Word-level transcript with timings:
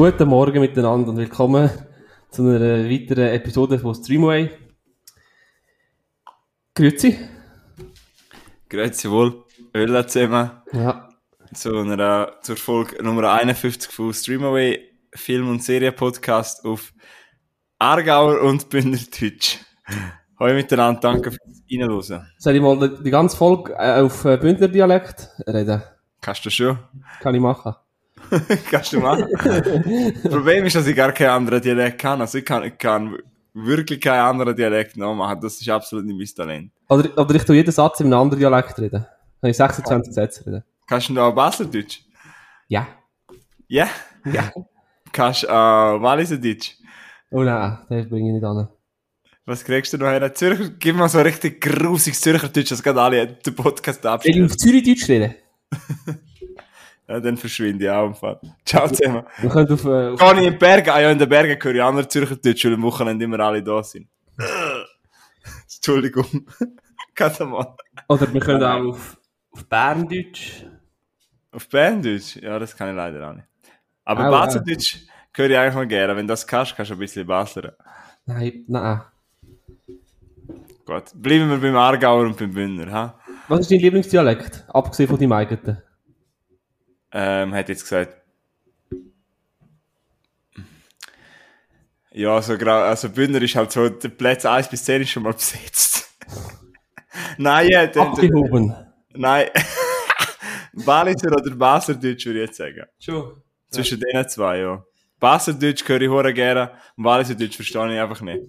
Guten 0.00 0.28
Morgen 0.30 0.60
miteinander 0.60 1.10
und 1.10 1.18
willkommen 1.18 1.68
zu 2.30 2.48
einer 2.48 2.88
weiteren 2.88 3.34
Episode 3.34 3.78
von 3.78 3.94
Streamway. 3.94 4.48
Grüezi. 6.74 7.18
Grüezi 8.70 9.10
wohl, 9.10 9.44
Öl 9.74 10.06
zusammen. 10.06 10.52
Ja. 10.72 11.10
Zu 11.52 11.76
einer, 11.76 12.32
zur 12.40 12.56
Folge 12.56 13.04
Nummer 13.04 13.30
51 13.30 13.92
von 13.92 14.14
Streamaway 14.14 14.80
Film- 15.12 15.50
und 15.50 15.62
Serienpodcast 15.62 16.64
auf 16.64 16.94
Aargauer 17.78 18.40
und 18.40 18.70
Bündnerdeutsch. 18.70 19.58
Hallo 20.38 20.54
miteinander, 20.54 20.98
danke 20.98 21.30
fürs 21.30 21.62
Reinhören. 21.70 22.26
Soll 22.38 22.56
ich 22.56 22.62
mal 22.62 23.02
die 23.04 23.10
ganze 23.10 23.36
Folge 23.36 23.74
äh, 23.74 24.00
auf 24.00 24.24
äh, 24.24 24.38
Bündner 24.38 24.68
Dialekt 24.68 25.28
reden? 25.46 25.82
Kannst 26.22 26.46
du 26.46 26.48
schon? 26.48 26.78
Kann 27.20 27.34
ich 27.34 27.40
machen. 27.42 27.74
Kannst 28.70 28.92
du 28.92 29.00
machen? 29.00 29.26
das 30.22 30.32
Problem 30.32 30.64
ist, 30.64 30.76
dass 30.76 30.86
ich 30.86 30.96
gar 30.96 31.12
keinen 31.12 31.30
anderen 31.30 31.60
Dialekt 31.60 31.98
kann. 31.98 32.20
Also 32.20 32.38
ich 32.38 32.44
kann, 32.44 32.62
ich 32.64 32.78
kann 32.78 33.16
wirklich 33.54 34.00
keinen 34.00 34.20
anderen 34.20 34.54
Dialekt 34.54 34.96
nachmachen. 34.96 35.40
Das 35.40 35.60
ist 35.60 35.68
absolut 35.68 36.06
nicht 36.06 36.16
mein 36.16 36.46
Talent. 36.46 36.72
Oder, 36.88 37.18
oder 37.18 37.34
ich 37.34 37.44
tue 37.44 37.56
jeden 37.56 37.72
Satz 37.72 38.00
in 38.00 38.06
einem 38.06 38.20
anderen 38.20 38.40
Dialekt 38.40 38.78
reden. 38.78 39.06
Kann 39.40 39.50
ich 39.50 39.56
26 39.56 40.14
Sätze 40.14 40.46
reden? 40.46 40.64
Kannst 40.86 41.08
du 41.08 41.20
auch 41.20 41.34
Baseldeutsch? 41.34 42.00
Ja. 42.68 42.86
Ja? 43.68 43.88
Ja. 44.24 44.52
Kannst 45.12 45.42
du 45.42 45.48
auch 45.48 46.00
Walliserdeutsch? 46.00 46.76
Oh 47.30 47.42
nein, 47.42 47.78
das 47.88 48.08
bringe 48.08 48.28
ich 48.28 48.34
nicht 48.34 48.44
an. 48.44 48.68
Was 49.46 49.64
kriegst 49.64 49.92
du 49.92 49.98
noch 49.98 50.06
her? 50.06 50.32
Zürcher, 50.34 50.70
gib 50.78 50.96
mal 50.96 51.08
so 51.08 51.20
richtig 51.20 51.60
grusiges 51.60 52.20
Zürcherdeutsch, 52.20 52.70
dass 52.70 52.82
gerade 52.82 53.00
alle 53.00 53.26
den 53.26 53.54
Podcast 53.54 54.04
Will 54.04 54.36
ich 54.36 54.44
auf 54.44 54.56
Zürichdeutsch 54.56 55.08
reden? 55.08 55.34
Ja, 57.10 57.18
dann 57.18 57.36
verschwinde 57.36 57.84
ich 57.84 57.90
auch 57.90 58.06
im 58.06 58.14
Fall. 58.14 58.40
Ciao 58.64 58.86
zusammen. 58.86 59.24
Wir 59.40 59.50
können 59.50 59.72
auf, 59.72 59.84
äh, 59.84 60.14
Gehe 60.14 60.32
ich 60.32 60.46
in 60.46 60.52
die 60.52 60.58
Berge? 60.58 60.94
Ah 60.94 61.00
ja, 61.00 61.10
in 61.10 61.18
den 61.18 61.28
Bergen 61.28 61.60
höre 61.60 61.74
ich 61.74 61.82
andere 61.82 62.06
Zürcherdeutsch, 62.06 62.64
weil 62.64 62.74
am 62.74 62.82
Wochenende 62.82 63.24
immer 63.24 63.40
alle 63.40 63.64
da 63.64 63.82
sind. 63.82 64.06
Entschuldigung. 65.74 66.26
Mal. 67.40 67.76
oder 68.08 68.32
wir 68.32 68.40
können 68.40 68.62
auch 68.62 68.94
auf, 68.94 69.18
auf 69.50 69.66
Berndeutsch. 69.66 70.64
Auf 71.50 71.68
Berndeutsch? 71.68 72.36
Ja, 72.36 72.58
das 72.60 72.76
kann 72.76 72.90
ich 72.90 72.94
leider 72.94 73.28
auch 73.28 73.34
nicht. 73.34 73.46
Aber 74.04 74.28
Auch, 74.28 74.30
Baseldeutsch 74.30 74.98
höre 75.34 75.50
ich 75.50 75.58
eigentlich 75.58 75.74
noch 75.74 75.88
gerne. 75.88 76.16
Wenn 76.16 76.28
du 76.28 76.32
das 76.32 76.46
kannst, 76.46 76.76
kannst 76.76 76.92
du 76.92 76.94
ein 76.94 77.00
bisschen 77.00 77.26
Basler. 77.26 77.74
Nein, 78.24 78.64
nein. 78.68 79.02
Gut. 80.86 81.04
Bleiben 81.14 81.50
wir 81.50 81.58
beim 81.58 81.76
Aargauer 81.76 82.22
und 82.22 82.38
beim 82.38 82.54
Bündner, 82.54 82.90
ha? 82.92 83.20
Was 83.48 83.60
ist 83.60 83.70
dein 83.72 83.80
Lieblingsdialekt? 83.80 84.64
Abgesehen 84.68 85.08
von 85.08 85.18
deinem 85.18 85.32
eigenen. 85.32 85.82
Ähm, 87.12 87.54
hat 87.54 87.68
jetzt 87.68 87.82
gesagt. 87.82 88.16
Ja, 92.12 92.42
so 92.42 92.58
grau, 92.58 92.82
also 92.82 93.08
Bündner 93.08 93.40
ist 93.42 93.54
halt 93.54 93.70
so, 93.70 93.88
der 93.88 94.08
Platz 94.08 94.44
1 94.44 94.68
bis 94.68 94.84
10 94.84 95.02
ist 95.02 95.10
schon 95.10 95.22
mal 95.22 95.32
besetzt. 95.32 96.08
Nein, 97.38 97.68
ja, 97.68 97.86
der, 97.86 98.02
Abgehoben. 98.02 98.74
nein. 99.14 99.48
Walliser 100.72 101.32
oder 101.32 101.54
Baserdeutsch 101.54 102.26
würde 102.26 102.42
ich 102.42 102.46
jetzt 102.48 102.56
sagen. 102.58 102.84
Schon. 102.98 103.42
Zwischen 103.70 104.00
denen 104.00 104.28
zwei, 104.28 104.58
ja. 104.58 104.84
Baserdeutsch 105.18 105.86
höre 105.88 106.00
ich 106.00 106.08
hure 106.08 106.34
gerne, 106.34 106.72
und 106.96 107.04
Walliserdeutsch 107.04 107.56
verstehe 107.56 107.94
ich 107.94 108.00
einfach 108.00 108.20
nicht. 108.20 108.42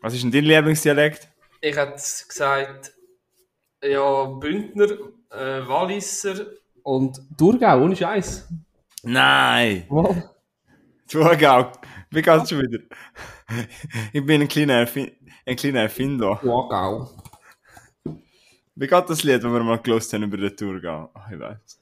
Was 0.00 0.14
ist 0.14 0.22
denn 0.22 0.30
dein 0.30 0.44
Lieblingsdialekt? 0.44 1.28
Ich 1.60 1.76
hätte 1.76 1.92
gesagt, 1.92 2.92
ja, 3.82 4.24
Bündner, 4.24 4.88
äh, 5.30 5.66
Walliser 5.66 6.46
und 6.82 7.20
Thurgau, 7.36 7.82
ohne 7.82 7.96
Scheiß. 7.96 8.48
Nein! 9.02 9.84
Mal. 9.88 10.30
Thurgau. 11.08 11.72
Wie 12.10 12.22
geht's 12.22 12.50
schon 12.50 12.60
wieder? 12.60 12.80
ich 14.12 14.24
bin 14.24 14.42
ein 14.42 14.48
kleiner, 14.48 14.86
ein 15.46 15.56
kleiner 15.56 15.80
Erfinder. 15.80 16.38
Thurgau. 16.40 17.10
Wie 18.74 18.86
geht 18.86 19.10
das 19.10 19.22
Lied, 19.22 19.42
das 19.42 19.52
wir 19.52 19.62
mal 19.62 19.78
gelost 19.78 20.12
haben 20.12 20.22
über 20.22 20.36
den 20.36 20.56
Thurgau? 20.56 21.10
Ach, 21.14 21.30
ich 21.30 21.38
weiß. 21.38 21.80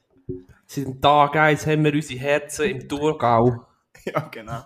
Seit 0.65 1.01
Tag 1.01 1.35
1 1.35 1.65
haben 1.67 1.83
wir 1.83 1.93
unsere 1.93 2.19
Herzen 2.19 2.65
im 2.65 2.87
Thurgau. 2.87 3.65
Ja, 4.05 4.21
genau. 4.31 4.63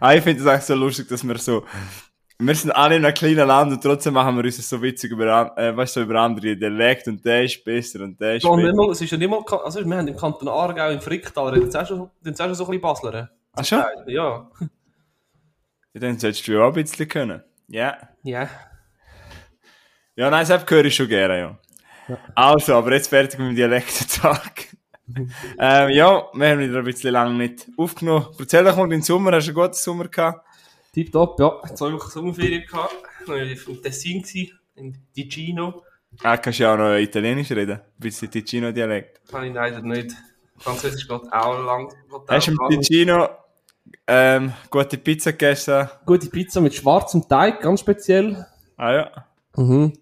Ah, 0.00 0.14
ich 0.14 0.22
finde 0.22 0.40
es 0.40 0.46
echt 0.46 0.62
so 0.62 0.74
lustig, 0.74 1.08
dass 1.08 1.26
wir 1.26 1.36
so, 1.38 1.64
wir 2.40 2.54
sind 2.54 2.70
alle 2.70 2.96
in 2.96 3.04
einem 3.04 3.14
kleinen 3.14 3.48
Land 3.48 3.72
und 3.72 3.82
trotzdem 3.82 4.14
machen 4.14 4.36
wir 4.36 4.44
uns 4.44 4.68
so 4.68 4.80
witzig 4.80 5.10
über, 5.10 5.56
äh, 5.58 5.76
weißt 5.76 5.96
du, 5.96 6.00
so 6.00 6.04
über 6.06 6.20
andere 6.20 6.56
Dialekte 6.56 7.10
und 7.10 7.24
der 7.24 7.44
ist 7.44 7.64
besser 7.64 8.00
und 8.00 8.20
der 8.20 8.36
ist 8.36 8.44
Ja, 8.44 8.54
besser. 8.54 8.74
mal, 8.74 8.90
es 8.90 9.00
ist 9.00 9.10
ja 9.10 9.18
nicht 9.18 9.28
mal, 9.28 9.42
also 9.64 9.84
wir 9.84 9.96
haben 9.96 10.06
im 10.08 10.16
Kanton 10.16 10.48
Aargau, 10.48 10.90
im 10.90 11.00
Fricktal, 11.00 11.48
reden 11.52 11.70
sie 11.70 11.80
auch 11.80 11.86
schon, 11.86 12.10
sie 12.22 12.30
auch 12.32 12.36
schon 12.38 12.54
so 12.54 12.64
ein 12.64 12.70
bisschen 12.70 12.80
Basler. 12.80 13.30
Ach 13.54 13.64
schon? 13.64 13.82
Ja. 14.06 14.50
Ja, 15.94 16.00
dann 16.00 16.18
solltest 16.18 16.46
du 16.46 16.52
ja 16.52 16.60
auch 16.60 16.68
ein 16.68 16.74
bisschen 16.74 17.08
können. 17.08 17.42
Ja. 17.66 17.96
Ja. 18.22 18.48
Ja, 20.16 20.30
nein, 20.30 20.46
das 20.46 20.70
höre 20.70 20.84
ich 20.84 20.94
schon 20.94 21.08
gerne, 21.08 21.38
ja. 21.38 21.58
Ja. 22.08 22.18
Also, 22.34 22.74
aber 22.74 22.92
jetzt 22.92 23.08
fertig 23.08 23.38
mit 23.38 23.48
dem 23.48 23.56
Dialektentag. 23.56 24.66
ähm, 25.58 25.90
ja, 25.90 26.24
wir 26.34 26.48
haben 26.50 26.58
wieder 26.60 26.78
ein 26.78 26.84
bisschen 26.84 27.12
lange 27.12 27.34
nicht 27.34 27.66
aufgenommen. 27.78 28.26
Erzähl 28.38 28.64
doch 28.64 28.76
mal 28.76 28.88
deinen 28.88 29.02
Sommer, 29.02 29.32
hast 29.32 29.46
du 29.46 29.52
einen 29.52 29.56
guten 29.56 29.74
Sommer 29.74 30.08
gehabt? 30.08 30.46
Tipptopp, 30.92 31.38
ja. 31.40 31.62
Zwei 31.74 31.92
Wochen 31.92 32.10
Sommerferien 32.10 32.64
gehabt. 32.66 32.94
Noch 33.26 33.36
im 33.36 33.82
Tessin 33.82 34.24
in 34.74 34.96
Ticino. 35.14 35.82
Ah, 36.22 36.36
kannst 36.36 36.58
du 36.58 36.62
ja 36.62 36.74
auch 36.74 36.78
noch 36.78 36.96
Italienisch 36.96 37.50
reden? 37.50 37.78
Ein 37.78 37.82
bisschen 37.98 38.30
Ticino-Dialekt. 38.30 39.28
Kann 39.28 39.44
ich 39.44 39.54
leider 39.54 39.82
nicht. 39.82 40.14
Französisch 40.56 41.06
geht 41.06 41.32
auch 41.32 41.64
lang. 41.64 41.88
geht 41.88 42.28
Hast 42.28 42.48
du 42.48 42.52
im. 42.52 42.80
Ticino 42.80 43.28
ähm, 44.06 44.52
gute 44.70 44.98
Pizza 44.98 45.32
gegessen? 45.32 45.88
Gute 46.04 46.28
Pizza 46.28 46.60
mit 46.60 46.74
schwarzem 46.74 47.28
Teig, 47.28 47.60
ganz 47.60 47.80
speziell. 47.80 48.46
Ah 48.76 48.92
ja. 48.92 49.26
Mhm. 49.56 49.92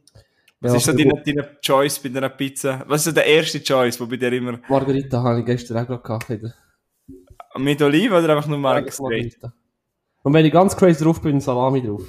Was 0.60 0.72
Ja, 0.72 0.78
ist 0.78 0.84
so 0.86 0.92
deine, 0.92 1.22
deine 1.24 1.58
Choice 1.60 1.98
bei 1.98 2.08
einer 2.08 2.28
Pizza? 2.30 2.84
Was 2.86 3.00
ist 3.00 3.04
so 3.06 3.12
der 3.12 3.26
erste 3.26 3.62
Choice, 3.62 4.00
wo 4.00 4.06
bei 4.06 4.16
dir 4.16 4.32
immer 4.32 4.58
Margarita 4.68 5.22
habe 5.22 5.40
ich 5.40 5.46
gestern 5.46 5.78
auch 5.78 6.02
gerade 6.02 6.38
gehabt. 6.38 6.54
mit 7.56 7.82
Oliven 7.82 8.16
oder 8.16 8.36
einfach 8.36 8.48
nur 8.48 8.58
straight? 8.58 8.98
Margarita. 8.98 9.52
Und 10.26 10.34
wenn 10.34 10.44
ich 10.44 10.52
ganz 10.52 10.76
crazy 10.76 11.04
drauf 11.04 11.22
bin, 11.22 11.38
Salami 11.38 11.80
drauf. 11.80 12.02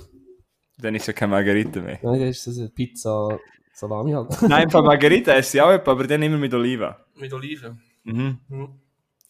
Dann 0.79 0.95
ist 0.95 1.05
ja 1.05 1.13
keine 1.13 1.33
Margarita 1.33 1.79
mehr. 1.79 1.99
Dann 2.01 2.19
ist 2.19 2.47
das 2.47 2.57
eine 2.57 2.69
Pizza 2.69 3.37
Salami 3.71 4.13
halt. 4.13 4.41
Nein, 4.41 4.53
einfach 4.53 4.83
Margarita 4.83 5.33
esse 5.33 5.57
ich 5.57 5.61
auch, 5.61 5.69
etwa, 5.69 5.91
aber 5.91 6.07
dann 6.07 6.23
immer 6.23 6.39
mit 6.39 6.51
Oliven. 6.51 6.95
mit 7.13 7.31
Oliven. 7.31 7.79
Mhm. 8.05 8.39
Mhm. 8.49 8.69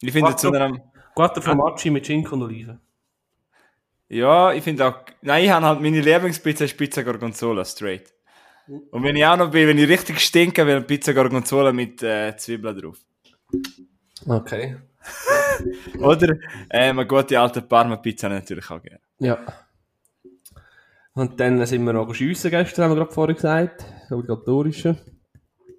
Ich 0.00 0.10
finde 0.10 0.34
zu 0.36 0.50
einem, 0.50 0.80
Quattro 1.14 1.42
Formaggi 1.42 1.90
mit 1.90 2.06
Schinken 2.06 2.32
und 2.32 2.42
Oliven. 2.44 2.80
ja, 4.08 4.54
ich 4.54 4.64
finde 4.64 4.86
auch, 4.86 5.00
nein, 5.20 5.44
ich 5.44 5.50
habe 5.50 5.66
halt 5.66 5.82
meine 5.82 6.00
Lieblingspizza 6.00 6.64
ist 6.64 6.78
Pizza 6.78 7.04
Gorgonzola, 7.04 7.66
straight. 7.66 8.14
Und 8.90 9.02
wenn 9.02 9.16
ich 9.16 9.26
auch 9.26 9.36
noch 9.36 9.50
bin, 9.50 9.68
wenn 9.68 9.76
ich 9.76 9.86
richtig 9.90 10.18
stinke, 10.18 10.66
will 10.66 10.80
Pizza 10.80 11.12
Gorgonzola 11.12 11.74
mit 11.74 12.02
äh, 12.02 12.34
Zwiebeln 12.38 12.80
drauf. 12.80 12.96
Okay. 14.26 14.78
Oder 15.98 16.36
äh, 16.68 16.90
eine 16.90 17.06
gute 17.06 17.38
alte 17.40 17.62
Parma-Pizza 17.62 18.28
natürlich 18.28 18.70
auch 18.70 18.82
gerne. 18.82 19.00
Ja. 19.18 19.38
Und 21.14 21.38
dann 21.40 21.64
sind 21.66 21.84
wir 21.84 21.92
noch 21.92 22.12
schiessen 22.14 22.50
gestern, 22.50 22.84
haben 22.84 22.92
wir 22.92 22.96
gerade 23.02 23.12
vorher 23.12 23.34
gesagt. 23.34 23.84
Obligatorische. 24.10 24.96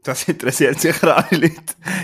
Das 0.04 0.28
interessiert 0.28 0.80
sicher 0.80 1.16
alle 1.18 1.42
Leute. 1.42 1.56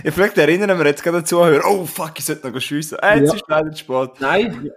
Ich 0.04 0.13
vielleicht 0.13 0.38
erinnern 0.38 0.77
wir 0.77 0.86
jetzt 0.86 1.04
gerade 1.04 1.19
dazu, 1.19 1.39
oh 1.39 1.86
fuck, 1.86 2.13
ich 2.18 2.25
sollte 2.25 2.50
noch 2.50 2.60
schiessen. 2.62 2.98
Äh, 3.00 3.19
jetzt 3.19 3.30
Ja. 3.30 3.36
ist 3.36 3.44
leider 3.48 3.71
zu 3.71 3.78
spät. 3.80 4.10
Nein, 4.19 4.71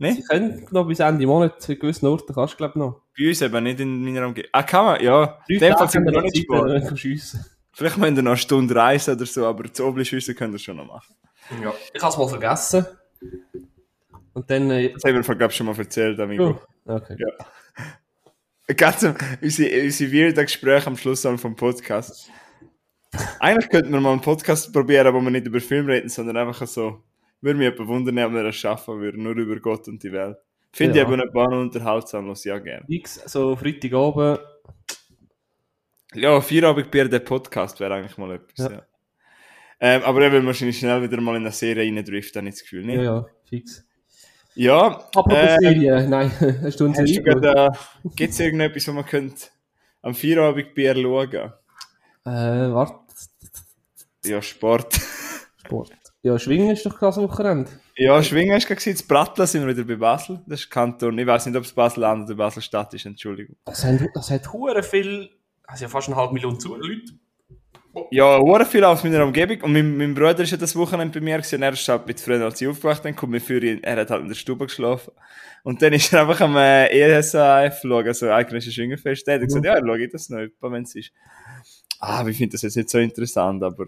Ne? 0.00 0.12
sie 0.12 0.22
können 0.22 0.64
noch 0.70 0.86
bis 0.86 1.00
Ende 1.00 1.26
Monat 1.26 1.68
in 1.68 1.76
gewissen 1.76 2.06
Orten, 2.06 2.32
kannst 2.32 2.52
du 2.54 2.56
glaube 2.58 2.78
noch. 2.78 3.02
Bei 3.18 3.28
uns 3.28 3.42
eben 3.42 3.64
nicht 3.64 3.80
in 3.80 4.04
meiner 4.04 4.26
Umgebung. 4.28 4.48
Ah, 4.52 4.62
kann 4.62 4.84
man? 4.84 5.02
Ja. 5.02 5.40
In 5.48 5.58
dem 5.58 5.74
Fall 5.74 5.88
sind 5.90 6.04
wir 6.04 6.12
noch 6.12 6.22
nicht 6.22 6.36
spät. 6.36 7.42
Vielleicht 7.72 7.96
müssen 7.98 8.14
wir 8.16 8.22
noch 8.22 8.30
eine 8.30 8.36
Stunde 8.36 8.76
reisen 8.76 9.16
oder 9.16 9.26
so, 9.26 9.44
aber 9.44 9.72
zu 9.72 9.84
oben 9.84 10.04
schiessen 10.04 10.36
können 10.36 10.52
wir 10.52 10.58
schon 10.60 10.76
noch 10.76 10.86
machen. 10.86 11.16
Ja. 11.62 11.72
Ich 11.94 12.02
habe 12.02 12.12
es 12.12 12.18
mal 12.18 12.28
vergessen. 12.28 12.86
Und 14.34 14.50
dann... 14.50 14.70
Äh, 14.70 14.92
Das 14.92 15.04
haben 15.04 15.14
wir, 15.16 15.22
glaube 15.22 15.50
ich, 15.50 15.56
schon 15.56 15.66
mal 15.66 15.76
erzählt, 15.78 16.18
amigo. 16.20 16.60
oh, 16.86 16.92
okay. 16.92 17.16
Ja. 17.18 17.46
Ganz 18.76 19.02
unsere, 19.40 19.82
unsere 19.84 20.12
weirden 20.12 20.44
Gespräche 20.44 20.86
am 20.88 20.96
Schluss 20.96 21.22
vom 21.22 21.56
Podcast. 21.56 22.30
Eigentlich 23.40 23.70
könnten 23.70 23.90
wir 23.92 24.00
mal 24.00 24.12
einen 24.12 24.20
Podcast 24.20 24.70
probieren, 24.72 25.12
wo 25.14 25.20
wir 25.20 25.30
nicht 25.30 25.46
über 25.46 25.60
Film 25.60 25.86
reden, 25.86 26.10
sondern 26.10 26.36
einfach 26.36 26.66
so, 26.66 27.02
würde 27.40 27.58
mich 27.58 27.78
wundern, 27.78 28.18
ob 28.18 28.32
wir 28.34 28.42
das 28.42 28.56
schaffen 28.56 29.00
würden, 29.00 29.22
nur 29.22 29.34
über 29.36 29.58
Gott 29.58 29.88
und 29.88 30.02
die 30.02 30.12
Welt. 30.12 30.36
Finde 30.72 30.98
Ja. 30.98 31.04
ich 31.06 31.10
eben 31.10 31.20
ein 31.22 31.32
paar 31.32 31.48
unterhaltsam, 31.50 32.26
los 32.26 32.44
ja 32.44 32.58
gerne. 32.58 32.84
X, 32.88 33.22
so 33.24 33.56
Freitagabend. 33.56 34.40
Ja, 36.14 36.38
Feierabendbier, 36.40 37.08
der 37.08 37.20
Podcast 37.20 37.80
wäre 37.80 37.94
eigentlich 37.94 38.18
mal 38.18 38.34
etwas, 38.34 38.66
Ja. 38.66 38.72
ja. 38.72 38.82
Ähm, 39.80 40.02
aber 40.02 40.22
er 40.22 40.32
will 40.32 40.44
wahrscheinlich 40.44 40.78
schnell 40.78 41.02
wieder 41.02 41.20
mal 41.20 41.36
in 41.36 41.42
eine 41.42 41.52
Serie 41.52 41.84
reindriften, 41.84 42.40
habe 42.40 42.48
ich 42.48 42.54
das 42.56 42.62
Gefühl, 42.62 42.88
Ja, 42.90 42.96
nicht? 42.96 43.04
ja, 43.04 43.26
fix. 43.48 43.84
Ja, 44.54 44.86
Apropos 44.86 45.34
äh, 45.38 45.56
Serie, 45.60 46.08
nein, 46.08 46.32
du 46.40 46.84
uns 46.84 46.98
hast 46.98 47.16
du 47.16 47.20
äh, 47.20 47.70
gibt 48.16 48.32
es 48.32 48.40
irgendetwas, 48.40 48.88
wo 48.88 48.92
man 48.92 49.06
könnte 49.06 49.46
am 50.02 50.14
Feierabendbier 50.14 50.96
schauen? 50.96 51.52
Äh, 52.24 52.72
warte. 52.74 52.94
Ja, 54.24 54.42
Sport. 54.42 54.98
Sport. 55.64 55.92
Ja, 56.22 56.36
Schwingen 56.38 56.70
ist 56.70 56.84
doch 56.84 56.98
das 56.98 57.16
Wochenende. 57.16 57.70
Ja, 57.96 58.20
Schwingen 58.22 58.54
hast 58.54 58.68
du 58.68 58.74
gesehen, 58.74 58.94
das 58.94 59.02
Brattla 59.04 59.46
sind 59.46 59.64
wir 59.64 59.76
wieder 59.76 59.86
bei 59.86 59.94
Basel. 59.94 60.40
Das 60.46 60.60
ist 60.60 60.70
Kanton. 60.70 61.16
Ich 61.18 61.26
weiß 61.26 61.46
nicht, 61.46 61.56
ob 61.56 61.62
es 61.64 61.72
Basel-Land 61.72 62.26
oder 62.26 62.34
Basel-Stadt 62.34 62.92
ist, 62.94 63.06
Entschuldigung. 63.06 63.56
Das, 63.64 63.84
haben, 63.84 64.08
das 64.12 64.30
hat 64.30 64.52
hure 64.52 64.82
viel, 64.82 65.30
also 65.66 65.84
ja 65.84 65.88
fast 65.88 66.08
eine 66.08 66.16
halbe 66.16 66.34
Million 66.34 66.58
zu 66.58 66.74
Leute. 66.74 67.12
Ja, 68.10 68.38
hure 68.38 68.64
viel 68.64 68.84
aus 68.84 69.02
meiner 69.02 69.24
Umgebung. 69.24 69.62
Und 69.62 69.72
mein, 69.72 69.96
mein 69.96 70.14
Bruder 70.14 70.40
ist 70.40 70.50
ja 70.50 70.56
das 70.56 70.76
Wochenende 70.76 71.18
bei 71.18 71.24
mir 71.24 71.36
gewesen. 71.38 71.62
Er 71.62 71.72
ist 71.72 71.88
halt 71.88 72.06
mit 72.06 72.20
früher, 72.20 72.44
als 72.44 72.60
ich 72.60 72.68
aufgewacht 72.68 73.02
bin, 73.02 73.16
kommt 73.16 73.32
mir 73.32 73.40
für 73.40 73.62
ihn, 73.62 73.82
er 73.82 73.96
hat 73.96 74.10
halt 74.10 74.22
in 74.22 74.28
der 74.28 74.34
Stube 74.34 74.66
geschlafen. 74.66 75.12
Und 75.64 75.82
dann 75.82 75.92
ist 75.92 76.12
er 76.12 76.22
einfach 76.22 76.40
am 76.40 76.56
äh, 76.56 76.86
ESAF 76.88 77.80
schauen, 77.82 78.06
also 78.06 78.30
Eidgenössisches 78.30 78.74
Schwingenfest. 78.74 79.26
Der 79.26 79.36
hat 79.36 79.42
gesagt, 79.42 79.64
ja, 79.64 79.78
schau 79.78 79.94
ich 79.94 80.10
das 80.10 80.28
noch, 80.28 80.46
wenn 80.60 80.82
es 80.82 80.94
ist. 80.94 81.12
Ah, 82.00 82.24
ich 82.26 82.36
finde 82.36 82.52
das 82.52 82.62
jetzt 82.62 82.76
nicht 82.76 82.90
so 82.90 82.98
interessant, 82.98 83.62
aber 83.62 83.86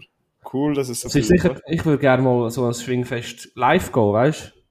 cool, 0.53 0.73
dass 0.73 0.89
es 0.89 1.01
so 1.01 1.07
Das 1.07 1.15
ist 1.15 1.27
sicher, 1.27 1.61
ich 1.65 1.85
würde 1.85 1.99
gerne 1.99 2.23
mal 2.23 2.49
so 2.49 2.65
ein 2.65 2.73
Schwingfest 2.73 3.51
live 3.55 3.91
gehen, 3.91 4.13
weißt 4.13 4.53
du? 4.53 4.61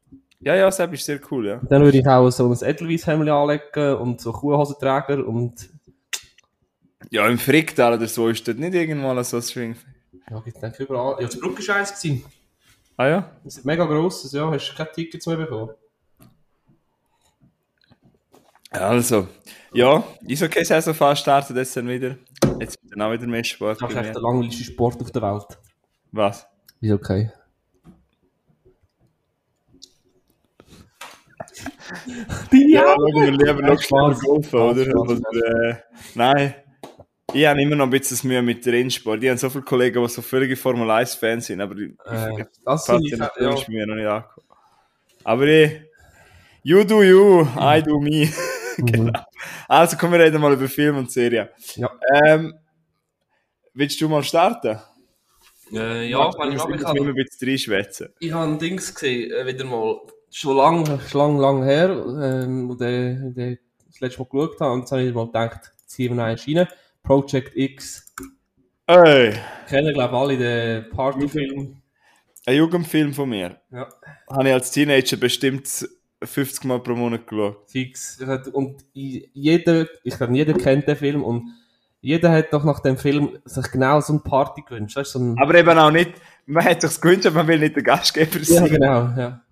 Ja, 0.42 0.54
ja, 0.54 0.66
das 0.66 0.78
ist 0.78 1.04
sehr 1.04 1.20
cool, 1.30 1.46
ja. 1.46 1.60
Dann 1.68 1.82
würde 1.82 1.98
ich 1.98 2.06
auch 2.06 2.30
so 2.30 2.50
ein 2.50 2.58
Edelweiss-Hemd 2.62 3.28
anlegen 3.28 3.94
und 3.96 4.20
so 4.20 4.32
Kuhhosenträger 4.32 5.26
und 5.26 5.68
Ja, 7.10 7.26
im 7.28 7.38
Fricktal 7.38 7.94
oder 7.94 8.06
so 8.06 8.28
ist 8.28 8.46
dort 8.46 8.58
nicht 8.58 8.74
irgendwann 8.74 9.22
so 9.24 9.36
ein 9.36 9.42
Schwingfest. 9.42 9.86
ja, 10.30 10.40
gibt's 10.40 10.60
denke 10.60 10.82
überall. 10.84 11.16
Ja, 11.20 11.26
das 11.26 11.38
Brücke 11.38 11.60
ist 11.60 11.70
eins 11.70 12.00
gewesen. 12.00 12.24
Ah 12.96 13.06
ja? 13.08 13.30
Das 13.44 13.56
ist 13.58 13.64
mega 13.64 13.84
grosses, 13.84 14.32
ja. 14.32 14.50
Hast 14.50 14.70
du 14.70 14.76
keine 14.76 14.92
Tickets 14.92 15.26
mehr 15.26 15.36
bekommen? 15.36 15.70
Also, 18.70 19.26
ja, 19.72 20.04
Eishockey-Saison 20.28 20.94
fast 20.94 21.22
startet 21.22 21.56
jetzt 21.56 21.76
dann 21.76 21.88
wieder. 21.88 22.16
Jetzt 22.60 22.80
wird 22.82 22.92
dann 22.92 23.02
auch 23.02 23.12
wieder 23.12 23.26
mehr 23.26 23.42
Sport. 23.42 23.82
Das 23.82 23.90
ist 23.90 23.96
echt 23.96 24.14
der 24.14 24.22
langweiligste 24.22 24.62
Sport 24.64 25.00
auf 25.02 25.10
der 25.10 25.22
Welt. 25.22 25.58
Was? 26.12 26.46
Ist 26.80 26.92
okay. 26.92 27.30
Deine 32.50 32.68
Ja, 32.70 32.92
Augen! 32.94 33.12
schauen 33.12 33.22
wir 33.24 33.32
lieber 33.32 33.62
noch 33.62 33.80
Spaß. 33.82 34.20
Golfen, 34.20 34.58
oder? 34.60 34.84
Spaß, 34.84 35.20
oder 35.20 35.70
äh, 35.70 35.74
nein. 36.14 36.54
Ich 37.32 37.46
habe 37.46 37.62
immer 37.62 37.76
noch 37.76 37.84
ein 37.84 37.90
bisschen 37.90 38.28
Mühe 38.28 38.42
mit 38.42 38.66
Rennsport. 38.66 39.22
Ich 39.22 39.28
habe 39.28 39.38
so 39.38 39.50
viele 39.50 39.62
Kollegen, 39.62 40.02
die 40.02 40.08
so 40.08 40.20
völlige 40.20 40.56
Formel 40.56 40.90
1-Fans 40.90 41.46
sind, 41.46 41.60
aber 41.60 41.76
ich, 41.76 41.92
Äh, 42.06 42.40
ich, 42.40 42.46
das 42.64 42.88
ich, 42.88 43.10
ja. 43.12 43.54
ist 43.54 43.68
mir 43.68 43.86
noch 43.86 43.94
nicht 43.94 44.06
angekommen. 44.06 44.46
Aber 45.22 45.46
ich, 45.46 45.80
you 46.62 46.82
do 46.82 47.02
you, 47.02 47.46
I 47.56 47.82
do 47.82 48.00
me. 48.00 48.28
genau. 48.78 49.20
Also 49.68 49.96
kommen 49.96 50.14
wir 50.14 50.20
reden 50.20 50.40
mal 50.40 50.52
über 50.52 50.68
Film 50.68 50.96
und 50.96 51.10
Serien. 51.10 51.48
Ja. 51.76 51.90
Ähm, 52.24 52.54
willst 53.74 54.00
du 54.00 54.08
mal 54.08 54.24
starten? 54.24 54.78
Äh, 55.72 56.08
ja, 56.08 56.30
wenn 56.36 56.52
ich 56.52 56.58
mal, 56.58 56.74
ich 56.74 57.00
immer 57.00 57.10
ein 57.10 57.14
bisschen 57.14 57.48
reinschwätzen. 57.48 58.08
ich 58.18 58.32
habe 58.32 58.50
ein 58.50 58.58
Dings 58.58 58.92
gesehen, 58.92 59.30
äh, 59.30 59.46
wieder 59.46 59.64
mal, 59.64 60.00
schon 60.30 60.56
lang, 60.56 61.00
schon 61.08 61.20
lang, 61.20 61.38
lang 61.38 61.62
her, 61.62 61.90
ähm, 61.90 62.68
wo 62.68 62.74
der, 62.74 63.14
der 63.30 63.58
das 63.86 64.00
letzte 64.00 64.20
Mal 64.20 64.28
geschaut 64.30 64.60
habe, 64.60 64.72
und 64.72 64.80
jetzt 64.80 64.92
habe 64.92 65.02
ich 65.02 65.14
mal 65.14 65.26
gedacht, 65.26 65.72
ziehen 65.86 66.10
wir 66.10 66.16
noch 66.16 66.24
eins 66.24 66.46
rein. 66.48 66.66
Project 67.10 67.56
X. 67.56 68.06
Ey, 68.86 69.34
Kennen, 69.68 69.94
glaube 69.94 70.14
ich, 70.14 70.20
alle 70.20 70.38
den 70.38 70.90
Partyfilm. 70.90 71.82
ein 72.46 72.56
Jugendfilm 72.56 73.12
von 73.12 73.28
mir. 73.28 73.60
Ja. 73.72 73.88
Habe 74.30 74.46
ich 74.46 74.54
als 74.54 74.70
Teenager 74.70 75.16
bestimmt 75.16 75.88
50 76.22 76.64
Mal 76.66 76.78
pro 76.78 76.94
Monat 76.94 77.26
geschaut. 77.26 77.68
Fix. 77.68 78.20
Und 78.52 78.84
jeder, 78.92 79.88
ich 80.04 80.16
glaube, 80.16 80.36
jeder 80.36 80.54
kennt 80.54 80.86
den 80.86 80.94
Film 80.94 81.24
und 81.24 81.48
jeder 82.00 82.30
hat 82.30 82.52
doch 82.52 82.62
nach 82.62 82.78
dem 82.78 82.96
Film 82.96 83.40
sich 83.44 83.68
genau 83.72 84.00
so 84.00 84.12
eine 84.12 84.22
Party 84.22 84.62
gewünscht. 84.62 84.94
Weißt, 84.94 85.10
so 85.10 85.18
ein, 85.18 85.36
Aber 85.42 85.56
eben 85.56 85.76
auch 85.76 85.90
nicht, 85.90 86.12
man 86.46 86.64
hat 86.64 86.80
sich's 86.80 87.00
gewünscht, 87.00 87.26
aber 87.26 87.38
man 87.38 87.48
will 87.48 87.58
nicht 87.58 87.74
der 87.74 87.82
Gastgeber 87.82 88.38
ja, 88.38 88.44
sein. 88.44 88.68
genau, 88.68 89.08
ja. 89.16 89.42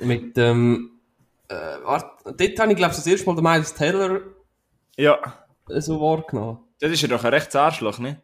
Mit, 0.00 0.38
ähm, 0.38 0.90
äh, 1.48 1.54
warte, 1.84 2.34
dort 2.34 2.58
habe 2.60 2.72
ich, 2.72 2.78
glaube 2.78 2.92
ich, 2.92 2.96
das 2.96 3.06
erste 3.06 3.26
Mal 3.26 3.34
den 3.34 3.44
Miles 3.44 3.74
Taylor 3.74 4.22
Ja, 4.96 5.44
so 5.68 6.00
wahrgenommen. 6.00 6.58
das 6.80 6.92
ist 6.92 7.02
ja 7.02 7.08
doch 7.08 7.24
ein 7.24 7.32
rechts 7.32 7.56
Arschloch, 7.56 7.98
ne? 7.98 8.20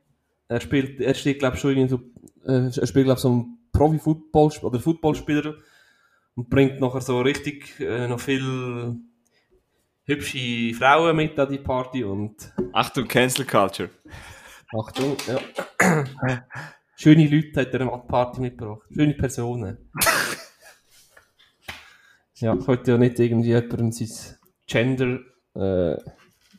Er 0.48 0.60
spielt, 0.60 1.00
er 1.00 1.14
steht, 1.14 1.38
glaube 1.38 1.56
ich, 1.56 1.62
schon 1.62 1.70
irgendwie 1.70 1.88
so, 1.88 2.50
äh, 2.50 2.70
er 2.78 2.86
spielt, 2.86 3.06
glaube 3.06 3.20
so 3.20 3.28
einen 3.28 3.58
Profi-Football 3.72 4.52
oder 4.62 4.80
Footballspieler 4.80 5.54
und 6.36 6.50
bringt 6.50 6.80
nachher 6.80 7.00
so 7.00 7.20
richtig 7.20 7.80
äh, 7.80 8.08
noch 8.08 8.20
viel 8.20 8.96
hübsche 10.04 10.74
Frauen 10.74 11.16
mit 11.16 11.38
an 11.38 11.50
die 11.50 11.58
Party 11.58 12.04
und 12.04 12.52
Achtung, 12.72 13.08
Cancel 13.08 13.44
Culture. 13.44 13.90
Achtung, 14.72 15.16
ja. 15.26 16.44
Schöne 16.96 17.26
Leute 17.26 17.60
hat 17.60 17.74
er 17.74 17.80
an 17.82 18.00
die 18.02 18.08
Party 18.08 18.40
mitgebracht. 18.40 18.82
Schöne 18.92 19.14
Personen. 19.14 19.90
ja, 22.36 22.54
ich 22.54 22.66
wollte 22.66 22.92
ja 22.92 22.98
nicht 22.98 23.18
irgendwie 23.18 23.48
jemandem 23.48 23.92
sein 23.92 24.36
Gender, 24.66 25.20
äh, 25.54 25.96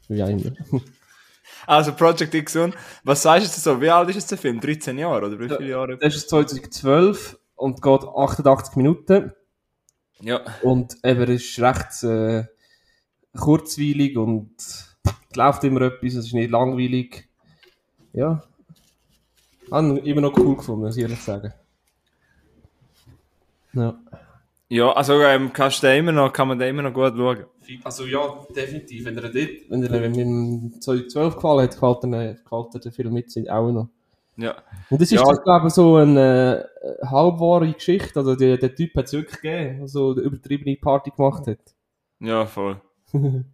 immer. 0.09 0.51
Also 1.67 1.93
Project 1.93 2.33
X 2.33 2.55
und 2.55 2.75
was 3.03 3.23
sagst 3.23 3.55
du 3.55 3.61
so? 3.61 3.81
Wie 3.81 3.89
alt 3.89 4.15
ist 4.15 4.29
der 4.29 4.37
Film? 4.37 4.59
13 4.59 4.97
Jahre 4.97 5.25
oder 5.25 5.39
wie 5.39 5.47
viele 5.47 5.69
Jahre? 5.69 5.97
Das 5.97 6.15
ist 6.15 6.29
2012 6.29 7.39
und 7.55 7.81
geht 7.81 8.03
88 8.03 8.75
Minuten. 8.75 9.31
Ja. 10.21 10.41
Und 10.61 10.95
eben, 11.03 11.21
er 11.21 11.29
ist 11.29 11.59
recht 11.59 12.03
äh, 12.03 12.45
kurzweilig 13.37 14.17
und 14.17 14.55
läuft 15.35 15.63
immer 15.63 15.81
etwas, 15.81 16.13
es 16.13 16.27
ist 16.27 16.33
nicht 16.33 16.51
langweilig. 16.51 17.27
Ja. 18.13 18.43
Habe 19.71 19.99
ich 19.99 20.05
immer 20.05 20.21
noch 20.21 20.37
cool 20.37 20.55
gefunden, 20.55 20.81
muss 20.81 20.95
ich 20.95 21.03
ehrlich 21.03 21.21
sagen. 21.21 21.53
Ja. 23.73 23.99
Ja, 24.67 24.91
also 24.93 25.21
ähm, 25.21 25.53
kannst 25.53 25.83
du 25.83 25.95
immer 25.95 26.11
noch, 26.11 26.33
kann 26.33 26.47
man 26.47 26.57
den 26.57 26.69
immer 26.69 26.81
noch 26.81 26.93
gut 26.93 27.13
schauen. 27.15 27.45
Also 27.83 28.05
ja, 28.05 28.45
definitiv. 28.55 29.05
Wenn 29.05 29.17
er 29.17 29.23
dort, 29.23 29.35
wenn 29.69 29.83
er 29.83 29.91
wenn 29.91 30.11
mir 30.11 30.21
im 30.21 30.81
2012 30.81 31.35
gefallen 31.35 31.63
hat, 31.63 31.71
gefällt 31.71 32.03
er, 32.03 32.33
gefällt 32.35 32.75
er 32.75 32.79
der 32.79 32.91
Film 32.91 33.13
mit 33.13 33.31
sich 33.31 33.49
auch 33.49 33.71
noch. 33.71 33.89
Ja. 34.37 34.55
Und 34.89 35.01
das 35.01 35.11
ist, 35.11 35.19
Ja. 35.19 35.33
glaube 35.33 35.67
ich, 35.67 35.73
so 35.73 35.95
eine 35.95 36.67
äh, 36.81 37.05
halbwahre 37.05 37.71
Geschichte. 37.71 38.19
Also 38.19 38.35
der, 38.35 38.57
der 38.57 38.75
Typ 38.75 38.95
hat 38.95 39.05
es 39.05 39.13
wirklich 39.13 39.41
gegeben, 39.41 39.79
der 39.79 39.87
so 39.87 40.11
eine 40.11 40.21
übertriebene 40.21 40.75
Party 40.77 41.11
gemacht 41.15 41.47
hat. 41.47 41.59
Ja, 42.19 42.45
voll. 42.45 42.81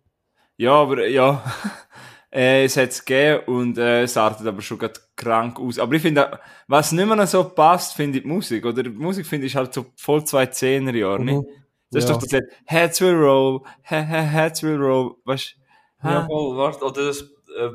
ja, 0.57 0.73
aber 0.73 1.07
ja. 1.07 1.43
äh, 2.31 2.65
es 2.65 2.77
hat 2.77 2.89
es 2.89 3.05
gegeben 3.05 3.43
und 3.47 3.77
äh, 3.77 4.03
es 4.03 4.17
artet 4.17 4.47
aber 4.47 4.61
schon 4.61 4.79
grad 4.79 4.99
krank 5.15 5.59
aus. 5.59 5.77
Aber 5.77 5.93
ich 5.93 6.01
finde, 6.01 6.39
was 6.67 6.91
nicht 6.91 7.05
mehr 7.05 7.27
so 7.27 7.43
passt, 7.43 7.93
finde 7.93 8.17
ich 8.17 8.23
die 8.23 8.29
Musik. 8.29 8.65
Oder 8.65 8.83
die 8.83 8.89
Musik 8.89 9.25
finde 9.25 9.47
ich 9.47 9.55
halt 9.55 9.73
so 9.73 9.85
voll 9.95 10.23
zwei 10.23 10.47
Zehnerjahre, 10.47 11.23
nicht? 11.23 11.47
Das 11.91 12.03
ist 12.03 12.09
Ja. 12.09 12.15
doch 12.15 12.21
das 12.21 12.31
Lied, 12.31 12.43
Heads 12.65 13.01
will 13.01 13.15
roll, 13.15 13.61
he, 13.83 13.95
he, 13.97 14.01
Heads 14.03 14.63
will 14.63 14.77
roll, 14.77 15.15
weißt 15.25 15.55
du? 16.03 16.07
Ja, 16.09 16.25
voll, 16.25 16.57
warte, 16.57 16.83
oder 16.85 17.05
das 17.07 17.21
äh, 17.21 17.69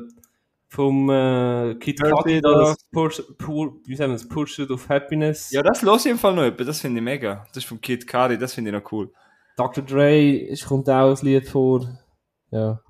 vom 0.69 1.09
äh, 1.09 1.75
Kid 1.75 2.01
Cudi, 2.01 2.41
das? 2.41 2.77
Purs, 2.91 3.23
Pur, 3.37 3.75
wie 3.85 3.95
sagen 3.95 4.11
wir 4.11 4.17
das, 4.17 4.27
Pursuit 4.27 4.69
of 4.71 4.89
Happiness. 4.89 5.51
Ja, 5.51 5.61
das 5.63 5.81
los 5.81 6.05
ich 6.05 6.11
im 6.11 6.17
Fall 6.19 6.33
noch 6.35 6.43
etwas, 6.43 6.67
das 6.67 6.81
finde 6.81 6.99
ich 6.99 7.03
mega. 7.05 7.45
Das 7.49 7.57
ist 7.57 7.65
vom 7.65 7.79
Kid 7.79 8.05
Cudi, 8.07 8.37
das 8.37 8.53
finde 8.53 8.71
ich 8.71 8.75
noch 8.83 8.91
cool. 8.91 9.11
Dr. 9.55 9.83
Dre, 9.83 10.49
es 10.49 10.65
kommt 10.65 10.89
auch 10.89 11.17
ein 11.17 11.25
Lied 11.25 11.47
vor. 11.47 11.87
Ja. 12.51 12.81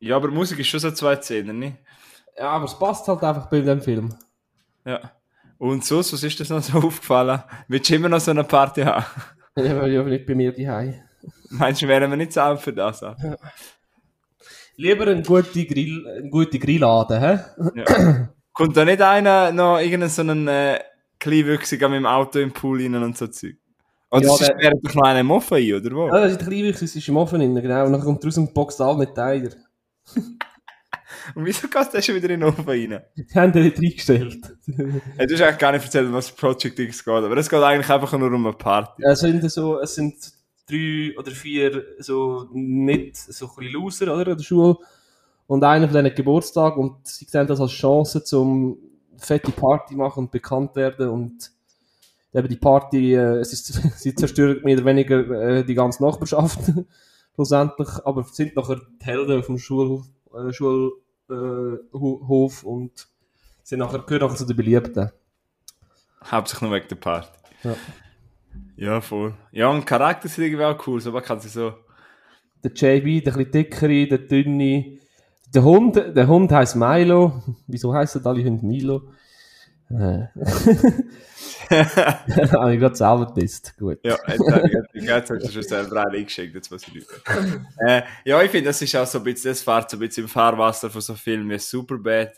Ja, 0.00 0.16
aber 0.16 0.28
Musik 0.28 0.58
ist 0.58 0.66
schon 0.68 0.80
so 0.80 0.90
zwei 0.90 1.16
Zehner, 1.16 1.52
nicht? 1.52 1.76
ja, 2.36 2.50
aber 2.50 2.66
es 2.66 2.78
passt 2.78 3.06
halt 3.08 3.22
einfach 3.22 3.48
bei 3.50 3.60
dem 3.60 3.80
Film. 3.80 4.14
Ja. 4.84 5.12
Und 5.58 5.84
sonst, 5.84 6.12
was 6.12 6.22
ist 6.22 6.38
das 6.38 6.50
noch 6.50 6.62
so 6.62 6.78
aufgefallen? 6.78 7.42
Willst 7.66 7.90
du 7.90 7.94
immer 7.96 8.08
noch 8.08 8.20
so 8.20 8.30
eine 8.30 8.44
Party 8.44 8.82
haben? 8.82 9.04
Ja, 9.56 9.76
weil 9.80 9.92
ja 9.92 10.02
nicht 10.04 10.26
bei 10.26 10.34
mir 10.34 10.52
daheim. 10.52 10.94
Meinst 11.50 11.82
du, 11.82 11.88
wären 11.88 12.10
wir 12.10 12.16
nicht 12.16 12.32
sauber 12.32 12.58
für 12.58 12.72
das? 12.72 13.02
auch? 13.02 13.16
Lieber 14.76 15.06
eine 15.08 15.22
gute, 15.22 15.64
Grill, 15.66 16.06
eine 16.06 16.30
gute 16.30 16.58
Grilladen, 16.58 17.20
hä? 17.20 17.38
Ja. 17.74 18.28
Kommt 18.52 18.76
da 18.76 18.84
nicht 18.84 19.02
einer 19.02 19.50
noch 19.50 19.78
irgendeinen 19.78 20.10
so 20.10 20.22
einen 20.22 20.46
äh, 20.46 20.78
Kleinwüchsiger 21.18 21.88
mit 21.88 21.96
dem 21.98 22.06
Auto 22.06 22.38
im 22.38 22.52
Pool 22.52 22.80
rein 22.82 22.94
und 23.02 23.16
so 23.18 23.26
Zeug? 23.26 23.56
Oder 24.10 24.26
Ja, 24.26 24.36
ja, 24.40 24.46
der- 24.46 24.58
wäre 24.58 24.74
doch 24.80 24.94
noch 24.94 25.02
einer 25.02 25.20
im 25.20 25.30
Offen 25.32 25.56
ein, 25.58 25.74
oder 25.74 25.90
wo? 25.96 26.06
Ja, 26.06 26.20
das 26.20 26.32
ist 26.32 26.40
ein 26.42 26.48
kleiner, 26.48 26.70
das 26.72 26.82
ist 26.82 27.08
im 27.08 27.16
Ofen 27.16 27.40
drin, 27.40 27.54
genau. 27.56 27.86
Und 27.86 27.92
dann 27.92 28.00
kommt 28.00 28.24
raus 28.24 28.38
und 28.38 28.54
boxt 28.54 28.80
alle 28.80 28.98
mit 28.98 29.14
Tiger. 29.14 29.50
Und 31.34 31.44
wieso 31.44 31.68
gehst 31.68 31.94
du 31.94 32.02
schon 32.02 32.14
wieder 32.16 32.30
in 32.30 32.40
den 32.40 32.48
Ofen 32.48 32.64
rein? 32.66 33.00
Die 33.16 33.34
haben 33.34 33.52
den 33.52 33.64
nicht 33.64 33.78
reingestellt. 33.78 34.56
Ja, 34.66 35.26
du 35.26 35.34
hast 35.34 35.42
eigentlich 35.42 35.58
gar 35.58 35.72
nicht 35.72 35.84
erzählt, 35.84 36.12
was 36.12 36.30
Project 36.32 36.78
X 36.78 37.04
geht, 37.04 37.14
aber 37.14 37.36
es 37.36 37.48
geht 37.48 37.62
eigentlich 37.62 37.90
einfach 37.90 38.12
nur 38.18 38.32
um 38.32 38.46
eine 38.46 38.56
Party. 38.56 39.02
es 39.04 39.20
sind 39.20 39.50
so, 39.50 39.80
es 39.80 39.94
sind 39.94 40.14
drei 40.68 41.14
oder 41.18 41.30
vier 41.30 41.82
so 41.98 42.48
nicht 42.52 43.16
so 43.16 43.46
ein 43.46 43.54
bisschen 43.56 43.72
Loser, 43.72 44.14
oder, 44.14 44.32
an 44.32 44.36
der 44.38 44.44
Schule. 44.44 44.76
Und 45.46 45.64
einer 45.64 45.86
von 45.86 45.94
denen 45.94 46.06
hat 46.10 46.16
Geburtstag 46.16 46.76
und 46.76 47.06
sie 47.06 47.24
sehen 47.24 47.46
das 47.46 47.60
als 47.60 47.72
Chance, 47.72 48.22
zum 48.22 48.76
fette 49.16 49.50
Party 49.50 49.94
machen 49.96 50.24
und 50.24 50.30
bekannt 50.30 50.76
werden 50.76 51.08
und 51.08 51.50
eben 52.34 52.48
die 52.48 52.56
Party, 52.56 53.14
äh, 53.14 53.38
es 53.38 53.52
ist, 53.54 53.66
sie 53.98 54.14
zerstört 54.14 54.64
mehr 54.64 54.76
oder 54.76 54.84
weniger 54.84 55.18
äh, 55.30 55.64
die 55.64 55.74
ganze 55.74 56.02
Nachbarschaft 56.04 56.60
schlussendlich, 57.34 57.88
aber 58.04 58.24
sind 58.24 58.54
nachher 58.56 58.80
die 59.00 59.04
Helden 59.06 59.42
vom 59.42 59.58
Schulhof, 59.58 60.04
äh, 60.34 60.52
Ho- 60.60 60.92
Hof 61.28 62.64
und 62.64 63.08
sind 63.62 63.80
nachher, 63.80 64.00
gehören 64.00 64.26
nachher 64.26 64.36
zu 64.36 64.46
den 64.46 64.56
Beliebten. 64.56 65.10
Hauptsächlich 66.24 66.68
nur 66.68 66.76
wegen 66.76 66.88
der 66.88 66.96
Party. 66.96 67.28
Ja. 67.64 67.76
Ja, 68.76 69.00
voll. 69.00 69.34
Ja, 69.52 69.68
und 69.68 69.84
Charakter 69.84 70.28
sind 70.28 70.44
irgendwie 70.44 70.64
auch 70.64 70.86
cool, 70.86 71.00
so 71.00 71.12
man 71.12 71.22
kann 71.22 71.40
sie 71.40 71.48
so... 71.48 71.74
Der 72.64 72.72
JB, 72.72 73.24
der 73.24 73.36
etwas 73.36 73.50
dickere, 73.52 74.06
der 74.08 74.18
dünne. 74.18 74.98
Der 75.54 75.62
Hund, 75.62 75.94
der 75.94 76.26
Hund 76.26 76.50
heisst 76.50 76.74
Milo. 76.74 77.42
Wieso 77.68 77.94
heissen 77.94 78.26
alle 78.26 78.44
Hunde 78.44 78.66
Milo? 78.66 79.02
Äh. 79.90 80.26
Habe 81.70 82.74
ich 82.74 82.80
gerade 82.80 82.94
selber 82.94 83.26
getestet. 83.32 83.76
Gut. 83.78 83.98
Ja, 84.02 84.16
jetzt 84.26 84.52
habe 84.52 84.68
ich 84.92 85.02
jetzt 85.04 85.30
hast 85.30 85.44
du 85.44 85.52
schon 85.52 85.62
selber 85.62 86.06
einen 86.06 86.16
eingeschickt, 86.16 86.54
jetzt 86.54 86.70
muss 86.70 86.86
ich 86.86 86.94
nicht 86.94 87.06
äh, 87.86 88.02
Ja, 88.24 88.42
ich 88.42 88.50
finde, 88.50 88.68
das 88.68 88.80
ist 88.82 88.94
auch 88.96 89.06
so 89.06 89.18
ein 89.18 89.24
bisschen, 89.24 89.50
das 89.50 89.62
fährt 89.62 89.90
so 89.90 89.96
ein 89.96 90.00
bisschen 90.00 90.24
im 90.24 90.28
Fahrwasser 90.28 90.90
von 90.90 91.00
so 91.00 91.14
Filmen 91.14 91.50
wie 91.50 91.58
Superbad. 91.58 92.32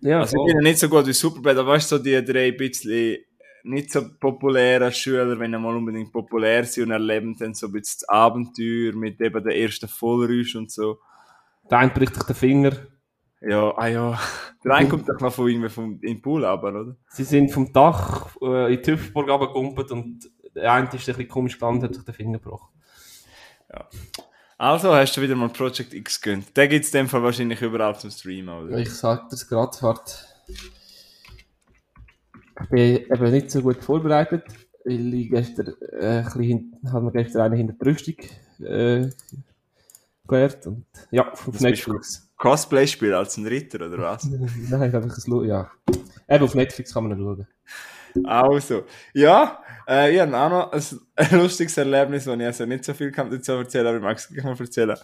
Ja, 0.00 0.20
Also 0.20 0.36
ich 0.46 0.54
bin 0.54 0.62
nicht 0.62 0.78
so 0.78 0.88
gut 0.88 1.06
wie 1.06 1.12
Superbad, 1.12 1.58
aber 1.58 1.72
weißt 1.72 1.92
du, 1.92 1.96
so 1.96 2.02
die 2.02 2.24
drei 2.24 2.52
bisschen 2.52 3.18
nicht 3.64 3.92
so 3.92 4.02
populären 4.18 4.92
Schüler, 4.92 5.38
wenn 5.38 5.52
sie 5.52 5.58
mal 5.58 5.76
unbedingt 5.76 6.12
populär 6.12 6.64
sind 6.64 6.84
und 6.84 6.92
erleben 6.92 7.36
dann 7.36 7.54
so 7.54 7.66
ein 7.66 7.72
bisschen 7.72 8.00
das 8.00 8.08
Abenteuer 8.08 8.94
mit 8.94 9.20
eben 9.20 9.44
der 9.44 9.56
ersten 9.56 9.88
Vollrausch 9.88 10.54
und 10.56 10.70
so. 10.70 10.98
der 11.70 11.78
eine 11.78 11.90
bricht 11.90 12.14
sich 12.14 12.24
den 12.24 12.36
Finger. 12.36 12.72
Ja, 13.40 13.72
ah 13.76 13.86
ja. 13.86 14.18
Der 14.64 14.74
eine 14.74 14.88
kommt 14.88 15.08
doch 15.08 15.20
noch 15.20 15.32
von 15.32 15.48
irgendwie 15.48 15.68
vom, 15.68 16.00
im 16.02 16.20
Pool 16.20 16.44
aber, 16.44 16.68
oder? 16.70 16.96
Sie 17.08 17.22
sind 17.24 17.50
vom 17.52 17.72
Dach 17.72 18.36
äh, 18.42 18.74
in 18.74 18.82
die 18.82 18.90
Hüpfburg 18.92 19.28
runtergekumpelt 19.28 19.92
und 19.92 20.28
der 20.54 20.72
eine 20.72 20.86
ist 20.86 20.92
ein 20.94 20.98
bisschen 20.98 21.28
komisch 21.28 21.58
gelandet, 21.58 21.90
hat 21.90 21.94
sich 21.94 22.04
den 22.04 22.14
Finger 22.14 22.38
gebrochen. 22.38 22.68
Also 24.56 24.92
hast 24.92 25.16
du 25.16 25.20
wieder 25.22 25.36
mal 25.36 25.48
Project 25.50 25.94
X 25.94 26.20
gönnt. 26.20 26.56
Den 26.56 26.68
gibt 26.68 26.84
es 26.84 26.92
in 26.92 26.98
dem 27.02 27.08
Fall 27.08 27.22
wahrscheinlich 27.22 27.62
überall 27.62 27.96
zum 27.96 28.10
Streamen, 28.10 28.48
oder? 28.66 28.78
Ich 28.78 28.90
sag 28.92 29.28
das 29.30 29.46
gerade, 29.46 29.76
warte. 29.82 30.12
Ich 32.60 32.68
bin 32.70 32.80
eben 32.96 33.30
nicht 33.30 33.52
so 33.52 33.62
gut 33.62 33.76
vorbereitet, 33.84 34.42
weil 34.84 35.14
ich 35.14 35.30
gestern, 35.30 35.74
äh, 36.00 36.06
ein 36.18 36.24
bisschen, 36.24 36.42
hin- 36.42 36.76
habe 36.92 37.04
mir 37.04 37.12
gestern 37.12 37.42
eine 37.42 37.56
hinter 37.56 37.74
die 37.80 37.88
Rüstung 37.88 38.16
äh, 38.66 39.08
gelernt 40.28 40.66
und 40.66 40.84
ja, 41.10 41.30
auf 41.32 41.60
Netflix. 41.60 42.30
Cosplay-Spiel 42.36 43.14
als 43.14 43.36
ein 43.36 43.46
Ritter, 43.46 43.86
oder 43.86 43.98
was? 43.98 44.24
Nein, 44.70 44.94
einfach 44.94 45.16
ein 45.18 45.22
Lu- 45.30 45.44
ja. 45.44 45.70
Eben 46.28 46.44
auf 46.44 46.54
Netflix 46.54 46.92
kann 46.94 47.08
man 47.08 47.18
noch 47.18 47.24
schauen. 47.36 47.46
Also, 48.24 48.84
ja, 49.12 49.62
äh, 49.88 50.14
ich 50.14 50.20
habe 50.20 50.36
auch 50.36 50.50
noch 50.50 50.72
ein, 50.72 51.38
lustiges 51.38 51.76
Erlebnis, 51.76 52.26
wo 52.26 52.32
ich 52.32 52.44
also 52.44 52.64
nicht 52.66 52.84
so 52.84 52.94
viel 52.94 53.10
kann 53.10 53.30
dazu 53.30 53.52
erzählen, 53.52 53.86
aber 53.86 53.96
ich 53.96 54.02
mag 54.02 54.16
es 54.16 54.28
gleich 54.28 54.44
mal 54.44 54.56
erzählen. 54.58 54.96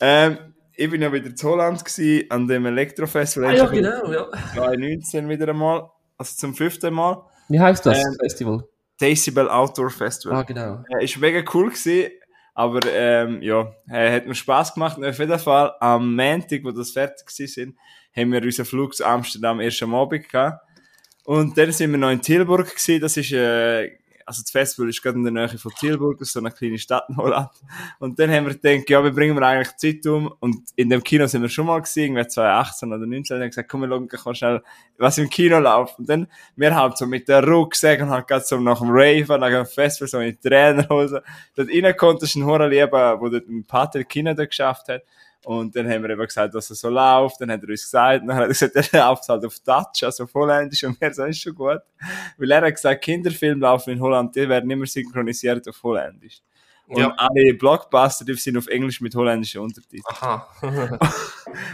Ähm, 0.00 0.54
ich 0.74 0.90
bin 0.90 1.02
ja 1.02 1.12
wieder 1.12 1.26
in 1.26 1.36
Holland 1.42 1.84
gewesen, 1.84 2.30
an 2.30 2.46
dem 2.46 2.66
Elektrofestival. 2.66 3.60
Ah, 3.60 3.66
genau, 3.66 4.12
ja. 4.12 4.26
2019 4.54 5.28
wieder 5.28 5.48
einmal, 5.48 5.90
also 6.16 6.36
zum 6.36 6.54
fünften 6.54 6.94
Mal. 6.94 7.24
Wie 7.48 7.58
heißt 7.60 7.84
das 7.84 7.98
Ähm, 7.98 8.16
Festival? 8.20 8.64
Decibel 9.00 9.48
Outdoor 9.48 9.90
Festival. 9.90 10.38
Ah, 10.38 10.42
genau. 10.42 10.84
Äh, 10.88 11.04
ist 11.04 11.18
mega 11.18 11.42
cool 11.54 11.70
gewesen, 11.70 12.10
aber 12.58 12.80
ähm, 12.92 13.40
ja, 13.40 13.72
äh, 13.88 14.16
hat 14.16 14.26
mir 14.26 14.34
Spaß 14.34 14.74
gemacht. 14.74 14.98
Und 14.98 15.04
auf 15.04 15.16
jeden 15.16 15.38
Fall 15.38 15.74
am 15.78 16.16
Montag, 16.16 16.64
wo 16.64 16.72
das 16.72 16.90
fertig 16.90 17.30
sind, 17.30 17.78
haben 18.16 18.32
wir 18.32 18.42
unseren 18.42 18.66
Flug 18.66 18.96
zu 18.96 19.04
Amsterdam 19.06 19.60
erst 19.60 19.80
am 19.84 19.94
Abend 19.94 20.28
gehabt. 20.28 20.60
Und 21.24 21.56
dann 21.56 21.70
sind 21.70 21.92
wir 21.92 21.98
noch 21.98 22.10
in 22.10 22.20
Tilburg 22.20 22.68
gewesen. 22.68 23.00
Das 23.00 23.16
ist, 23.16 23.30
äh, 23.30 23.92
also 24.28 24.42
das 24.42 24.50
Festival 24.50 24.90
ist 24.90 25.02
gerade 25.02 25.16
in 25.16 25.24
der 25.24 25.32
Nähe 25.32 25.48
von 25.48 25.72
Tilburg, 25.72 26.18
das 26.18 26.28
ist 26.28 26.34
so 26.34 26.40
eine 26.40 26.50
kleine 26.50 26.78
Stadt 26.78 27.08
in 27.08 27.16
Holland. 27.16 27.48
Und 27.98 28.18
dann 28.18 28.30
haben 28.30 28.46
wir 28.46 28.54
gedacht, 28.54 28.90
ja, 28.90 29.02
wir 29.02 29.10
bringen 29.10 29.34
wir 29.34 29.42
eigentlich 29.42 29.74
Zeit 29.76 30.06
um. 30.06 30.34
Und 30.40 30.68
in 30.76 30.90
dem 30.90 31.02
Kino 31.02 31.26
sind 31.26 31.40
wir 31.40 31.48
schon 31.48 31.64
mal 31.64 31.80
gewesen, 31.80 32.02
irgendwie 32.02 32.26
2018 32.26 32.92
oder 32.92 33.06
19. 33.06 33.36
Und 33.36 33.42
haben 33.42 33.48
gesagt, 33.48 33.70
komm, 33.70 33.80
wir 33.80 34.18
schauen 34.18 34.34
schnell, 34.34 34.62
was 34.98 35.16
im 35.16 35.30
Kino 35.30 35.58
läuft. 35.58 35.98
Und 35.98 36.10
dann, 36.10 36.26
wir 36.56 36.74
halt 36.76 36.98
so 36.98 37.06
mit 37.06 37.26
der 37.26 37.42
Rucksack 37.42 38.02
und 38.02 38.10
halt 38.10 38.28
gerade 38.28 38.44
so 38.44 38.60
nach 38.60 38.80
dem 38.80 38.90
Rave, 38.90 39.38
nach 39.38 39.48
dem 39.48 39.64
Festival, 39.64 40.08
so 40.08 40.18
in 40.18 40.36
die 40.38 40.48
Trainerhose. 40.48 41.22
Dort 41.56 41.68
rein 41.70 41.96
konntest 41.96 42.34
du 42.34 42.40
einen 42.40 42.48
Hoher 42.48 42.68
lieben, 42.68 43.20
wo 43.20 43.30
dort 43.30 43.48
ein 43.48 43.64
Pater 43.64 44.04
Kino 44.04 44.34
da 44.34 44.44
geschafft 44.44 44.88
hat. 44.88 45.02
Und 45.44 45.74
dann 45.76 45.88
haben 45.88 46.02
wir 46.02 46.10
eben 46.10 46.24
gesagt, 46.26 46.52
was 46.54 46.68
er 46.70 46.76
so 46.76 46.88
läuft. 46.90 47.40
Dann 47.40 47.50
hat 47.50 47.62
er 47.62 47.68
uns 47.68 47.82
gesagt, 47.82 48.22
dann 48.26 48.34
hat 48.36 48.42
er 48.42 48.48
gesagt, 48.48 48.74
er 48.92 49.08
läuft 49.08 49.28
halt 49.28 49.44
auf 49.44 49.54
Dutch, 49.60 50.02
also 50.02 50.24
auf 50.24 50.34
Holländisch. 50.34 50.84
Und 50.84 51.00
wir 51.00 51.14
so, 51.14 51.24
ist 51.24 51.40
schon 51.40 51.54
gut. 51.54 51.80
Weil 52.36 52.50
er 52.50 52.62
hat 52.62 52.74
gesagt, 52.74 53.02
Kinderfilme 53.04 53.60
laufen 53.60 53.90
in 53.90 54.00
Holland, 54.00 54.34
die 54.34 54.48
werden 54.48 54.68
immer 54.70 54.86
synchronisiert 54.86 55.66
auf 55.68 55.82
Holländisch. 55.82 56.40
Und 56.88 56.98
Ja. 57.00 57.14
alle 57.18 57.54
Blockbuster, 57.54 58.24
die 58.24 58.34
sind 58.34 58.56
auf 58.56 58.66
Englisch 58.66 59.00
mit 59.00 59.14
holländischen 59.14 59.60
Untertiteln. 59.60 60.02
Aha. 60.06 60.48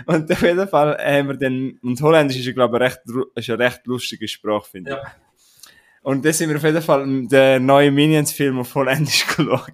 Und 0.06 0.30
auf 0.30 0.42
jeden 0.42 0.68
Fall 0.68 0.98
haben 0.98 1.28
wir 1.28 1.36
dann, 1.36 1.78
und 1.82 2.00
Holländisch 2.02 2.36
ist 2.38 2.46
ja, 2.46 2.52
glaube 2.52 2.76
ich, 2.76 2.82
recht, 2.82 3.00
ru- 3.06 3.26
ist 3.34 3.48
eine 3.48 3.58
recht 3.60 3.86
lustige 3.86 4.26
Sprache, 4.28 4.68
finde 4.70 4.90
ich. 4.90 4.96
Ja. 4.96 5.12
Und 6.02 6.24
dann 6.24 6.32
sind 6.32 6.50
wir 6.50 6.56
auf 6.56 6.62
jeden 6.64 6.82
Fall 6.82 7.26
den 7.28 7.64
neuen 7.66 7.94
Minions-Film 7.94 8.58
auf 8.58 8.74
Holländisch 8.74 9.24
geschaut. 9.36 9.70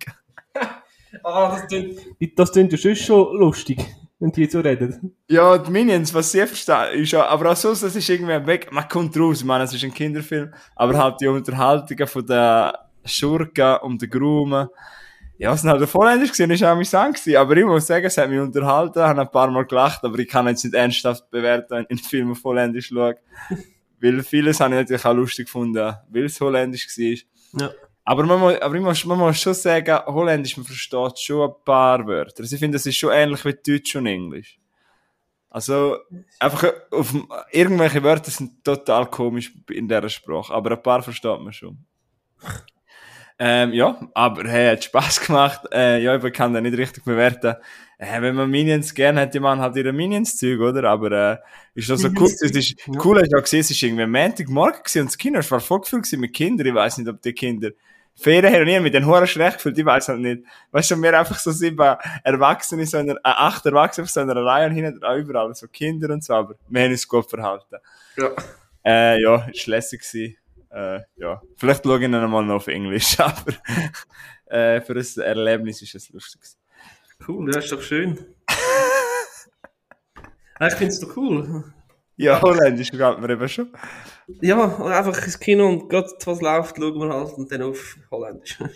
Ah, 1.22 1.56
das 1.56 1.66
klingt, 1.66 2.38
das 2.38 2.52
klingt 2.52 2.72
ja 2.72 2.78
schon 2.78 2.96
schon 2.96 3.36
lustig, 3.38 3.78
wenn 4.18 4.32
die 4.32 4.46
so 4.46 4.60
reden. 4.60 5.14
Ja, 5.28 5.58
die 5.58 5.70
Minions, 5.70 6.12
was 6.14 6.32
sie 6.32 6.46
verstehen, 6.46 7.00
ist 7.00 7.12
ja, 7.12 7.26
aber 7.26 7.52
auch 7.52 7.56
sonst, 7.56 7.82
das 7.82 7.96
ist 7.96 8.08
irgendwie 8.08 8.46
weg, 8.46 8.68
man 8.72 8.88
kommt 8.88 9.18
raus, 9.18 9.40
ich 9.40 9.44
meine, 9.44 9.64
es 9.64 9.74
ist 9.74 9.84
ein 9.84 9.94
Kinderfilm, 9.94 10.52
aber 10.76 10.98
halt 10.98 11.20
die 11.20 11.28
Unterhaltungen 11.28 12.06
von 12.06 12.26
den 12.26 12.72
Schurken 13.04 13.78
und 13.82 14.02
den 14.02 14.10
Grumen, 14.10 14.68
ja, 15.40 15.54
es 15.54 15.62
sind 15.62 15.70
halt 15.70 15.82
auf 15.82 15.94
Holländisch 15.94 16.32
gewesen, 16.32 16.50
ist 16.50 16.62
auch 16.62 16.68
amüsant 16.68 17.16
gewesen, 17.16 17.38
aber 17.38 17.56
ich 17.56 17.64
muss 17.64 17.86
sagen, 17.86 18.04
es 18.04 18.18
hat 18.18 18.28
mich 18.28 18.38
unterhalten, 18.38 19.00
habe 19.00 19.22
ein 19.22 19.30
paar 19.30 19.50
Mal 19.50 19.64
gelacht, 19.64 20.04
aber 20.04 20.18
ich 20.18 20.28
kann 20.28 20.46
jetzt 20.46 20.64
nicht 20.64 20.74
ernsthaft 20.74 21.30
bewerten, 21.30 21.70
wenn 21.70 21.84
ich 21.84 21.90
einen 21.90 21.98
Film 21.98 22.32
auf 22.32 22.44
Holländisch 22.44 22.88
schaue, 22.88 23.16
weil 24.02 24.22
vieles 24.22 24.60
habe 24.60 24.74
ich 24.74 24.80
natürlich 24.80 25.04
auch 25.06 25.14
lustig 25.14 25.46
gefunden, 25.46 25.94
weil 26.10 26.24
es 26.24 26.38
Holländisch 26.42 26.86
war. 26.88 27.60
Ja. 27.62 27.70
Aber 28.04 28.24
man 28.24 28.40
muss, 28.40 28.60
aber 28.60 28.74
ich 28.74 28.82
muss, 28.82 29.04
man 29.04 29.18
muss 29.18 29.40
schon 29.40 29.54
sagen, 29.54 29.98
Holländisch, 30.06 30.56
man 30.56 30.66
versteht 30.66 31.18
schon 31.18 31.48
ein 31.48 31.54
paar 31.64 32.06
Wörter. 32.06 32.42
Also 32.42 32.54
ich 32.54 32.60
finde, 32.60 32.76
das 32.76 32.86
ist 32.86 32.96
schon 32.96 33.12
ähnlich 33.12 33.44
wie 33.44 33.54
Deutsch 33.54 33.94
und 33.96 34.06
Englisch. 34.06 34.58
Also, 35.50 35.98
einfach 36.38 36.72
auf, 36.92 37.12
irgendwelche 37.50 38.02
Wörter 38.02 38.30
sind 38.30 38.64
total 38.64 39.06
komisch 39.06 39.52
in 39.68 39.88
dieser 39.88 40.08
Sprache, 40.08 40.54
aber 40.54 40.72
ein 40.72 40.82
paar 40.82 41.02
versteht 41.02 41.40
man 41.40 41.52
schon. 41.52 41.84
Ähm, 43.42 43.72
ja, 43.72 43.98
aber 44.12 44.46
hey, 44.46 44.70
hat 44.70 44.84
Spaß 44.84 45.20
gemacht. 45.26 45.62
Äh, 45.72 46.02
ja, 46.02 46.22
ich 46.22 46.32
kann 46.34 46.52
den 46.52 46.62
nicht 46.62 46.76
richtig 46.76 47.04
bewerten. 47.04 47.56
Äh, 47.96 48.20
wenn 48.20 48.34
man 48.34 48.50
Minions 48.50 48.94
gerne 48.94 49.22
hat, 49.22 49.32
die 49.32 49.40
machen 49.40 49.60
halt 49.60 49.74
ihre 49.76 49.94
Minions-Zeug, 49.94 50.60
oder? 50.60 50.84
Aber 50.84 51.10
äh, 51.10 51.36
ist 51.74 51.88
das 51.88 52.02
so 52.02 52.08
cool. 52.08 52.26
Es 52.26 52.42
ist, 52.42 52.76
cool, 53.02 53.18
hast 53.18 53.32
du 53.32 53.38
auch 53.38 53.42
gesehen, 53.42 53.60
es 53.60 53.70
ist 53.70 53.82
irgendwie 53.82 54.06
Montagmorgen 54.06 54.82
gewesen 54.82 55.00
und 55.00 55.06
das 55.06 55.16
Kino 55.16 55.40
war 55.48 55.60
voll 55.60 55.80
gefüllt 55.80 56.12
mit 56.18 56.34
Kindern. 56.34 56.66
Ich 56.66 56.74
weiß 56.74 56.98
nicht, 56.98 57.08
ob 57.08 57.22
die 57.22 57.32
Kinder 57.32 57.70
Ferien 58.14 58.52
haben 58.52 58.62
und 58.62 58.68
ich 58.68 58.80
mit 58.82 58.92
den 58.92 59.06
Huren 59.06 59.26
schlecht 59.26 59.56
gefühlt, 59.56 59.78
ich 59.78 59.86
weiß 59.86 60.08
halt 60.08 60.20
nicht. 60.20 60.42
Weißt 60.72 60.90
du, 60.90 61.02
wir 61.02 61.18
einfach 61.18 61.38
so 61.38 61.50
sieben 61.50 61.96
Erwachsene, 62.22 62.84
so 62.84 62.98
einer, 62.98 63.14
äh, 63.14 63.20
acht 63.22 63.64
Erwachsene 63.64 64.04
auf 64.04 64.10
so 64.10 64.20
einer 64.20 64.36
Reihe 64.36 64.66
und 64.66 64.74
hinten 64.74 65.00
dran 65.00 65.18
überall 65.18 65.54
so 65.54 65.66
Kinder 65.68 66.12
und 66.12 66.22
so, 66.22 66.34
aber 66.34 66.56
wir 66.68 66.82
haben 66.82 66.90
uns 66.90 67.08
gut 67.08 67.30
verhalten. 67.30 67.76
Ja. 68.18 68.30
Äh, 68.84 69.22
ja, 69.22 69.46
ist 69.50 69.66
lässig 69.66 70.02
gewesen. 70.02 70.36
Äh, 70.70 71.00
ja. 71.16 71.42
Vielleicht 71.56 71.84
schaue 71.84 71.98
ich 71.98 72.04
ihn 72.04 72.14
einmal 72.14 72.44
noch 72.44 72.56
auf 72.56 72.68
Englisch, 72.68 73.18
aber 73.20 73.52
äh, 74.46 74.80
für 74.80 74.94
ein 74.94 75.22
Erlebnis 75.22 75.82
ist 75.82 75.94
es 75.94 76.10
lustig. 76.10 76.40
Cool, 77.26 77.50
das 77.50 77.64
ist 77.64 77.72
doch 77.72 77.82
schön. 77.82 78.18
Ich 80.62 80.74
finde 80.74 80.92
es 80.92 81.00
doch 81.00 81.16
cool. 81.16 81.64
Ja, 82.16 82.42
Holländisch 82.42 82.90
gefällt 82.90 83.18
mir 83.18 83.30
eben 83.30 83.48
schon. 83.48 83.72
Ja, 84.42 84.62
einfach 84.88 85.24
ins 85.24 85.40
Kino 85.40 85.66
und 85.66 85.88
gerade 85.88 86.06
was 86.26 86.42
läuft, 86.42 86.76
schauen 86.76 87.00
wir 87.00 87.08
halt 87.08 87.32
und 87.32 87.50
dann 87.50 87.62
auf 87.62 87.96
Holländisch. 88.10 88.58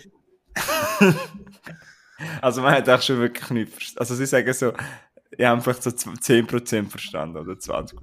Also 2.41 2.61
man 2.61 2.73
hat 2.73 2.87
auch 2.87 3.01
schon 3.01 3.19
wirklich 3.19 3.49
nichts 3.49 3.73
verstanden. 3.73 3.99
Also 3.99 4.15
sie 4.15 4.25
sagen 4.25 4.53
so, 4.53 4.71
ich 5.31 5.45
habe 5.45 5.61
vielleicht 5.61 5.83
so 5.83 5.89
10% 5.89 6.89
verstanden 6.89 7.37
oder 7.37 7.53
20%. 7.53 7.93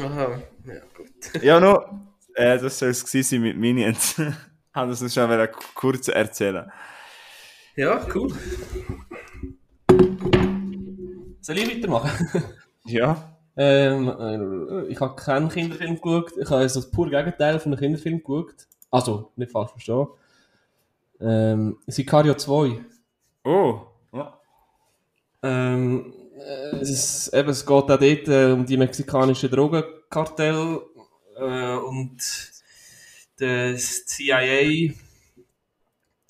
Aha, 0.00 0.40
ja 0.64 0.80
gut. 0.96 1.42
Ja, 1.42 1.58
no, 1.58 2.13
äh, 2.34 2.58
das 2.58 2.78
soll 2.78 2.90
es 2.90 3.04
gewesen 3.04 3.28
sein 3.28 3.42
mit 3.42 3.56
Minions. 3.56 4.16
Haben 4.74 4.90
das 4.90 5.02
uns 5.02 5.14
schon 5.14 5.30
wieder 5.30 5.48
kurz 5.48 6.08
erzählen. 6.08 6.70
Ja, 7.76 8.06
cool. 8.14 8.32
Soll 11.40 11.58
ich 11.58 11.76
weitermachen? 11.76 12.42
Ja. 12.86 13.38
ähm, 13.56 14.08
äh, 14.08 14.88
ich 14.88 15.00
habe 15.00 15.16
keinen 15.16 15.48
Kinderfilm 15.48 15.98
geschaut. 15.98 16.32
Ich 16.36 16.50
habe 16.50 16.60
also 16.60 16.82
das 16.82 16.90
pure 16.90 17.08
Gegenteil 17.08 17.58
von 17.58 17.72
einem 17.72 17.80
Kinderfilm 17.80 18.18
geschaut. 18.22 18.66
Also, 18.90 19.32
nicht 19.36 19.52
falsch 19.52 19.70
verstehen. 19.70 20.06
Ähm, 21.18 21.78
Sicario 21.86 22.34
2. 22.34 22.84
Oh. 23.44 23.80
Ja. 24.12 24.38
Ähm, 25.42 26.12
äh, 26.36 26.76
es, 26.76 26.90
ist, 26.90 27.34
eben, 27.34 27.48
es 27.48 27.64
geht 27.64 27.74
auch 27.74 27.86
dort 27.86 28.02
äh, 28.02 28.52
um 28.52 28.66
die 28.66 28.76
mexikanischen 28.76 29.50
Drogenkartell 29.50 30.80
äh, 31.36 31.76
und 31.76 32.18
das 33.38 34.06
CIA, 34.06 34.92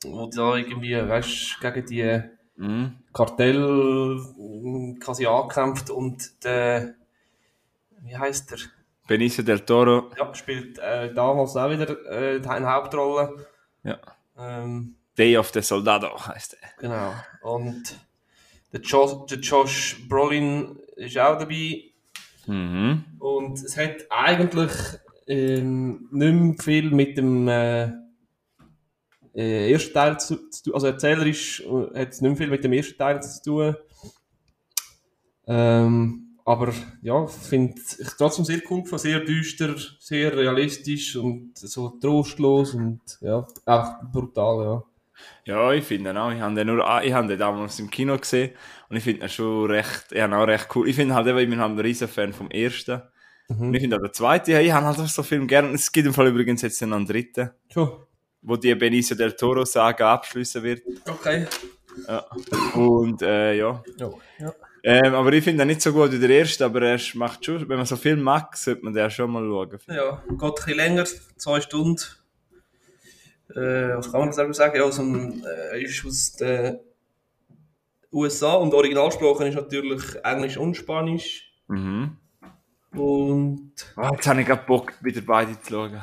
wo 0.04 0.26
da 0.26 0.56
irgendwie, 0.56 0.96
weißt 0.96 1.60
gegen 1.60 1.86
die 1.86 2.34
Mhm. 2.56 3.00
Kartell 3.12 4.16
äh, 4.16 4.98
quasi 5.00 5.26
angekämpft 5.26 5.90
und 5.90 6.44
der, 6.44 6.94
wie 8.02 8.16
heißt 8.16 8.50
der? 8.50 8.58
Benicio 9.06 9.42
del 9.44 9.60
Toro. 9.60 10.10
Ja, 10.16 10.32
spielt 10.34 10.78
äh, 10.78 11.12
damals 11.12 11.56
auch 11.56 11.68
wieder 11.70 11.90
äh, 12.10 12.40
eine 12.46 12.72
Hauptrolle. 12.72 13.46
Ja. 13.82 13.98
Ähm, 14.38 14.96
Day 15.18 15.36
of 15.36 15.50
the 15.52 15.60
Soldado 15.60 16.08
heißt 16.26 16.56
er. 16.60 16.68
genau. 16.78 17.12
Und 17.42 17.98
der 18.72 18.80
Josh, 18.80 19.26
der 19.28 19.38
Josh 19.38 20.08
Brolin 20.08 20.78
ist 20.96 21.18
auch 21.18 21.38
dabei. 21.38 21.90
Mhm. 22.46 23.04
Und 23.18 23.58
es 23.62 23.76
hat 23.76 24.06
eigentlich 24.10 24.72
ähm, 25.26 26.08
nicht 26.10 26.34
mehr 26.34 26.54
viel 26.58 26.90
mit 26.90 27.16
dem 27.16 27.48
äh, 27.48 27.90
äh, 29.34 29.72
ersten 29.72 29.92
Teil 29.92 30.18
zu, 30.18 30.48
zu 30.50 30.64
tun. 30.64 30.74
Also 30.74 30.86
erzählerisch 30.88 31.62
äh, 31.62 32.00
hat 32.00 32.12
es 32.12 32.20
nicht 32.20 32.30
mehr 32.30 32.36
viel 32.36 32.48
mit 32.48 32.64
dem 32.64 32.72
ersten 32.72 32.98
Teil 32.98 33.22
zu 33.22 33.42
tun. 33.42 33.76
Ähm, 35.46 36.38
aber 36.44 36.72
ja, 37.02 37.26
finde 37.26 37.74
ich 37.78 38.08
trotzdem 38.18 38.44
sehr 38.44 38.60
cool, 38.70 38.84
sehr 38.98 39.20
düster, 39.20 39.74
sehr 39.98 40.36
realistisch 40.36 41.16
und 41.16 41.56
so 41.56 41.88
trostlos 42.00 42.74
und 42.74 43.00
ja, 43.22 43.46
auch 43.64 43.92
brutal, 44.12 44.64
ja. 44.64 44.84
Ja, 45.44 45.72
ich 45.72 45.84
finde 45.84 46.18
auch. 46.20 46.30
Ich 46.30 46.40
habe 46.40 46.54
den, 46.54 46.66
nur, 46.66 47.02
ich 47.02 47.12
habe 47.12 47.28
den 47.28 47.38
damals 47.38 47.78
im 47.78 47.90
Kino 47.90 48.16
gesehen 48.18 48.52
und 48.88 48.96
ich 48.96 49.04
finde 49.04 49.26
ihn 49.26 49.28
schon 49.28 49.70
recht, 49.70 50.06
ich 50.10 50.22
auch 50.22 50.46
recht 50.46 50.68
cool. 50.74 50.88
Ich 50.88 50.96
finde 50.96 51.14
halt 51.14 51.26
eben, 51.26 51.38
ich 51.38 51.48
bin 51.48 51.60
halt 51.60 51.72
ein 51.72 51.80
riesen 51.80 52.08
Fan 52.08 52.32
vom 52.32 52.50
ersten. 52.50 53.02
Und 53.48 53.74
ich 53.74 53.82
finde 53.82 53.96
auch 53.96 54.00
der 54.00 54.12
zweite, 54.12 54.52
ja, 54.52 54.60
ich 54.60 54.72
habe 54.72 54.86
halt 54.86 54.98
auch 54.98 55.06
so 55.06 55.22
Film 55.22 55.46
gerne. 55.46 55.68
Und 55.68 55.74
es 55.74 55.92
gibt 55.92 56.06
im 56.06 56.14
Fall 56.14 56.28
übrigens 56.28 56.62
jetzt 56.62 56.80
noch 56.82 56.96
einen 56.96 57.06
dritten, 57.06 57.50
Schon. 57.72 57.92
wo 58.42 58.56
die 58.56 58.74
Benicio 58.74 59.16
del 59.16 59.32
Toro 59.32 59.64
Saga 59.64 60.14
abschließen 60.14 60.62
wird. 60.62 60.82
Okay. 61.06 61.46
Ja. 62.08 62.24
Und 62.74 63.22
äh, 63.22 63.54
ja. 63.54 63.82
Ja. 63.98 64.10
ja. 64.38 64.54
Ähm, 64.82 65.14
aber 65.14 65.32
ich 65.32 65.44
finde 65.44 65.64
ihn 65.64 65.68
nicht 65.68 65.82
so 65.82 65.92
gut 65.92 66.12
wie 66.12 66.18
der 66.18 66.30
erste, 66.30 66.64
aber 66.64 66.82
er 66.82 67.00
macht 67.14 67.44
schon, 67.44 67.68
wenn 67.68 67.76
man 67.76 67.86
so 67.86 67.96
viel 67.96 68.16
mag, 68.16 68.56
sollte 68.56 68.84
man 68.84 68.92
den 68.92 69.10
schon 69.10 69.30
mal 69.30 69.42
schauen. 69.42 69.78
Ja, 69.88 70.22
geht 70.28 70.42
ein 70.42 70.54
bisschen 70.54 70.76
länger, 70.76 71.04
zwei 71.36 71.60
Stunden. 71.60 72.02
Äh, 73.50 73.96
was 73.96 74.10
kann 74.10 74.20
man 74.20 74.32
selber 74.32 74.54
sagen? 74.54 74.76
Ja, 74.76 74.90
so 74.90 75.02
ein, 75.02 75.44
äh, 75.72 75.82
ist 75.82 76.04
aus 76.06 76.32
den 76.36 76.78
USA 78.12 78.54
und 78.54 78.72
Originalsprache 78.72 79.48
ist 79.48 79.54
natürlich 79.54 80.02
Englisch 80.24 80.56
und 80.56 80.76
Spanisch. 80.76 81.52
Mhm. 81.68 82.16
Und 82.92 83.72
Ah, 83.96 84.10
jetzt 84.12 84.26
habe 84.26 84.40
ich 84.40 84.46
gerade 84.46 84.62
Bock, 84.66 84.92
wieder 85.02 85.20
beide 85.20 85.60
zu 85.60 85.70
schauen. 85.72 86.00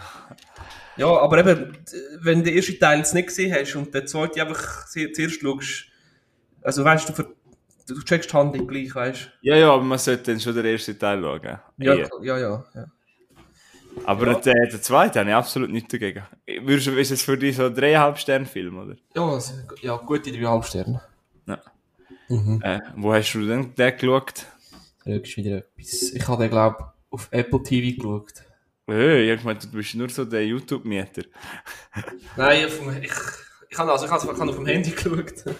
ja, 0.97 1.07
aber 1.07 1.37
eben, 1.39 1.77
wenn 2.21 2.39
du 2.39 2.45
den 2.45 2.57
ersten 2.57 2.79
Teil 2.79 2.97
jetzt 2.97 3.13
nicht 3.13 3.27
gesehen 3.27 3.53
hast 3.53 3.75
und 3.75 3.93
den 3.93 4.07
zweiten 4.07 4.41
einfach 4.41 4.85
zuerst 4.87 5.41
schaust, 5.41 5.85
also 6.61 6.83
weißt 6.83 7.17
du, 7.17 7.23
du 7.87 8.01
checkst 8.03 8.31
die 8.31 8.37
Handlung 8.37 8.67
gleich, 8.67 8.93
weißt 8.93 9.31
Ja, 9.41 9.55
ja, 9.55 9.71
aber 9.71 9.83
man 9.83 9.97
sollte 9.97 10.31
dann 10.31 10.39
schon 10.41 10.53
den 10.53 10.65
ersten 10.65 10.99
Teil 10.99 11.21
schauen. 11.21 11.41
du? 11.41 11.59
Ja, 11.77 11.95
ja, 11.95 12.37
ja. 12.37 12.65
ja. 12.75 12.85
Aber 14.05 14.27
Ja. 14.27 14.39
der, 14.39 14.67
der 14.67 14.81
zweite 14.81 15.19
habe 15.19 15.29
ich 15.29 15.35
absolut 15.35 15.69
nichts 15.69 15.91
dagegen. 15.91 16.23
Würdest 16.61 16.87
du, 16.87 16.91
ist 16.91 17.11
es 17.11 17.21
für 17.21 17.37
dich 17.37 17.55
so 17.55 17.65
ein 17.65 17.75
dreieinhalb 17.75 18.17
Stern 18.17 18.45
Film, 18.45 18.77
oder? 18.77 18.95
Ja, 19.15 19.39
ja 19.81 19.97
gute 19.97 20.31
dreieinhalb 20.31 20.65
Sterne. 20.65 21.01
Ja. 21.45 21.59
Mhm. 22.29 22.61
Äh, 22.63 22.79
wo 22.95 23.13
hast 23.13 23.33
du 23.33 23.45
denn 23.45 23.75
den 23.75 23.97
geschaut? 23.97 24.45
Fragst 25.03 25.37
wieder 25.37 25.57
etwas. 25.57 26.03
Ich 26.13 26.27
habe 26.27 26.43
den, 26.43 26.51
glaube 26.51 26.77
ich, 26.79 27.13
auf 27.13 27.27
Apple 27.31 27.63
TV 27.63 27.97
geschaut. 27.97 28.33
Äh, 28.89 29.33
ich 29.33 29.43
meine, 29.43 29.59
du 29.59 29.67
bist 29.71 29.95
nur 29.95 30.09
so 30.09 30.25
der 30.25 30.45
YouTube-Mieter. 30.45 31.23
Nein, 32.37 32.67
dem, 32.67 33.03
ich, 33.03 33.11
ich 33.69 33.77
habe 33.77 33.91
also, 33.91 34.05
ich 34.05 34.11
habe 34.11 34.23
ich 34.23 34.39
habe 34.39 34.49
auf 34.49 34.55
dem 34.55 34.65
Handy 34.65 34.91
geschaut. 34.91 35.45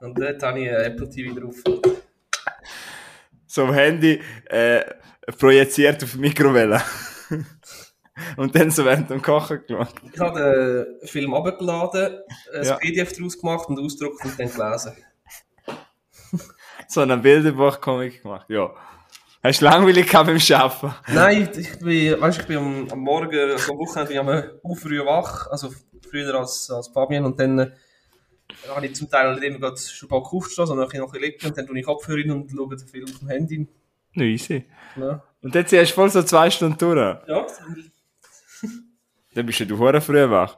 Und 0.00 0.18
dort 0.18 0.42
habe 0.42 0.60
ich 0.60 0.66
äh, 0.66 0.84
Apple 0.86 1.08
TV 1.10 1.38
drauf. 1.38 1.56
So 3.46 3.64
am 3.64 3.74
Handy 3.74 4.20
äh, 4.46 4.82
projiziert 5.38 6.02
auf 6.02 6.12
die 6.12 6.18
Mikrowelle. 6.18 6.82
Und 8.36 8.54
dann 8.54 8.70
so 8.70 8.84
während 8.84 9.10
dem 9.10 9.20
Kochen 9.20 9.60
geschaut. 9.66 9.88
Ich 10.12 10.18
habe 10.18 10.96
den 11.02 11.08
Film 11.08 11.34
abgeladen, 11.34 12.18
ein 12.54 12.64
Ja. 12.64 12.76
PDF 12.76 13.12
daraus 13.12 13.38
gemacht 13.38 13.68
und 13.68 13.78
ausgedruckt 13.78 14.24
und 14.24 14.38
dann 14.40 14.50
gelesen. 14.50 14.96
So 16.88 17.00
einen 17.00 17.20
Bilderbuch-Comic 17.20 18.22
gemacht, 18.22 18.46
ja. 18.48 18.70
Hast 19.42 19.60
du 19.60 19.64
langweilig 19.64 20.08
gehabt 20.08 20.26
beim 20.28 20.38
Arbeiten? 20.60 20.94
Nein, 21.12 21.50
ich 21.56 21.78
bin, 21.78 22.20
weißt, 22.20 22.40
ich 22.40 22.46
bin 22.46 22.56
am, 22.58 22.88
am 22.90 23.00
Morgen, 23.00 23.38
also 23.50 23.72
am 23.72 23.78
Wochenende 23.78 24.12
bin 24.14 24.42
ich 24.42 24.62
am 24.64 24.76
früh 24.76 25.04
wach, 25.04 25.48
also 25.48 25.70
früher 26.08 26.34
als, 26.34 26.70
als 26.70 26.88
Fabian 26.88 27.24
und 27.24 27.38
dann 27.40 27.58
äh, 27.58 27.70
habe 28.68 28.86
ich 28.86 28.94
zum 28.94 29.10
Teil 29.10 29.34
nicht 29.34 29.44
immer 29.44 29.58
gerade 29.58 29.76
schon 29.78 30.08
bald 30.08 30.24
aufstehen, 30.26 30.66
sondern 30.66 30.88
ich 30.92 30.98
noch 30.98 31.06
ein 31.06 31.12
bisschen 31.12 31.32
liegen 31.32 31.46
und 31.46 31.58
dann 31.58 31.66
tue 31.66 31.78
ich 31.78 31.84
Kopfhörer 31.84 32.32
und 32.34 32.50
schaue 32.50 32.76
den 32.76 32.86
Film 32.88 33.04
auf 33.04 33.18
dem 33.18 33.28
Handy. 33.28 33.68
Easy. 34.24 34.64
Ja, 34.96 35.22
Und 35.42 35.54
jetzt 35.54 35.72
hast 35.72 35.90
du 35.90 35.94
voll 35.94 36.10
so 36.10 36.22
zwei 36.22 36.50
Stunden 36.50 36.78
durch. 36.78 36.96
ja, 37.28 37.46
Dann 39.34 39.46
bist 39.46 39.58
ja 39.60 39.66
du 39.66 39.78
hure 39.78 40.00
früh 40.00 40.28
wach. 40.30 40.56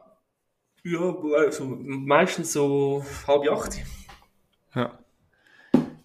ja 0.85 1.15
also 1.45 1.65
meistens 1.67 2.53
so 2.53 3.05
halb 3.27 3.49
acht. 3.51 3.79
Ja. 4.75 4.99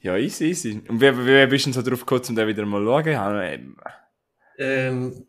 Ja, 0.01 0.17
easy, 0.17 0.45
easy. 0.45 0.81
Und 0.87 0.99
wie, 0.99 1.25
wie, 1.25 1.47
bist 1.47 1.65
du 1.65 1.71
denn 1.71 1.81
so 1.81 1.87
drauf 1.89 1.99
gekommen, 2.01 2.23
um 2.29 2.35
den 2.35 2.47
wieder 2.47 2.65
mal 2.65 3.03
zu 3.03 3.11
schauen? 3.13 3.41
Ähm, 3.43 3.75
Ähm, 4.57 5.27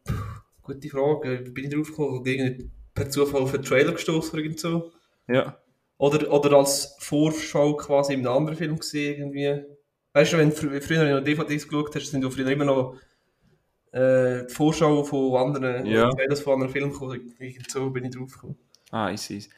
gute 0.62 0.88
Frage. 0.88 1.38
Bin 1.52 1.64
ich 1.64 1.70
drauf 1.74 1.88
gekommen? 1.88 2.24
Irgendwie 2.26 2.70
per 2.94 3.08
Zufall 3.10 3.42
auf 3.42 3.54
einen 3.54 3.62
Trailer 3.62 3.92
gestoßen 3.92 4.32
oder 4.32 4.42
irgend 4.42 4.58
so? 4.60 4.92
Ja. 5.28 5.58
Oder, 5.98 6.30
oder 6.32 6.56
als 6.58 6.96
Vorschau 6.98 7.76
quasi 7.76 8.14
in 8.14 8.26
einem 8.26 8.36
anderen 8.36 8.56
Film 8.58 8.78
gesehen 8.78 9.18
irgendwie. 9.34 9.64
Weißt 10.14 10.32
du, 10.32 10.38
wenn 10.38 10.50
du 10.50 10.56
fr 10.56 10.80
früher 10.80 11.18
noch 11.18 11.24
DVDs 11.24 11.68
geschaut 11.68 11.94
hast, 11.94 12.06
sind 12.10 12.22
du 12.22 12.30
früher 12.30 12.48
immer 12.48 12.64
noch 12.64 12.96
äh, 13.92 14.46
die 14.46 14.52
Vorschau 14.54 15.02
von 15.04 15.36
anderen, 15.36 15.84
Ja. 15.86 16.06
oder 16.06 16.16
Trailers 16.16 16.40
von 16.40 16.54
anderen 16.54 16.72
Filmen 16.72 16.92
gekommen. 16.92 17.34
Irgend 17.38 17.70
so 17.70 17.90
bin 17.90 18.04
ich 18.04 18.14
drauf 18.14 18.32
gekommen. 18.32 18.56
Ah, 18.90 19.10
easy, 19.10 19.34
easy. 19.36 19.50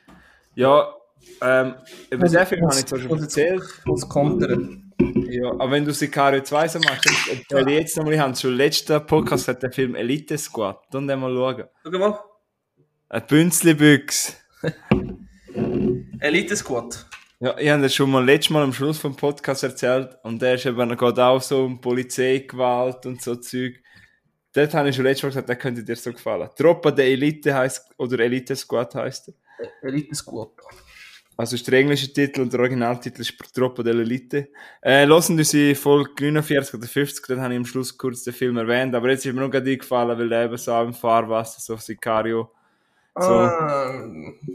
Ja, 0.55 0.95
ähm, 1.43 1.75
über 2.11 2.27
den 2.29 2.47
Film 2.47 2.63
habe 2.67 2.79
ich 2.79 2.87
zwar 2.87 2.99
schon 2.99 3.21
erzählt. 3.21 3.63
Was 3.85 4.09
kontern? 4.09 4.93
Ja, 5.29 5.51
aber 5.53 5.71
wenn 5.73 5.85
du 5.85 5.93
Sicario 5.93 6.43
2 6.43 6.69
so 6.69 6.79
machst, 6.81 7.05
dann 7.07 7.37
erzähle 7.39 7.73
ich 7.73 7.79
jetzt 7.81 7.97
nochmal, 7.99 8.15
ich 8.15 8.21
habe 8.21 8.35
schon 8.37 8.55
letzten 8.55 9.07
Podcast 9.07 9.49
hat 9.49 9.63
der 9.63 9.71
Film 9.73 9.95
Elite 9.95 10.39
Squad. 10.39 10.79
Dann 10.91 11.07
den 11.07 11.21
mal 11.21 11.35
schauen. 11.35 11.65
Schau 11.85 11.99
mal. 11.99 12.19
Ein 13.11 13.23
Bünzli-Büchs. 13.27 14.37
Elite 16.21 16.57
Squad. 16.57 17.07
Ja, 17.39 17.59
ich 17.59 17.69
habe 17.69 17.83
das 17.83 17.95
schon 17.95 18.11
mal 18.11 18.25
letztes 18.25 18.49
Mal 18.49 18.63
am 18.63 18.73
Schluss 18.73 18.99
vom 18.99 19.15
Podcast 19.15 19.63
erzählt 19.63 20.17
und 20.23 20.41
der 20.41 20.55
ist 20.55 20.65
eben 20.65 20.97
geht 20.97 21.19
auch 21.19 21.43
so 21.43 21.67
um 21.67 21.79
Polizeigewalt 21.79 23.05
und 23.05 23.21
so 23.21 23.37
Zeug. 23.37 23.75
Dort 24.55 24.73
habe 24.73 24.89
ich 24.89 24.97
schon 24.97 25.05
letztes 25.05 25.25
Mal 25.25 25.29
gesagt, 25.29 25.49
der 25.51 25.57
könnte 25.57 25.85
dir 25.85 25.97
so 25.97 26.13
gefallen. 26.13 26.49
Troppa 26.57 26.91
der 26.91 27.05
Elite 27.05 27.55
heißt 27.55 27.91
oder 27.99 28.21
Elite 28.21 28.57
Squad 28.57 28.95
heißt 28.95 29.29
er. 29.29 29.89
Elite 29.89 30.15
Squad. 30.15 30.49
Also 31.37 31.57
ist 31.57 31.67
der 31.67 31.79
englische 31.79 32.11
Titel 32.11 32.41
und 32.41 32.51
der 32.55 32.61
Originaltitel 32.61 33.21
ist 33.21 33.35
Troppa 33.55 33.83
dell'Elite. 33.83 34.47
Äh, 34.81 35.05
lassen 35.05 35.45
Sie 35.45 35.75
Folge 35.75 36.31
49 36.33 36.73
oder 36.73 36.87
50, 36.87 37.27
dann 37.27 37.43
habe 37.43 37.53
ich 37.53 37.59
am 37.59 37.67
Schluss 37.67 37.99
kurz 37.99 38.25
den 38.25 38.33
Film 38.33 38.57
erwähnt, 38.57 38.95
aber 38.95 39.11
jetzt 39.11 39.27
ist 39.27 39.35
mir 39.35 39.43
noch 39.43 39.51
gerade 39.51 39.71
eingefallen, 39.71 40.19
weil 40.19 40.31
der 40.31 40.47
eben 40.47 40.57
so 40.57 40.81
im 40.81 40.95
Fahrwasser, 40.95 41.61
so 41.61 41.77
Sicario. 41.77 42.51
So. 43.15 43.29
Ah, 43.29 44.09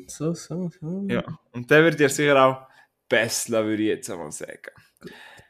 so, 0.08 0.34
so, 0.34 0.72
so. 0.80 1.06
Ja. 1.08 1.24
Und 1.52 1.70
der 1.70 1.84
wird 1.84 2.00
dir 2.00 2.10
sicher 2.10 2.44
auch 2.44 2.71
besser, 3.12 3.66
würde 3.66 3.84
ich 3.84 3.90
jetzt 3.90 4.10
einmal 4.10 4.32
sagen. 4.32 4.72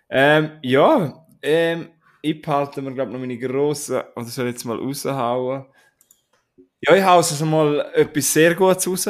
Ähm, 0.09 0.59
ja, 0.63 1.25
ähm, 1.41 1.89
ich 2.21 2.41
behalte 2.41 2.81
mir, 2.81 2.93
glaube 2.93 3.11
ich, 3.11 3.13
noch 3.13 3.19
meine 3.19 3.37
grossen, 3.37 4.01
oder 4.15 4.25
soll 4.25 4.47
ich 4.47 4.53
jetzt 4.53 4.65
mal 4.65 4.77
raushauen? 4.77 5.65
Ja, 6.81 6.95
ich 6.95 7.03
hau 7.03 7.17
also 7.17 7.45
mal 7.45 7.91
etwas 7.93 8.33
sehr 8.33 8.55
Gutes 8.55 8.87
raus. 8.87 9.09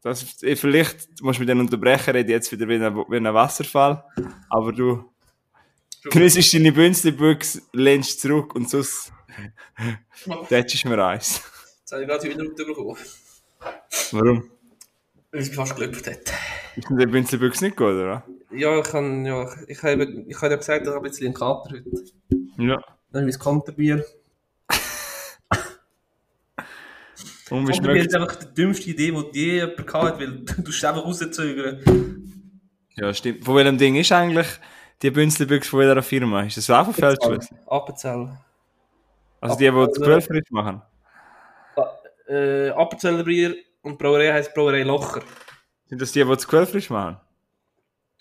Das, 0.00 0.22
vielleicht 0.22 1.20
musst 1.20 1.38
du 1.38 1.42
mich 1.42 1.46
dann 1.46 1.60
unterbrechen, 1.60 2.10
rede 2.10 2.32
jetzt 2.32 2.50
wieder 2.50 2.66
wie 2.66 2.74
ein, 2.74 2.96
wie 2.96 3.16
ein 3.16 3.34
Wasserfall. 3.34 4.02
Aber 4.48 4.72
du 4.72 5.12
genießt 6.10 6.54
deine 6.54 6.72
Bünzli-Büchse, 6.72 7.62
lehnst 7.72 8.20
zurück 8.20 8.54
und 8.54 8.68
sonst 8.68 9.12
tätschst 10.48 10.86
mir 10.86 11.04
eins. 11.04 11.42
Jetzt 11.80 11.92
habe 11.92 12.02
ich 12.02 12.08
gerade 12.08 12.28
wieder 12.28 12.42
runterbekommen. 12.42 12.96
Warum? 14.12 14.50
Es 15.34 15.48
mich 15.48 15.56
fast 15.56 15.76
gelöpft 15.76 16.06
hat. 16.06 16.30
Ist 16.76 16.90
denn 16.90 16.98
der 16.98 17.06
Bünzli-Büchse 17.06 17.64
nicht 17.64 17.76
gut, 17.76 17.94
oder? 17.94 18.22
Ja, 18.50 18.78
ich 18.78 18.84
kann, 18.84 19.24
ja, 19.24 19.48
ich 19.66 19.82
habe, 19.82 20.04
ich 20.28 20.36
habe 20.36 20.50
ja 20.50 20.56
gesagt, 20.56 20.82
ich 20.82 20.88
habe 20.88 20.98
ein 20.98 21.02
bisschen 21.02 21.26
einen 21.28 21.34
Kater 21.34 21.70
heute. 21.70 21.90
Ja. 22.58 22.78
Dann 23.12 23.24
mein 23.24 23.38
Kanterbier. 23.38 24.04
Und 27.48 27.66
wie 27.66 27.72
Kanterbier 27.72 27.74
schmeckt 27.74 28.06
ist 28.08 28.14
einfach 28.14 28.36
die 28.36 28.54
dümmste 28.54 28.90
Idee, 28.90 29.10
die 29.10 29.38
je 29.38 29.54
jemand 29.54 29.86
gehabt 29.86 30.04
hat, 30.04 30.20
weil 30.20 30.44
du 30.44 30.70
es 30.70 30.84
einfach 30.84 31.02
rauszögern. 31.02 31.80
Ja, 32.96 33.14
stimmt. 33.14 33.42
Von 33.42 33.56
welchem 33.56 33.78
Ding 33.78 33.96
ist 33.96 34.12
eigentlich 34.12 34.48
die 35.00 35.10
Bünzli-Büchse 35.10 35.70
von 35.70 35.80
welcher 35.80 36.02
Firma? 36.02 36.42
Ist 36.42 36.58
das 36.58 36.68
auch 36.68 36.84
von 36.84 36.92
Feldschlüssel? 36.92 37.56
Appenzell. 37.66 38.38
Also 39.40 39.56
die, 39.56 39.70
die 39.70 39.86
die 39.94 40.00
Quellfrisch 40.02 40.50
machen? 40.50 40.82
Äh, 42.28 42.68
Appenzeller 42.68 43.24
Bier 43.24 43.56
und 43.82 43.98
Brauerei 43.98 44.32
heisst 44.32 44.54
Brauerei 44.54 44.82
Locher. 44.82 45.22
Sind 45.86 46.00
das 46.00 46.12
die, 46.12 46.22
die 46.22 46.28
das 46.28 46.48
Quellfrisch 46.48 46.90
machen? 46.90 47.18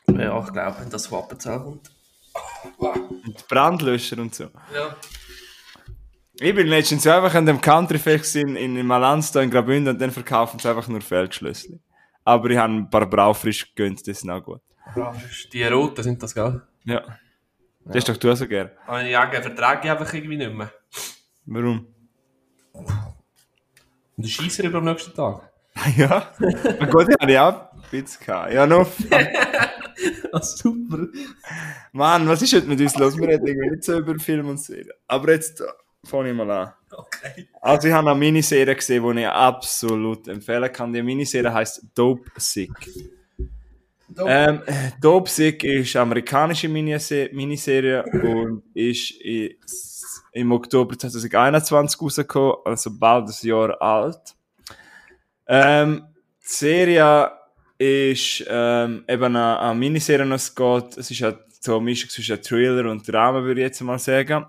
Ja, 0.08 0.40
ich 0.40 0.52
glaube, 0.52 0.78
wenn 0.80 0.90
das 0.90 1.08
von 1.08 1.20
Appenzell 1.20 1.60
kommt. 1.60 1.92
Wow. 2.78 2.96
Und 2.96 3.48
Brandlöscher 3.48 4.18
und 4.20 4.34
so. 4.34 4.46
Ja. 4.74 4.96
Ich 6.40 6.56
bin 6.56 6.68
letztens 6.68 7.06
einfach 7.06 7.34
an 7.36 7.46
dem 7.46 7.60
Country-Fest 7.60 8.38
in, 8.38 8.56
in 8.56 8.86
Malanz 8.86 9.32
da 9.32 9.42
in 9.42 9.52
Graubünden 9.52 9.94
und 9.94 10.02
dann 10.02 10.12
verkaufen 10.12 10.60
sie 10.60 10.70
einfach 10.70 10.88
nur 10.88 11.02
Feldschlüssel. 11.02 11.80
Aber 12.24 12.50
ich 12.50 12.58
habe 12.58 12.74
ein 12.74 12.90
paar 12.90 13.06
Braufrisch 13.08 13.74
gegönnt, 13.76 14.00
das 14.08 14.24
ist 14.24 14.30
auch 14.30 14.44
gut. 14.44 14.62
Die 15.54 15.64
roten 15.64 16.04
sind 16.04 16.22
das, 16.24 16.34
gell? 16.34 16.62
Ja. 16.86 17.04
Das 17.86 17.98
ist 17.98 18.10
doch 18.10 18.18
du 18.18 18.32
auch 18.32 18.36
so 18.36 18.48
gern. 18.48 18.72
Aber 18.86 19.04
ich 19.04 19.12
Jagen 19.12 19.42
vertrage 19.42 19.82
ich 19.86 19.92
einfach 19.92 20.14
irgendwie 20.14 20.38
nicht 20.38 20.54
mehr. 20.54 20.72
Warum? 21.46 21.88
Und 22.74 22.88
der 24.18 24.30
Scheisser 24.30 24.64
über 24.64 24.78
am 24.78 24.86
nächsten 24.86 25.14
Tag. 25.14 25.51
ja. 25.98 26.32
Auch 26.32 26.40
ein 26.40 26.90
bisschen 26.90 27.16
gehabt. 27.28 28.54
Ja, 28.54 28.66
noch. 28.68 28.88
Ah, 30.34 30.42
super. 30.42 31.08
Mann, 31.92 32.28
was 32.28 32.42
ist 32.42 32.54
heute 32.54 32.66
mit 32.66 32.80
uns 32.80 32.98
los? 32.98 33.18
Wir 33.18 33.28
reden 33.28 33.46
irgendwie 33.46 33.70
nicht 33.70 33.84
so 33.84 34.00
über 34.00 34.18
Film 34.18 34.48
und 34.48 34.60
Serien. 34.60 34.90
Aber 35.08 35.32
jetzt 35.32 35.62
äh, 35.62 35.66
fange 36.06 36.32
ich 36.32 36.36
mal 36.36 36.50
an. 36.50 36.74
Okay. 36.92 37.48
Also 37.62 37.88
ich 37.90 37.94
habe 37.94 38.10
eine 38.10 38.18
Miniserie 38.18 38.74
gesehen, 38.74 39.14
die 39.14 39.22
ich 39.22 39.28
absolut 39.28 40.28
empfehlen 40.28 40.72
kann. 40.72 40.94
Die 40.94 41.04
Miniserie 41.04 41.54
heißt 41.54 41.86
Dope 41.94 42.32
Sick. 42.38 42.72
Ähm, 44.26 44.62
Dope 45.00 45.30
Sick 45.30 45.64
ist 45.64 45.96
eine 45.96 46.04
amerikanische 46.04 46.68
Minise 46.68 47.30
Miniserie 47.34 48.04
und 48.04 48.64
ist 48.74 49.14
im 50.34 50.52
Oktober 50.52 50.98
2021 50.98 52.02
rausgekommen, 52.02 52.56
also 52.66 52.90
bald 52.98 53.28
ein 53.28 53.48
Jahr 53.48 53.82
alt. 53.82 54.36
Ähm, 55.48 56.04
die 56.44 56.48
Serie 56.48 57.32
ist 57.78 58.44
ähm, 58.48 59.04
eben 59.08 59.24
eine, 59.24 59.60
eine 59.60 59.80
Miniserie, 59.80 60.26
die 60.26 60.34
es 60.34 60.54
geht. 60.54 60.98
Es 60.98 61.12
ist 61.12 61.22
halt 61.22 61.40
so 61.60 61.76
eine 61.76 61.86
Mischung 61.86 62.10
zwischen 62.10 62.42
Thriller 62.42 62.90
und 62.90 63.08
Drama, 63.08 63.44
würde 63.44 63.62
ich 63.62 63.66
jetzt 63.66 63.82
mal 63.82 64.00
sagen. 64.00 64.46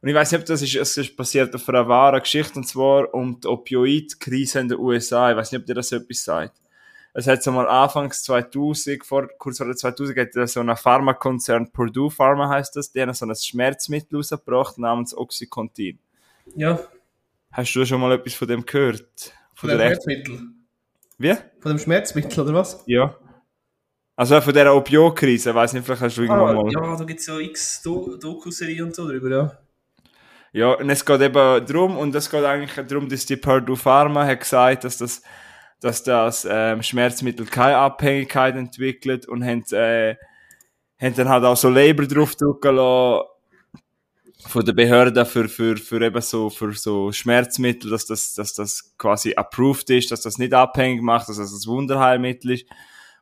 Und 0.00 0.08
ich 0.08 0.14
weiß 0.14 0.32
nicht, 0.32 0.40
ob 0.42 0.46
das 0.46 0.62
ist, 0.62 0.74
es 0.74 0.96
ist 0.96 1.16
basiert 1.16 1.54
auf 1.54 1.68
einer 1.68 1.88
wahren 1.88 2.20
Geschichte, 2.20 2.58
und 2.58 2.68
zwar 2.68 3.12
um 3.14 3.40
die 3.40 3.48
Opioid-Krise 3.48 4.60
in 4.60 4.68
den 4.68 4.78
USA. 4.78 5.30
Ich 5.30 5.36
weiß 5.36 5.52
nicht, 5.52 5.60
ob 5.62 5.66
dir 5.66 5.74
das 5.74 5.92
etwas 5.92 6.24
sagt. 6.24 6.60
Es 7.14 7.26
hat 7.26 7.42
so 7.42 7.52
mal 7.52 7.68
anfangs 7.68 8.22
2000, 8.24 9.04
vor, 9.04 9.28
kurz 9.38 9.58
vor 9.58 9.66
der 9.66 9.76
2000, 9.76 10.18
hat 10.18 10.48
so 10.48 10.60
ein 10.60 10.76
Pharmakonzern, 10.76 11.70
Purdue 11.70 12.10
Pharma 12.10 12.48
heißt 12.48 12.76
das, 12.76 12.90
die 12.90 13.00
haben 13.00 13.14
so 13.14 13.24
ein 13.24 13.34
Schmerzmittel 13.34 14.16
rausgebracht 14.16 14.78
namens 14.78 15.16
Oxycontin. 15.16 15.98
Ja, 16.56 16.80
Hast 17.54 17.72
du 17.76 17.86
schon 17.86 18.00
mal 18.00 18.10
etwas 18.10 18.34
von 18.34 18.48
dem 18.48 18.66
gehört? 18.66 19.32
Von 19.68 19.78
dem 19.78 19.78
Schmerzmittel. 19.78 20.40
Wie? 21.18 21.34
Von 21.60 21.72
dem 21.72 21.78
Schmerzmittel, 21.78 22.40
oder 22.44 22.54
was? 22.54 22.82
Ja. 22.86 23.16
Also 24.16 24.40
von 24.40 24.52
dieser 24.52 24.74
Opioid-Krise, 24.74 25.50
ich 25.50 25.56
weiß 25.56 25.72
nicht, 25.72 25.84
vielleicht 25.84 26.02
hast 26.02 26.16
du 26.16 26.22
irgendwann 26.22 26.56
Ah, 26.56 26.62
mal... 26.62 26.70
ja, 26.70 26.96
da 26.96 27.04
gibt 27.04 27.20
es 27.20 27.26
ja 27.26 27.38
x 27.38 27.82
Do 27.82 28.16
Dokuserie 28.16 28.84
und 28.84 28.94
so 28.94 29.08
drüber, 29.08 29.30
ja. 29.30 29.58
Ja, 30.52 30.72
und 30.74 30.88
es 30.88 31.04
geht 31.04 31.20
eben 31.20 31.66
darum, 31.66 31.98
und 31.98 32.14
es 32.14 32.30
geht 32.30 32.44
eigentlich 32.44 32.86
darum, 32.86 33.08
dass 33.08 33.26
die 33.26 33.36
Purdue 33.36 33.76
Pharma 33.76 34.24
hat 34.24 34.40
gesagt, 34.40 34.84
dass 34.84 34.98
das, 34.98 35.22
dass 35.80 36.04
das 36.04 36.46
ähm, 36.48 36.80
Schmerzmittel 36.80 37.46
keine 37.46 37.76
Abhängigkeit 37.78 38.54
entwickelt 38.54 39.26
und 39.26 39.44
haben, 39.44 39.64
äh, 39.72 40.14
haben 41.00 41.14
dann 41.16 41.28
halt 41.28 41.44
auch 41.44 41.56
so 41.56 41.68
Label 41.68 42.06
draufdrucken 42.06 42.76
lassen 42.76 43.24
von 44.46 44.64
der 44.64 44.72
Behörde 44.72 45.24
für, 45.24 45.48
für, 45.48 45.76
für 45.76 46.02
eben 46.02 46.20
so, 46.20 46.50
für 46.50 46.72
so 46.72 47.12
Schmerzmittel, 47.12 47.90
dass 47.90 48.06
das, 48.06 48.34
dass 48.34 48.54
das 48.54 48.94
quasi 48.98 49.34
approved 49.34 49.90
ist, 49.90 50.10
dass 50.10 50.20
das 50.20 50.38
nicht 50.38 50.52
abhängig 50.52 51.02
macht, 51.02 51.28
dass 51.28 51.38
das 51.38 51.52
ein 51.52 51.66
Wunderheilmittel 51.66 52.52
ist. 52.52 52.66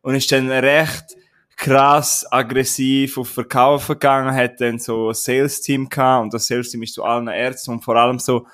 Und 0.03 0.17
ist 0.17 0.33
dann 0.33 0.51
recht 0.51 1.17
krass 1.57 2.27
aggressiv 2.31 3.19
auf 3.19 3.29
Verkaufen 3.29 3.93
gegangen, 3.93 4.35
hat 4.35 4.61
dann 4.61 4.79
so 4.79 5.11
ein 5.11 5.15
Sales-Team 5.15 5.89
gehabt 5.89 6.25
und 6.25 6.35
das 6.35 6.47
Sales-Team 6.47 6.83
ist 6.83 6.95
zu 6.95 7.05
allen 7.05 7.29
Ärzten 7.29 7.71
und 7.73 7.85
vor 7.85 7.97
allem 7.97 8.19
so, 8.19 8.47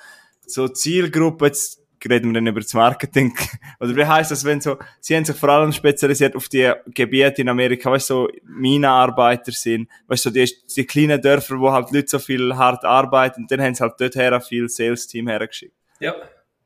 so 0.45 0.67
Zielgruppe, 0.67 1.47
jetzt 1.47 1.78
reden 2.07 2.29
wir 2.29 2.35
dann 2.35 2.47
über 2.47 2.59
das 2.59 2.73
Marketing, 2.73 3.33
oder 3.79 3.95
wie 3.95 4.05
heißt 4.05 4.31
das, 4.31 4.45
wenn 4.45 4.61
so, 4.61 4.77
sie 4.99 5.15
haben 5.15 5.25
sich 5.25 5.35
vor 5.35 5.49
allem 5.49 5.71
spezialisiert 5.71 6.35
auf 6.35 6.47
die 6.47 6.71
Gebiete 6.93 7.41
in 7.41 7.49
Amerika, 7.49 7.91
weißt 7.91 8.09
du, 8.09 8.13
so 8.13 8.29
Minenarbeiter 8.43 9.51
sind, 9.51 9.89
weißt 10.07 10.25
du, 10.25 10.29
so 10.29 10.33
die, 10.33 10.51
die 10.75 10.85
kleinen 10.85 11.21
Dörfer, 11.21 11.59
wo 11.59 11.71
halt 11.71 11.91
Leute 11.91 12.07
so 12.07 12.19
viel 12.19 12.55
hart 12.55 12.85
arbeiten, 12.85 13.41
und 13.41 13.51
dann 13.51 13.61
haben 13.61 13.73
sie 13.73 13.81
halt 13.81 13.93
dort 13.99 14.15
her 14.15 14.39
viel 14.41 14.69
Sales-Team 14.69 15.27
hergeschickt. 15.27 15.75
Ja, 15.99 16.15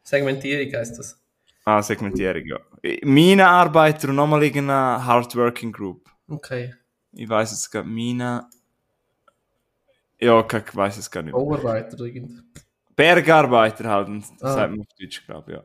Segmentierung 0.03 0.73
heisst 0.73 0.99
das. 0.99 1.19
Ah, 1.65 1.81
Segmentierung, 1.81 2.45
ja. 2.45 2.59
Minenarbeiter 3.03 4.09
und 4.09 4.15
nochmal 4.15 4.43
irgendeine 4.43 5.05
Hardworking 5.05 5.71
Group. 5.71 6.09
Okay. 6.27 6.73
Ich 7.13 7.29
weiß 7.29 7.51
jetzt 7.51 7.71
gar 7.71 7.83
Mine. 7.83 8.49
Ja, 10.19 10.37
okay, 10.37 10.61
ich 10.65 10.75
weiß 10.75 10.97
es 10.97 11.09
gar 11.09 11.21
nicht. 11.21 11.33
Bauarbeiter 11.33 11.95
oder 11.95 12.05
irgend. 12.05 12.43
Bergarbeiter 12.95 13.89
halt, 13.89 14.07
das 14.09 14.31
Ah. 14.41 14.53
sagt 14.53 14.71
man 14.71 14.81
auf 14.81 14.87
Deutsch, 14.99 15.25
glaube 15.25 15.51
ich, 15.51 15.57
ja. 15.57 15.63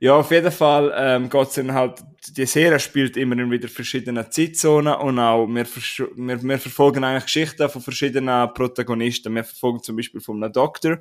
Ja, 0.00 0.14
auf 0.14 0.30
jeden 0.30 0.52
Fall 0.52 0.92
ähm, 0.96 1.28
geht's 1.28 1.54
dann 1.54 1.72
halt, 1.74 2.04
die 2.28 2.46
Serie 2.46 2.78
spielt 2.78 3.16
immer 3.16 3.34
wieder 3.50 3.66
verschiedene 3.66 4.30
Zeitzonen 4.30 4.94
und 4.94 5.18
auch 5.18 5.48
wir, 5.48 5.66
wir, 5.66 6.42
wir 6.42 6.58
verfolgen 6.58 7.02
eigentlich 7.02 7.24
Geschichten 7.24 7.68
von 7.68 7.82
verschiedenen 7.82 8.54
Protagonisten. 8.54 9.34
Wir 9.34 9.42
verfolgen 9.42 9.82
zum 9.82 9.96
Beispiel 9.96 10.20
von 10.20 10.40
einem 10.42 10.52
Doktor, 10.52 10.98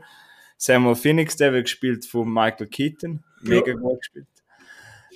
Samuel 0.57 0.95
Phoenix, 0.95 1.35
der 1.35 1.53
wird 1.53 1.65
gespielt 1.65 2.05
von 2.07 2.27
Michael 2.33 2.65
Keaton, 2.67 3.23
mega 3.43 3.73
gut 3.73 3.99
gespielt. 3.99 4.25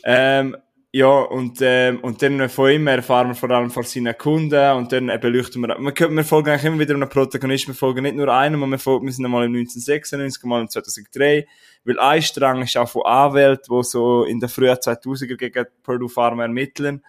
Ähm, 0.04 0.56
ja, 0.94 1.08
und, 1.08 1.60
ähm, 1.62 2.00
und 2.02 2.22
dann 2.22 2.50
von 2.50 2.70
ihm 2.70 2.88
erfahren 2.88 3.30
wir 3.30 3.36
vor 3.36 3.50
allem 3.50 3.72
von 3.72 3.84
seinen 3.84 4.18
Kunden 4.18 4.72
und 4.74 4.92
dann 4.92 5.08
beleuchten 5.22 5.62
wir, 5.62 5.70
wir, 5.80 6.10
wir 6.12 6.24
folgen 6.26 6.50
eigentlich 6.50 6.66
immer 6.66 6.80
wieder 6.80 6.96
einem 6.96 7.08
Protagonisten, 7.08 7.70
wir 7.72 7.78
folgen 7.78 8.04
nicht 8.04 8.18
nur 8.18 8.28
einem, 8.28 8.70
wir, 8.70 8.78
folgen, 8.78 9.06
wir 9.06 9.14
sind 9.14 9.24
einmal 9.24 9.46
im 9.46 9.54
1996, 9.54 10.44
mal 10.44 10.60
im 10.60 10.70
2003, 10.70 11.48
weil 11.86 12.00
ein 12.00 12.22
Strang 12.22 12.64
ist 12.64 12.76
auch 12.76 12.90
von 12.90 13.06
Anwälten, 13.06 13.74
die 13.74 13.84
so 13.84 14.26
in 14.26 14.42
den 14.42 14.50
frühen 14.50 14.76
2000er 14.76 15.38
gegen 15.38 15.66
Purdue 15.82 16.10
Pharma 16.10 16.44
ermitteln. 16.44 17.02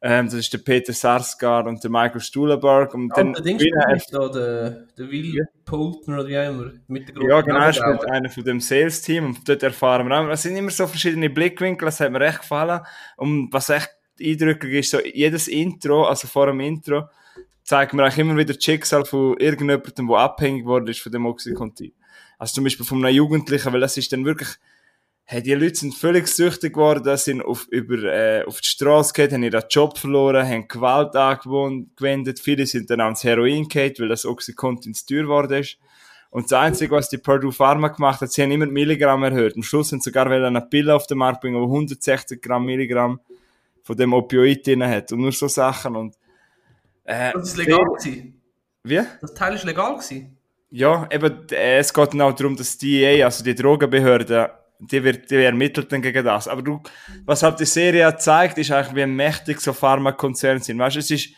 Ähm, 0.00 0.26
das 0.26 0.34
ist 0.34 0.52
der 0.52 0.58
Peter 0.58 0.92
Sarsgaard 0.92 1.66
und 1.66 1.82
der 1.82 1.90
Michael 1.90 2.20
Stuhlenberg 2.20 2.94
und 2.94 3.08
dann, 3.16 3.32
der 3.32 3.42
Ding 3.42 3.58
spielt 3.58 4.04
da, 4.12 4.28
der, 4.28 4.70
der 4.96 5.10
Will 5.10 5.44
Poultner 5.64 6.20
oder 6.20 6.28
wie 6.28 6.38
auch 6.38 6.48
immer. 6.50 6.72
Mit 6.86 7.08
der 7.08 7.14
großen 7.16 7.30
Ja, 7.30 7.40
genau, 7.40 7.58
er 7.58 7.72
spielt 7.72 8.04
einer 8.04 8.30
von 8.30 8.44
dem 8.44 8.60
Sales-Team 8.60 9.26
und 9.26 9.48
dort 9.48 9.62
erfahren 9.64 10.08
wir 10.08 10.20
auch, 10.20 10.28
es 10.28 10.42
sind 10.42 10.54
immer 10.54 10.70
so 10.70 10.86
verschiedene 10.86 11.28
Blickwinkel, 11.28 11.86
das 11.86 11.98
hat 11.98 12.12
mir 12.12 12.20
echt 12.20 12.42
gefallen. 12.42 12.80
Und 13.16 13.52
was 13.52 13.70
echt 13.70 13.90
eindrücklich 14.20 14.74
ist, 14.74 14.90
so 14.92 15.00
jedes 15.04 15.48
Intro, 15.48 16.04
also 16.04 16.28
vor 16.28 16.46
dem 16.46 16.60
Intro, 16.60 17.08
zeigt 17.64 17.92
mir 17.92 18.04
eigentlich 18.04 18.18
immer 18.18 18.36
wieder 18.36 18.54
das 18.54 18.62
Schicksal 18.62 19.04
von 19.04 19.36
irgendjemandem, 19.38 20.06
der 20.06 20.16
abhängig 20.16 20.62
geworden 20.62 20.86
ist 20.86 21.00
von 21.00 21.10
dem 21.10 21.26
Oxycontin. 21.26 21.92
Also 22.38 22.54
zum 22.54 22.64
Beispiel 22.64 22.86
von 22.86 23.04
einem 23.04 23.16
Jugendlichen, 23.16 23.72
weil 23.72 23.80
das 23.80 23.96
ist 23.96 24.12
dann 24.12 24.24
wirklich, 24.24 24.48
hey, 25.30 25.42
die 25.42 25.52
Leute 25.52 25.74
sind 25.74 25.94
völlig 25.94 26.26
süchtig 26.26 26.72
geworden, 26.72 27.14
sind 27.18 27.42
auf, 27.42 27.68
über, 27.68 28.02
äh, 28.04 28.44
auf 28.46 28.62
die 28.62 28.68
Straße 28.68 29.12
gegangen, 29.12 29.34
haben 29.34 29.52
ihren 29.52 29.68
Job 29.68 29.98
verloren, 29.98 30.48
haben 30.48 30.66
Gewalt 30.66 31.14
angewendet, 31.14 32.40
viele 32.40 32.64
sind 32.64 32.88
dann 32.88 33.02
ans 33.02 33.24
Heroin 33.24 33.68
gegangen, 33.68 33.94
weil 33.98 34.08
das 34.08 34.24
Oxycontin 34.24 34.94
zu 34.94 35.04
teuer 35.04 35.24
geworden 35.24 35.60
ist. 35.60 35.76
Und 36.30 36.50
das 36.50 36.58
Einzige, 36.58 36.92
was 36.92 37.10
die 37.10 37.18
Purdue 37.18 37.52
Pharma 37.52 37.88
gemacht 37.88 38.22
hat, 38.22 38.32
sie 38.32 38.42
haben 38.42 38.52
immer 38.52 38.64
Milligramm 38.64 39.22
erhöht. 39.22 39.54
Am 39.54 39.62
Schluss 39.62 39.92
haben 39.92 40.00
sie 40.00 40.08
sogar 40.08 40.30
eine 40.30 40.62
Pille 40.62 40.94
auf 40.94 41.06
den 41.06 41.18
Markt 41.18 41.42
bringen, 41.42 41.60
die 41.60 41.66
160 41.66 42.40
Gramm 42.40 42.64
Milligramm 42.64 43.20
von 43.82 43.96
dem 43.96 44.14
Opioid 44.14 44.66
drin 44.66 44.82
hat. 44.82 45.12
Und 45.12 45.20
nur 45.20 45.32
so 45.32 45.46
Sachen. 45.48 45.94
Und, 45.94 46.16
äh, 47.04 47.32
Das 47.32 47.48
ist 47.48 47.56
legal 47.58 47.84
gewesen. 47.84 48.40
Wie? 48.82 49.00
Das 49.20 49.34
Teil 49.34 49.54
ist 49.54 49.64
legal 49.64 49.94
gewesen. 49.94 50.38
Ja, 50.70 51.06
eben, 51.10 51.48
äh, 51.50 51.78
es 51.78 51.92
geht 51.92 52.12
dann 52.14 52.20
auch 52.22 52.32
darum, 52.32 52.56
dass 52.56 52.78
die 52.78 53.00
DEA, 53.00 53.26
also 53.26 53.44
die 53.44 53.54
Drogenbehörde, 53.54 54.52
die 54.78 55.02
wird, 55.02 55.30
die 55.30 55.36
ermittelt 55.36 55.92
dann 55.92 56.02
gegen 56.02 56.24
das. 56.24 56.48
Aber 56.48 56.62
du, 56.62 56.80
was 57.24 57.42
halt 57.42 57.60
die 57.60 57.64
Serie 57.64 58.16
zeigt, 58.16 58.58
ist 58.58 58.70
eigentlich, 58.70 58.94
wie 58.94 59.06
mächtig 59.06 59.60
so 59.60 59.72
Pharmakonzerne 59.72 60.60
sind. 60.60 60.78
Weißt 60.78 60.96
du, 60.96 61.00
es 61.00 61.10
ist, 61.10 61.30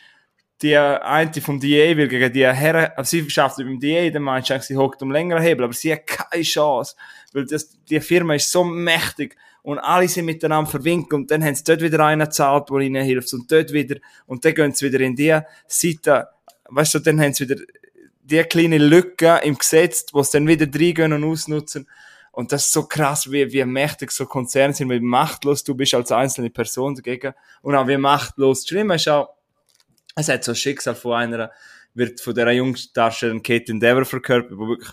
die 0.63 0.77
eine 0.77 1.33
vom 1.41 1.59
DEA 1.59 1.97
will 1.97 2.09
gegen 2.09 2.33
die 2.33 2.47
Herren, 2.47 2.91
also 2.95 3.09
sie 3.09 3.31
schafft 3.31 3.59
mit 3.59 3.67
dem 3.67 3.81
DEA, 3.81 4.11
dann 4.11 4.23
meinst 4.23 4.51
du 4.51 4.61
sie 4.61 4.77
hockt 4.77 5.01
um 5.03 5.11
längeren 5.11 5.43
Hebel, 5.43 5.65
aber 5.65 5.73
sie 5.73 5.93
hat 5.93 6.07
keine 6.07 6.43
Chance. 6.43 6.97
Weil 7.33 7.47
das, 7.47 7.71
die 7.89 8.01
Firma 8.01 8.35
ist 8.35 8.53
so 8.53 8.63
mächtig 8.63 9.37
und 9.63 9.79
alle 9.79 10.07
sind 10.09 10.27
miteinander 10.27 10.71
verwinkelt 10.71 11.15
und 11.15 11.31
dann 11.31 11.43
haben 11.43 11.55
sie 11.55 11.65
dort 11.65 11.81
wieder 11.81 12.05
einen 12.05 12.27
gezahlt, 12.27 12.69
der 12.69 12.79
ihnen 12.79 13.05
hilft 13.05 13.33
und 13.33 13.51
dort 13.51 13.73
wieder, 13.73 13.97
und 14.27 14.45
dann 14.45 14.55
gehen 14.55 14.75
sie 14.75 14.87
wieder 14.87 15.01
in 15.01 15.17
die 15.17 15.39
Seite, 15.67 16.29
weißt 16.69 16.95
du, 16.95 16.99
dann 16.99 17.21
haben 17.21 17.33
sie 17.33 17.49
wieder 17.49 17.61
die 18.23 18.43
kleine 18.43 18.79
Lücke 18.79 19.41
im 19.43 19.57
Gesetz, 19.57 20.07
wo 20.13 20.23
sie 20.23 20.33
dann 20.33 20.47
wieder 20.47 20.67
reingehen 20.67 21.13
und 21.13 21.25
ausnutzen. 21.25 21.89
Und 22.41 22.53
das 22.53 22.65
ist 22.65 22.73
so 22.73 22.85
krass, 22.85 23.31
wie, 23.31 23.53
wie 23.53 23.63
mächtig 23.67 24.11
so 24.13 24.25
Konzerne 24.25 24.73
sind, 24.73 24.89
wie 24.89 24.99
machtlos 24.99 25.63
du 25.63 25.75
bist 25.75 25.93
als 25.93 26.11
einzelne 26.11 26.49
Person 26.49 26.95
dagegen. 26.95 27.35
Und 27.61 27.75
auch 27.75 27.87
wie 27.87 27.99
machtlos. 27.99 28.61
Das 28.61 28.69
Schlimme 28.69 28.95
ist 28.95 29.09
auch, 29.11 29.29
es 30.17 30.31
hat 30.31 30.43
so 30.43 30.53
ein 30.53 30.57
Schicksal 30.57 30.95
von 30.95 31.13
einer, 31.13 31.51
wird 31.93 32.19
von 32.23 32.35
dieser 32.35 32.51
Jungdarstellerin 32.51 33.43
Kate 33.43 33.71
Endeavor 33.73 34.07
verkörpert, 34.07 34.57
wo 34.57 34.69
wirklich 34.69 34.89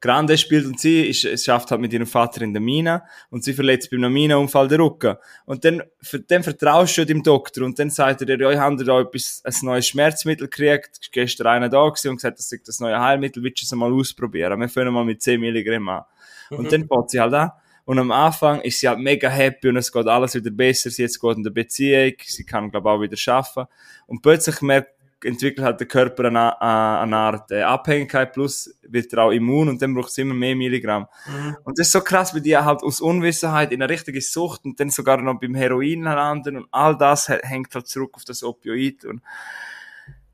Grande 0.00 0.36
spielt 0.36 0.66
und 0.66 0.78
sie 0.78 1.08
ist, 1.08 1.24
es 1.24 1.44
schafft 1.44 1.70
halt 1.70 1.80
mit 1.80 1.92
ihrem 1.92 2.06
Vater 2.06 2.42
in 2.42 2.52
der 2.52 2.60
Mine 2.60 3.02
und 3.30 3.44
sie 3.44 3.54
verletzt 3.54 3.90
bei 3.90 3.96
einem 3.96 4.12
Minenunfall 4.12 4.68
den 4.68 4.80
Rücken. 4.80 5.16
Und 5.46 5.64
dann, 5.64 5.82
dann 6.28 6.42
vertraust 6.42 6.98
du 6.98 7.06
dem 7.06 7.22
Doktor 7.22 7.64
und 7.64 7.78
dann 7.78 7.90
sagt 7.90 8.20
er 8.20 8.26
dir, 8.26 8.38
ja, 8.38 8.50
ich 8.50 8.58
habe 8.58 8.84
da 8.84 9.00
etwas, 9.00 9.40
ein 9.44 9.54
neues 9.62 9.86
Schmerzmittel 9.88 10.48
gekriegt, 10.48 10.98
ist 11.00 11.12
gestern 11.12 11.46
einer 11.46 11.68
da 11.68 11.88
gewesen 11.88 12.10
und 12.10 12.16
gesagt, 12.16 12.38
das 12.38 12.52
ist 12.52 12.68
das 12.68 12.80
neue 12.80 13.00
Heilmittel, 13.00 13.42
willst 13.42 13.62
du 13.62 13.64
es 13.64 13.72
mal 13.72 13.92
ausprobieren? 13.92 14.60
Wir 14.60 14.68
fangen 14.68 14.92
mal 14.92 15.04
mit 15.04 15.22
10 15.22 15.40
Milligramm 15.40 15.88
an. 15.88 16.02
Und 16.50 16.64
Mhm. 16.66 16.68
dann 16.68 16.88
fährt 16.88 17.10
sie 17.10 17.20
halt 17.20 17.34
an. 17.34 17.50
Und 17.86 18.00
am 18.00 18.10
Anfang 18.10 18.60
ist 18.62 18.80
sie 18.80 18.88
halt 18.88 18.98
mega 18.98 19.28
happy 19.28 19.68
und 19.68 19.76
es 19.76 19.92
geht 19.92 20.08
alles 20.08 20.34
wieder 20.34 20.50
besser. 20.50 20.90
Sie 20.90 21.02
jetzt 21.02 21.20
geht 21.20 21.36
in 21.36 21.44
der 21.44 21.50
Beziehung, 21.50 22.14
sie 22.24 22.44
kann, 22.44 22.68
glaube 22.70 22.90
auch 22.90 23.00
wieder 23.00 23.16
arbeiten. 23.32 23.70
Und 24.08 24.22
plötzlich 24.22 24.60
merkt, 24.60 24.95
entwickelt 25.26 25.64
halt 25.64 25.80
der 25.80 25.86
Körper 25.86 26.24
eine, 26.24 26.60
eine, 26.60 27.16
Art 27.16 27.50
äh, 27.50 27.62
Abhängigkeit, 27.62 28.32
plus 28.32 28.78
wird 28.82 29.12
er 29.12 29.24
auch 29.24 29.30
immun 29.30 29.68
und 29.68 29.82
dann 29.82 29.94
braucht 29.94 30.10
es 30.10 30.18
immer 30.18 30.34
mehr 30.34 30.56
Milligramm. 30.56 31.06
Mhm. 31.26 31.56
Und 31.64 31.78
das 31.78 31.88
ist 31.88 31.92
so 31.92 32.00
krass, 32.00 32.34
weil 32.34 32.40
die 32.40 32.56
halt 32.56 32.82
aus 32.82 33.00
Unwissenheit 33.00 33.72
in 33.72 33.82
eine 33.82 33.92
richtige 33.92 34.20
Sucht 34.20 34.64
und 34.64 34.78
dann 34.80 34.90
sogar 34.90 35.20
noch 35.20 35.38
beim 35.40 35.54
Heroin 35.54 36.02
landen 36.02 36.56
und 36.56 36.68
all 36.70 36.96
das 36.96 37.28
hä- 37.28 37.44
hängt 37.44 37.74
halt 37.74 37.86
zurück 37.88 38.12
auf 38.14 38.24
das 38.24 38.42
Opioid 38.42 39.04
und 39.04 39.22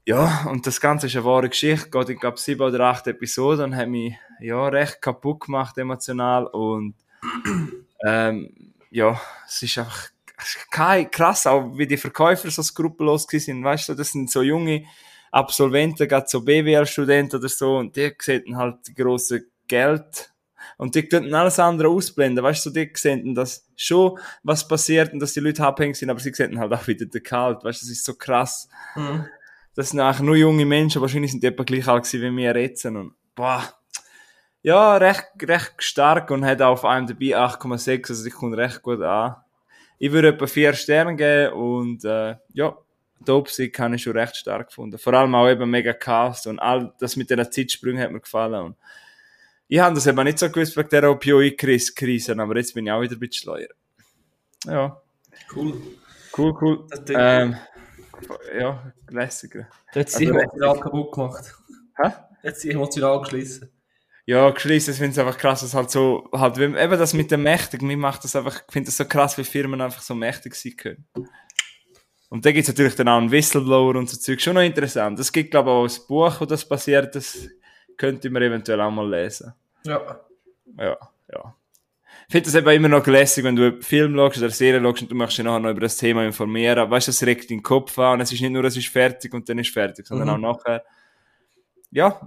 ja, 0.05 0.46
und 0.48 0.66
das 0.66 0.81
Ganze 0.81 1.07
ist 1.07 1.14
eine 1.14 1.24
wahre 1.24 1.48
Geschichte, 1.48 1.88
geht 1.88 2.09
in, 2.09 2.18
glaube 2.18 2.38
sieben 2.38 2.62
oder 2.62 2.81
acht 2.87 3.07
Episoden 3.07 3.66
und 3.66 3.76
hat 3.76 3.88
mich, 3.88 4.14
ja, 4.40 4.66
recht 4.66 5.00
kaputt 5.00 5.40
gemacht 5.40 5.78
emotional 5.78 6.46
und, 6.46 6.94
ähm, 8.05 8.72
ja, 8.90 9.20
es 9.46 9.62
ist 9.62 9.78
einfach 9.78 10.12
krass, 11.11 11.46
auch 11.46 11.76
wie 11.76 11.87
die 11.87 11.96
Verkäufer 11.96 12.50
so 12.50 12.62
skrupellos 12.62 13.26
sind, 13.28 13.64
weißt 13.64 13.90
du, 13.90 13.94
das 13.94 14.12
sind 14.12 14.31
so 14.31 14.42
junge 14.42 14.85
Absolventen, 15.31 16.07
gerade 16.09 16.26
so 16.28 16.42
BWL-Studenten 16.42 17.38
oder 17.38 17.48
so, 17.48 17.78
und 17.78 17.96
die 17.96 18.12
sehen 18.20 18.57
halt 18.57 18.87
die 18.87 18.94
grosse 18.94 19.46
Geld, 19.66 20.33
und 20.78 20.94
die 20.94 21.09
könnten 21.09 21.35
alles 21.35 21.59
andere 21.59 21.88
ausblenden, 21.88 22.44
weißt 22.44 22.66
du, 22.66 22.70
die 22.70 22.90
sehen 22.94 23.35
dass 23.35 23.66
schon 23.76 24.18
was 24.42 24.66
passiert 24.66 25.12
und 25.12 25.20
dass 25.20 25.33
die 25.33 25.40
Leute 25.40 25.64
abhängig 25.64 25.96
sind, 25.96 26.11
aber 26.11 26.20
sie 26.20 26.33
sehen 26.33 26.59
halt 26.59 26.72
auch 26.72 26.87
wieder 26.87 27.07
den 27.07 27.22
Kalt, 27.22 27.64
weißt 27.64 27.83
du, 27.83 27.87
das 27.87 27.92
ist 27.92 28.05
so 28.05 28.14
krass 28.14 28.68
Mhm. 28.94 29.26
das 29.74 29.90
sind 29.90 30.00
eigentlich 30.00 30.20
nur 30.20 30.37
junge 30.37 30.66
Menschen, 30.66 31.00
wahrscheinlich 31.00 31.31
sind 31.31 31.42
die 31.42 31.48
etwa 31.48 31.64
gleich 31.64 31.88
alt 31.88 32.12
wie 32.12 32.37
wir 32.37 32.57
jetzt 32.57 32.85
und 32.85 33.14
boah, 33.35 33.62
ja, 34.62 34.96
recht, 34.96 35.26
recht 35.42 35.74
stark 35.83 36.31
und 36.31 36.44
hat 36.44 36.62
auf 36.62 36.85
einem 36.85 37.07
dabei 37.07 37.37
8,6, 37.37 38.11
also 38.11 38.26
ich 38.26 38.35
kommt 38.35 38.57
recht 38.57 38.83
gut 38.83 39.02
an. 39.02 39.37
Ich 40.05 40.11
würde 40.11 40.29
etwa 40.31 40.49
4 40.49 40.73
Sterne 40.75 41.15
geben 41.15 41.53
und 41.53 42.05
äh, 42.05 42.35
ja, 42.55 42.77
Dope 43.25 43.49
Sick 43.49 43.79
habe 43.79 43.95
ich 43.95 44.03
schon 44.03 44.17
recht 44.17 44.35
stark 44.35 44.67
gefunden. 44.67 44.99
Vor 44.99 45.15
allem 45.15 45.33
auch 45.37 45.49
eben 45.49 45.71
mega 45.71 45.93
Cast 45.93 46.49
und 46.49 46.59
all 46.59 46.93
das 46.99 47.15
mit 47.15 47.31
den 47.31 47.38
Zeitsprüngen 47.49 48.03
hat 48.03 48.11
mir 48.11 48.19
gefallen 48.19 48.65
und 48.65 48.77
ich 49.69 49.79
habe 49.79 49.95
das 49.95 50.09
eben 50.09 50.25
nicht 50.25 50.41
so 50.41 50.51
gewusst 50.51 50.77
wegen 50.77 50.88
der 50.88 51.09
Opioid-Krise, 51.09 52.37
aber 52.37 52.57
jetzt 52.57 52.75
bin 52.75 52.85
ich 52.85 52.91
auch 52.93 53.01
wieder 53.01 53.15
ein 53.15 53.21
bisschen 53.21 53.45
schleuer. 53.45 53.69
Ja, 54.67 55.01
Cool. 55.55 55.81
cool, 56.37 56.53
cool. 56.61 56.87
Ähm, 57.11 57.57
ja, 58.59 58.93
lässiger. 59.09 59.69
Da 59.95 60.01
hat 60.01 60.09
sie 60.11 60.27
Also, 60.27 60.37
emotional 60.37 60.81
kaputt 60.81 61.12
gemacht. 61.12 61.55
Hä? 61.97 62.11
Da 62.43 62.49
hat 62.49 62.57
sie 62.57 62.71
emotional 62.73 63.21
geschlissen. 63.21 63.71
Ja, 64.33 64.49
geschlossen, 64.49 64.92
ich 64.92 64.97
finde 64.97 65.11
es 65.12 65.18
einfach 65.18 65.37
krass, 65.37 65.61
dass 65.61 65.75
halt 65.75 65.90
so, 65.90 66.27
halt, 66.33 66.57
eben 66.57 66.75
das 66.75 67.12
mit 67.12 67.31
dem 67.31 67.42
Mächtigen, 67.42 67.87
mir 67.87 67.99
macht 67.99 68.25
das 68.25 68.35
einfach, 68.35 68.62
ich 68.66 68.73
finde 68.73 68.87
das 68.87 68.97
so 68.97 69.05
krass, 69.05 69.37
wie 69.37 69.45
Firmen 69.45 69.83
einfach 69.83 70.01
so 70.01 70.14
mächtig 70.14 70.55
sein 70.55 70.75
können. 70.75 71.07
Und 72.31 72.47
da 72.47 72.51
gibt's 72.51 72.68
natürlich 72.68 72.95
dann 72.95 73.09
auch 73.09 73.18
einen 73.18 73.31
Whistleblower 73.31 73.95
und 73.95 74.09
so 74.09 74.16
Zeug, 74.16 74.40
schon 74.40 74.55
noch 74.55 74.62
interessant. 74.62 75.18
Es 75.21 75.31
gibt, 75.31 75.51
glaube 75.51 75.68
ich, 75.68 75.75
auch 75.75 75.85
ein 75.85 76.07
Buch, 76.09 76.40
wo 76.40 76.47
das 76.47 76.66
passiert, 76.66 77.14
das 77.14 77.47
könnte 77.99 78.31
man 78.31 78.42
eventuell 78.42 78.81
auch 78.81 78.90
mal 78.90 79.07
lesen. 79.07 79.53
Ja. 79.85 80.21
Ja, 80.79 80.97
ja. 81.31 81.55
Ich 82.27 82.33
finde 82.33 82.47
das 82.47 82.55
eben 82.55 82.71
immer 82.71 82.88
noch 82.88 83.07
lässig, 83.07 83.45
wenn 83.45 83.55
du 83.57 83.66
einen 83.66 83.83
Film 83.83 84.16
schaust 84.16 84.38
oder 84.38 84.47
eine 84.47 84.55
Serie 84.55 84.81
schaust 84.81 85.03
und 85.03 85.11
du 85.11 85.14
möchtest 85.14 85.38
dich 85.40 85.45
nachher 85.45 85.61
noch 85.61 85.71
über 85.73 85.83
das 85.83 85.99
Thema 85.99 86.25
informieren. 86.25 86.90
Weißt 86.90 87.09
du, 87.09 87.11
das 87.12 87.23
regt 87.23 87.51
deinen 87.51 87.62
Kopf 87.62 87.99
an 87.99 88.14
und 88.14 88.21
es 88.23 88.33
ist 88.33 88.40
nicht 88.40 88.51
nur, 88.51 88.64
es 88.64 88.79
ist 88.79 88.88
fertig 88.88 89.35
und 89.35 89.47
dann 89.47 89.59
ist 89.59 89.68
fertig, 89.75 90.07
sondern 90.07 90.29
Mhm. 90.29 90.47
auch 90.47 90.57
nachher. 90.57 90.83
Ja, 91.94 92.18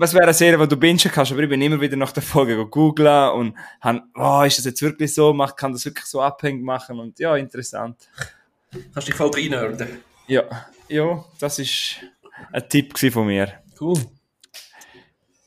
was 0.00 0.14
wäre 0.14 0.24
eine 0.24 0.34
Serie, 0.34 0.58
die 0.58 0.66
du 0.66 0.76
bingen 0.76 0.98
kannst, 0.98 1.30
aber 1.30 1.42
ich 1.42 1.48
bin 1.48 1.62
immer 1.62 1.80
wieder 1.80 1.96
nach 1.96 2.10
der 2.10 2.24
Folge 2.24 2.66
googeln 2.66 3.30
und 3.30 3.56
han, 3.80 4.02
oh, 4.16 4.42
ist 4.42 4.58
das 4.58 4.64
jetzt 4.64 4.82
wirklich 4.82 5.14
so, 5.14 5.32
Macht, 5.32 5.56
kann 5.56 5.72
das 5.72 5.84
wirklich 5.84 6.06
so 6.06 6.20
abhängig 6.20 6.64
machen 6.64 6.98
und 6.98 7.20
ja, 7.20 7.36
interessant. 7.36 8.08
Hast 8.96 9.06
dich 9.06 9.14
voll 9.14 9.30
reinhören. 9.32 10.00
Ja, 10.26 10.42
ja, 10.88 11.24
das 11.38 11.60
ist 11.60 11.98
ein 12.50 12.68
Tipp 12.68 12.98
von 13.12 13.26
mir. 13.26 13.52
Cool. 13.80 13.96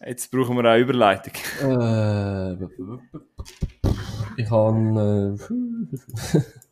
Jetzt 0.05 0.31
brauchen 0.31 0.55
wir 0.55 0.63
eine 0.63 0.81
Überleitung. 0.81 1.33
Äh, 1.61 2.53
ich 4.38 4.49
habe. 4.49 5.38
Äh, 6.33 6.39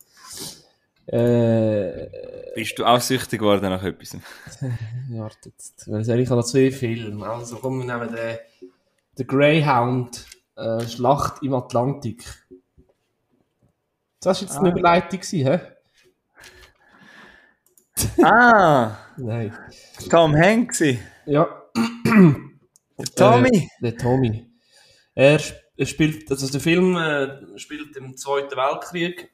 äh, 1.07 2.53
Bist 2.55 2.79
du 2.79 2.85
auch 2.85 3.01
süchtig 3.01 3.39
geworden 3.39 3.69
nach 3.69 3.83
etwas? 3.83 4.17
warte 5.09 5.49
jetzt. 5.49 5.89
Weil 5.91 6.19
ich 6.19 6.29
habe 6.29 6.41
noch 6.41 6.45
zwei 6.47 6.71
Filme. 6.71 7.27
Also 7.27 7.57
komm, 7.57 7.79
wir 7.79 7.97
nehmen 7.97 8.15
den, 8.15 8.37
den 9.17 9.27
Greyhound 9.27 10.25
äh, 10.55 10.81
Schlacht 10.87 11.43
im 11.43 11.53
Atlantik. 11.53 12.23
Das 14.21 14.41
war 14.41 14.47
jetzt 14.47 14.57
eine 14.57 14.69
Ah. 14.69 14.71
Überleitung, 14.71 15.19
gewesen, 15.19 15.47
hä? 15.47 15.59
ah, 18.23 18.97
Nein. 19.17 19.53
Tom 20.09 20.35
Hanks. 20.35 20.83
Ja. 21.25 21.63
Der 22.97 23.05
Tommy. 23.15 23.49
Äh, 23.49 23.67
der 23.81 23.97
Tommy. 23.97 24.49
Er, 25.15 25.39
er 25.75 25.85
spielt, 25.85 26.29
also 26.31 26.49
der 26.49 26.61
Film 26.61 26.95
äh, 26.95 27.57
spielt 27.59 27.95
im 27.97 28.15
Zweiten 28.17 28.55
Weltkrieg. 28.55 29.32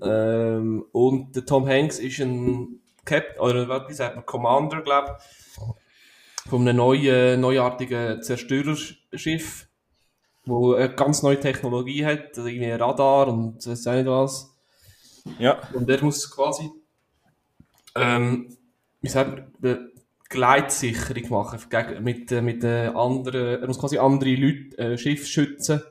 Ähm, 0.00 0.84
und 0.92 1.34
der 1.34 1.44
Tom 1.44 1.66
Hanks 1.66 1.98
ist 1.98 2.20
ein 2.20 2.80
Captain, 3.04 3.40
oder 3.40 3.88
wie 3.88 3.94
sagt 3.94 4.16
man, 4.16 4.26
Commander, 4.26 4.82
glaube 4.82 5.16
ich, 5.18 6.50
von 6.50 6.62
einem 6.62 6.76
neuen, 6.76 7.40
neuartigen 7.40 8.22
Zerstörerschiff, 8.22 9.68
wo 10.44 10.74
eine 10.74 10.94
ganz 10.94 11.22
neue 11.22 11.40
Technologie 11.40 12.04
hat, 12.04 12.36
also 12.36 12.46
irgendwie 12.46 12.72
ein 12.72 12.80
Radar 12.80 13.28
und 13.28 13.66
weiß 13.66 13.86
auch 13.86 13.94
nicht 13.94 14.06
was. 14.06 14.54
Ja. 15.38 15.58
Und 15.74 15.90
er 15.90 16.02
muss 16.02 16.30
quasi, 16.30 16.70
ähm, 17.94 18.56
wie 19.00 19.08
sagt 19.08 19.62
man, 19.62 19.90
Gleitsicherung 20.28 21.30
machen 21.30 21.60
mit, 22.02 22.30
äh, 22.32 22.42
mit 22.42 22.62
äh, 22.62 22.88
anderen, 22.88 23.60
er 23.62 23.66
muss 23.66 23.78
quasi 23.78 23.98
andere 23.98 24.34
Leute, 24.34 24.78
äh, 24.78 24.98
Schiffe 24.98 25.26
schützen. 25.26 25.82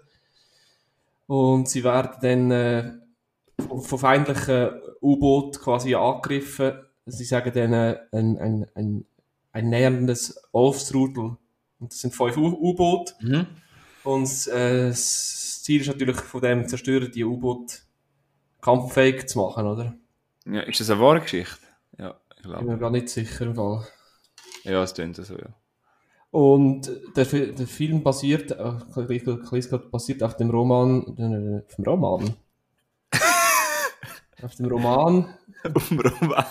Und 1.26 1.68
sie 1.68 1.84
werden 1.84 2.18
dann 2.22 2.52
äh, 2.52 2.94
von, 3.60 4.00
feindlichen 4.00 4.70
U-Boot 5.02 5.60
quasi 5.60 5.96
angegriffen. 5.96 6.74
Sie 7.06 7.24
sagen 7.24 7.52
dann 7.54 7.74
äh, 7.74 8.00
ein, 8.12 8.38
ein, 8.38 8.68
ein, 8.76 9.06
ein 9.52 9.70
näherndes 9.70 10.42
Wolfsrudel. 10.52 11.38
Und 11.80 11.92
das 11.92 12.00
sind 12.00 12.14
fünf 12.14 12.38
U-Boote. 12.38 13.14
Mhm. 13.22 13.48
Und 14.04 14.48
äh, 14.48 14.88
das 14.88 15.62
Ziel 15.64 15.82
ist 15.82 15.88
natürlich 15.88 16.18
von 16.18 16.42
dem 16.42 16.68
Zerstörer, 16.68 17.08
die 17.08 17.24
U-Boot 17.24 17.82
kampffähig 18.62 19.28
zu 19.28 19.40
machen, 19.40 19.68
oder? 19.68 19.96
ja. 20.46 20.62
Ist 20.62 20.80
das 20.80 20.90
eine 20.90 21.02
wahre 21.02 21.22
Geschichte? 21.22 21.60
Ja, 21.98 22.20
ich 22.36 22.42
Bin 22.44 22.52
glaube. 22.52 22.66
mir 22.66 22.78
gar 22.78 22.90
nicht 22.90 23.10
sicher 23.10 23.46
im 23.46 23.56
Fall. 23.56 23.86
Ja, 24.64 24.84
es 24.84 24.94
klingt 24.94 25.16
so, 25.16 25.36
ja. 25.36 25.54
Und 26.32 26.92
der, 27.16 27.26
der 27.26 27.68
Film 27.68 28.04
basiert, 28.04 28.52
äh, 28.52 28.74
ich 29.10 29.70
basiert 29.92 30.24
auf 30.24 30.36
dem 30.36 30.50
Roman, 30.50 31.18
äh, 31.18 31.66
auf 31.66 31.76
dem 31.76 31.86
Roman? 31.86 32.36
Auf 34.42 34.56
dem 34.56 34.68
Roman 34.68 35.34
Auf 35.74 35.90
dem 35.90 36.00
Roman. 36.00 36.46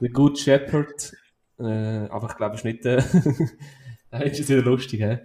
The 0.00 0.08
Good 0.08 0.38
Shepherd. 0.38 1.12
Äh, 1.58 2.08
aber 2.08 2.28
ich 2.30 2.36
glaube, 2.36 2.54
es 2.54 2.60
ist 2.60 2.64
nicht, 2.64 2.86
äh, 2.86 2.96
das 4.10 4.38
ist 4.38 4.48
wieder 4.48 4.62
lustig, 4.62 5.00
hä? 5.00 5.20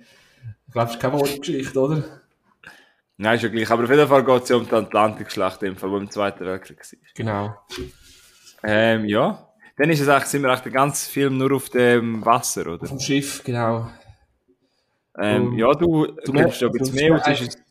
Ich 0.67 0.73
glaube, 0.73 0.89
es 0.89 0.95
ist 0.95 1.01
keine 1.01 1.13
wahre 1.13 1.39
Geschichte, 1.39 1.79
oder? 1.79 2.03
Nein, 3.17 3.35
ist 3.35 3.43
ja 3.43 3.49
gleich. 3.49 3.69
Aber 3.69 3.83
auf 3.83 3.89
jeden 3.89 4.07
Fall 4.07 4.25
geht 4.25 4.43
es 4.43 4.49
ja 4.49 4.55
um 4.55 4.67
die 4.67 4.73
Atlantikschlacht, 4.73 5.61
im 5.63 5.77
Fall, 5.77 5.91
wo 5.91 5.97
im 5.97 6.09
Zweiten 6.09 6.45
Weltkrieg 6.45 6.79
war. 6.79 6.99
Genau. 7.13 7.55
Ähm, 8.63 9.05
ja. 9.05 9.49
Dann 9.77 9.89
ist 9.89 10.01
es 10.01 10.07
eigentlich, 10.07 10.25
sind 10.25 10.41
wir 10.41 10.49
eigentlich 10.49 10.61
den 10.61 10.73
ganzen 10.73 11.11
Film 11.11 11.37
nur 11.37 11.53
auf 11.53 11.69
dem 11.69 12.25
Wasser, 12.25 12.67
oder? 12.67 12.85
Vom 12.85 12.99
Schiff, 12.99 13.43
genau. 13.43 13.89
Ähm, 15.17 15.49
Um, 15.49 15.57
ja, 15.59 15.71
du, 15.73 16.07
du 16.07 16.33
kennst 16.33 16.61
ja 16.61 16.67
ein 16.67 16.73
bisschen 16.73 16.95
mehr 16.95 17.23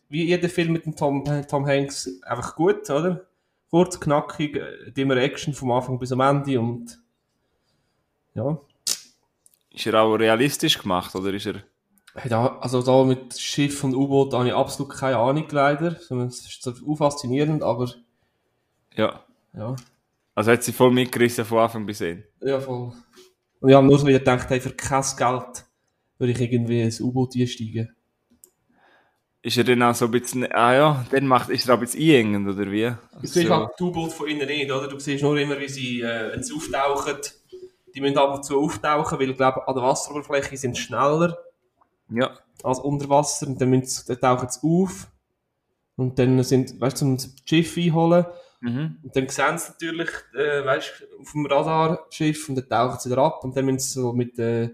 Wie 0.07 0.23
jeder 0.25 0.47
Film 0.47 0.73
mit 0.73 0.85
dem 0.85 0.95
Tom, 0.95 1.25
äh, 1.25 1.45
Tom 1.45 1.65
Hanks 1.67 2.09
einfach 2.23 2.55
gut, 2.55 2.89
oder? 2.89 3.25
Kurz, 3.73 3.99
knackig, 3.99 4.55
äh, 4.55 5.01
immer 5.01 5.17
Action 5.17 5.51
vom 5.51 5.71
Anfang 5.71 5.97
bis 5.97 6.11
am 6.11 6.19
Ende 6.19 6.59
und 6.59 7.01
ja. 8.35 8.61
ist 9.71 9.87
er 9.87 9.99
auch 9.99 10.13
realistisch 10.13 10.77
gemacht, 10.77 11.15
oder 11.15 11.33
ist 11.33 11.47
er... 11.47 11.63
Hey, 12.13 12.29
da, 12.29 12.59
also 12.59 12.83
da 12.83 13.03
mit 13.03 13.35
Schiff 13.39 13.83
und 13.83 13.95
U-Boot 13.95 14.31
habe 14.35 14.47
ich 14.47 14.53
absolut 14.53 14.93
keine 14.93 15.17
Ahnung 15.17 15.47
leider. 15.49 15.97
Es 15.97 16.11
ist 16.11 16.61
so 16.61 16.95
faszinierend, 16.95 17.63
aber 17.63 17.91
Ja. 18.95 19.23
ja. 19.53 19.75
Also 20.35 20.51
hat 20.51 20.61
sie 20.61 20.71
voll 20.71 20.91
mitgerissen 20.91 21.43
von 21.43 21.57
Anfang 21.57 21.87
bis 21.87 22.01
Ende. 22.01 22.27
Ja, 22.41 22.59
voll. 22.59 22.93
Und 23.59 23.69
ich 23.69 23.75
habe 23.75 23.87
nur 23.87 23.97
so 23.97 24.05
wieder 24.05 24.19
gedacht, 24.19 24.51
hey, 24.51 24.61
für 24.61 24.69
kein 24.69 25.03
Geld 25.17 25.65
würde 26.19 26.31
ich 26.31 26.39
irgendwie 26.39 26.83
ins 26.83 27.01
U-Boot 27.01 27.35
einsteigen. 27.35 27.95
Ist 29.45 29.57
er 29.57 29.65
dann 29.65 29.83
auch 29.83 29.93
so 29.93 30.05
ein 30.05 30.11
bisschen, 30.11 30.49
ah 30.51 30.73
ja, 30.73 31.05
dann 31.11 31.27
macht, 31.27 31.49
ist 31.49 31.67
er 31.67 31.75
auch 31.75 31.77
ein 31.79 31.81
bisschen 31.81 32.01
einengend, 32.01 32.47
oder 32.57 32.71
wie? 32.71 32.91
Du 33.21 33.27
siehst 33.27 33.47
So. 33.47 33.53
halt 33.53 33.71
die 33.77 33.83
U-Boot 33.83 34.13
von 34.13 34.27
innen 34.29 34.47
nicht, 34.47 34.71
oder? 34.71 34.87
Du 34.87 34.97
siehst 34.97 35.21
nur 35.21 35.37
immer, 35.37 35.59
wie 35.59 35.67
sie, 35.67 36.01
äh, 36.01 36.31
wenn 36.31 36.41
sie 36.43 36.53
auftauchen, 36.53 37.17
die 37.93 38.01
müssen 38.01 38.17
ab 38.17 38.33
und 38.35 38.45
zu 38.45 38.59
auftauchen, 38.59 39.19
weil 39.19 39.29
ich 39.31 39.37
glaube, 39.37 39.67
an 39.67 39.75
der 39.75 39.83
Wasseroberfläche 39.83 40.55
sind 40.57 40.75
sie 40.77 40.81
schneller 40.81 41.37
Ja. 42.09 42.31
als 42.63 42.79
unter 42.79 43.09
Wasser 43.09 43.47
und 43.47 43.59
dann, 43.59 43.69
müssen 43.69 44.03
dann 44.07 44.19
tauchen 44.19 44.49
sie 44.49 44.59
auf 44.63 45.07
und 45.97 46.17
dann 46.17 46.41
sind, 46.43 46.79
weißt 46.79 47.01
du, 47.01 47.05
um 47.05 47.17
das 47.17 47.29
Schiff 47.45 47.77
einholen 47.77 48.25
Mhm. 48.61 48.97
und 49.03 49.13
dann 49.13 49.27
sehen 49.27 49.57
sie 49.57 49.71
natürlich, 49.73 50.09
äh, 50.35 50.63
weißt 50.65 51.03
du, 51.17 51.21
auf 51.21 51.31
dem 51.33 51.45
Radarschiff 51.45 52.47
und 52.47 52.55
dann 52.55 52.69
tauchen 52.69 52.97
sie 53.01 53.09
wieder 53.11 53.21
ab 53.21 53.43
und 53.43 53.57
dann 53.57 53.65
müssen 53.65 53.79
sie 53.79 53.99
so 53.99 54.13
mit, 54.13 54.39
äh, 54.39 54.69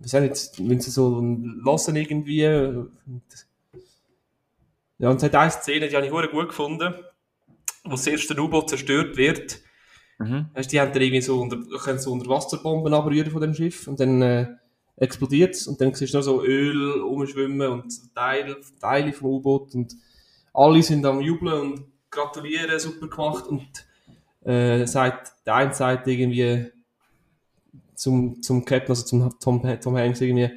soll 0.00 0.22
ich 0.22 0.28
jetzt, 0.28 0.58
müssen 0.60 0.80
sie 0.80 0.90
so 0.90 1.20
hören 1.20 1.96
irgendwie 1.96 2.46
und, 2.46 2.90
ja, 4.98 5.10
und 5.10 5.16
es 5.16 5.22
hat 5.22 5.34
eine 5.34 5.50
Szene, 5.50 5.88
die 5.88 5.96
habe 5.96 6.06
ich 6.06 6.30
gut 6.30 6.48
gefunden, 6.48 6.94
wo 7.84 7.90
das 7.90 8.06
erste 8.06 8.40
U-Boot 8.40 8.70
zerstört 8.70 9.16
wird. 9.16 9.60
Mhm. 10.18 10.46
Weißt, 10.54 10.72
die 10.72 10.80
haben 10.80 10.92
dann 10.92 11.02
irgendwie 11.02 11.20
so 11.20 11.40
unter, 11.40 11.58
können 11.78 11.98
so 11.98 12.12
unter 12.12 12.28
Wasserbomben 12.28 12.94
abrühren 12.94 13.30
von 13.30 13.42
dem 13.42 13.54
Schiff 13.54 13.86
und 13.86 14.00
dann 14.00 14.22
äh, 14.22 14.46
explodiert 14.96 15.54
es 15.54 15.66
und 15.66 15.80
dann 15.80 15.92
siehst 15.94 16.14
du 16.14 16.18
noch 16.18 16.24
so 16.24 16.42
Öl 16.42 17.00
rumschwimmen 17.00 17.68
und 17.68 18.14
Teile, 18.14 18.56
Teile 18.80 19.12
vom 19.12 19.28
U-Boot 19.28 19.74
und 19.74 19.94
alle 20.54 20.82
sind 20.82 21.04
am 21.04 21.20
Jubeln 21.20 21.60
und 21.60 21.84
gratulieren, 22.10 22.78
super 22.78 23.08
gemacht 23.08 23.46
und 23.46 23.68
äh, 24.46 24.86
sagt, 24.86 25.32
der 25.44 25.54
eine 25.56 25.74
sagt 25.74 26.08
irgendwie 26.08 26.72
zum, 27.94 28.42
zum 28.42 28.64
Captain, 28.64 28.90
also 28.90 29.04
zum 29.04 29.38
Tom, 29.38 29.80
Tom 29.80 29.96
Hanks 29.96 30.20
irgendwie, 30.22 30.50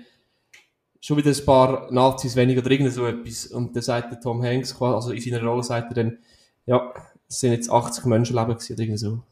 schon 0.99 1.17
wieder 1.17 1.31
ein 1.31 1.45
paar 1.45 1.91
Nazis 1.91 2.35
weniger 2.35 2.61
oder 2.61 2.71
irgend 2.71 2.91
so 2.93 3.05
etwas. 3.05 3.47
Und 3.47 3.75
dann 3.75 3.83
sagt 3.83 4.11
der 4.11 4.19
Tom 4.19 4.43
Hanks, 4.43 4.77
quasi, 4.77 4.95
also 4.95 5.11
in 5.11 5.21
seiner 5.21 5.43
Rolle 5.43 5.63
sagt 5.63 5.91
er 5.91 6.03
dann, 6.03 6.17
ja, 6.65 6.93
es 7.27 7.39
sind 7.39 7.53
jetzt 7.53 7.69
80 7.69 8.05
Menschenleben 8.05 8.55
gewesen 8.55 8.73
oder 8.73 8.81
irgend 8.83 8.99
so. 8.99 9.23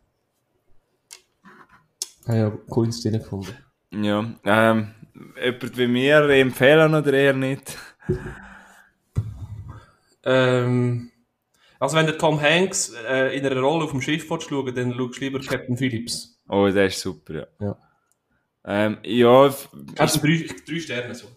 Ah 2.25 2.35
ja, 2.35 2.49
coole 2.69 2.91
Szene 2.91 3.19
gefunden. 3.19 3.55
Ja. 3.91 4.35
Ähm, 4.43 4.93
jemand 5.41 5.77
wie 5.77 5.87
mir 5.87 6.29
empfehlen 6.29 6.93
oder 6.93 7.13
eher 7.13 7.33
nicht? 7.33 7.77
Ähm, 10.23 11.11
also 11.79 11.95
wenn 11.95 12.05
der 12.05 12.17
Tom 12.17 12.41
Hanks 12.41 12.93
äh, 13.07 13.37
in 13.37 13.45
einer 13.45 13.61
Rolle 13.61 13.85
auf 13.85 13.91
dem 13.91 14.01
Schiff 14.01 14.27
schauen, 14.27 14.75
dann 14.75 14.93
schaust 14.93 15.17
du 15.17 15.25
lieber 15.25 15.39
Captain 15.39 15.77
Phillips. 15.77 16.41
Oh, 16.49 16.67
der 16.67 16.87
ist 16.87 16.99
super, 16.99 17.33
ja. 17.33 17.47
Ja. 17.59 17.77
Ähm, 18.65 18.97
ja, 19.03 19.53
drei, 19.95 20.45
drei 20.67 20.79
Sterne 20.79 21.15
so. 21.15 21.27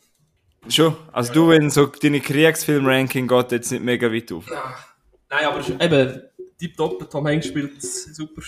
Schon. 0.69 0.97
Also 1.13 1.33
du, 1.33 1.49
wenn 1.49 1.71
so 1.71 1.87
deine 1.87 2.21
Kriegsfilm-Ranking 2.21 3.27
geht 3.27 3.53
jetzt 3.53 3.73
nicht 3.73 3.83
mega 3.83 4.13
weit 4.13 4.33
auf. 4.33 4.47
Nein, 4.49 5.45
aber 5.47 5.61
ist 5.61 5.71
eben, 5.71 6.23
tipptopp, 6.59 7.11
Tom 7.11 7.27
Hanks 7.27 7.47
spielt 7.47 7.83
super. 7.83 8.43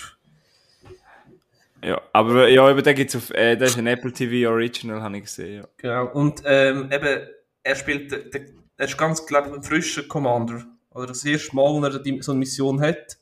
Ja, 1.83 2.01
aber 2.13 2.47
ja, 2.47 2.69
eben, 2.69 2.83
der 2.83 2.93
gibt's 2.93 3.15
auf, 3.15 3.29
äh, 3.31 3.57
der 3.57 3.67
ist 3.67 3.77
ein 3.77 3.87
Apple 3.87 4.13
TV 4.13 4.49
Original, 4.49 5.01
habe 5.01 5.17
ich 5.17 5.23
gesehen, 5.23 5.61
ja. 5.61 5.67
Genau. 5.77 6.11
Und 6.13 6.41
ähm, 6.45 6.89
eben, 6.91 7.27
er 7.63 7.75
spielt, 7.75 8.11
der, 8.11 8.19
der, 8.19 8.41
er 8.77 8.85
ist 8.85 8.97
ganz, 8.97 9.25
glaube 9.25 9.49
ich, 9.49 9.55
ein 9.55 9.63
frischer 9.63 10.03
Commander. 10.03 10.63
Oder 10.91 11.07
das 11.07 11.25
erste 11.25 11.55
Mal, 11.55 11.73
wo 11.73 11.83
er 11.83 11.99
die, 11.99 12.21
so 12.21 12.31
eine 12.31 12.39
Mission 12.39 12.79
hat. 12.79 13.17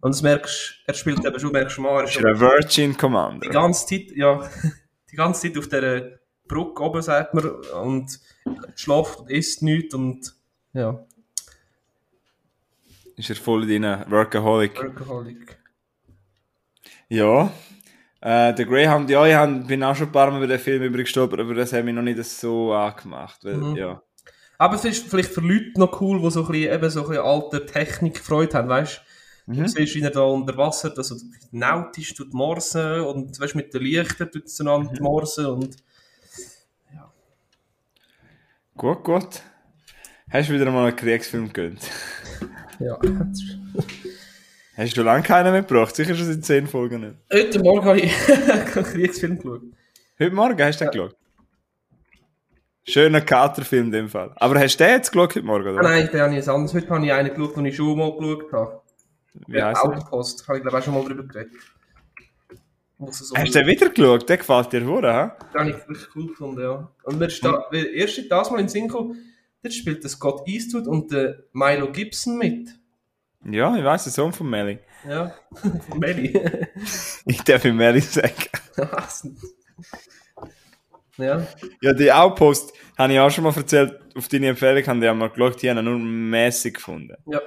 Und 0.00 0.14
das 0.14 0.22
merkst, 0.22 0.82
er 0.86 0.94
spielt 0.94 1.24
eben 1.24 1.38
schon, 1.38 1.52
merkst 1.52 1.76
du 1.76 1.82
mal, 1.82 2.00
er 2.00 2.04
ist 2.04 2.16
ein 2.16 2.40
Virgin 2.40 2.92
die 2.92 2.96
Commander? 2.96 3.48
ganze 3.48 3.86
Zeit, 3.86 4.12
ja, 4.14 4.48
die 5.10 5.16
ganze 5.16 5.48
Zeit 5.48 5.58
auf 5.58 5.68
dieser 5.68 6.18
Brücke 6.48 6.82
oben, 6.82 7.02
sagt 7.02 7.34
man, 7.34 7.44
und 7.50 8.20
schlaft 8.74 9.20
und 9.20 9.30
isst 9.30 9.62
nichts 9.62 9.94
und, 9.94 10.34
ja, 10.72 11.04
Ist 13.16 13.30
er 13.30 13.36
voll 13.36 13.68
in 13.70 13.82
deinen 13.82 14.10
Workaholic? 14.10 14.78
Alkoholik. 14.78 15.58
Ja. 17.08 17.50
Äh, 18.20 18.54
der 18.54 18.66
Greyhound, 18.66 19.08
ja, 19.10 19.26
ich 19.26 19.34
hab, 19.34 19.66
bin 19.66 19.82
auch 19.82 19.94
schon 19.94 20.08
ein 20.08 20.12
paar 20.12 20.30
Mal 20.30 20.38
über 20.38 20.46
den 20.46 20.58
Film 20.58 20.82
übergestolpert, 20.82 21.40
aber 21.40 21.54
das 21.54 21.72
hat 21.72 21.84
mich 21.84 21.94
noch 21.94 22.02
nicht 22.02 22.22
so 22.24 22.72
angemacht. 22.72 23.44
Weil, 23.44 23.54
Mhm. 23.56 23.76
ja. 23.76 24.02
Aber 24.58 24.74
es 24.74 24.84
ist 24.84 25.06
vielleicht 25.08 25.30
für 25.32 25.42
Leute 25.42 25.72
noch 25.78 26.00
cool, 26.00 26.20
die 26.20 26.30
so 26.30 26.44
ein 26.44 26.50
bisschen, 26.50 26.72
eben 26.74 26.90
so 26.90 27.02
ein 27.02 27.08
bisschen 27.08 27.24
alte 27.24 27.66
Technik 27.66 28.18
Freude 28.18 28.56
haben, 28.56 28.68
weißt 28.68 29.00
du? 29.46 29.52
Mhm. 29.52 29.62
Du 29.62 29.68
siehst, 29.68 29.94
wie 29.94 30.00
er 30.02 30.10
da 30.10 30.22
unter 30.22 30.56
Wasser, 30.56 30.92
also 30.96 31.14
nautisch 31.52 32.14
tut 32.14 32.34
morsen 32.34 33.00
und 33.02 33.38
weißt, 33.38 33.54
mit 33.54 33.72
den 33.72 33.82
Lichtern 33.82 34.30
tut 34.30 34.46
es 34.46 34.60
einander 34.60 34.92
Mhm. 34.92 34.98
morsen 35.04 35.46
und 35.46 35.76
Gut, 38.76 39.04
gut. 39.04 39.42
Hast 40.30 40.48
du 40.48 40.54
wieder 40.54 40.70
mal 40.70 40.86
einen 40.88 40.96
Kriegsfilm 40.96 41.52
gegönnt? 41.52 41.80
ja. 42.78 42.98
Hast 44.76 44.94
du 44.94 45.02
lange 45.02 45.22
keinen 45.22 45.52
mehr 45.52 45.62
gebracht? 45.62 45.96
Sicher 45.96 46.14
schon 46.14 46.26
seit 46.26 46.44
10 46.44 46.66
Folgen 46.66 47.00
nicht. 47.00 47.16
Heute 47.32 47.60
Morgen 47.60 47.86
habe 47.86 47.98
ich 48.00 48.12
einen 48.50 48.84
Kriegsfilm 48.84 49.38
geschaut. 49.38 49.62
Heute 50.18 50.34
Morgen 50.34 50.62
hast 50.62 50.80
du 50.80 50.84
den 50.84 50.90
geschaut? 50.92 51.16
Schöner 52.86 53.22
Katerfilm 53.22 53.86
in 53.86 53.92
dem 53.92 54.08
Fall. 54.10 54.32
Aber 54.36 54.60
hast 54.60 54.76
du 54.78 54.84
den 54.84 54.92
jetzt 54.96 55.10
geschaut 55.12 55.34
heute 55.34 55.46
Morgen, 55.46 55.66
Ah, 55.68 55.72
oder? 55.72 55.82
nein, 55.82 56.10
den 56.12 56.20
habe 56.20 56.30
ich 56.32 56.36
jetzt 56.36 56.48
anders. 56.50 56.74
Heute 56.74 56.90
habe 56.90 57.06
ich 57.06 57.10
einen 57.12 57.30
geschaut, 57.34 57.56
den 57.56 57.64
ich 57.64 57.74
schon 57.76 57.96
mal 57.98 58.12
geschaut 58.18 58.52
habe. 58.52 58.82
Wie 59.46 59.62
heisst 59.62 59.82
der? 59.82 59.90
Outpost. 59.92 60.46
Habe 60.46 60.58
ich 60.58 60.62
glaube 60.62 60.78
auch 60.78 60.82
schon 60.82 60.92
mal 60.94 61.04
drüber 61.04 61.22
geredet. 61.22 61.52
Es 63.08 63.18
so 63.18 63.36
Hast 63.36 63.54
du 63.54 63.58
den 63.58 63.66
wieder 63.66 63.90
geschaut? 63.90 64.28
Der 64.28 64.38
gefällt 64.38 64.72
dir 64.72 64.86
wohl, 64.86 65.02
hä? 65.02 65.30
Den 65.52 65.60
habe 65.60 65.70
ich 65.70 65.76
wirklich 65.76 66.16
cool 66.16 66.26
gefunden, 66.28 66.60
ja. 66.60 66.90
Und 67.02 67.18
mir 67.18 67.26
ist 67.26 67.44
da, 67.44 67.66
weil 67.70 67.86
erst 67.94 68.20
das 68.30 68.50
mal 68.50 68.60
in 68.60 68.66
gekommen, 68.66 69.16
dort 69.62 69.74
spielt 69.74 70.02
der 70.02 70.10
Scott 70.10 70.48
Eastwood 70.48 70.86
und 70.86 71.12
der 71.12 71.44
Milo 71.52 71.92
Gibson 71.92 72.38
mit. 72.38 72.70
Ja, 73.44 73.76
ich 73.76 73.84
weiß, 73.84 74.04
der 74.04 74.12
Sohn 74.12 74.32
von 74.32 74.48
Melly. 74.48 74.78
Ja, 75.08 75.34
von 75.52 75.98
Melly. 75.98 76.32
Ich 77.26 77.42
darf 77.42 77.64
ihm 77.64 77.76
Melly 77.76 78.00
sagen. 78.00 78.34
Was? 78.76 79.28
ja, 81.18 81.46
Ja, 81.82 81.92
die 81.92 82.10
Outpost 82.10 82.72
habe 82.96 83.12
ich 83.12 83.20
auch 83.20 83.30
schon 83.30 83.44
mal 83.44 83.54
erzählt. 83.54 84.00
Auf 84.16 84.28
deine 84.28 84.48
Empfehlung 84.48 84.86
haben 84.86 85.00
die 85.00 85.08
einmal 85.08 85.30
geschaut, 85.30 85.60
die 85.60 85.70
haben 85.70 85.84
nur 85.84 85.98
mäßig 85.98 86.74
gefunden. 86.74 87.16
ja. 87.26 87.40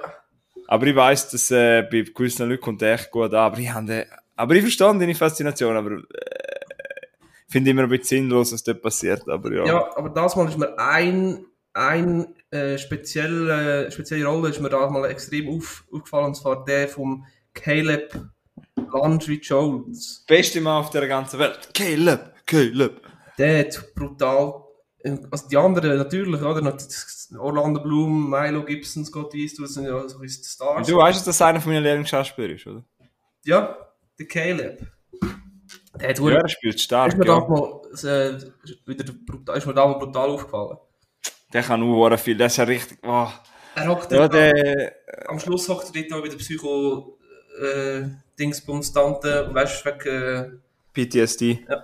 Aber 0.68 0.86
ich 0.86 0.94
weiss, 0.94 1.28
dass 1.28 1.50
äh, 1.50 1.82
bei 1.82 2.02
gewissen 2.02 2.48
Leuten 2.48 2.62
kommt 2.62 2.80
der 2.80 2.94
echt 2.94 3.10
gut 3.10 3.34
an. 3.34 3.40
Aber 3.40 3.58
ich, 3.58 3.72
habe 3.72 3.86
den, 3.86 4.04
aber 4.36 4.54
ich 4.54 4.62
verstehe 4.62 4.98
deine 4.98 5.14
Faszination, 5.14 5.76
aber 5.76 5.92
äh, 5.92 6.50
finde 7.50 7.70
immer 7.70 7.82
ein 7.82 7.88
bisschen 7.88 8.22
sinnlos, 8.22 8.52
was 8.52 8.62
dort 8.62 8.82
passiert. 8.82 9.28
Aber 9.28 9.52
ja. 9.52 9.66
Ja, 9.66 9.96
aber 9.96 10.08
das 10.10 10.36
Mal 10.36 10.48
ist 10.48 10.58
mir 10.58 10.78
ein, 10.78 11.44
ein 11.72 12.34
äh, 12.50 12.78
spezielle, 12.78 13.90
spezielle 13.90 14.24
Rolle 14.24 14.50
ist 14.50 14.60
mir 14.60 14.70
da 14.70 14.88
mal 14.88 15.10
extrem 15.10 15.48
auf, 15.48 15.84
aufgefallen, 15.92 16.26
und 16.26 16.36
zwar 16.36 16.64
der 16.64 16.88
vom 16.88 17.26
Caleb 17.52 18.14
Landry 18.92 19.40
Jones. 19.42 20.24
Beste 20.26 20.60
Mann 20.60 20.78
auf 20.78 20.90
der 20.90 21.06
ganzen 21.06 21.38
Welt. 21.38 21.70
Caleb, 21.74 22.32
Caleb. 22.46 23.00
Der 23.36 23.60
hat 23.60 23.94
brutal, 23.94 24.64
äh, 25.00 25.16
also 25.30 25.48
die 25.48 25.56
anderen 25.56 25.96
natürlich, 25.98 26.40
oder? 26.40 26.76
Orlando 27.38 27.80
Bloom, 27.80 28.30
Milo 28.30 28.64
Gibson, 28.64 29.04
Scott 29.04 29.34
Eastwood 29.34 29.68
sind 29.68 29.84
ja 29.84 30.08
so 30.08 30.18
ein 30.18 30.28
Stars. 30.28 30.86
Du 30.86 30.96
weißt, 30.96 31.18
dass 31.18 31.24
das 31.24 31.42
einer 31.42 31.60
von 31.60 31.72
meinen 31.72 31.84
Lieblingsschauspielern 31.84 32.56
ist, 32.56 32.66
oder? 32.66 32.84
Ja, 33.44 33.76
der 34.20 34.28
Caleb. 34.28 34.86
Der 36.00 36.10
hat 36.10 36.18
Ja, 36.18 36.30
ja, 36.30 36.38
er 36.38 36.48
spielt 36.48 36.74
ist 36.76 36.84
stark, 36.84 37.16
mir 37.16 37.24
da 37.24 37.38
ja. 37.38 37.48
mal, 37.48 37.80
äh, 38.04 38.40
wieder 38.86 39.12
brutal, 39.26 39.58
ist 39.58 39.66
mir 39.66 39.74
da 39.74 39.86
mal 39.86 39.98
brutal 39.98 40.30
aufgefallen. 40.30 40.78
Der 41.52 41.62
kann 41.62 41.82
auch 41.82 42.16
viel. 42.18 42.36
Das 42.36 42.52
ist 42.52 42.58
ja 42.58 42.64
richtig... 42.64 42.98
Oh. 43.02 43.28
Er 43.74 43.88
hockt 43.88 44.12
Ja, 44.12 44.28
der... 44.28 44.92
am 45.26 45.38
Schluss 45.40 45.68
hockt 45.68 45.94
er 45.94 46.02
dort 46.02 46.10
noch 46.10 46.24
wieder 46.24 46.36
Psycho 46.36 47.18
äh, 47.60 48.02
Dingsbums 48.38 48.92
Tante, 48.92 49.48
weißt 49.52 49.84
du, 49.84 49.90
wegen, 49.90 50.60
äh, 50.94 51.06
PTSD. 51.06 51.66
das 51.66 51.82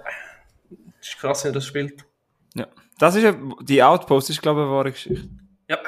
ist 1.00 1.18
krass, 1.18 1.44
wenn 1.44 1.50
er 1.50 1.54
das 1.54 1.66
spielt. 1.66 2.04
Ja. 2.54 2.68
Das 2.98 3.16
ist 3.16 3.24
ja... 3.24 3.34
Die 3.62 3.82
Outpost 3.82 4.30
ist, 4.30 4.40
glaube 4.40 4.60
ich, 4.60 4.66
eine 4.66 4.72
wahre 4.72 4.92
Geschichte. 4.92 5.28
Ja, 5.68 5.78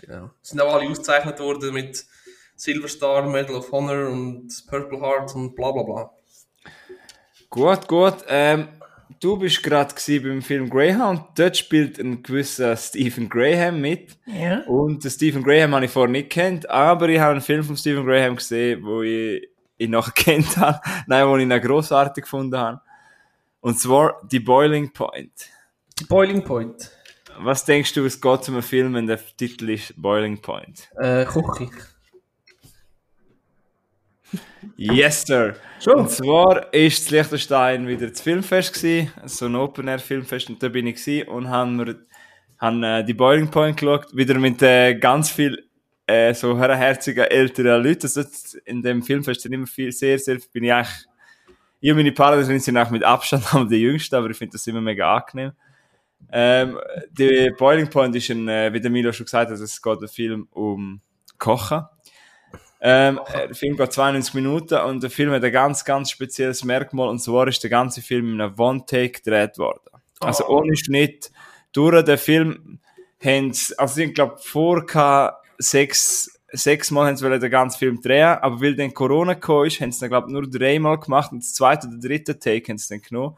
genau. 0.00 0.30
Sind 0.40 0.60
auch 0.60 0.72
alle 0.72 0.88
ausgezeichnet 0.88 1.40
worden 1.40 1.74
mit 1.74 2.06
Silver 2.56 2.88
Star, 2.88 3.28
Medal 3.28 3.56
of 3.56 3.70
Honor 3.70 4.08
und 4.08 4.48
Purple 4.68 5.00
Heart 5.00 5.34
und 5.34 5.54
bla 5.54 5.70
bla 5.72 5.82
bla. 5.82 6.10
Gut, 7.50 7.86
gut. 7.86 8.16
Ähm, 8.28 8.68
du 9.20 9.36
bist 9.38 9.62
gerade 9.62 9.94
beim 10.22 10.42
Film 10.42 10.68
Greyhound. 10.68 11.22
Dort 11.36 11.56
spielt 11.56 11.98
ein 11.98 12.22
gewisser 12.22 12.76
Stephen 12.76 13.28
Graham 13.28 13.80
mit. 13.80 14.16
Ja. 14.26 14.60
Und 14.66 15.04
den 15.04 15.10
Stephen 15.10 15.42
Graham 15.42 15.74
habe 15.74 15.84
ich 15.84 15.90
vorher 15.90 16.10
nicht 16.10 16.30
kennt, 16.30 16.68
aber 16.68 17.08
ich 17.08 17.20
habe 17.20 17.32
einen 17.32 17.40
Film 17.40 17.62
von 17.62 17.76
Stephen 17.76 18.06
Graham 18.06 18.36
gesehen, 18.36 18.82
wo 18.84 19.02
ich 19.02 19.48
ihn 19.78 19.90
noch 19.90 20.14
kennt 20.14 20.56
habe. 20.56 20.80
Nein, 21.06 21.28
wo 21.28 21.36
ich 21.36 21.42
ihn 21.42 21.60
grossartig 21.60 22.24
gefunden 22.24 22.56
habe. 22.56 22.80
Und 23.60 23.78
zwar 23.78 24.20
The 24.30 24.40
Boiling 24.40 24.92
Point. 24.92 25.50
Die 25.98 26.04
Boiling 26.04 26.44
Point. 26.44 26.90
Was 27.38 27.64
denkst 27.64 27.92
du, 27.94 28.04
es 28.06 28.20
geht 28.20 28.44
zum 28.44 28.62
Film, 28.62 28.94
wenn 28.94 29.06
der 29.06 29.18
Titel 29.36 29.70
ist 29.70 29.94
Boiling 30.00 30.40
Point? 30.40 30.88
Äh, 30.96 31.24
Küche. 31.26 31.68
Yes, 34.76 35.22
sir. 35.26 35.56
Schon? 35.82 35.94
Und 35.94 36.10
zwar 36.10 36.72
ist 36.72 37.04
das 37.04 37.10
Liechtenstein 37.10 37.86
wieder 37.86 38.08
das 38.08 38.20
Filmfest 38.20 38.74
gewesen, 38.74 39.12
so 39.26 39.46
ein 39.46 39.54
Open-Air-Filmfest, 39.54 40.50
und 40.50 40.62
da 40.62 40.68
bin 40.68 40.86
ich 40.86 40.96
gewesen 40.96 41.28
und 41.28 41.48
haben 41.48 41.78
wir 41.78 41.96
Haben 42.58 42.82
äh, 42.82 43.04
die 43.04 43.14
Boiling 43.14 43.50
Point 43.50 43.76
geschaut, 43.76 44.16
wieder 44.16 44.38
mit 44.38 44.62
äh, 44.62 44.94
ganz 44.94 45.30
viel 45.30 45.66
äh, 46.06 46.32
so 46.34 46.58
herzigen 46.58 47.24
älteren 47.24 47.82
Leuten. 47.82 48.04
Also 48.04 48.22
in 48.64 48.82
dem 48.82 49.02
Film 49.02 49.22
hast 49.26 49.44
du 49.44 49.48
immer 49.48 49.66
viel, 49.66 49.92
sehr, 49.92 50.18
sehr, 50.18 50.38
bin 50.52 50.64
ich 50.64 50.72
eigentlich, 50.72 51.06
ich 51.80 51.90
und 51.90 51.98
meine 51.98 52.12
Partner 52.12 52.42
sind 52.58 52.78
auch 52.78 52.90
mit 52.90 53.04
Abstand 53.04 53.54
am 53.54 53.68
die 53.68 53.76
Jüngsten, 53.76 54.14
aber 54.14 54.30
ich 54.30 54.36
finde 54.36 54.52
das 54.52 54.66
immer 54.66 54.80
mega 54.80 55.16
angenehm. 55.16 55.52
Ähm, 56.32 56.78
die 57.10 57.52
Boiling 57.56 57.88
Point 57.88 58.16
ist 58.16 58.30
ein, 58.30 58.48
äh, 58.48 58.72
wie 58.72 58.80
der 58.80 58.90
Milo 58.90 59.12
schon 59.12 59.26
gesagt 59.26 59.50
hat, 59.50 59.58
es 59.58 59.82
geht 59.82 60.00
ein 60.00 60.08
Film 60.08 60.48
um 60.50 61.00
Kochen. 61.38 61.84
Ähm, 62.88 63.18
der 63.34 63.52
Film 63.56 63.76
geht 63.76 63.92
92 63.92 64.34
Minuten 64.34 64.78
und 64.78 65.02
der 65.02 65.10
Film 65.10 65.32
hat 65.32 65.42
ein 65.42 65.50
ganz, 65.50 65.84
ganz 65.84 66.08
spezielles 66.08 66.62
Merkmal 66.62 67.08
und 67.08 67.18
zwar 67.18 67.48
ist 67.48 67.60
der 67.60 67.70
ganze 67.70 68.00
Film 68.00 68.34
in 68.34 68.40
einem 68.40 68.54
One-Take 68.56 69.22
gedreht 69.22 69.58
worden. 69.58 69.80
Also 70.20 70.44
Oh. 70.46 70.58
ohne 70.58 70.76
Schnitt. 70.76 71.32
Durch 71.72 72.00
den 72.04 72.16
Film 72.16 72.78
haben 73.24 73.52
sie, 73.52 73.76
also 73.76 74.00
ich 74.00 74.14
glaube, 74.14 74.36
vor 74.38 74.84
sechs, 75.58 76.38
sechs 76.52 76.92
Mal 76.92 77.08
haben 77.08 77.16
sie 77.16 77.28
den 77.28 77.50
ganzen 77.50 77.76
Film 77.76 78.00
drehen, 78.00 78.38
aber 78.40 78.60
weil 78.60 78.76
dann 78.76 78.94
Corona 78.94 79.34
gekommen 79.34 79.66
ist, 79.66 79.80
haben 79.80 79.90
sie 79.90 80.00
dann, 80.00 80.10
glaube 80.10 80.28
ich, 80.28 80.32
nur 80.34 80.48
dreimal 80.48 81.00
gemacht 81.00 81.32
und 81.32 81.42
das 81.42 81.54
zweite 81.54 81.88
oder 81.88 81.98
dritte 81.98 82.38
Take 82.38 82.70
haben 82.70 82.78
sie 82.78 82.94
dann 82.94 83.02
genommen. 83.02 83.36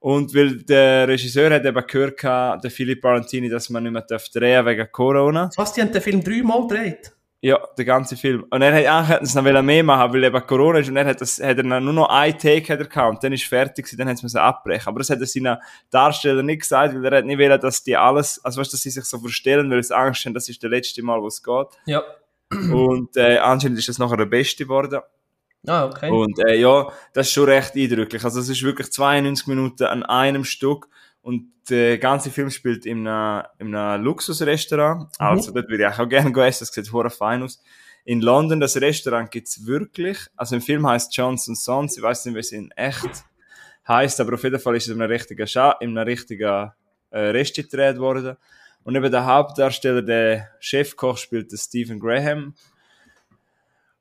Und 0.00 0.34
weil 0.34 0.64
der 0.64 1.06
Regisseur 1.06 1.48
hat 1.54 1.64
eben 1.64 1.86
gehört, 1.86 2.22
der 2.24 2.70
Philipp 2.72 3.04
Valentini, 3.04 3.48
dass 3.48 3.70
man 3.70 3.84
nicht 3.84 3.92
mehr 3.92 4.02
darf 4.02 4.28
drehen 4.30 4.66
wegen 4.66 4.88
Corona. 4.90 5.48
Was, 5.56 5.72
die 5.74 5.80
haben 5.80 5.92
den 5.92 6.02
Film 6.02 6.24
dreimal 6.24 6.66
gedreht? 6.66 7.12
Ja, 7.44 7.58
der 7.76 7.84
ganze 7.84 8.16
Film. 8.16 8.46
Und 8.48 8.62
er 8.62 8.72
hat 8.88 9.06
hätten 9.06 9.26
sie 9.26 9.42
noch 9.42 9.62
mehr 9.62 9.84
machen, 9.84 10.14
weil 10.14 10.24
eben 10.24 10.46
Corona 10.46 10.78
ist 10.78 10.88
und 10.88 10.96
er 10.96 11.04
hat, 11.04 11.20
das, 11.20 11.38
hat 11.38 11.58
er 11.58 11.62
nur 11.62 11.92
noch 11.92 12.08
ein 12.08 12.38
Take 12.38 12.72
hat 12.72 12.78
er 12.78 12.86
gehabt 12.86 13.16
und 13.16 13.22
dann 13.22 13.34
ist 13.34 13.44
fertig 13.44 13.84
gewesen, 13.84 13.98
dann 13.98 14.08
haben 14.08 14.16
sie 14.16 14.24
müssen 14.24 14.38
abbrechen. 14.38 14.88
Aber 14.88 15.00
das 15.00 15.10
hat 15.10 15.20
er 15.20 15.26
seinen 15.26 15.58
Darsteller 15.90 16.42
nicht 16.42 16.62
gesagt, 16.62 16.94
weil 16.94 17.04
er 17.04 17.18
hat 17.18 17.26
nicht 17.26 17.38
wollen, 17.38 17.60
dass 17.60 17.84
die 17.84 17.98
alles, 17.98 18.42
also 18.42 18.62
weißt, 18.62 18.72
dass 18.72 18.80
sie 18.80 18.88
sich 18.88 19.04
so 19.04 19.18
verstellen, 19.18 19.70
weil 19.70 19.82
sie 19.82 19.94
Angst 19.94 20.24
haben, 20.24 20.32
das 20.32 20.48
ist 20.48 20.62
der 20.62 20.70
letzte 20.70 21.02
Mal, 21.02 21.20
wo 21.20 21.26
es 21.26 21.42
geht. 21.42 21.66
Ja. 21.84 22.02
Und 22.50 23.14
äh, 23.18 23.36
anscheinend 23.36 23.78
ist 23.78 23.90
das 23.90 23.98
nachher 23.98 24.16
der 24.16 24.24
Beste 24.24 24.64
geworden. 24.64 25.00
Ah, 25.66 25.84
okay. 25.84 26.10
Und 26.10 26.38
äh, 26.48 26.56
ja, 26.56 26.90
das 27.12 27.26
ist 27.26 27.34
schon 27.34 27.44
recht 27.44 27.76
eindrücklich. 27.76 28.24
Also 28.24 28.40
es 28.40 28.48
ist 28.48 28.62
wirklich 28.62 28.90
92 28.90 29.48
Minuten 29.48 29.84
an 29.84 30.02
einem 30.02 30.44
Stück 30.44 30.88
und 31.24 31.50
der 31.70 31.96
ganze 31.96 32.30
Film 32.30 32.50
spielt 32.50 32.84
in 32.84 33.08
einem, 33.08 33.46
in 33.58 33.74
einem 33.74 34.04
Luxusrestaurant. 34.04 35.10
Also 35.18 35.52
dort 35.52 35.70
würde 35.70 35.84
ich 35.84 35.98
auch 35.98 36.06
gerne 36.06 36.30
gehen 36.30 36.44
essen, 36.44 36.66
das 36.66 36.74
sieht 36.74 36.92
hure 36.92 37.08
fein 37.08 37.42
aus. 37.42 37.62
In 38.04 38.20
London, 38.20 38.60
das 38.60 38.78
Restaurant 38.78 39.30
gibt's 39.30 39.64
wirklich. 39.64 40.18
Also 40.36 40.56
im 40.56 40.60
Film 40.60 40.86
heißt 40.86 41.16
Johnson 41.16 41.54
Sons, 41.54 41.96
ich 41.96 42.02
weiß 42.02 42.26
nicht, 42.26 42.34
wie 42.34 42.40
es 42.40 42.52
in 42.52 42.70
echt 42.72 43.24
heißt, 43.88 44.20
aber 44.20 44.34
auf 44.34 44.42
jeden 44.42 44.60
Fall 44.60 44.76
ist 44.76 44.86
es 44.86 44.94
in 44.94 45.00
einem 45.00 45.10
richtigen, 45.10 45.46
Scha 45.46 45.72
in 45.80 45.96
einem 45.96 46.06
richtigen 46.06 46.72
äh, 47.08 47.18
Rest 47.18 47.56
gedreht 47.56 47.96
worden. 47.96 48.36
Und 48.82 48.94
eben 48.94 49.10
der 49.10 49.24
Hauptdarsteller, 49.24 50.02
der 50.02 50.50
Chefkoch, 50.60 51.16
spielt 51.16 51.50
der 51.50 51.56
Stephen 51.56 51.98
Graham. 51.98 52.54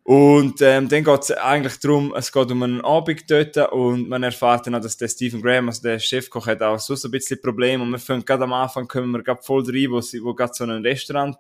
Und 0.06 0.62
ähm, 0.62 0.90
dann 0.90 1.04
geht 1.06 1.22
es 1.22 1.32
eigentlich 1.32 1.80
darum, 1.80 2.14
es 2.14 2.32
geht 2.32 2.52
um 2.52 2.62
einen 2.62 2.82
Abend 2.82 3.24
dort 3.32 3.56
und 3.72 4.10
man 4.10 4.22
erfährt 4.24 4.68
dann 4.68 4.76
auch, 4.76 4.82
dass 4.82 4.98
der 4.98 5.08
Stephen 5.08 5.42
Graham, 5.42 5.70
also 5.70 5.82
der 5.82 5.98
Chefkoch, 5.98 6.46
hat 6.46 6.62
auch 6.62 6.78
so 6.78 6.94
ein 7.08 7.12
bisschen 7.12 7.42
Probleme 7.42 7.82
und 7.82 7.90
wir 7.90 8.00
fangen 8.00 8.26
gerade 8.26 8.44
am 8.44 8.52
Anfang, 8.52 8.86
kommen 8.86 9.12
wir 9.12 9.24
gerade 9.24 9.42
voll 9.42 9.64
rein, 9.64 9.92
wo, 9.92 10.02
wo 10.26 10.34
gerade 10.34 10.54
so 10.54 10.66
ein 10.66 10.86
Restaurant, 10.86 11.38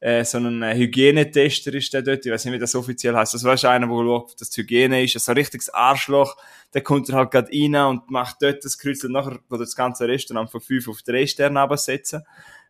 äh, 0.00 0.24
so 0.24 0.38
ein 0.38 0.62
äh, 0.62 0.74
Hygienetester 0.74 1.74
ist 1.74 1.92
der 1.92 2.00
dort, 2.00 2.24
ich 2.24 2.32
weiß 2.32 2.46
nicht, 2.46 2.54
wie 2.54 2.58
das 2.58 2.74
offiziell 2.74 3.14
heißt, 3.14 3.34
das 3.34 3.44
weißt 3.44 3.66
einer, 3.66 3.86
der 3.86 3.94
schaut, 3.94 4.40
dass 4.40 4.48
die 4.48 4.62
Hygiene 4.62 5.04
ist, 5.04 5.20
so 5.20 5.30
ein 5.30 5.36
richtiges 5.36 5.68
Arschloch, 5.68 6.38
der 6.72 6.80
kommt 6.82 7.10
dann 7.10 7.16
halt 7.16 7.30
gerade 7.30 7.50
rein 7.52 7.74
und 7.74 8.10
macht 8.10 8.36
dort 8.40 8.64
das 8.64 8.78
Kreuz 8.78 9.04
und 9.04 9.12
nachher 9.12 9.38
wird 9.50 9.60
das 9.60 9.76
ganze 9.76 10.08
Restaurant 10.08 10.50
von 10.50 10.62
5 10.62 10.88
auf 10.88 11.02
3 11.02 11.26
Sterne 11.26 11.60
absetzen. 11.60 12.22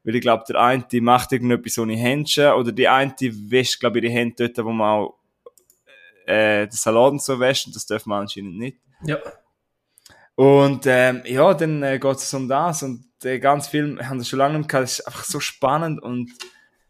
Weil 0.05 0.17
ich 0.17 0.21
glaube, 0.21 0.45
der 0.49 0.61
eine 0.61 0.85
die 0.91 1.01
macht 1.01 1.33
irgendetwas 1.33 1.79
ohne 1.79 1.97
Händchen 1.97 2.53
oder 2.53 2.73
die 2.73 2.89
eine 2.89 3.15
wäscht, 3.21 3.81
glaube 3.81 3.99
ich, 3.99 4.05
ihre 4.05 4.13
Hände 4.13 4.51
dort, 4.51 4.67
wo 4.67 4.73
man 4.73 4.89
auch 4.89 5.19
äh, 6.27 6.67
den 6.67 6.73
Salat 6.73 7.13
und 7.13 7.23
so 7.23 7.39
wäscht 7.39 7.67
und 7.67 7.77
das 7.77 7.87
darf 7.87 8.07
man 8.07 8.23
anscheinend 8.23 8.59
nicht. 8.59 8.79
Ja. 9.05 9.19
Und 10.35 10.87
ähm, 10.87 11.23
ja, 11.27 11.55
dann 11.55 11.83
äh, 11.83 11.99
geht 11.99 12.17
es 12.17 12.35
um 12.35 12.49
das 12.49 12.83
und 12.83 13.05
der 13.23 13.39
ganze 13.39 13.71
Film, 13.71 13.99
wir 13.99 14.09
haben 14.09 14.19
das 14.19 14.29
schon 14.29 14.39
lange 14.39 14.59
nicht 14.59 14.69
gehabt, 14.69 14.85
es 14.85 14.99
ist 14.99 15.07
einfach 15.07 15.25
so 15.25 15.41
spannend 15.41 16.03
und 16.03 16.33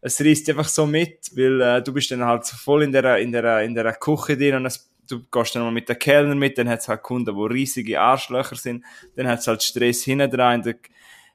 es 0.01 0.21
reißt 0.21 0.49
einfach 0.51 0.69
so 0.69 0.87
mit, 0.87 1.31
weil 1.37 1.61
äh, 1.61 1.83
du 1.83 1.93
bist 1.93 2.11
dann 2.11 2.25
halt 2.25 2.45
so 2.45 2.57
voll 2.57 2.83
in 2.83 2.93
der, 2.93 3.19
in 3.19 3.33
der, 3.33 3.63
in 3.63 3.75
der 3.75 3.93
Küche 3.95 4.37
drin 4.37 4.57
und 4.57 4.67
es, 4.67 4.89
du 5.09 5.23
gehst 5.31 5.55
dann 5.55 5.63
mal 5.63 5.71
mit 5.71 5.89
den 5.89 5.99
Kellner 5.99 6.35
mit, 6.35 6.59
dann 6.59 6.69
hat 6.69 6.81
es 6.81 6.89
halt 6.89 7.03
Kunden, 7.03 7.35
die 7.35 7.55
riesige 7.55 8.01
Arschlöcher 8.01 8.57
sind, 8.57 8.85
dann 9.17 9.27
hat 9.27 9.41
es 9.41 9.47
halt 9.47 9.63
Stress 9.63 10.03
hinten 10.03 10.31
dran 10.31 10.57
in 10.57 10.63
der, 10.63 10.75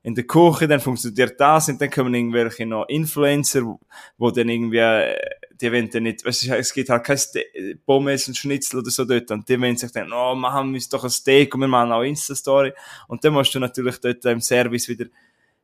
in 0.07 0.15
der 0.15 0.23
Küche, 0.23 0.69
dann 0.69 0.79
funktioniert 0.79 1.37
das 1.37 1.67
und 1.67 1.81
dann 1.81 1.89
kommen 1.89 2.15
irgendwelche 2.15 2.65
noch 2.65 2.87
Influencer, 2.87 3.77
wo, 4.17 4.31
dann 4.31 4.47
irgendwie, 4.47 4.77
äh, 4.77 5.19
die 5.59 5.69
wollen 5.69 5.89
dann 5.89 6.03
nicht, 6.03 6.23
weißt 6.23 6.47
du, 6.47 6.55
es 6.55 6.73
gibt 6.73 6.89
halt 6.89 7.03
kein 7.03 7.17
Ste 7.17 7.43
Pommes 7.85 8.25
und 8.29 8.37
Schnitzel 8.37 8.79
oder 8.79 8.89
so 8.89 9.03
dort 9.03 9.29
und 9.31 9.49
die 9.49 9.59
wollen 9.59 9.75
sich 9.75 9.91
dann, 9.91 10.13
oh, 10.13 10.33
machen 10.33 10.69
wir 10.69 10.75
uns 10.75 10.87
doch 10.87 11.03
ein 11.03 11.09
Steak 11.09 11.53
und 11.53 11.59
wir 11.59 11.67
machen 11.67 11.91
auch 11.91 12.03
Insta-Story 12.03 12.71
und 13.09 13.21
dann 13.21 13.33
musst 13.33 13.53
du 13.53 13.59
natürlich 13.59 13.97
dort 13.97 14.23
im 14.23 14.39
Service 14.39 14.87
wieder 14.87 15.07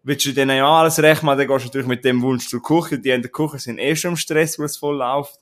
willst 0.05 0.25
du 0.25 0.33
denen 0.33 0.57
ja 0.57 0.67
alles 0.69 1.01
recht 1.01 1.23
machen, 1.23 1.37
dann 1.37 1.47
gehst 1.47 1.63
du 1.63 1.67
natürlich 1.67 1.87
mit 1.87 2.03
dem 2.03 2.21
Wunsch 2.21 2.49
zur 2.49 2.61
Küche. 2.61 2.99
Die 2.99 3.11
in 3.11 3.21
der 3.21 3.31
Küche 3.31 3.59
sind 3.59 3.79
eh 3.79 3.95
schon 3.95 4.11
im 4.11 4.17
Stress, 4.17 4.59
weil 4.59 4.65
es 4.65 4.75
voll 4.75 4.97
läuft. 4.97 5.39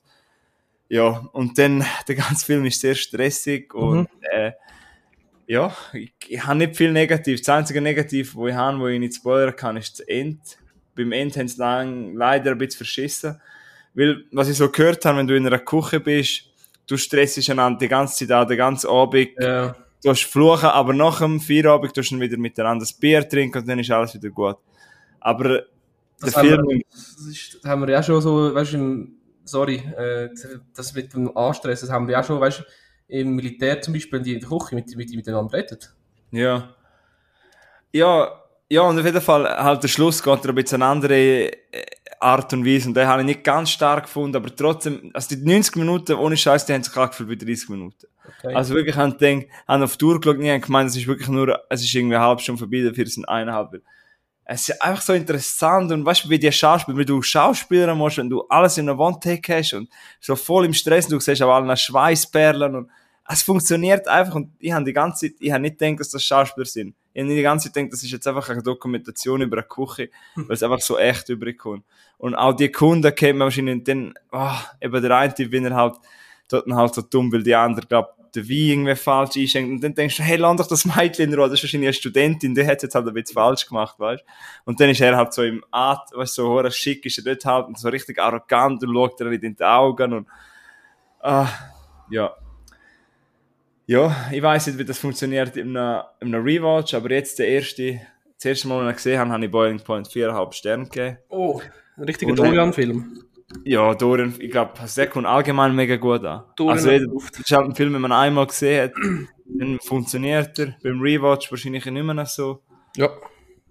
Ja, 0.88 1.28
und 1.32 1.58
dann, 1.58 1.84
der 2.06 2.14
ganze 2.14 2.46
Film 2.46 2.64
ist 2.66 2.80
sehr 2.80 2.94
stressig 2.94 3.74
und, 3.74 4.08
äh, 4.20 4.52
ja, 5.46 5.74
ich, 5.92 6.12
ich 6.28 6.44
habe 6.44 6.58
nicht 6.58 6.76
viel 6.76 6.92
negativ. 6.92 7.40
Das 7.40 7.48
einzige 7.48 7.80
Negativ, 7.80 8.34
wo 8.34 8.46
ich 8.48 8.54
habe, 8.54 8.78
wo 8.78 8.86
ich 8.88 8.98
nicht 8.98 9.14
spoilern 9.16 9.54
kann, 9.56 9.76
ist 9.76 9.98
das 9.98 10.06
End. 10.06 10.40
Beim 10.94 11.12
End 11.12 11.36
haben 11.36 11.48
sie 11.48 11.58
lang, 11.58 12.14
leider 12.14 12.52
ein 12.52 12.58
bisschen 12.58 12.78
verschissen. 12.78 13.40
Weil, 13.94 14.24
was 14.32 14.48
ich 14.48 14.56
so 14.56 14.70
gehört 14.70 15.04
habe, 15.04 15.18
wenn 15.18 15.26
du 15.26 15.36
in 15.36 15.46
einer 15.46 15.58
Küche 15.58 16.00
bist, 16.00 16.44
du 16.86 16.96
stressst 16.96 17.48
einander 17.50 17.78
die 17.78 17.88
ganze 17.88 18.26
Zeit 18.26 18.30
an, 18.30 18.48
den 18.48 18.56
ganzen 18.56 18.88
Abend 18.88 19.30
Ja. 19.38 19.74
du 20.02 20.10
hast 20.10 20.24
fluchen, 20.24 20.68
aber 20.68 20.92
nach 20.92 21.18
dem 21.20 21.40
Feierabend 21.40 21.94
tust 21.94 22.10
du 22.10 22.20
wieder 22.20 22.36
miteinander 22.36 22.82
das 22.84 22.92
Bier 22.92 23.28
trinken 23.28 23.58
und 23.58 23.68
dann 23.68 23.78
ist 23.78 23.90
alles 23.90 24.14
wieder 24.14 24.30
gut. 24.30 24.56
Aber 25.20 25.44
der 25.48 25.66
Das 26.20 26.36
haben, 26.36 26.48
Film, 26.48 26.66
wir, 26.68 26.82
das, 26.90 27.26
ist, 27.26 27.54
das 27.62 27.70
haben 27.70 27.82
wir 27.82 27.90
ja 27.90 28.02
schon 28.02 28.20
so, 28.20 28.54
weißt 28.54 28.74
du, 28.74 29.08
sorry, 29.44 29.76
äh, 29.76 30.28
das 30.74 30.94
mit 30.94 31.12
dem 31.12 31.36
Anstress, 31.36 31.80
das 31.82 31.90
haben 31.90 32.06
wir 32.08 32.12
ja 32.12 32.22
schon, 32.22 32.40
weißt 32.40 32.60
du, 32.60 32.62
im 33.08 33.34
Militär 33.34 33.80
zum 33.80 33.94
Beispiel, 33.94 34.20
die 34.20 34.34
in 34.34 34.40
der 34.40 34.48
Küche 34.48 34.74
mit, 34.74 34.96
mit, 34.96 35.14
miteinander 35.14 35.52
reden. 35.52 35.78
ja. 36.30 36.74
Ja, 37.94 38.42
ja, 38.70 38.80
und 38.80 38.98
auf 38.98 39.04
jeden 39.04 39.20
Fall, 39.20 39.46
halt 39.62 39.82
der 39.82 39.88
Schluss 39.88 40.22
geht 40.22 40.44
er 40.46 40.48
ein 40.48 40.54
bisschen 40.54 40.82
eine 40.82 40.90
andere 40.90 41.14
äh, 41.14 41.52
Art 42.20 42.50
und 42.54 42.64
Weise 42.64 42.88
und 42.88 42.94
den 42.94 43.06
habe 43.06 43.20
ich 43.20 43.26
nicht 43.26 43.44
ganz 43.44 43.68
stark 43.68 44.04
gefunden, 44.04 44.34
aber 44.34 44.54
trotzdem, 44.56 45.10
also 45.12 45.36
die 45.36 45.44
90 45.44 45.76
Minuten 45.76 46.14
ohne 46.14 46.38
Scheiß, 46.38 46.64
die 46.64 46.72
haben 46.72 46.82
sich 46.82 46.96
angefühlt 46.96 47.28
wie 47.28 47.36
30 47.36 47.68
Minuten. 47.68 48.06
Okay. 48.38 48.54
Also 48.54 48.74
wirklich, 48.74 48.96
haben 48.96 49.18
gedacht, 49.18 49.46
haben 49.68 49.82
auf 49.82 49.92
die 49.92 49.98
Tour 49.98 50.18
geschaut, 50.18 50.38
nie 50.38 50.50
haben 50.50 50.62
gemeint, 50.62 50.88
es 50.88 50.96
ist 50.96 51.06
wirklich 51.06 51.28
nur, 51.28 51.60
es 51.68 51.82
ist 51.82 51.94
irgendwie 51.94 52.16
eine 52.16 52.24
halbe 52.24 52.40
Stunde 52.40 52.60
vorbei, 52.60 52.80
dafür 52.80 53.06
sind 53.06 53.28
eineinhalb. 53.28 53.82
Es 54.44 54.68
ist 54.68 54.82
einfach 54.82 55.02
so 55.02 55.12
interessant 55.12 55.92
und 55.92 56.04
weißt 56.04 56.24
du, 56.24 56.28
wie 56.28 56.38
die 56.38 56.50
Schauspieler, 56.50 56.98
wenn 56.98 57.06
du 57.06 57.22
Schauspieler 57.22 57.94
musst, 57.94 58.18
wenn 58.18 58.28
du 58.28 58.42
alles 58.48 58.76
in 58.76 58.88
einer 58.88 58.98
One-Take 58.98 59.58
hast 59.58 59.74
und 59.74 59.88
so 60.20 60.34
voll 60.34 60.64
im 60.64 60.74
Stress, 60.74 61.06
du 61.06 61.20
siehst 61.20 61.42
auch 61.42 61.54
alle 61.54 61.76
Schweißperlen 61.76 62.74
und 62.74 62.90
es 63.28 63.42
funktioniert 63.42 64.08
einfach 64.08 64.34
und 64.34 64.52
ich 64.58 64.72
habe 64.72 64.84
die 64.84 64.92
ganze 64.92 65.26
Zeit, 65.26 65.36
ich 65.40 65.52
habe 65.52 65.62
nicht 65.62 65.78
gedacht, 65.78 66.00
dass 66.00 66.10
das 66.10 66.24
Schauspieler 66.24 66.66
sind. 66.66 66.94
Ich 67.14 67.20
habe 67.20 67.28
nicht 67.28 67.38
die 67.38 67.42
ganze 67.42 67.68
Zeit 67.68 67.74
gedacht, 67.74 67.92
das 67.92 68.02
ist 68.02 68.10
jetzt 68.10 68.26
einfach 68.26 68.48
eine 68.48 68.62
Dokumentation 68.62 69.42
über 69.42 69.58
eine 69.58 69.66
Küche, 69.66 70.10
weil 70.34 70.54
es 70.54 70.62
einfach 70.62 70.80
so 70.80 70.98
echt 70.98 71.28
überkommt. 71.28 71.84
Und 72.18 72.34
auch 72.34 72.52
die 72.52 72.70
Kunden 72.70 73.14
kennt 73.14 73.38
man 73.38 73.46
wahrscheinlich 73.46 73.84
dann, 73.84 74.14
ah, 74.32 74.60
eben 74.80 75.00
der 75.00 75.16
eine, 75.16 75.34
wenn 75.36 75.64
er 75.66 75.76
halt, 75.76 75.96
dort 76.48 76.66
halt 76.70 76.94
so 76.94 77.02
dumm, 77.02 77.32
weil 77.32 77.42
die 77.42 77.54
andere, 77.54 77.86
glaub, 77.86 78.16
den 78.34 78.48
Wein 78.48 78.56
irgendwie 78.56 78.94
falsch 78.94 79.36
einschenkt. 79.36 79.70
Und 79.70 79.80
dann 79.82 79.94
denkst 79.94 80.16
du, 80.16 80.22
hey, 80.22 80.36
lass 80.36 80.56
doch 80.56 80.66
das 80.66 80.84
Mädchen 80.84 81.30
in 81.30 81.34
Ruhe, 81.34 81.48
das 81.48 81.58
ist 81.58 81.64
wahrscheinlich 81.64 81.88
eine 81.88 81.94
Studentin, 81.94 82.54
die 82.54 82.66
hat 82.66 82.82
jetzt 82.82 82.94
halt 82.94 83.06
ein 83.06 83.14
bisschen 83.14 83.34
falsch 83.34 83.66
gemacht, 83.66 83.98
weißt 83.98 84.24
Und 84.64 84.80
dann 84.80 84.90
ist 84.90 85.00
er 85.00 85.16
halt 85.16 85.32
so 85.32 85.42
im 85.42 85.64
Art, 85.70 86.10
weißt 86.14 86.38
du, 86.38 86.42
so 86.42 86.48
hure 86.48 86.70
schick 86.70 87.04
ist 87.06 87.18
er 87.18 87.24
dort 87.24 87.44
halt 87.44 87.66
und 87.66 87.78
so 87.78 87.88
richtig 87.88 88.18
arrogant 88.18 88.82
und 88.82 88.94
schaut 88.94 89.20
dir 89.20 89.26
nicht 89.26 89.42
in 89.42 89.56
die 89.56 89.64
Augen 89.64 90.12
und, 90.12 90.28
ah, 91.20 91.48
ja. 92.10 92.34
Ja, 93.86 94.14
ich 94.30 94.42
weiß 94.42 94.68
nicht, 94.68 94.78
wie 94.78 94.84
das 94.84 94.98
funktioniert 94.98 95.56
in 95.56 95.76
einem, 95.76 96.02
in 96.20 96.34
einem 96.34 96.44
Rewatch, 96.44 96.94
aber 96.94 97.10
jetzt 97.10 97.38
der 97.38 97.48
erste, 97.48 98.00
das 98.36 98.44
erste 98.44 98.68
Mal, 98.68 98.86
als 98.86 98.86
ich 98.86 98.90
ihn 98.90 98.96
gesehen 98.96 99.20
habe, 99.20 99.30
habe 99.30 99.44
ich 99.44 99.50
Boiling 99.50 99.80
Point 99.80 100.08
4,5 100.08 100.52
Sterne 100.52 100.84
gegeben. 100.84 101.18
oh, 101.28 101.60
ein 101.96 102.04
richtiger 102.04 102.34
Dorian-Film. 102.34 103.24
Ja, 103.64 103.94
Dorian, 103.94 104.34
ich 104.38 104.50
glaube, 104.50 104.72
kommt 105.10 105.26
allgemein 105.26 105.74
mega 105.74 105.96
gut 105.96 106.24
an. 106.24 106.44
Dorian 106.56 106.78
also, 106.78 106.90
jeder- 106.90 107.74
Film, 107.74 107.94
wenn 107.94 108.00
man 108.00 108.12
einmal 108.12 108.46
gesehen 108.46 108.84
hat, 108.84 108.92
dann 109.46 109.78
funktioniert 109.80 110.58
er. 110.58 110.76
Beim 110.82 111.00
Rewatch 111.00 111.50
wahrscheinlich 111.50 111.84
nicht 111.84 112.04
mehr 112.04 112.26
so. 112.26 112.62
Ja. 112.96 113.10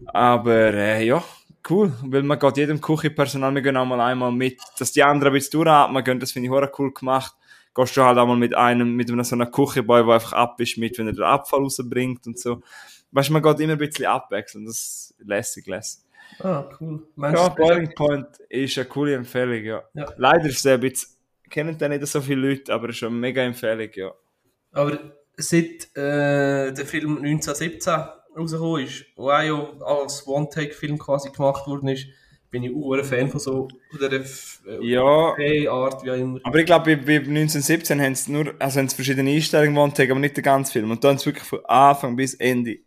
Aber 0.08 0.74
äh, 0.74 1.06
ja, 1.06 1.24
cool. 1.70 1.94
Weil 2.04 2.24
man 2.24 2.40
geht 2.40 2.58
jedem 2.58 2.82
Küchenpersonal, 2.82 3.54
wir 3.54 3.62
gehen 3.62 3.78
auch 3.78 3.86
mal 3.86 4.02
einmal 4.02 4.32
mit, 4.32 4.60
dass 4.80 4.92
die 4.92 5.04
anderen 5.04 5.34
ein 5.34 5.38
bisschen 5.38 5.60
durchatmen 5.60 6.04
gehen, 6.04 6.20
das 6.20 6.32
finde 6.32 6.48
ich 6.48 6.54
auch 6.54 6.80
cool 6.80 6.94
gemacht. 6.94 7.36
Gehst 7.74 7.96
du 7.96 8.04
halt 8.04 8.18
auch 8.18 8.28
mal 8.28 8.36
mit 8.36 8.56
einem, 8.56 8.96
mit 8.96 9.10
einem 9.10 9.24
so 9.24 9.36
einer 9.36 9.46
Küchenboy, 9.46 10.04
der 10.04 10.14
einfach 10.16 10.34
ab 10.34 10.60
ist 10.60 10.78
mit, 10.78 10.98
wenn 10.98 11.08
er 11.08 11.14
den 11.14 11.24
Abfall 11.24 11.62
rausbringt 11.62 12.28
und 12.28 12.38
so. 12.38 12.62
Weißt 13.12 13.30
du, 13.30 13.34
man 13.34 13.42
geht 13.42 13.60
immer 13.60 13.74
ein 13.74 13.78
bisschen 13.78 14.06
abwechseln, 14.06 14.66
das 14.66 14.76
ist 14.76 15.16
lässig, 15.26 15.68
lässig. 15.68 16.02
Ah, 16.40 16.70
cool. 16.80 17.08
Meinst 17.16 17.42
Ja, 17.42 17.50
Boiling 17.50 17.94
Point 17.96 18.28
ist 18.50 18.78
eine 18.78 18.88
coole 18.88 19.16
Empfehlung, 19.16 19.64
ja. 19.64 19.84
Ja. 19.94 20.06
Leider 20.18 20.46
ist 20.46 20.60
es 20.60 20.66
ein 20.66 20.80
bisschen, 20.80 21.10
kennen 21.50 21.78
den 21.78 21.92
nicht 21.92 22.08
so 22.08 22.22
viele 22.22 22.50
Leute, 22.50 22.74
aber 22.74 22.90
es 22.90 22.96
ist 22.98 23.04
eine 23.04 23.12
mega 23.16 23.42
Empfehlung, 23.42 23.90
ja. 23.94 24.12
Aber 24.72 24.98
seit 25.38 25.96
äh, 25.96 26.72
der 26.74 26.86
Film 26.86 27.18
1917 27.18 27.94
rausgekommen 28.38 28.86
ist, 28.86 29.06
wo 29.16 29.30
auch 29.30 29.42
ja 29.42 29.86
als 29.86 30.26
One-Take-Film 30.28 30.98
quasi 30.98 31.32
gemacht 31.32 31.68
worden 31.68 31.90
ist, 31.90 32.08
bin 32.50 32.64
ich 32.64 32.72
auch 32.76 32.94
ein 32.94 33.04
Fan 33.04 33.30
von 33.30 33.40
so 33.40 33.68
der 34.00 34.12
äh, 34.12 34.24
Ja, 34.82 35.02
Art, 35.02 36.04
wie 36.04 36.12
auch 36.12 36.16
immer. 36.16 36.40
aber 36.44 36.60
ich 36.60 36.66
glaube, 36.66 36.98
bei, 36.98 37.04
bei 37.04 37.16
1917 37.18 38.02
haben 38.02 38.16
sie 38.16 38.32
nur, 38.32 38.54
also 38.60 38.80
haben 38.80 38.90
sie 38.90 38.96
verschiedene 38.96 39.32
Einstellungen 39.32 39.78
One-Take, 39.78 40.12
aber 40.12 40.20
nicht 40.20 40.36
den 40.36 40.44
ganzen 40.44 40.72
Film. 40.72 40.92
Und 40.92 41.04
da 41.04 41.10
haben 41.10 41.18
sie 41.18 41.28
wirklich 41.28 41.46
von 41.46 41.66
Anfang 41.66 42.16
bis 42.16 42.34
Ende. 42.36 42.80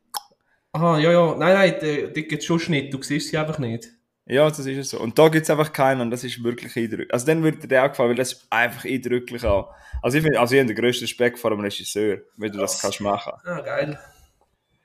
Aha, 0.75 0.99
ja, 0.99 1.13
ja, 1.13 1.37
nein, 1.37 1.55
nein, 1.55 1.75
da 1.81 2.21
gibt 2.21 2.33
es 2.33 2.45
schon 2.45 2.59
Schnitt, 2.59 2.93
du 2.93 3.01
siehst 3.01 3.29
sie 3.29 3.39
einfach 3.39 3.61
nicht. 3.61 3.91
Ja, 4.27 4.49
das 4.49 4.59
ist 4.59 4.77
es 4.77 4.91
so. 4.91 4.99
Und 4.99 5.17
da 5.17 5.29
gibt 5.29 5.45
es 5.45 5.51
einfach 5.51 5.73
keinen 5.73 6.01
und 6.01 6.11
das 6.11 6.25
ist 6.25 6.43
wirklich 6.43 6.77
eindrücklich. 6.77 7.13
Also 7.13 7.27
dann 7.27 7.45
würde 7.45 7.59
dir 7.59 7.69
der 7.69 7.85
auch 7.85 7.91
gefallen, 7.91 8.09
weil 8.09 8.17
das 8.17 8.33
ist 8.33 8.47
einfach 8.51 8.85
eindrücklich 8.85 9.45
auch. 9.45 9.73
Also 10.03 10.17
ich 10.17 10.25
finde, 10.25 10.41
also 10.41 10.53
ich 10.53 10.61
habe 10.61 10.67
den 10.67 10.77
grössten 10.77 11.05
Respekt 11.05 11.39
vor 11.39 11.53
einem 11.53 11.61
Regisseur, 11.61 12.23
wenn 12.37 12.51
du 12.51 12.59
das 12.59 12.81
kannst 12.81 13.01
machen. 13.01 13.35
Ah, 13.45 13.61
geil. 13.61 13.97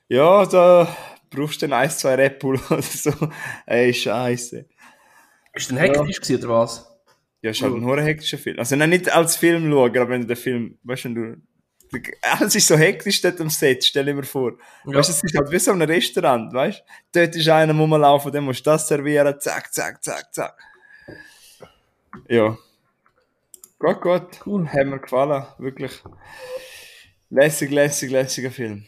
Ja, 0.09 0.45
da 0.45 0.95
brauchst 1.31 1.59
du 1.61 1.67
dann 1.67 1.79
ein, 1.79 1.89
zwei 1.89 2.13
Red 2.13 2.37
Bull 2.37 2.59
oder 2.69 2.83
so. 2.83 3.11
Ey, 3.65 3.91
scheiße. 3.91 4.65
Ist 5.53 5.71
denn 5.71 5.77
hektisch 5.77 6.21
gewesen, 6.21 6.43
oder 6.43 6.53
was? 6.53 6.85
Ja, 7.41 7.49
ist 7.49 7.63
halt 7.63 7.73
ein 7.73 7.85
hoher 7.85 8.01
hektischer 8.01 8.37
Film. 8.37 8.59
Also 8.59 8.75
nein, 8.75 8.91
nicht 8.91 9.11
als 9.11 9.37
Film 9.37 9.71
schauen, 9.71 9.97
aber 9.97 10.09
wenn 10.09 10.21
du 10.21 10.27
den 10.27 10.37
Film, 10.37 10.77
weißt 10.83 11.05
du, 11.05 11.09
wenn 11.09 11.15
du, 11.15 11.41
alles 12.21 12.55
ist 12.55 12.67
so 12.67 12.77
hektisch 12.77 13.21
dort 13.21 13.41
am 13.41 13.49
Set, 13.49 13.83
stell 13.83 14.05
dir 14.05 14.13
mal 14.13 14.23
vor. 14.23 14.53
Ja. 14.85 14.97
Weißt 14.97 15.09
du, 15.09 15.13
es 15.13 15.23
ist 15.23 15.37
halt 15.37 15.51
wie 15.51 15.59
so 15.59 15.71
ein 15.71 15.81
Restaurant, 15.81 16.53
weißt 16.53 16.83
du? 17.13 17.19
Dort 17.19 17.35
ist 17.35 17.49
einer 17.49 17.73
rumlaufen, 17.73 18.31
dann 18.31 18.43
musst 18.43 18.65
du 18.65 18.69
das 18.71 18.87
servieren, 18.87 19.39
zack, 19.39 19.73
zack, 19.73 20.03
zack, 20.03 20.33
zack. 20.33 20.55
Ja. 22.27 22.57
Gut, 23.79 24.01
gut. 24.01 24.45
Cool. 24.45 24.67
Hat 24.67 24.85
mir 24.85 24.99
gefallen, 24.99 25.45
wirklich. 25.57 26.01
Lässig, 27.29 27.71
lässig, 27.71 28.11
lässiger 28.11 28.51
Film. 28.51 28.85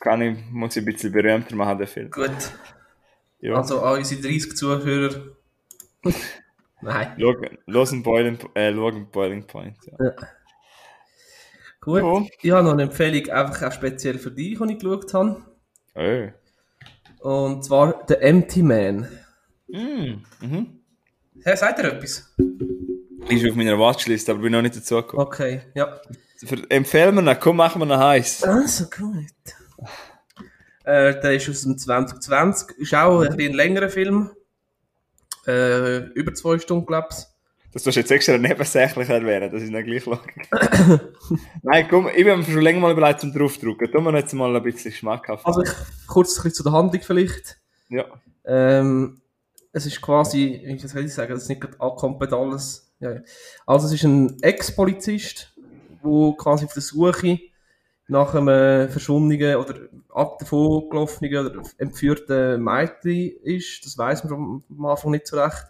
Kann 0.00 0.20
ich, 0.22 0.38
muss 0.50 0.76
ich 0.76 0.82
ein 0.82 0.92
bisschen 0.92 1.12
berühmter 1.12 1.56
machen, 1.56 1.78
den 1.78 1.86
Film. 1.86 2.10
Gut. 2.10 2.30
Ja. 3.40 3.56
Also 3.56 3.82
an 3.82 3.98
unsere 3.98 4.22
30 4.22 4.56
Zuhörer. 4.56 5.22
nein. 6.82 7.14
Los 7.66 8.02
Boiling, 8.02 8.38
äh, 8.54 8.72
schauen 8.72 9.10
Boiling 9.10 9.46
Point. 9.46 9.76
Ja. 9.98 10.12
Gut. 11.84 12.02
Ja. 12.02 12.26
Ich 12.40 12.50
habe 12.50 12.64
noch 12.64 12.72
eine 12.72 12.84
Empfehlung, 12.84 13.28
einfach 13.30 13.62
auch 13.68 13.72
speziell 13.72 14.18
für 14.18 14.30
dich, 14.30 14.58
die 14.58 14.72
ich 14.72 14.78
geschaut 14.78 15.12
habe. 15.12 15.42
Äh. 15.94 16.32
Und 17.20 17.64
zwar 17.64 18.04
The 18.08 18.14
Empty 18.14 18.62
Man. 18.62 19.08
Mm. 19.68 20.22
Mhm. 20.40 20.80
Hä, 21.42 21.56
sagt 21.56 21.78
ihr 21.78 21.92
etwas? 21.92 22.34
Ist 23.28 23.48
auf 23.48 23.54
meiner 23.54 23.78
Watchlist, 23.78 24.28
aber 24.30 24.40
bin 24.40 24.52
noch 24.52 24.62
nicht 24.62 24.76
dazu 24.76 24.96
gekommen. 24.96 25.22
Okay, 25.22 25.62
ja. 25.74 26.00
Empfehlen 26.68 27.14
wir 27.14 27.22
ihn, 27.22 27.38
komm, 27.40 27.56
machen 27.56 27.80
wir 27.80 27.86
ihn 27.86 27.98
heiß. 27.98 28.44
Also 28.44 28.84
gut. 28.84 29.88
Äh, 30.84 31.18
der 31.20 31.34
ist 31.34 31.48
aus 31.48 31.62
dem 31.62 31.78
2020. 31.78 32.78
Ist 32.78 32.94
auch 32.94 33.20
ein, 33.20 33.36
bisschen 33.36 33.52
ein 33.52 33.56
längerer 33.56 33.88
Film. 33.88 34.30
Äh, 35.46 35.98
über 36.12 36.34
zwei 36.34 36.58
Stunden, 36.58 36.86
glaube 36.86 37.08
ich. 37.10 37.33
Das 37.74 37.82
tust 37.82 37.96
du 37.96 38.00
jetzt 38.00 38.10
extra 38.12 38.38
nebensächlich 38.38 39.08
erwähnen, 39.08 39.50
das 39.50 39.62
ist 39.64 39.70
nicht 39.70 39.84
gleich 39.84 40.06
logisch. 40.06 40.48
Nein, 41.62 41.88
komm, 41.90 42.08
ich 42.14 42.24
habe 42.24 42.36
mir 42.36 42.44
schon 42.44 42.62
länger 42.62 42.78
mal 42.78 42.92
überlegt 42.92 43.20
zum 43.20 43.32
draufdrücken. 43.32 43.90
Tun 43.90 44.04
wir 44.04 44.14
jetzt 44.14 44.32
mal 44.32 44.54
ein 44.54 44.62
bisschen 44.62 44.92
schmackhaft. 44.92 45.44
Also 45.44 45.60
ich, 45.60 45.70
kurz 46.06 46.38
ein 46.38 46.44
bisschen 46.44 46.54
zu 46.54 46.62
der 46.62 46.72
Handlung 46.72 47.02
vielleicht. 47.02 47.58
ja. 47.88 48.04
Ähm, 48.44 49.20
es 49.72 49.86
ist 49.86 50.00
quasi, 50.00 50.62
wie 50.64 50.78
soll 50.86 51.04
ich 51.04 51.12
sagen, 51.12 51.32
das 51.32 51.42
ist 51.42 51.48
nicht 51.48 51.66
komplett 51.78 52.32
alles. 52.32 52.94
Ja, 53.00 53.14
ja. 53.14 53.20
Also 53.66 53.88
es 53.88 53.94
ist 53.94 54.04
ein 54.04 54.40
Ex-Polizist, 54.40 55.52
der 56.04 56.34
quasi 56.38 56.66
auf 56.66 56.74
der 56.74 56.82
Suche 56.82 57.40
nach 58.06 58.36
einem 58.36 58.88
verschwundenen 58.88 59.56
oder 59.56 59.74
ab 60.10 60.38
davon 60.38 60.88
gelaufenen 60.90 61.36
oder 61.36 61.62
entführten 61.78 62.62
Mädchen 62.62 63.32
ist. 63.42 63.84
Das 63.84 63.98
weiß 63.98 64.22
man 64.24 64.62
am 64.70 64.86
Anfang 64.86 65.10
nicht 65.10 65.26
so 65.26 65.40
recht. 65.40 65.64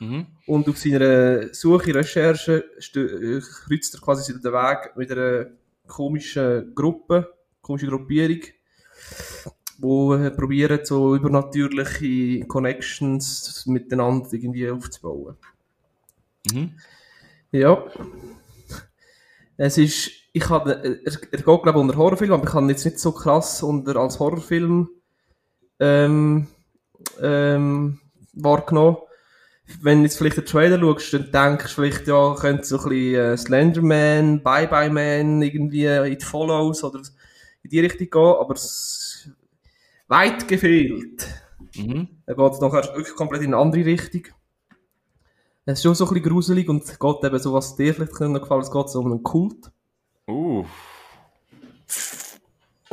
Mhm. 0.00 0.26
Und 0.46 0.68
auf 0.68 0.78
seiner 0.78 1.52
Suche, 1.52 1.94
Recherche 1.94 2.64
äh, 2.94 3.40
kreuzt 3.40 3.94
er 3.94 4.00
quasi 4.00 4.32
den 4.32 4.42
Weg 4.52 4.96
mit 4.96 5.12
einer 5.12 5.46
komischen 5.86 6.74
Gruppe, 6.74 7.34
komischen 7.60 7.90
Gruppierung, 7.90 8.40
wo 9.78 10.14
äh, 10.14 10.30
probieren, 10.30 10.80
so 10.84 11.14
übernatürliche 11.14 12.46
Connections 12.46 13.66
miteinander 13.66 14.32
irgendwie 14.32 14.70
aufzubauen. 14.70 15.36
Mhm. 16.50 16.72
Ja. 17.52 17.84
Es 19.58 19.76
ist, 19.76 20.10
ich 20.32 20.48
habe, 20.48 20.82
er, 20.82 21.04
er 21.04 21.16
geht 21.20 21.44
glaube 21.44 21.70
ich 21.70 21.76
unter 21.76 21.96
Horrorfilm, 21.96 22.32
aber 22.32 22.44
ich 22.44 22.54
habe 22.54 22.64
ihn 22.64 22.70
jetzt 22.70 22.86
nicht 22.86 22.98
so 22.98 23.12
krass 23.12 23.62
unter 23.62 23.96
als 23.96 24.18
Horrorfilm 24.18 24.88
ähm, 25.78 26.46
ähm, 27.20 28.00
wahrgenommen. 28.32 28.96
Wenn 29.82 29.98
du 29.98 30.04
jetzt 30.04 30.18
vielleicht 30.18 30.36
den 30.36 30.46
Trailer 30.46 30.78
schaust, 30.78 31.12
dann 31.12 31.30
denkst 31.30 31.74
du 31.74 31.82
vielleicht, 31.82 32.06
ja, 32.06 32.34
könnte 32.34 32.64
so 32.64 32.78
ein 32.78 32.88
bisschen 32.88 33.14
äh, 33.14 33.36
Slenderman, 33.36 34.42
Bye 34.42 34.68
Bye 34.68 34.90
Man, 34.90 35.42
irgendwie 35.42 35.86
It 35.86 36.22
Follows 36.22 36.84
oder 36.84 37.00
in 37.62 37.70
die 37.70 37.80
Richtung 37.80 38.10
gehen, 38.10 38.36
aber 38.40 38.54
es 38.54 39.30
weit 40.08 40.48
gefehlt. 40.48 41.26
Mhm. 41.76 42.08
Er 42.26 42.34
geht 42.34 42.60
nachher 42.60 42.94
wirklich 42.94 43.14
komplett 43.14 43.42
in 43.42 43.54
eine 43.54 43.62
andere 43.62 43.84
Richtung. 43.84 44.22
Es 45.66 45.78
ist 45.78 45.82
schon 45.82 45.94
so 45.94 46.04
ein 46.04 46.14
bisschen 46.14 46.30
gruselig 46.30 46.68
und 46.68 46.82
es 46.82 46.98
geht 46.98 47.24
eben 47.24 47.38
so, 47.38 47.52
was 47.52 47.76
dir 47.76 47.94
vielleicht 47.94 48.18
noch 48.18 48.40
gefallen 48.40 48.62
es 48.62 48.70
geht 48.70 48.88
so 48.88 49.00
um 49.00 49.12
einen 49.12 49.22
Kult. 49.22 49.70
Uh. 50.26 50.64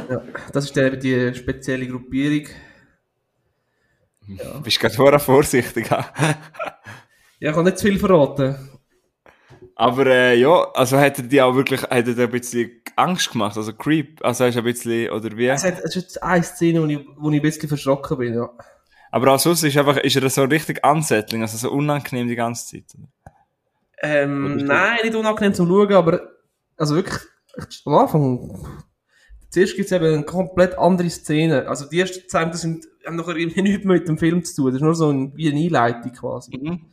Ja, 0.09 0.21
das 0.53 0.65
ist 0.65 0.77
eben 0.77 0.99
die 0.99 1.33
spezielle 1.33 1.87
Gruppierung. 1.87 2.47
Bist 4.63 4.79
gerade 4.79 4.95
vorher 4.95 5.19
vorsichtig. 5.19 5.89
Ja, 7.39 7.51
ich 7.51 7.55
kann 7.55 7.65
nicht 7.65 7.77
zu 7.77 7.85
viel 7.85 7.99
verraten. 7.99 8.55
Aber 9.75 10.07
äh, 10.07 10.39
ja, 10.39 10.71
also 10.73 10.97
hätte 10.97 11.21
die 11.21 11.39
auch 11.39 11.53
wirklich 11.53 11.83
hätte 11.83 12.15
dir 12.15 12.23
ein 12.23 12.31
bisschen 12.31 12.81
Angst 12.95 13.31
gemacht, 13.31 13.55
also 13.55 13.73
Creep, 13.73 14.25
also 14.25 14.45
hast 14.45 14.55
du 14.55 14.61
ein 14.61 14.65
bisschen, 14.65 15.11
oder 15.11 15.37
wie? 15.37 15.45
Es, 15.45 15.63
hat, 15.63 15.77
es 15.77 15.95
ist 15.95 15.95
jetzt 15.95 16.23
eine 16.23 16.43
Szene, 16.43 16.81
wo 16.81 16.87
ich, 16.87 16.99
wo 17.15 17.29
ich 17.29 17.35
ein 17.35 17.41
bisschen 17.43 17.69
verschrocken 17.69 18.17
bin, 18.17 18.33
ja. 18.33 18.49
Aber 19.11 19.33
auch 19.33 19.39
sonst 19.39 19.61
ist, 19.61 19.77
einfach, 19.77 19.97
ist 19.97 20.15
er 20.15 20.27
so 20.31 20.45
richtig 20.45 20.83
Ansettling, 20.83 21.43
also 21.43 21.57
so 21.57 21.71
unangenehm 21.71 22.27
die 22.27 22.35
ganze 22.35 22.65
Zeit. 22.65 22.97
Ähm, 24.01 24.57
nein, 24.57 24.97
nicht 25.03 25.15
unangenehm 25.15 25.53
zum 25.53 25.67
Schauen, 25.67 25.93
aber 25.93 26.21
also 26.75 26.95
wirklich, 26.95 27.19
am 27.85 27.93
Anfang, 27.93 28.67
zuerst 29.51 29.75
gibt 29.75 29.85
es 29.85 29.91
eben 29.91 30.05
eine 30.05 30.23
komplett 30.23 30.75
andere 30.77 31.09
Szene. 31.11 31.67
Also 31.67 31.87
die 31.87 31.99
ersten 31.99 32.27
10 32.27 32.39
Minuten 32.39 32.57
sind, 32.57 32.87
haben 33.07 33.15
noch 33.15 33.27
irgendwie 33.27 33.61
nichts 33.63 33.85
mehr 33.85 33.97
mit 33.97 34.07
dem 34.07 34.17
Film 34.17 34.43
zu 34.43 34.55
tun. 34.55 34.65
Das 34.67 34.75
ist 34.75 34.81
nur 34.81 34.95
so 34.95 35.09
ein, 35.09 35.35
wie 35.35 35.49
eine 35.49 35.59
Einleitung 35.59 36.11
quasi. 36.13 36.57
Mhm. 36.57 36.85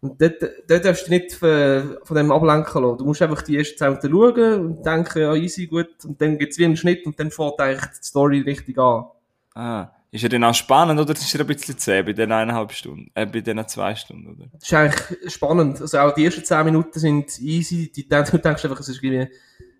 Und 0.00 0.20
dort, 0.20 0.42
dort 0.68 0.84
darfst 0.84 1.08
du 1.08 1.10
nicht 1.10 1.32
von, 1.32 1.96
von 2.04 2.16
dem 2.16 2.30
ablenken 2.30 2.82
lassen. 2.82 2.98
Du 2.98 3.04
musst 3.04 3.20
einfach 3.20 3.42
die 3.42 3.56
ersten 3.56 3.78
10 3.78 3.98
Minuten 4.02 4.36
schauen 4.36 4.66
und 4.66 4.86
denken, 4.86 5.18
ja, 5.18 5.34
easy, 5.34 5.66
gut. 5.66 5.88
Und 6.04 6.20
dann 6.20 6.38
gibt 6.38 6.52
es 6.52 6.58
wie 6.58 6.66
einen 6.66 6.76
Schnitt 6.76 7.04
und 7.04 7.18
dann 7.18 7.30
fängt 7.30 7.58
eigentlich 7.60 7.90
die 8.00 8.06
Story 8.06 8.40
richtig 8.40 8.78
an. 8.78 9.06
Ah. 9.54 9.88
Ist 10.10 10.22
er 10.22 10.30
denn 10.30 10.44
auch 10.44 10.54
spannend 10.54 10.98
oder 10.98 11.12
ist 11.12 11.34
er 11.34 11.40
ein 11.40 11.46
bisschen 11.46 11.76
zäh 11.76 12.02
bei 12.02 12.14
den 12.14 12.32
eineinhalb 12.32 12.72
Stunden, 12.72 13.10
äh, 13.14 13.26
bei 13.26 13.40
den 13.40 13.66
zwei 13.68 13.94
Stunden, 13.94 14.28
oder? 14.28 14.48
Das 14.54 14.62
ist 14.62 14.72
eigentlich 14.72 15.34
spannend. 15.34 15.80
Also 15.82 15.98
auch 15.98 16.14
die 16.14 16.24
ersten 16.24 16.44
10 16.44 16.64
Minuten 16.64 16.98
sind 16.98 17.38
easy. 17.40 17.92
Die, 17.94 18.08
du 18.08 18.22
denkst 18.24 18.64
einfach, 18.64 18.80
es 18.80 18.88
ist 18.88 19.02
irgendwie, 19.02 19.30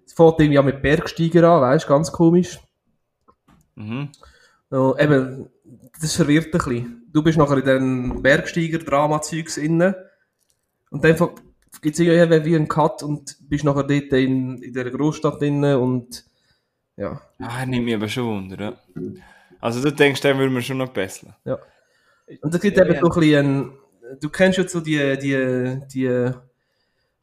es 0.05 0.13
fängt 0.13 0.39
irgendwie 0.39 0.59
auch 0.59 0.65
mit 0.65 0.83
Bergsteiger 0.83 1.49
an, 1.49 1.63
weißt 1.63 1.85
du, 1.85 1.89
ganz 1.89 2.13
komisch. 2.13 2.59
Mhm. 3.77 4.11
Ja, 4.71 4.99
eben, 4.99 5.49
das 6.01 6.15
verwirrt 6.15 6.47
ein 6.47 6.51
bisschen. 6.51 7.07
Du 7.13 7.23
bist 7.23 7.39
nachher 7.39 7.59
in 7.59 7.65
den 7.65 8.23
Bergsteiger-Drama-Zeugs 8.23 9.57
inne. 9.57 10.09
Und 10.91 11.05
dann 11.05 11.17
gibt 11.83 11.95
es 11.95 12.01
irgendwie 12.01 12.45
wie 12.45 12.57
einen 12.57 12.69
Cut 12.69 13.03
und 13.03 13.37
bist 13.49 13.65
nachher 13.65 13.85
dort 13.85 14.13
in, 14.13 14.63
in 14.63 14.73
dieser 14.73 14.91
Großstadt 14.91 15.43
inne 15.43 15.79
und 15.79 16.25
ja. 16.97 17.21
Ah, 17.39 17.65
nimmt 17.65 17.85
mich 17.85 17.95
aber 17.95 18.09
schon 18.09 18.25
Wunder, 18.27 18.61
ja. 18.61 18.77
Also 19.61 19.83
du 19.83 19.93
denkst, 19.93 20.21
den 20.21 20.39
würden 20.39 20.55
wir 20.55 20.63
schon 20.63 20.79
noch 20.79 20.89
besser. 20.89 21.37
Und 22.43 22.55
es 22.55 22.61
gibt 22.61 22.77
Ja, 22.77 22.85
eben 22.85 22.95
ja. 22.95 23.01
so 23.01 23.11
ein 23.11 23.21
bisschen, 23.21 23.73
du 24.21 24.29
kennst 24.29 24.59
jetzt 24.59 24.73
so 24.73 24.81
die, 24.81 25.17
die, 25.19 25.81
die 25.93 26.31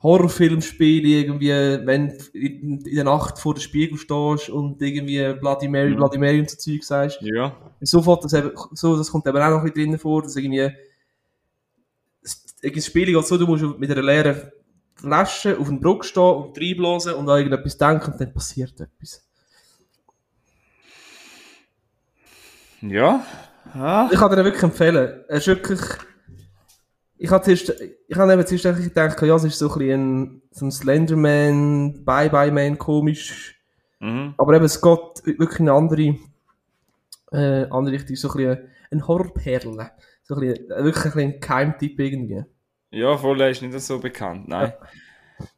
Horrorfilmspiele 0.06 1.08
irgendwie, 1.08 1.50
wenn 1.86 2.10
du 2.10 2.16
in, 2.38 2.80
in 2.86 2.96
der 2.96 3.04
Nacht 3.04 3.40
vor 3.40 3.56
dem 3.56 3.62
Spiegel 3.62 3.98
stehst 3.98 4.50
und 4.50 4.82
irgendwie 4.82 5.34
Bloody 5.40 5.68
Mary, 5.68 5.92
Mhm. 5.92 5.96
Bloody 5.96 6.18
Mary 6.20 6.40
und 6.40 6.50
so 6.50 6.58
Zeug 6.58 6.84
sagst. 6.84 7.20
Ja. 7.22 7.56
Sofort, 7.82 8.24
das, 8.24 8.34
eben, 8.34 8.52
so, 8.74 8.96
das 8.96 9.10
kommt 9.12 9.26
eben 9.28 9.38
auch 9.38 9.50
noch 9.50 9.64
ein 9.64 9.74
bisschen 9.74 9.92
drin 9.92 10.00
vor, 10.00 10.22
dass 10.22 10.36
irgendwie, 10.36 10.70
das, 12.22 12.86
Spiel 12.86 13.08
geht 13.08 13.26
so, 13.26 13.38
du 13.38 13.48
musst 13.48 13.64
mit 13.80 13.92
einer 13.92 14.04
leeren 14.04 14.52
Flasche 14.94 15.58
auf 15.58 15.68
den 15.68 15.80
Brücke 15.80 16.06
stehen 16.06 16.24
und 16.24 16.58
reinblasen 16.58 17.14
und 17.16 17.28
an 17.28 17.38
irgendetwas 17.38 17.78
denken 17.78 18.12
und 18.12 18.22
dann 18.22 18.34
passiert 18.34 18.80
etwas. 18.80 19.28
Ja. 22.82 23.26
Ah? 23.74 24.08
Ich 24.12 24.20
kann 24.20 24.30
dir 24.30 24.44
wirklich 24.44 24.64
empfehlen. 24.64 25.24
Er 25.28 25.38
ist 25.38 25.48
wirklich. 25.48 25.80
Ich 27.18 27.32
habe 27.32 27.44
zuerst, 27.44 27.74
ich 28.08 28.18
habe 28.18 28.34
eben 28.34 28.46
zuerst 28.46 28.66
eigentlich 28.66 28.90
gedacht, 28.90 29.22
ja, 29.22 29.36
es 29.36 29.44
ist 29.44 29.58
so 29.58 29.72
ein 29.72 29.80
bisschen 29.80 30.22
ein, 30.22 30.42
so 30.52 30.66
ein 30.66 30.72
Slenderman, 30.72 32.04
Bye-Bye-Man 32.04 32.78
komisch. 32.78 33.60
Mhm. 34.00 34.34
Aber 34.38 34.54
eben, 34.56 34.66
es 34.66 34.82
geht 34.82 35.26
wirklich 35.26 35.60
in 35.60 35.70
eine 35.70 35.78
andere, 35.78 36.16
äh, 37.32 37.70
andere 37.70 37.96
Richtung, 37.96 38.16
so 38.16 38.30
ein 38.30 38.38
bisschen 38.38 38.70
ein 38.92 39.08
Horrorperle. 39.08 39.92
So 40.24 40.36
ein 40.36 40.42
bisschen, 40.42 40.72
äh, 40.72 40.84
wirklich 40.84 41.06
ein 41.06 41.12
bisschen 41.12 41.40
Keimtipp 41.40 42.00
irgendwie. 42.00 42.44
Ja, 42.92 43.18
voll, 43.18 43.42
er 43.42 43.50
ist 43.50 43.62
nicht 43.62 43.80
so 43.80 44.00
bekannt, 44.00 44.48
nein. 44.48 44.74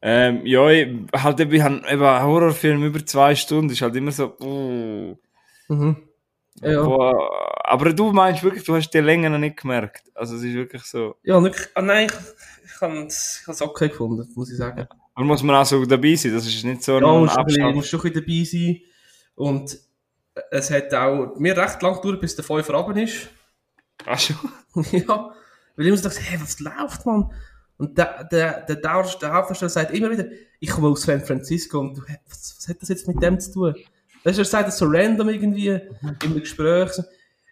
Ähm, 0.02 0.42
ja, 0.44 0.70
ich, 0.70 0.88
halt 1.16 1.40
eben, 1.40 1.54
ich 1.54 1.62
habe 1.62 1.76
eben 1.76 2.04
einen 2.04 2.24
Horrorfilm 2.24 2.84
über 2.84 3.06
zwei 3.06 3.36
Stunden, 3.36 3.72
ist 3.72 3.82
halt 3.82 3.96
immer 3.96 4.12
so, 4.12 4.36
uh, 4.42 5.16
Mhm. 5.70 6.07
Ja, 6.62 6.84
boah. 6.84 7.50
aber 7.64 7.94
du 7.94 8.12
meinst 8.12 8.44
wirklich, 8.44 8.64
du 8.64 8.76
hast 8.76 8.90
die 8.90 9.00
Länge 9.00 9.30
noch 9.30 9.38
nicht 9.38 9.58
gemerkt. 9.58 10.04
Also 10.16 10.36
es 10.36 10.44
ist 10.44 10.54
wirklich 10.54 10.84
so. 10.84 11.16
ja 11.24 11.42
wirklich, 11.42 11.68
ah, 11.76 11.82
nein, 11.82 12.08
ich, 12.08 12.66
ich 12.66 12.82
habe 12.82 13.06
es 13.06 13.62
okay 13.62 13.90
gefunden, 13.90 14.28
muss 14.36 14.52
ich 14.52 14.58
sagen. 14.58 14.88
Aber 15.14 15.26
muss 15.26 15.44
man 15.44 15.56
auch 15.56 15.66
so 15.66 15.86
dabei 15.86 16.16
sein, 16.16 16.34
das 16.34 16.46
ist 16.48 16.64
nicht 16.64 16.84
so 16.84 17.00
Ja, 17.00 17.14
ein 17.14 17.24
bisschen, 17.24 17.40
Abstand. 17.40 17.76
musst 17.76 17.90
schon 17.90 18.02
ein 18.06 18.14
dabei 18.14 18.44
sein. 18.44 18.82
Und 19.36 19.78
es 20.52 20.72
hat 20.72 20.94
auch 20.94 21.36
mir 21.38 21.58
recht 21.58 21.82
lang 21.82 21.96
gedauert, 21.96 22.22
bis 22.22 22.36
der 22.36 22.46
Fünfer 22.46 22.74
runter 22.76 23.02
ist. 23.02 23.30
Ach 24.06 24.20
schon. 24.20 24.36
ja. 24.92 25.34
Weil 25.76 25.86
ich 25.86 25.88
immer 25.88 25.98
so 25.98 26.10
dachte, 26.10 26.22
hey, 26.22 26.40
was 26.42 26.60
läuft, 26.60 27.06
man? 27.06 27.32
Und 27.78 27.98
der, 27.98 28.24
der, 28.26 28.62
der, 28.62 28.76
der, 28.76 28.94
Hauptdarsteller 28.94 29.70
sagt 29.70 29.92
immer 29.92 30.10
wieder, 30.10 30.26
ich 30.60 30.70
komme 30.70 30.88
aus 30.88 31.04
San 31.04 31.22
Francisco 31.22 31.80
und 31.80 31.98
du, 31.98 32.02
was, 32.28 32.56
was 32.58 32.68
hat 32.68 32.82
das 32.82 32.90
jetzt 32.90 33.08
mit 33.08 33.22
dem 33.22 33.40
zu 33.40 33.54
tun? 33.54 33.76
Weißt 34.24 34.38
du, 34.38 34.42
er 34.42 34.46
sagt 34.46 34.68
das 34.68 34.78
so 34.78 34.86
random 34.88 35.30
irgendwie 35.30 35.80
im 36.24 36.40
Gespräch. 36.40 36.92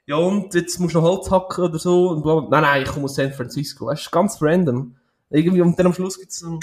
Ja, 0.08 0.18
und 0.18 0.54
jetzt 0.54 0.80
musst 0.80 0.94
du 0.94 1.00
noch 1.00 1.10
Holz 1.10 1.32
hacken 1.32 1.64
oder 1.64 1.80
so. 1.80 2.10
Und 2.10 2.22
bla, 2.22 2.42
bla. 2.42 2.62
nein, 2.62 2.72
nein, 2.72 2.84
ich 2.84 2.90
komme 2.90 3.06
aus 3.06 3.16
San 3.16 3.34
Francisco. 3.34 3.88
Weißt 3.88 4.06
du, 4.06 4.12
ganz 4.12 4.42
random. 4.42 4.96
Irgendwie, 5.30 5.62
und 5.62 5.78
dann 5.78 5.88
am 5.88 5.94
Schluss 5.94 6.20
gibt 6.20 6.32
es 6.32 6.40
so, 6.40 6.60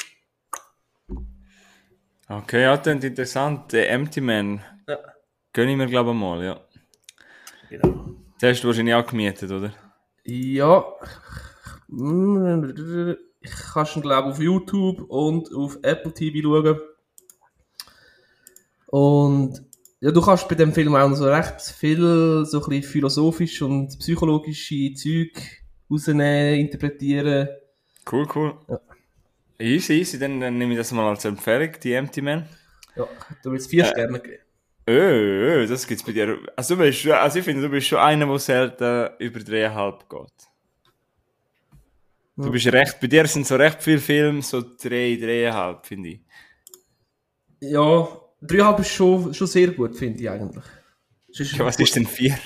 Okay, 2.28 2.62
ja, 2.62 2.76
das 2.78 2.94
ist 2.94 3.04
interessant. 3.04 3.72
Der 3.72 3.90
Empty 3.90 4.22
Man. 4.22 4.62
Ja. 4.88 4.98
Gönn 5.52 5.68
ich 5.68 5.76
mir, 5.76 5.86
glaube 5.86 6.12
ich, 6.12 6.16
mal, 6.16 6.42
ja. 6.42 6.60
genau. 7.68 8.06
Den 8.40 8.50
hast 8.50 8.64
du 8.64 8.68
wahrscheinlich 8.68 8.94
auch 8.94 9.06
gemietet, 9.06 9.50
oder? 9.50 9.74
Ja. 10.24 10.82
Ich 11.88 13.50
kann 13.74 13.84
schon, 13.84 14.02
glaube 14.02 14.30
auf 14.30 14.40
YouTube 14.40 15.02
und 15.10 15.52
auf 15.54 15.78
Apple 15.82 16.14
TV 16.14 16.40
schauen. 16.42 16.80
Und 18.86 19.62
ja, 20.02 20.10
du 20.10 20.20
kannst 20.20 20.48
bei 20.48 20.56
dem 20.56 20.72
Film 20.72 20.96
auch 20.96 21.08
noch 21.08 21.14
so 21.14 21.30
recht 21.30 21.60
viel 21.60 22.44
so 22.44 22.60
ein 22.60 22.68
bisschen 22.68 22.82
philosophisch 22.82 23.62
und 23.62 23.96
psychologische 24.00 24.92
Zeug 24.94 25.30
rausnehmen, 25.88 26.58
interpretieren. 26.58 27.48
Cool, 28.10 28.26
cool. 28.34 28.58
Ja. 28.68 28.80
Easy, 29.60 30.00
easy, 30.00 30.18
dann, 30.18 30.40
dann 30.40 30.58
nehme 30.58 30.72
ich 30.72 30.78
das 30.78 30.90
mal 30.90 31.08
als 31.08 31.24
Empfehlung, 31.24 31.70
die 31.80 31.92
Empty 31.92 32.20
Man. 32.20 32.48
Ja, 32.96 33.06
du 33.44 33.52
willst 33.52 33.70
vier 33.70 33.84
Sterne 33.84 34.18
geben. 34.18 34.42
Öh, 34.88 35.62
öh, 35.62 35.66
das 35.68 35.86
gibt's 35.86 36.02
bei 36.02 36.10
dir. 36.10 36.36
Also, 36.56 36.74
du 36.74 36.82
bist, 36.82 37.06
also 37.06 37.38
ich 37.38 37.44
finde, 37.44 37.62
du 37.62 37.68
bist 37.68 37.86
schon 37.86 37.98
einer, 37.98 38.26
der 38.26 38.38
selten 38.40 39.10
über 39.20 39.38
dreieinhalb 39.38 40.10
geht. 40.10 40.48
Du 42.36 42.50
bist 42.50 42.66
recht, 42.66 42.98
bei 43.00 43.06
dir 43.06 43.24
sind 43.28 43.46
so 43.46 43.54
recht 43.54 43.80
viele 43.80 44.00
Filme, 44.00 44.42
so 44.42 44.62
drei, 44.62 45.16
dreieinhalb, 45.20 45.86
finde 45.86 46.08
ich. 46.08 46.20
Ja, 47.60 48.08
dreieinhalb 48.42 48.80
ist 48.80 48.90
schon, 48.90 49.32
schon 49.34 49.46
sehr 49.46 49.68
gut, 49.68 49.96
finde 49.96 50.20
ich 50.20 50.28
eigentlich. 50.30 50.64
Ist- 51.28 51.52
Ja, 51.56 51.64
was 51.64 51.78
ist 51.78 51.96
denn 51.96 52.06
vier? 52.06 52.36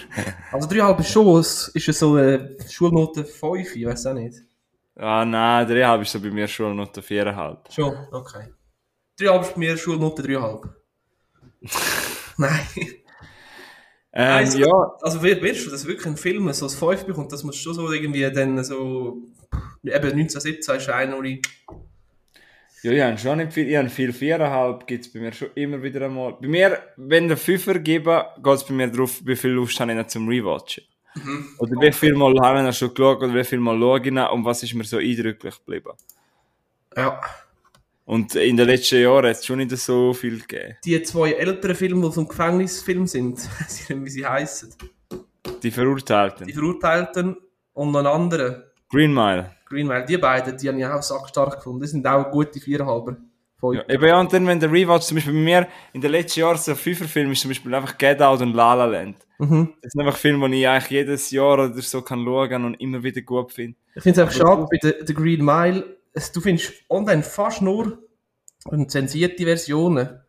Also 0.52 0.68
dreieinhalb 0.68 1.00
ist 1.00 1.10
schon, 1.10 1.40
ist 1.40 1.74
ja 1.86 1.92
so 1.92 2.14
eine 2.14 2.56
Schulnote 2.70 3.24
5, 3.24 3.74
ich 3.76 3.84
weiß 3.86 4.06
auch 4.06 4.14
nicht. 4.14 4.36
Ah, 4.94 5.24
nein, 5.24 5.66
dreieinhalb 5.66 6.02
ist 6.02 6.12
so 6.12 6.20
bei 6.20 6.30
mir 6.30 6.46
der 6.96 7.02
viereinhalb. 7.02 7.70
Schon, 7.72 7.94
okay. 8.12 8.48
Dreieinhalb 9.18 9.42
ist 9.42 9.54
bei 9.54 9.58
mir 9.58 9.76
Schulnote 9.76 10.22
dreieinhalb. 10.22 10.68
Nein. 12.38 12.60
Ähm, 14.12 14.32
Also, 14.36 14.58
ja, 14.58 14.96
Also 15.02 15.22
willst 15.22 15.66
du 15.66 15.70
das 15.70 15.86
wirklich 15.86 16.06
ein 16.06 16.16
Film 16.16 16.50
so 16.52 16.66
als 16.66 16.74
5 16.74 17.04
bekommt, 17.04 17.32
das 17.32 17.42
muss 17.44 17.56
schon 17.56 17.74
so 17.74 17.90
irgendwie 17.90 18.22
dann 18.30 18.62
so 18.64 19.22
eben 19.82 19.94
1917 20.12 20.76
ist 20.76 20.88
einer, 20.88 21.16
wo 21.18 21.22
ich 21.22 21.42
ja, 22.92 23.06
ich 23.06 23.10
habe 23.12 23.18
schon 23.18 23.38
nicht 23.38 23.52
viel, 23.52 23.68
ich 23.68 23.76
habe 23.76 23.88
viel 23.88 24.12
viereinhalb, 24.12 24.86
gibt's 24.86 25.12
bei 25.12 25.20
mir 25.20 25.32
schon 25.32 25.48
immer 25.54 25.82
wieder 25.82 26.02
einmal. 26.06 26.36
Bei 26.40 26.48
mir, 26.48 26.78
wenn 26.96 27.28
der 27.28 27.36
Fünfer 27.36 27.78
geben, 27.78 28.22
geht's 28.42 28.64
bei 28.64 28.74
mir 28.74 28.88
drauf, 28.90 29.20
wie 29.24 29.36
viel 29.36 29.50
Lust 29.50 29.78
habe 29.80 29.92
ich 29.92 29.98
noch 29.98 30.06
zum 30.06 30.28
Rewatchen. 30.28 30.84
Oder 31.58 31.80
wie 31.80 31.92
viel 31.92 32.14
Mal 32.14 32.34
habe 32.42 32.58
ich 32.58 32.64
noch 32.64 32.72
schon 32.74 32.92
geschaut, 32.92 33.22
oder 33.22 33.34
wie 33.34 33.44
viel 33.44 33.58
Mal 33.58 33.78
schaue 33.78 34.00
ich 34.04 34.12
noch, 34.12 34.32
und 34.32 34.44
was 34.44 34.62
ist 34.62 34.74
mir 34.74 34.84
so 34.84 34.98
eindrücklich 34.98 35.54
geblieben. 35.56 35.92
ja, 36.96 37.20
Und 38.04 38.34
in 38.34 38.56
den 38.56 38.66
letzten 38.66 39.00
Jahren 39.00 39.26
hat 39.26 39.36
es 39.36 39.46
schon 39.46 39.58
nicht 39.58 39.76
so 39.78 40.12
viel 40.12 40.40
gegeben. 40.40 40.76
die 40.84 41.02
zwei 41.02 41.32
älteren 41.32 41.74
Filme, 41.74 42.10
die 42.10 42.20
ein 42.20 42.28
Gefängnisfilm 42.28 43.06
sind, 43.06 43.38
weiß 43.60 43.80
ich 43.80 43.88
nicht, 43.88 44.04
wie 44.04 44.10
sie 44.10 44.26
heißen. 44.26 44.74
Die 45.62 45.70
Verurteilten. 45.70 46.46
Die 46.46 46.52
Verurteilten 46.52 47.36
und 47.72 47.96
einen 47.96 48.06
anderen, 48.06 48.62
Green 48.90 49.12
Mile. 49.12 49.55
Green 49.66 49.86
Mile, 49.86 50.04
die 50.04 50.16
beiden, 50.16 50.56
die 50.56 50.68
habe 50.68 50.78
ich 50.78 50.86
auch 50.86 51.02
sackstark 51.02 51.56
gefunden. 51.56 51.82
Die 51.82 51.88
sind 51.88 52.06
auch 52.06 52.30
gute 52.30 52.60
Viererhalber. 52.60 53.16
Ja, 53.62 53.88
eben 53.88 54.04
ja, 54.04 54.20
und 54.20 54.32
dann, 54.32 54.46
wenn 54.46 54.60
der 54.60 54.70
Rewatch 54.70 55.06
zum 55.06 55.16
Beispiel 55.16 55.32
bei 55.32 55.40
mir 55.40 55.68
in 55.92 56.00
den 56.00 56.10
letzten 56.10 56.40
Jahren 56.40 56.58
so 56.58 56.74
Fünferfilm 56.74 57.32
ist 57.32 57.40
zum 57.40 57.50
Beispiel 57.50 57.74
einfach 57.74 57.96
Get 57.96 58.20
Out 58.20 58.42
und 58.42 58.52
La 58.52 58.74
La 58.74 58.84
Land. 58.84 59.16
Mhm. 59.38 59.74
Das 59.82 59.92
sind 59.92 60.02
einfach 60.02 60.18
Filme, 60.18 60.48
die 60.50 60.60
ich 60.60 60.68
eigentlich 60.68 60.90
jedes 60.90 61.30
Jahr 61.30 61.54
oder 61.54 61.72
so 61.80 62.02
kann 62.02 62.24
schauen 62.24 62.64
und 62.64 62.74
immer 62.74 63.02
wieder 63.02 63.22
gut 63.22 63.52
finde. 63.52 63.76
Ich 63.94 64.02
finde 64.02 64.22
es 64.22 64.28
einfach 64.28 64.46
schade 64.46 64.66
bei 64.70 64.78
der 64.78 65.14
Green 65.14 65.44
Mile. 65.44 65.96
Du 66.34 66.40
findest 66.40 66.72
online 66.88 67.22
fast 67.22 67.62
nur 67.62 67.98
zensierte 68.88 69.44
Versionen. 69.44 70.20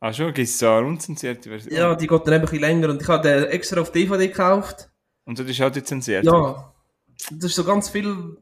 Ah 0.00 0.12
schon, 0.12 0.32
gibt 0.34 0.48
es 0.48 0.58
so 0.58 0.68
eine 0.68 0.86
unzensierte 0.86 1.48
Version? 1.48 1.74
Ja, 1.74 1.94
die 1.94 2.06
geht 2.06 2.26
dann 2.26 2.34
eben 2.34 2.44
ein 2.44 2.50
bisschen 2.50 2.60
länger 2.60 2.88
und 2.90 3.02
ich 3.02 3.08
habe 3.08 3.26
den 3.26 3.44
extra 3.44 3.80
auf 3.80 3.92
DVD 3.92 4.28
gekauft. 4.28 4.90
Und 5.24 5.38
das 5.38 5.46
ist 5.46 5.62
auch 5.62 5.70
die 5.70 5.82
zensierte? 5.82 6.26
Ja, 6.26 6.73
das 7.30 7.44
ist 7.50 7.54
so 7.56 7.64
ganz 7.64 7.88
viel, 7.88 8.36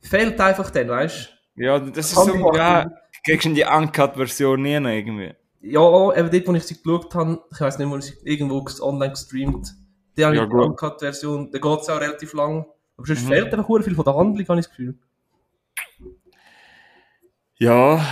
fehlt 0.00 0.40
einfach 0.40 0.70
dann, 0.70 0.88
weißt 0.88 1.30
Ja, 1.56 1.78
das 1.78 2.12
ist 2.12 2.24
so, 2.24 2.54
ja, 2.56 2.86
kriegst 3.24 3.46
du 3.46 3.54
die 3.54 3.64
Uncut-Version 3.64 4.62
nie 4.62 4.78
noch 4.80 4.90
irgendwie. 4.90 5.34
du? 5.60 5.68
Ja, 5.68 6.14
eben 6.16 6.30
dort, 6.30 6.48
wo 6.48 6.54
ich 6.54 6.64
sie 6.64 6.80
geschaut 6.82 7.14
habe, 7.14 7.42
ich 7.52 7.60
weiß 7.60 7.78
nicht, 7.78 7.90
wo 7.90 7.96
ich 7.96 8.04
sie 8.04 8.14
irgendwo 8.24 8.64
online 8.82 9.12
gestreamt 9.12 9.74
die 10.16 10.24
habe 10.24 10.34
Ja, 10.34 10.44
ich 10.44 10.48
die. 10.48 10.66
Uncut-Version, 10.66 11.50
da 11.50 11.58
geht 11.58 11.80
es 11.80 11.88
auch 11.88 12.00
relativ 12.00 12.32
lang. 12.34 12.66
Aber 12.96 13.06
sonst 13.06 13.24
Mhm. 13.24 13.28
fehlt 13.28 13.54
einfach 13.54 13.68
sehr 13.68 13.82
viel 13.84 13.94
von 13.94 14.04
der 14.04 14.14
Handlung, 14.16 14.48
habe 14.48 14.60
ich 14.60 14.66
das 14.66 14.70
Gefühl. 14.70 14.98
Ja, 17.58 18.04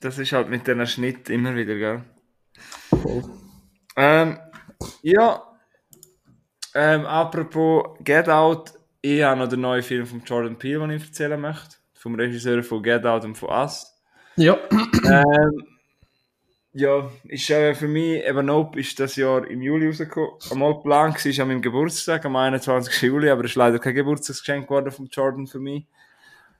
das 0.00 0.18
ist 0.18 0.32
halt 0.32 0.48
mit 0.48 0.66
diesen 0.66 0.86
Schnitt 0.86 1.28
immer 1.28 1.54
wieder, 1.54 1.74
gell? 1.74 2.04
Voll. 3.02 3.24
Ähm, 3.96 4.38
ja. 5.02 5.42
Ähm, 6.74 7.06
apropos 7.06 7.96
Get 8.04 8.28
Out, 8.28 8.75
ich 9.14 9.22
habe 9.22 9.38
noch 9.38 9.48
den 9.48 9.60
neuen 9.60 9.82
Film 9.82 10.04
von 10.04 10.22
Jordan 10.24 10.56
Peele, 10.56 10.80
den 10.80 10.90
ich 10.90 11.04
erzählen 11.04 11.40
möchte. 11.40 11.76
Vom 11.94 12.14
Regisseur 12.16 12.62
von 12.62 12.82
Get 12.82 13.06
Out 13.06 13.24
und 13.24 13.36
von 13.36 13.50
Us. 13.50 13.94
Ja, 14.36 14.58
ähm, 15.04 15.64
ja, 16.72 17.10
ist 17.24 17.48
äh, 17.48 17.74
für 17.74 17.88
mich, 17.88 18.22
eben 18.24 18.46
Nope 18.46 18.80
ist 18.80 18.98
das 18.98 19.16
Jahr 19.16 19.48
im 19.48 19.62
Juli 19.62 19.86
rausgekommen. 19.86 20.30
Einmal 20.50 20.74
geplant 20.74 21.24
war 21.24 21.42
an 21.42 21.48
meinem 21.48 21.62
Geburtstag, 21.62 22.24
am 22.24 22.36
21. 22.36 23.02
Juli, 23.02 23.30
aber 23.30 23.44
es 23.44 23.52
ist 23.52 23.56
leider 23.56 23.78
kein 23.78 23.94
Geburtstagsgeschenk 23.94 24.66
geworden 24.66 24.90
von 24.90 25.06
Jordan 25.06 25.46
für 25.46 25.60
mich. 25.60 25.86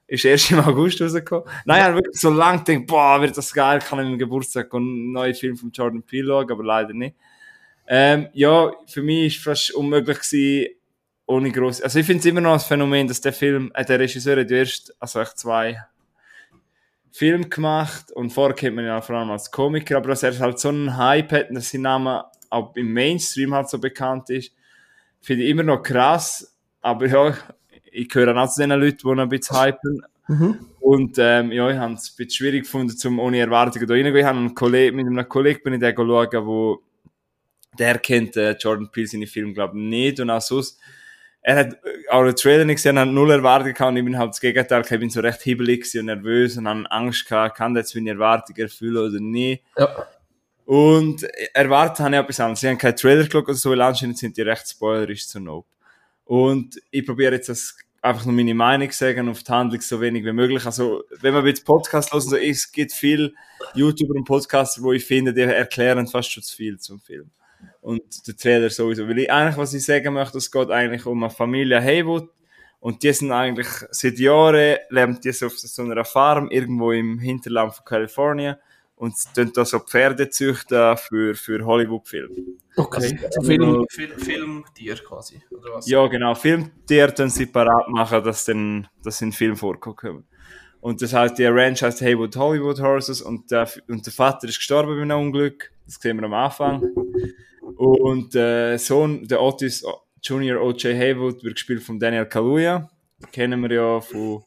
Ist 0.07 0.23
erst 0.23 0.51
im 0.51 0.59
August 0.61 1.01
rausgekommen. 1.01 1.45
Nein, 1.65 1.79
ich 1.79 1.83
habe 1.83 1.95
wirklich 1.95 2.19
so 2.19 2.29
lange 2.29 2.63
gedacht, 2.63 2.87
boah, 2.87 3.21
wird 3.21 3.37
das 3.37 3.53
geil, 3.53 3.79
kann 3.79 3.99
ich 3.99 4.05
meinem 4.05 4.17
Geburtstag 4.17 4.73
einen 4.73 5.11
neuen 5.11 5.35
Film 5.35 5.57
von 5.57 5.69
Jordan 5.71 6.01
Peele 6.01 6.29
schauen, 6.29 6.51
aber 6.51 6.63
leider 6.63 6.93
nicht. 6.93 7.15
Ähm, 7.87 8.29
ja, 8.33 8.71
für 8.85 9.01
mich 9.01 9.35
ist 9.35 9.43
fast 9.43 9.75
unmöglich 9.75 10.17
gewesen, 10.17 10.76
ohne 11.27 11.51
groß. 11.51 11.81
Also 11.81 11.99
ich 11.99 12.05
finde 12.05 12.21
es 12.21 12.25
immer 12.25 12.41
noch 12.41 12.53
ein 12.53 12.59
Phänomen, 12.59 13.07
dass 13.07 13.21
der 13.21 13.33
Film, 13.33 13.71
äh, 13.75 13.85
der 13.85 13.99
Regisseur 13.99 14.39
hat 14.39 14.49
erst, 14.49 14.95
also 14.99 15.19
echt 15.19 15.37
zwei 15.37 15.77
Film 17.11 17.49
gemacht 17.49 18.11
und 18.11 18.31
vorher 18.31 18.55
kennt 18.55 18.75
man 18.75 18.85
ihn 18.85 18.89
ja 18.89 19.01
vor 19.01 19.17
allem 19.17 19.31
als 19.31 19.51
Komiker, 19.51 19.97
aber 19.97 20.09
dass 20.09 20.23
er 20.23 20.37
halt 20.39 20.59
so 20.59 20.69
einen 20.69 20.97
Hype 20.97 21.31
hat 21.31 21.47
dass 21.51 21.69
sein 21.69 21.81
Name 21.81 22.25
auch 22.49 22.75
im 22.75 22.93
Mainstream 22.93 23.53
halt 23.53 23.69
so 23.69 23.77
bekannt 23.77 24.29
ist, 24.29 24.53
finde 25.21 25.43
ich 25.43 25.49
immer 25.49 25.63
noch 25.63 25.83
krass, 25.83 26.55
aber 26.81 27.07
ja, 27.07 27.37
ich 27.91 28.07
gehöre 28.07 28.35
auch 28.37 28.49
zu 28.49 28.61
den 28.61 28.79
Leuten, 28.79 28.97
die 29.03 29.21
ein 29.21 29.29
bisschen 29.29 29.59
hypen. 29.59 30.01
Mhm. 30.27 30.59
Und 30.79 31.17
ähm, 31.17 31.51
ja, 31.51 31.69
ich 31.69 31.77
habe 31.77 31.93
es 31.93 32.11
ein 32.11 32.15
bisschen 32.17 32.29
schwierig 32.29 32.63
gefunden, 32.63 32.95
zum 32.95 33.19
ohne 33.19 33.39
Erwartungen 33.39 33.87
da 33.87 33.93
reingehen. 33.93 34.15
Ich 34.15 34.23
habe 34.23 34.37
einen 34.37 34.55
Kollegen, 34.55 34.95
mit 34.95 35.07
einem 35.07 35.27
Kollegen 35.27 35.61
bin 35.63 35.73
ich 35.73 35.79
den 35.79 35.95
schauen, 35.95 36.45
wo 36.45 36.81
der 37.77 37.99
kennt 37.99 38.37
äh, 38.37 38.51
Jordan 38.51 38.89
Peele 38.91 39.07
seine 39.07 39.27
Filme, 39.27 39.53
glaube 39.53 39.77
ich, 39.77 39.83
nicht 39.83 40.19
und 40.19 40.29
auch 40.29 40.41
sonst. 40.41 40.79
Er 41.41 41.55
hat 41.55 41.73
äh, 41.73 42.09
auch 42.09 42.23
den 42.23 42.35
Trailer 42.35 42.65
nicht 42.65 42.77
gesehen, 42.77 42.99
hat 42.99 43.07
null 43.07 43.31
Erwartungen 43.31 43.73
gehabt 43.73 43.89
und 43.89 43.97
ich 43.97 44.05
bin 44.05 44.17
halt 44.17 44.29
das 44.29 44.41
Gegenteil, 44.41 44.81
ich 44.81 44.99
bin 44.99 45.09
so 45.09 45.21
recht 45.21 45.41
hibbelig 45.41 45.97
und 45.97 46.05
nervös 46.05 46.57
und 46.57 46.67
habe 46.67 46.91
Angst 46.91 47.27
gehabt, 47.27 47.57
kann 47.57 47.75
jetzt 47.75 47.95
meine 47.95 48.11
Erwartungen 48.11 48.59
erfüllen 48.59 48.97
oder 48.97 49.19
nicht. 49.19 49.63
ja. 49.77 50.07
Und 50.67 51.23
erwartet 51.53 52.01
habe 52.01 52.15
ich 52.15 52.21
etwas 52.21 52.41
anderes. 52.41 52.59
Sie 52.59 52.67
haben 52.67 52.77
keinen 52.77 52.97
Trailer 52.97 53.23
geschaut 53.23 53.45
oder 53.45 53.53
so, 53.53 53.71
weil 53.71 53.81
anscheinend 53.81 54.17
sind 54.17 54.35
die 54.35 54.41
recht 54.41 54.67
spoilerisch 54.67 55.25
zu 55.25 55.39
Nope. 55.39 55.69
Und 56.25 56.75
ich 56.91 57.05
probiere 57.05 57.35
jetzt 57.35 57.47
das 57.47 57.77
einfach 58.01 58.25
nur 58.25 58.35
meine 58.35 58.53
Meinung 58.53 58.91
sagen 58.91 59.29
auf 59.29 59.43
die 59.43 59.51
Handlung 59.51 59.79
so 59.79 60.01
wenig 60.01 60.25
wie 60.25 60.33
möglich. 60.33 60.65
Also, 60.65 61.05
wenn 61.21 61.33
man 61.33 61.45
jetzt 61.45 61.65
Podcast 61.65 62.11
hören, 62.11 62.21
so, 62.21 62.35
es 62.35 62.69
gibt 62.69 62.91
viel 62.91 63.33
YouTuber 63.75 64.15
und 64.15 64.25
Podcasts, 64.25 64.83
wo 64.83 64.91
ich 64.91 65.05
finde, 65.05 65.33
die 65.33 65.41
erklären 65.41 66.05
fast 66.05 66.33
schon 66.33 66.43
zu 66.43 66.55
viel 66.55 66.77
zum 66.77 66.99
Film. 66.99 67.31
Und 67.87 68.27
der 68.27 68.35
Trailer 68.35 68.69
sowieso. 68.69 69.07
Weil 69.07 69.19
ich 69.19 69.31
eigentlich, 69.31 69.55
was 69.55 69.73
ich 69.73 69.85
sagen 69.85 70.13
möchte, 70.13 70.39
es 70.39 70.51
geht 70.51 70.69
eigentlich 70.71 71.05
um 71.05 71.23
eine 71.23 71.29
Familie 71.29 71.81
Haywood. 71.81 72.29
Und 72.81 73.01
die 73.01 73.13
sind 73.13 73.31
eigentlich 73.31 73.67
seit 73.91 74.19
Jahren, 74.19 74.75
leben 74.89 75.17
die 75.23 75.31
so 75.31 75.45
auf 75.45 75.57
so 75.57 75.83
einer 75.83 76.03
Farm 76.03 76.49
irgendwo 76.51 76.91
im 76.91 77.17
Hinterland 77.17 77.73
von 77.75 77.85
Kalifornien 77.85 78.57
und 78.97 79.15
tun 79.33 79.53
da 79.55 79.63
so 79.63 79.79
Pferde 79.79 80.29
züchten 80.29 80.97
für, 80.97 81.33
für 81.33 81.65
Hollywood-Filme. 81.65 82.35
Okay, 82.75 83.17
Also, 83.21 83.29
so 83.31 83.41
Film, 83.43 83.85
Film, 83.89 84.19
Filmtier 84.19 84.95
quasi, 84.95 85.41
oder 85.49 85.75
was? 85.75 85.87
Ja, 85.87 86.05
genau. 86.07 86.35
Filmtiere 86.35 87.13
tun 87.13 87.29
sie 87.29 87.45
parat 87.45 87.87
machen, 87.87 88.21
dass 88.21 88.43
dann, 88.43 88.89
dass 89.01 89.19
sie 89.19 89.25
in 89.25 89.31
Film 89.31 89.55
vorkommen. 89.55 90.25
Und 90.81 91.01
das 91.01 91.13
heißt, 91.13 91.37
die 91.37 91.45
Ranch 91.45 91.83
heißt 91.83 92.01
Haywood 92.01 92.35
Hollywood 92.35 92.81
Horses 92.81 93.21
und 93.21 93.49
der, 93.49 93.69
und 93.87 94.05
der 94.05 94.11
Vater 94.11 94.49
ist 94.49 94.57
gestorben 94.57 94.93
bei 94.97 95.01
einem 95.03 95.27
Unglück. 95.27 95.71
Das 95.85 95.95
sehen 95.95 96.17
wir 96.17 96.25
am 96.25 96.33
Anfang. 96.33 96.83
Und 97.75 98.33
der 98.33 98.79
Sohn, 98.79 99.27
der 99.27 99.41
Otis 99.41 99.83
Junior 100.23 100.61
O.J. 100.63 100.95
Haywood, 100.95 101.43
wird 101.43 101.55
gespielt 101.55 101.83
von 101.83 101.99
Daniel 101.99 102.25
Kaluuya. 102.25 102.89
Kennen 103.31 103.61
wir 103.61 103.71
ja 103.71 104.01
von, 104.01 104.43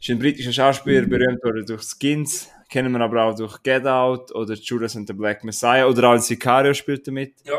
ist 0.00 0.08
ein 0.10 0.18
britischer 0.18 0.52
Schauspieler, 0.52 1.06
berühmt 1.06 1.42
worden 1.44 1.64
durch 1.66 1.82
Skins. 1.82 2.48
Kennen 2.70 2.92
wir 2.92 3.00
aber 3.00 3.22
auch 3.24 3.34
durch 3.34 3.62
Get 3.62 3.86
Out 3.86 4.34
oder 4.34 4.54
Judas 4.54 4.96
and 4.96 5.06
the 5.08 5.14
Black 5.14 5.42
Messiah 5.44 5.86
oder 5.86 6.10
auch 6.10 6.14
in 6.14 6.20
Sicario 6.20 6.74
spielt 6.74 7.06
er 7.06 7.12
mit. 7.12 7.34
Ja. 7.44 7.54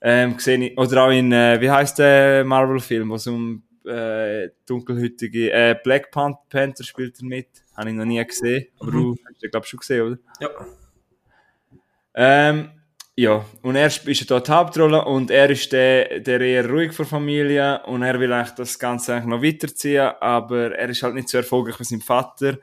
Ähm, 0.00 0.36
gesehen, 0.36 0.62
ich- 0.62 0.78
oder 0.78 1.04
auch 1.04 1.10
in, 1.10 1.32
äh, 1.32 1.60
wie 1.60 1.70
heißt 1.70 1.98
der 1.98 2.44
Marvel-Film, 2.44 3.10
wo 3.10 3.14
es 3.16 3.26
um 3.26 3.62
äh, 3.86 4.48
dunkelhütige, 4.66 5.50
äh, 5.52 5.76
Black 5.82 6.10
Pan- 6.10 6.36
Panther 6.48 6.84
spielt 6.84 7.18
er 7.20 7.26
mit. 7.26 7.48
Habe 7.76 7.90
ich 7.90 7.94
noch 7.94 8.04
nie 8.06 8.24
gesehen, 8.24 8.66
aber 8.78 8.90
Mhm. 8.92 8.92
du 8.92 9.16
hast 9.28 9.42
den, 9.42 9.50
glaube 9.50 9.64
ich, 9.64 9.70
schon 9.70 9.80
gesehen, 9.80 10.06
oder? 10.06 10.18
Ja. 10.40 10.48
Ähm, 12.14 12.70
ja, 13.16 13.44
und 13.62 13.76
er 13.76 13.86
ist 13.86 14.04
ja 14.04 14.26
dort 14.26 14.48
die 14.48 14.52
Hauptrolle 14.52 15.04
und 15.04 15.30
er 15.30 15.48
ist 15.48 15.70
der, 15.72 16.18
der 16.18 16.40
eher 16.40 16.68
ruhig 16.68 16.92
vor 16.92 17.06
Familie 17.06 17.80
und 17.86 18.02
er 18.02 18.18
will 18.18 18.32
eigentlich 18.32 18.56
das 18.56 18.76
Ganze 18.76 19.14
eigentlich 19.14 19.26
noch 19.26 19.42
weiterziehen, 19.42 20.12
aber 20.20 20.74
er 20.74 20.88
ist 20.88 21.02
halt 21.02 21.14
nicht 21.14 21.28
so 21.28 21.38
erfolgreich 21.38 21.78
wie 21.78 21.84
sein 21.84 22.00
Vater. 22.00 22.58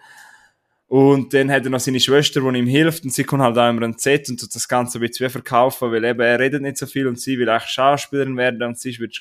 Und 0.87 1.33
dann 1.33 1.49
hat 1.49 1.63
er 1.63 1.69
noch 1.69 1.79
seine 1.79 2.01
Schwester, 2.01 2.41
die 2.41 2.59
ihm 2.59 2.67
hilft 2.67 3.05
und 3.05 3.13
sie 3.13 3.23
kommt 3.23 3.43
halt 3.43 3.57
auch 3.57 3.69
immer 3.69 3.83
ein 3.83 3.97
Z 3.97 4.27
und 4.27 4.41
tut 4.41 4.53
das 4.53 4.67
Ganze 4.67 4.97
ein 4.97 5.07
bisschen 5.07 5.29
verkaufen, 5.29 5.89
weil 5.89 6.03
eben 6.03 6.19
er 6.19 6.37
redet 6.37 6.61
nicht 6.61 6.77
so 6.77 6.85
viel 6.85 7.07
und 7.07 7.17
sie 7.17 7.39
will 7.39 7.47
eigentlich 7.47 7.71
Schauspielerin 7.71 8.35
werden 8.35 8.61
und 8.63 8.77
sie 8.77 8.99
wird, 8.99 9.17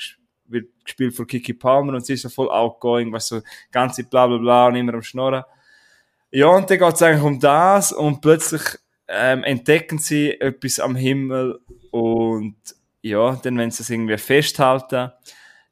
wird 0.47 0.67
gespielt 0.83 1.15
von 1.15 1.29
Kiki 1.29 1.55
Palmer 1.55 1.95
und 1.95 2.05
sie 2.05 2.15
ist 2.15 2.23
so 2.23 2.29
voll 2.29 2.51
outgoing, 2.51 3.13
was 3.13 3.29
so 3.29 3.41
ganze 3.71 4.03
bla 4.03 4.27
bla 4.27 4.39
bla 4.39 4.67
und 4.67 4.75
immer 4.75 4.95
am 4.95 5.03
Schnorren. 5.03 5.45
Ja, 6.33 6.49
und 6.49 6.69
dann 6.69 6.79
geht 6.81 6.95
es 6.95 7.03
eigentlich 7.03 7.23
um 7.23 7.39
das 7.39 7.93
und 7.93 8.21
plötzlich 8.21 8.63
ähm, 9.11 9.45
entdecken 9.45 9.99
sie 9.99 10.41
etwas 10.41 10.79
am 10.79 10.95
Himmel 10.95 11.59
und 11.91 12.57
ja, 13.03 13.35
dann 13.43 13.59
wenn 13.59 13.71
sie 13.71 13.83
es 13.83 13.91
irgendwie 13.91 14.19
festhalten, 14.19 15.11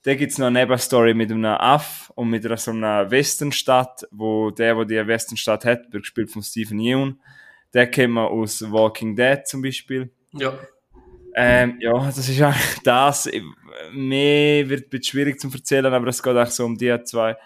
dann 0.03 0.17
gibt's 0.17 0.39
noch 0.39 0.47
eine 0.47 0.61
Nebenstory 0.61 1.15
mit 1.15 1.31
einem 1.31 1.45
Aff 1.45 2.11
und 2.15 2.31
mit 2.31 2.45
einer, 2.45 2.57
so 2.57 2.71
einer 2.71 3.11
Westernstadt, 3.11 4.07
wo 4.11 4.51
der, 4.51 4.75
der 4.75 4.85
die 5.05 5.09
Westernstadt 5.09 5.65
hat, 5.65 5.93
wird 5.93 6.03
gespielt 6.05 6.31
von 6.31 6.43
Stephen 6.43 6.81
Yeun. 6.81 7.21
Der 7.75 7.87
kennt 7.89 8.15
man 8.15 8.27
aus 8.27 8.63
Walking 8.63 9.15
Dead 9.15 9.47
zum 9.47 9.63
Beispiel. 9.63 10.11
Ja. 10.33 10.59
Ähm, 11.35 11.77
ja, 11.81 11.93
das 11.93 12.19
ist 12.19 12.41
eigentlich 12.41 12.79
das. 12.85 13.29
Mehr 13.93 14.69
wird 14.69 14.91
bisschen 14.91 15.05
schwierig 15.05 15.39
zu 15.39 15.49
erzählen, 15.53 15.93
aber 15.93 16.09
es 16.09 16.23
geht 16.23 16.35
eigentlich 16.35 16.51
so 16.51 16.65
um 16.65 16.77
die 16.77 16.97
zwei. 17.05 17.37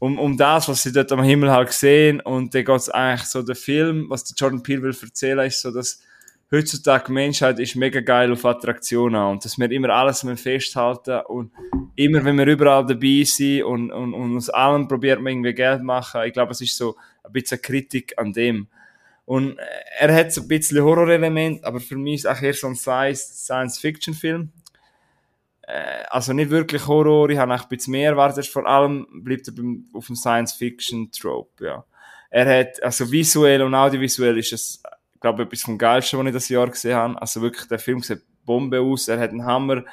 Um, 0.00 0.18
um 0.18 0.36
das, 0.36 0.66
was 0.66 0.82
sie 0.82 0.92
dort 0.92 1.12
am 1.12 1.22
Himmel 1.22 1.50
halt 1.50 1.72
sehen. 1.72 2.20
Und 2.20 2.54
dann 2.54 2.64
geht 2.64 2.94
eigentlich 2.94 3.28
so, 3.28 3.42
der 3.42 3.54
Film, 3.54 4.06
was 4.08 4.24
der 4.24 4.34
Jordan 4.34 4.62
Peele 4.62 4.82
will 4.82 4.96
erzählen, 5.00 5.46
ist 5.46 5.60
so, 5.60 5.70
dass 5.70 6.00
heutzutage 6.50 7.12
Menschheit 7.12 7.60
ist 7.60 7.76
mega 7.76 8.00
geil 8.00 8.32
auf 8.32 8.44
Attraktionen 8.44 9.22
und 9.22 9.44
dass 9.44 9.58
wir 9.58 9.70
immer 9.70 9.90
alles 9.90 10.26
festhalten 10.36 11.20
und 11.26 11.52
immer, 11.96 12.24
wenn 12.24 12.38
wir 12.38 12.46
überall 12.46 12.86
dabei 12.86 13.22
sind 13.24 13.62
und, 13.64 13.92
und, 13.92 14.14
und 14.14 14.36
aus 14.38 14.48
allem 14.48 14.88
probiert 14.88 15.20
man 15.20 15.32
irgendwie 15.32 15.52
Geld 15.52 15.82
machen. 15.82 16.22
Ich 16.24 16.32
glaube, 16.32 16.52
es 16.52 16.60
ist 16.62 16.76
so 16.76 16.96
ein 17.22 17.32
bisschen 17.32 17.60
Kritik 17.60 18.14
an 18.16 18.32
dem. 18.32 18.68
Und 19.26 19.58
äh, 19.58 19.62
er 20.00 20.14
hat 20.14 20.32
so 20.32 20.40
ein 20.40 20.48
bisschen 20.48 20.82
Horrorelement, 20.82 21.62
aber 21.62 21.78
für 21.78 21.96
mich 21.96 22.14
ist 22.14 22.26
auch 22.26 22.40
eher 22.40 22.54
so 22.54 22.66
ein 22.66 22.74
Science- 22.74 23.44
Science-Fiction-Film. 23.44 24.50
Äh, 25.70 26.04
also 26.10 26.32
nicht 26.32 26.50
wirklich 26.50 26.86
Horror, 26.86 27.30
ich 27.30 27.38
habe 27.38 27.54
auch 27.54 27.62
ein 27.62 27.68
bisschen 27.68 27.92
mehr 27.92 28.10
erwartet. 28.10 28.46
Vor 28.46 28.66
allem 28.66 29.06
bleibt 29.22 29.46
er 29.48 29.54
beim, 29.54 29.88
auf 29.94 30.06
dem 30.06 30.16
Science-Fiction-Trope, 30.16 31.64
ja. 31.64 31.84
Er 32.30 32.60
hat, 32.60 32.82
also 32.82 33.10
visuell 33.10 33.62
und 33.62 33.74
audiovisuell 33.74 34.38
ist 34.38 34.52
es, 34.52 34.82
glaube 35.20 35.42
ich, 35.42 35.46
etwas 35.46 35.62
vom 35.62 35.78
Geilsten, 35.78 36.18
was 36.18 36.26
ich 36.26 36.32
das 36.32 36.48
Jahr 36.48 36.68
gesehen 36.68 36.94
habe. 36.94 37.20
Also 37.20 37.42
wirklich, 37.42 37.66
der 37.66 37.80
Film 37.80 38.02
sieht 38.02 38.22
Bombe 38.44 38.80
aus, 38.80 39.08
er 39.08 39.18
hat 39.18 39.30
einen 39.30 39.44
Hammer. 39.44 39.84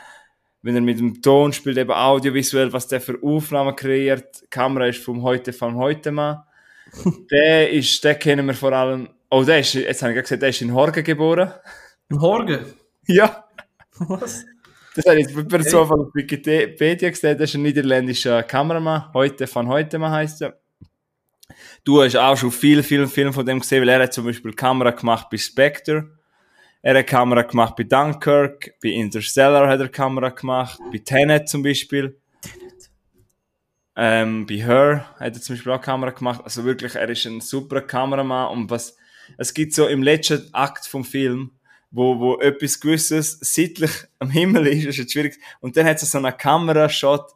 Wenn 0.61 0.75
er 0.75 0.81
mit 0.81 0.99
dem 0.99 1.21
Ton 1.21 1.53
spielt, 1.53 1.77
eben 1.77 1.91
audiovisuell, 1.91 2.73
was 2.73 2.87
der 2.87 3.01
für 3.01 3.17
Aufnahmen 3.23 3.75
kreiert. 3.75 4.41
Die 4.43 4.47
Kamera 4.49 4.87
ist 4.87 5.03
vom 5.03 5.23
Heute 5.23 5.53
von 5.53 5.75
heute 5.75 6.11
Mann. 6.11 6.43
der 7.31 7.71
ist, 7.71 8.03
den 8.03 8.19
kennen 8.19 8.45
wir 8.45 8.53
vor 8.53 8.73
allem, 8.73 9.09
oh, 9.29 9.43
der 9.43 9.59
ist, 9.59 9.73
jetzt 9.73 10.01
habe 10.01 10.13
ich 10.13 10.21
gesagt, 10.21 10.41
der 10.41 10.49
ist 10.49 10.61
in 10.61 10.73
Horgen 10.73 11.03
geboren. 11.03 11.51
Im 12.09 12.21
Horgen. 12.21 12.65
Ja. 13.07 13.45
Was? 13.99 14.45
Das 14.97 15.05
habe 15.05 15.19
ich 15.19 15.47
per 15.47 15.61
Zufall 15.61 15.99
auf 15.99 16.15
Wikipedia 16.15 17.11
gesehen, 17.11 17.37
das 17.37 17.51
ist 17.51 17.55
ein 17.55 17.61
niederländischer 17.61 18.41
Kameramann, 18.41 19.13
heute 19.13 19.45
von 19.45 19.67
heute 19.67 19.99
Mann 19.99 20.11
heisst 20.11 20.41
er. 20.41 20.59
Du 21.83 22.01
hast 22.01 22.15
auch 22.15 22.35
schon 22.35 22.51
viel, 22.51 22.81
viel 22.81 23.05
Film 23.05 23.31
von 23.31 23.45
dem 23.45 23.59
gesehen, 23.59 23.81
weil 23.81 23.89
er 23.89 24.01
hat 24.01 24.13
zum 24.13 24.25
Beispiel 24.25 24.53
Kamera 24.53 24.89
gemacht 24.89 25.27
bei 25.29 25.37
Spectre. 25.37 26.17
Er 26.81 26.97
hat 26.97 27.05
Kamera 27.05 27.43
gemacht 27.43 27.75
bei 27.75 27.83
Dunkirk, 27.83 28.73
bei 28.81 28.89
Interstellar 28.89 29.67
hat 29.67 29.79
er 29.79 29.89
Kamera 29.89 30.29
gemacht, 30.29 30.79
bei 30.91 30.97
Tenet 30.97 31.47
zum 31.47 31.61
Beispiel. 31.61 32.19
Ähm, 33.95 34.47
bei 34.47 34.55
Her 34.55 35.05
hat 35.19 35.35
er 35.35 35.41
zum 35.41 35.55
Beispiel 35.55 35.73
auch 35.73 35.81
Kamera 35.81 36.09
gemacht. 36.09 36.41
Also 36.43 36.65
wirklich, 36.65 36.95
er 36.95 37.07
ist 37.07 37.23
ein 37.27 37.39
super 37.39 37.81
Kameramann 37.81 38.49
und 38.49 38.71
was, 38.71 38.97
es 39.37 39.53
gibt 39.53 39.75
so 39.75 39.85
im 39.85 40.01
letzten 40.01 40.51
Akt 40.55 40.87
vom 40.87 41.03
Film, 41.05 41.51
wo, 41.97 42.19
wo 42.19 42.39
etwas 42.39 42.79
gewisses 42.79 43.39
seitlich 43.41 43.91
am 44.19 44.29
Himmel 44.29 44.67
ist, 44.67 44.85
ist 44.85 44.97
jetzt 44.97 45.13
schwierig. 45.13 45.39
Und 45.61 45.75
dann 45.75 45.87
hat 45.87 46.01
es 46.01 46.11
so 46.11 46.19
einen 46.19 46.37
Kamerashot, 46.37 47.31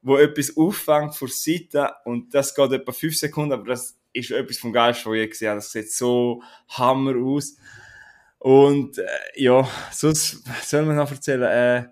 wo 0.00 0.16
etwas 0.16 0.56
auffängt 0.56 1.14
vor 1.14 1.28
Seite 1.28 1.92
und 2.06 2.32
das 2.34 2.54
geht 2.54 2.72
etwa 2.72 2.92
fünf 2.92 3.14
Sekunden, 3.14 3.52
aber 3.52 3.64
das 3.64 3.98
ist 4.14 4.30
etwas 4.30 4.56
vom 4.56 4.72
Geilsten, 4.72 5.12
was 5.12 5.18
ich 5.18 5.30
gesehen 5.30 5.48
habe. 5.50 5.58
Das 5.58 5.70
sieht 5.70 5.92
so 5.92 6.42
hammer 6.70 7.14
aus. 7.16 7.58
Und 8.38 8.96
äh, 8.96 9.04
ja, 9.34 9.68
sonst 9.92 10.42
soll 10.62 10.86
man 10.86 10.96
noch 10.96 11.10
erzählen. 11.10 11.42
Äh, 11.42 11.88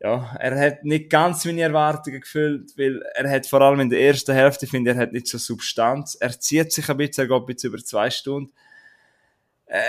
ja, 0.00 0.36
er 0.40 0.58
hat 0.58 0.84
nicht 0.84 1.08
ganz 1.08 1.44
meine 1.44 1.62
Erwartungen 1.62 2.20
gefüllt, 2.20 2.72
weil 2.76 3.00
er 3.14 3.30
hat 3.30 3.46
vor 3.46 3.60
allem 3.60 3.78
in 3.78 3.90
der 3.90 4.00
ersten 4.00 4.34
Hälfte, 4.34 4.66
finde 4.66 4.90
ich, 4.90 4.96
er 4.96 5.02
hat 5.02 5.12
nicht 5.12 5.28
so 5.28 5.38
Substanz. 5.38 6.16
Er 6.16 6.38
zieht 6.40 6.72
sich 6.72 6.88
ein 6.88 6.96
bisschen, 6.96 7.24
er 7.24 7.28
geht 7.28 7.42
ein 7.42 7.46
bisschen 7.46 7.68
über 7.72 7.84
zwei 7.84 8.10
Stunden. 8.10 8.52
Äh, 9.66 9.82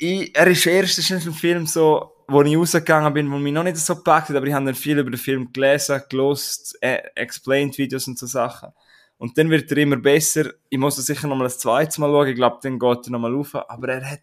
ich, 0.00 0.34
er 0.34 0.46
ist 0.46 0.66
erstens 0.66 1.10
ein 1.10 1.32
Film 1.34 1.66
so, 1.66 2.12
wo 2.26 2.42
ich 2.42 2.56
rausgegangen 2.56 3.12
bin, 3.12 3.30
wo 3.30 3.36
mich 3.36 3.52
noch 3.52 3.62
nicht 3.62 3.76
so 3.76 3.96
gepackt 3.96 4.30
hat, 4.30 4.36
aber 4.36 4.46
ich 4.46 4.54
habe 4.54 4.64
dann 4.64 4.74
viel 4.74 4.98
über 4.98 5.10
den 5.10 5.18
Film 5.18 5.52
gelesen, 5.52 6.00
gelost, 6.08 6.78
äh, 6.80 7.02
explained 7.14 7.76
Videos 7.76 8.08
und 8.08 8.18
so 8.18 8.26
Sachen. 8.26 8.70
Und 9.18 9.36
dann 9.36 9.50
wird 9.50 9.70
er 9.70 9.76
immer 9.76 9.96
besser. 9.96 10.52
Ich 10.70 10.78
muss 10.78 10.96
ihn 10.96 11.02
sicher 11.02 11.28
nochmal 11.28 11.48
das 11.48 11.58
zweite 11.58 12.00
Mal 12.00 12.08
schauen. 12.08 12.28
Ich 12.28 12.34
glaube, 12.34 12.58
dann 12.62 12.78
geht 12.78 13.06
er 13.06 13.10
nochmal 13.10 13.34
auf. 13.34 13.54
Aber 13.54 13.88
er 13.88 14.10
hat, 14.10 14.22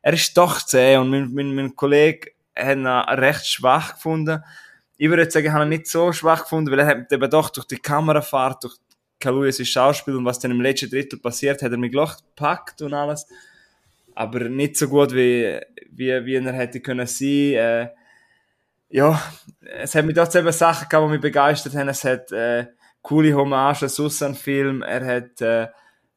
er 0.00 0.14
ist 0.14 0.34
doch 0.34 0.62
zäh 0.62 0.96
und 0.96 1.10
mein, 1.10 1.34
mein, 1.34 1.54
mein 1.54 1.76
Kollege 1.76 2.30
hat 2.56 2.78
ihn 2.78 2.86
recht 2.86 3.46
schwach 3.46 3.96
gefunden. 3.96 4.42
Ich 4.96 5.10
würde 5.10 5.24
jetzt 5.24 5.34
sagen, 5.34 5.46
ich 5.46 5.52
habe 5.52 5.64
ihn 5.64 5.68
nicht 5.68 5.86
so 5.86 6.12
schwach 6.12 6.44
gefunden, 6.44 6.70
weil 6.70 6.78
er 6.78 6.86
hat 6.86 7.12
eben 7.12 7.30
doch 7.30 7.50
durch 7.50 7.66
die 7.66 7.76
Kamerafahrt, 7.76 8.64
durch 8.64 8.76
Kaluuya's 9.18 9.58
Schauspiel 9.68 10.16
und 10.16 10.24
was 10.24 10.38
dann 10.38 10.50
im 10.50 10.62
letzten 10.62 10.88
Drittel 10.88 11.18
passiert, 11.18 11.60
hat 11.60 11.72
er 11.72 11.76
mich 11.76 11.92
gleich 11.92 12.16
gepackt 12.16 12.80
und 12.80 12.94
alles. 12.94 13.26
Aber 14.14 14.48
nicht 14.48 14.76
so 14.76 14.88
gut, 14.88 15.12
wie, 15.14 15.58
wie, 15.90 16.24
wie 16.24 16.34
er 16.34 16.52
hätte 16.52 16.80
können 16.80 17.06
sein. 17.06 17.28
Äh, 17.54 17.88
ja, 18.88 19.20
es 19.60 19.94
hat 19.94 20.04
mich 20.04 20.14
dort 20.16 20.34
eben 20.34 20.50
Sachen 20.52 20.88
gehabt, 20.88 21.06
die 21.06 21.12
mich 21.12 21.20
begeistert 21.20 21.74
haben. 21.74 21.88
Es 21.88 22.04
hat 22.04 22.32
äh, 22.32 22.66
coole 23.02 23.34
Hommagen, 23.34 23.88
sonst 23.88 24.22
an 24.22 24.34
Film. 24.34 24.82
Er 24.82 25.04
hat, 25.06 25.40
äh, 25.40 25.68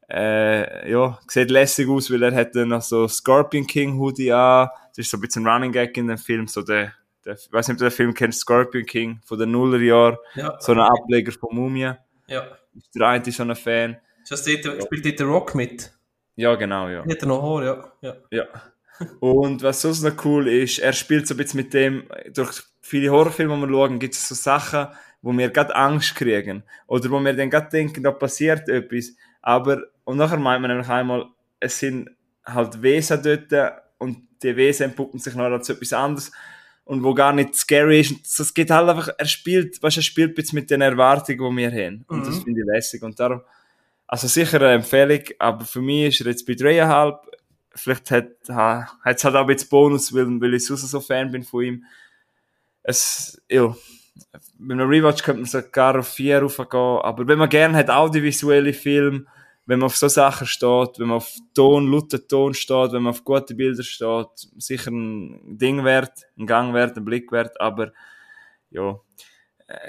äh, 0.10 0.92
ja, 0.92 1.20
sieht 1.28 1.52
lässig 1.52 1.88
aus, 1.88 2.12
weil 2.12 2.24
er 2.24 2.34
hat 2.36 2.56
dann 2.56 2.70
noch 2.70 2.82
so 2.82 3.08
Scorpion 3.08 3.68
King 3.68 3.98
Hoodie 3.98 4.32
an. 4.32 4.70
Das 4.90 4.98
ist 5.00 5.12
so 5.12 5.18
ein 5.18 5.22
bisschen 5.22 5.46
ein 5.48 5.54
Running 5.54 5.72
Gag 5.72 5.96
in 5.98 6.08
dem 6.08 6.18
Film, 6.18 6.48
so 6.48 6.62
der, 6.62 6.94
der 7.26 7.34
ich 7.36 7.52
weiß 7.52 7.68
nicht, 7.68 7.76
ob 7.76 7.80
du 7.80 7.86
den 7.86 7.92
Film 7.92 8.14
kennst, 8.14 8.42
Scorpion 8.42 8.86
King 8.86 9.20
von 9.26 9.40
den 9.40 9.52
Nullerjahren, 9.52 10.18
Ja. 10.36 10.58
so 10.60 10.72
ein 10.74 10.80
Ableger 10.80 11.32
von 11.32 11.56
Mumie. 11.56 11.92
ja. 12.28 12.48
Ist 12.76 12.96
der 12.96 13.08
eine 13.08 13.32
so 13.32 13.44
ein 13.44 13.56
Fan. 13.56 13.98
Ist 14.24 14.32
das 14.32 14.44
dort, 14.46 14.84
spielt 14.84 15.06
dort 15.06 15.20
der 15.20 15.28
Rock 15.28 15.54
mit? 15.54 15.92
Ja, 16.36 16.56
genau, 16.56 16.90
ja. 16.90 17.06
Hat 17.06 17.22
er 17.22 17.28
noch 17.28 17.42
Haar, 17.42 17.64
ja. 17.64 17.92
ja. 18.02 18.16
Ja. 18.32 18.46
Und 19.20 19.62
was 19.64 19.82
sonst 19.82 20.04
noch 20.04 20.26
cool 20.26 20.48
ist, 20.48 20.80
er 20.80 20.94
spielt 20.94 21.28
so 21.28 21.34
ein 21.34 21.38
bisschen 21.38 21.58
mit 21.60 21.74
dem, 21.74 22.04
durch 22.34 22.62
viele 22.82 23.12
Horrorfilme, 23.12 23.56
die 23.56 23.62
wir 23.62 23.70
schauen, 23.70 24.00
gibt 24.00 24.14
es 24.14 24.28
so 24.28 24.36
Sachen, 24.36 24.88
wo 25.22 25.32
wir 25.34 25.50
gerade 25.50 25.76
Angst 25.76 26.16
kriegen. 26.16 26.64
Oder 26.88 27.10
wo 27.10 27.20
wir 27.20 27.34
dann 27.34 27.50
gerade 27.50 27.70
denken, 27.70 28.04
da 28.04 28.12
passiert 28.12 28.70
etwas. 28.70 29.16
Aber, 29.42 29.82
und 30.04 30.18
nachher 30.18 30.38
meint 30.38 30.62
man 30.62 30.72
nämlich 30.72 30.90
einmal, 30.90 31.26
es 31.60 31.80
sind 31.80 32.10
halt 32.46 32.82
Wesen 32.82 33.22
dort 33.24 33.74
und 33.98 34.28
die 34.44 34.56
Wesen 34.56 34.86
entpuppen 34.90 35.20
sich 35.20 35.34
noch 35.36 35.46
als 35.46 35.70
etwas 35.70 35.94
anderes 35.94 36.32
und 36.86 37.04
wo 37.04 37.14
gar 37.14 37.32
nicht 37.34 37.56
scary 37.56 38.02
ist. 38.02 38.40
Es 38.40 38.54
geht 38.54 38.70
halt 38.70 38.90
einfach, 38.90 39.10
er 39.18 39.26
spielt, 39.26 39.82
weißt, 39.82 39.96
du, 39.98 40.00
er 40.00 40.04
spielt 40.04 40.38
jetzt 40.38 40.54
mit 40.54 40.70
den 40.70 40.82
Erwartungen, 40.82 41.56
die 41.56 41.62
wir 41.62 41.72
haben. 41.72 42.04
Und 42.08 42.28
das 42.28 42.40
Mhm. 42.40 42.44
finde 42.44 42.62
ich 42.62 42.68
lässig. 42.68 43.02
Und 43.04 43.18
darum, 43.20 43.42
also 44.08 44.28
sicher 44.28 44.58
eine 44.58 44.74
Empfehlung, 44.74 45.24
aber 45.40 45.66
für 45.66 45.82
mich 45.82 46.08
ist 46.08 46.22
er 46.22 46.32
jetzt 46.32 46.46
bei 46.46 46.54
dreieinhalb. 46.54 47.20
Vielleicht 47.76 48.12
hat 48.12 48.28
ha, 48.50 48.88
hat 49.04 49.18
es 49.18 49.24
halt 49.24 49.36
auch 49.36 49.42
ein 49.42 49.48
bisschen 49.48 49.70
Bonus, 49.70 50.14
weil, 50.14 50.28
weil 50.40 50.54
ich 50.54 50.66
sonst 50.66 50.90
so 50.90 51.00
Fan 51.00 51.32
bin 51.32 51.44
von 51.44 51.64
ihm. 51.64 51.86
Es, 52.84 53.42
ja, 53.50 53.76
bei 54.60 54.74
einem 54.74 54.90
Rewatch 54.90 55.24
könnte 55.24 55.42
man 55.42 55.50
sogar 55.50 55.98
auf 55.98 56.10
vier 56.10 56.40
raufgehen, 56.40 57.00
aber 57.02 57.28
wenn 57.28 57.40
man 57.40 57.50
gerne 57.50 57.78
hat, 57.78 57.90
audiovisuelle 57.90 58.74
Filme, 58.74 59.26
wenn 59.66 59.80
man 59.80 59.88
auf 59.88 59.98
so 59.98 60.08
Sachen 60.08 60.46
steht, 60.46 61.00
wenn 61.00 61.08
man 61.08 61.18
auf 61.18 61.34
Ton, 61.54 61.92
lauter 61.92 62.28
Ton 62.28 62.54
steht, 62.54 62.92
wenn 62.92 63.04
man 63.04 63.12
auf 63.12 63.24
gute 63.24 63.56
Bilder 63.56 63.84
steht, 63.84 64.28
sicher 64.58 64.92
ein 64.92 65.58
Ding 65.58 65.84
wert, 65.84 66.24
ein 66.38 66.46
Gang 66.46 66.74
wert, 66.74 66.98
ein 66.98 67.06
Blick 67.06 67.32
wert, 67.32 67.60
aber 67.60 67.94
ja, 68.70 69.00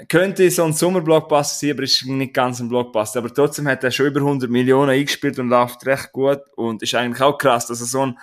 könnte 0.07 0.49
so 0.49 0.63
ein 0.63 0.73
Sommerblockbuster 0.73 1.55
sein, 1.59 1.71
aber 1.71 1.83
ist 1.83 2.05
nicht 2.05 2.33
ganz 2.33 2.59
ein 2.59 2.69
Blockbuster, 2.69 3.19
aber 3.19 3.33
trotzdem 3.33 3.67
hat 3.67 3.83
er 3.83 3.91
schon 3.91 4.07
über 4.07 4.21
100 4.21 4.49
Millionen 4.49 4.91
eingespielt 4.91 5.37
und 5.39 5.49
läuft 5.49 5.85
recht 5.85 6.11
gut 6.11 6.41
und 6.55 6.81
ist 6.81 6.95
eigentlich 6.95 7.21
auch 7.21 7.37
krass, 7.37 7.67
dass 7.67 7.81
er 7.81 7.87
so 7.87 8.05
ein 8.05 8.19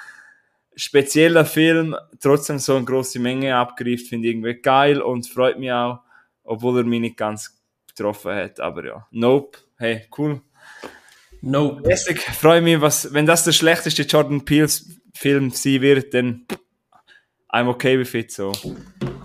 spezieller 0.75 1.45
Film 1.45 1.95
trotzdem 2.21 2.59
so 2.59 2.77
eine 2.77 2.85
große 2.85 3.19
Menge 3.19 3.55
abgreift, 3.57 4.09
finde 4.09 4.29
ich 4.29 4.35
irgendwie 4.35 4.55
geil 4.55 5.03
und 5.03 5.29
freut 5.29 5.59
mich 5.59 5.73
auch, 5.73 6.01
obwohl 6.45 6.79
er 6.79 6.85
mich 6.85 7.01
nicht 7.01 7.17
ganz 7.17 7.61
getroffen 7.87 8.35
hat, 8.35 8.59
aber 8.59 8.87
ja, 8.87 9.07
Nope, 9.11 9.59
hey, 9.77 10.07
cool. 10.17 10.41
Nope. 11.43 11.83
Lässig, 11.89 12.21
freue 12.21 12.63
mich, 12.63 12.81
was, 12.81 13.13
wenn 13.13 13.27
das 13.27 13.45
der 13.45 13.53
schlechteste 13.53 14.03
Jordan 14.03 14.45
Peele 14.45 14.69
Film 15.15 15.51
sein 15.51 15.83
wird, 15.83 16.15
dann 16.15 16.47
I'm 17.53 17.69
okay 17.69 17.99
with 17.99 18.15
it, 18.15 18.33
so. 18.33 18.53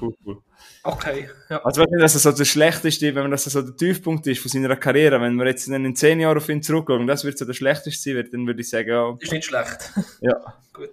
Cool, 0.01 0.13
cool. 0.25 0.43
Okay, 0.87 1.29
ja. 1.49 1.63
Also, 1.65 1.81
wenn 1.81 1.99
das 1.99 2.13
so 2.13 2.31
der 2.31 2.45
schlechteste, 2.45 3.13
wenn 3.13 3.29
das 3.29 3.43
so 3.43 3.61
der 3.61 3.75
Tiefpunkt 3.75 4.25
ist 4.27 4.39
von 4.41 4.49
seiner 4.49 4.75
Karriere, 4.77 5.19
wenn 5.19 5.35
wir 5.35 5.45
jetzt 5.47 5.69
dann 5.69 5.83
in 5.83 5.95
zehn 5.95 6.19
Jahren 6.19 6.37
auf 6.37 6.47
ihn 6.47 6.63
zurückschauen, 6.63 7.05
das 7.07 7.25
wird 7.25 7.37
so 7.37 7.45
der 7.45 7.53
schlechteste 7.53 8.13
sein, 8.13 8.29
dann 8.31 8.47
würde 8.47 8.61
ich 8.61 8.69
sagen, 8.69 8.89
ja, 8.89 9.15
Ist 9.19 9.31
nicht 9.33 9.45
schlecht. 9.45 9.91
ja. 10.21 10.33
Gut. 10.71 10.89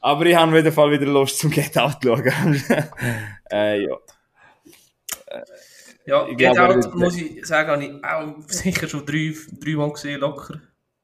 Aber 0.00 0.26
ich 0.26 0.34
habe 0.34 0.50
auf 0.50 0.56
jeden 0.56 0.72
Fall 0.72 0.90
wieder 0.90 1.06
Lust 1.06 1.38
zum 1.38 1.50
Get 1.50 1.76
Out 1.78 2.02
zu 2.02 2.16
schauen. 2.16 2.62
äh, 3.52 3.82
ja. 3.84 3.96
Ja, 6.06 6.26
Ich 6.28 6.36
Get 6.36 6.54
glaube, 6.54 6.76
Out, 6.76 6.94
muss 6.94 7.16
ich 7.16 7.44
sagen, 7.46 7.70
habe 7.70 7.84
ich 7.84 8.04
auch 8.04 8.48
sicher 8.48 8.88
schon 8.88 9.04
drei, 9.06 9.32
drei 9.60 9.72
Mal 9.74 9.92
gesehen, 9.92 10.20
locker. 10.20 10.60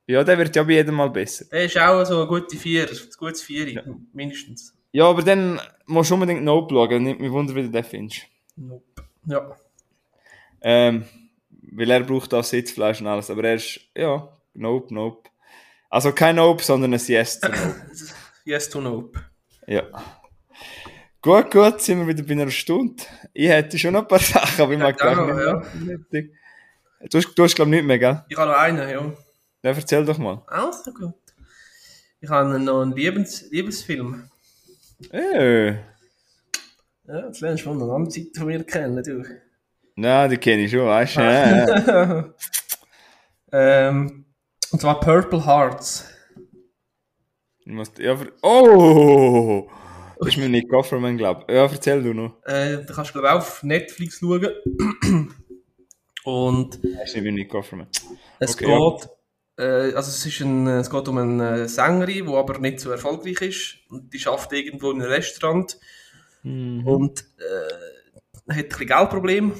ja, 0.06 0.22
der 0.24 0.38
wird 0.38 0.54
ja 0.54 0.62
bei 0.62 0.72
jedem 0.72 0.94
Mal 0.96 1.10
besser. 1.10 1.44
Der 1.50 1.64
ist 1.64 1.78
auch 1.78 2.04
so 2.04 2.18
eine 2.18 2.26
gute 2.26 2.56
Vier, 2.56 2.88
ein 2.88 2.96
gutes 3.18 3.42
Vier, 3.42 3.82
mindestens. 4.12 4.74
Ja, 4.92 5.06
aber 5.06 5.22
dann 5.22 5.60
musst 5.86 6.10
du 6.10 6.14
unbedingt 6.14 6.44
Nope 6.44 6.74
schauen, 6.74 7.02
nicht 7.02 7.18
mich 7.18 7.30
wundern, 7.32 7.56
wie 7.56 7.62
du 7.62 7.70
den 7.70 7.82
findest. 7.84 8.26
Nope. 8.56 9.02
Ja. 9.26 9.56
Ähm, 10.60 11.04
weil 11.72 11.90
er 11.90 12.00
braucht 12.04 12.34
auch 12.34 12.44
Sitzfleisch 12.44 13.00
und 13.00 13.06
alles, 13.06 13.30
aber 13.30 13.44
er 13.44 13.54
ist, 13.54 13.80
ja, 13.96 14.28
Nope, 14.54 14.94
Nope. 14.94 15.30
Also 15.90 16.12
kein 16.12 16.36
Nope, 16.36 16.62
sondern 16.62 16.94
ein 16.94 17.00
Yes 17.06 17.40
zu 17.40 17.48
Nope. 17.48 17.86
Yes 18.44 18.68
to 18.68 18.80
Nope. 18.80 19.20
Ja. 19.66 19.84
Gut, 21.20 21.50
gut, 21.52 21.80
sind 21.80 22.00
wir 22.00 22.08
wieder 22.08 22.24
bei 22.24 22.32
einer 22.32 22.50
Stunde. 22.50 23.04
Ich 23.32 23.48
hätte 23.48 23.78
schon 23.78 23.92
noch 23.92 24.02
ein 24.02 24.08
paar 24.08 24.18
Sachen, 24.20 24.62
aber 24.62 24.72
ich 24.72 24.78
mag 24.78 24.98
gar 24.98 25.24
nicht. 25.24 26.10
mehr. 26.10 26.24
Du 27.08 27.18
hast, 27.18 27.34
du 27.34 27.44
hast 27.44 27.54
glaube 27.54 27.70
ich, 27.70 27.76
nicht 27.76 27.86
mehr, 27.86 27.98
gell? 27.98 28.24
Ich 28.28 28.36
habe 28.36 28.50
noch 28.50 28.58
einen, 28.58 28.88
ja. 28.88 29.00
Ja, 29.62 29.70
erzähl 29.70 30.04
doch 30.04 30.18
mal. 30.18 30.42
Also 30.48 30.92
gut. 30.92 31.14
Ich 32.20 32.28
habe 32.28 32.58
noch 32.58 32.82
einen 32.82 32.92
Liebens 32.96 33.48
Liebesfilm. 33.50 34.28
Äh, 35.10 35.74
Ja, 37.04 37.26
jetzt 37.26 37.40
lernst 37.40 37.64
du 37.64 37.70
von 37.70 37.82
einer 37.82 37.92
anderen 37.92 38.10
Seite 38.10 38.30
von 38.36 38.46
mir 38.46 38.62
kennen, 38.62 39.02
du. 39.02 39.24
na, 39.96 40.28
die 40.28 40.36
kenne 40.36 40.62
ich 40.62 40.70
schon, 40.70 40.86
weißt 40.86 41.16
du? 41.16 41.20
Ja. 41.20 42.34
ähm, 43.88 44.26
und 44.70 44.80
zwar 44.80 45.00
Purple 45.00 45.44
Hearts. 45.44 46.08
Du 47.64 47.72
musst, 47.72 47.98
ja, 47.98 48.16
oh! 48.42 49.68
Das 50.18 50.28
ist 50.28 50.36
mir 50.36 50.48
nicht 50.48 50.68
Gofferman, 50.68 51.16
glaube 51.16 51.44
ich. 51.48 51.54
Ja, 51.54 51.62
erzähl 51.64 52.02
du 52.02 52.14
noch. 52.14 52.36
Äh, 52.44 52.84
da 52.84 52.94
kannst 52.94 53.10
du, 53.10 53.18
glaube 53.20 53.26
ich, 53.26 53.34
auf 53.34 53.62
Netflix 53.64 54.20
schauen. 54.20 54.48
Und 56.24 56.84
Das 56.84 57.08
ist 57.08 57.16
nicht 57.16 57.34
Nick 57.34 57.50
Gofferman. 57.50 57.88
es 58.38 58.54
Okay, 58.54 58.70
ja. 58.70 58.78
geht, 58.78 59.08
äh, 59.58 59.94
also 59.96 60.08
es, 60.08 60.24
ist 60.24 60.40
ein, 60.40 60.68
es 60.68 60.88
geht 60.88 61.08
um 61.08 61.18
eine 61.18 61.68
Sängerin, 61.68 62.26
die 62.26 62.32
aber 62.32 62.60
nicht 62.60 62.78
so 62.78 62.92
erfolgreich 62.92 63.40
ist. 63.42 63.78
Und 63.88 64.14
die 64.14 64.20
schafft 64.20 64.52
irgendwo 64.52 64.92
in 64.92 65.02
einem 65.02 65.10
Restaurant 65.10 65.76
und 66.44 67.24
äh, 67.38 68.52
hat 68.52 68.64
ein 68.64 68.68
bisschen 68.68 68.86
Geldproblem. 68.86 69.52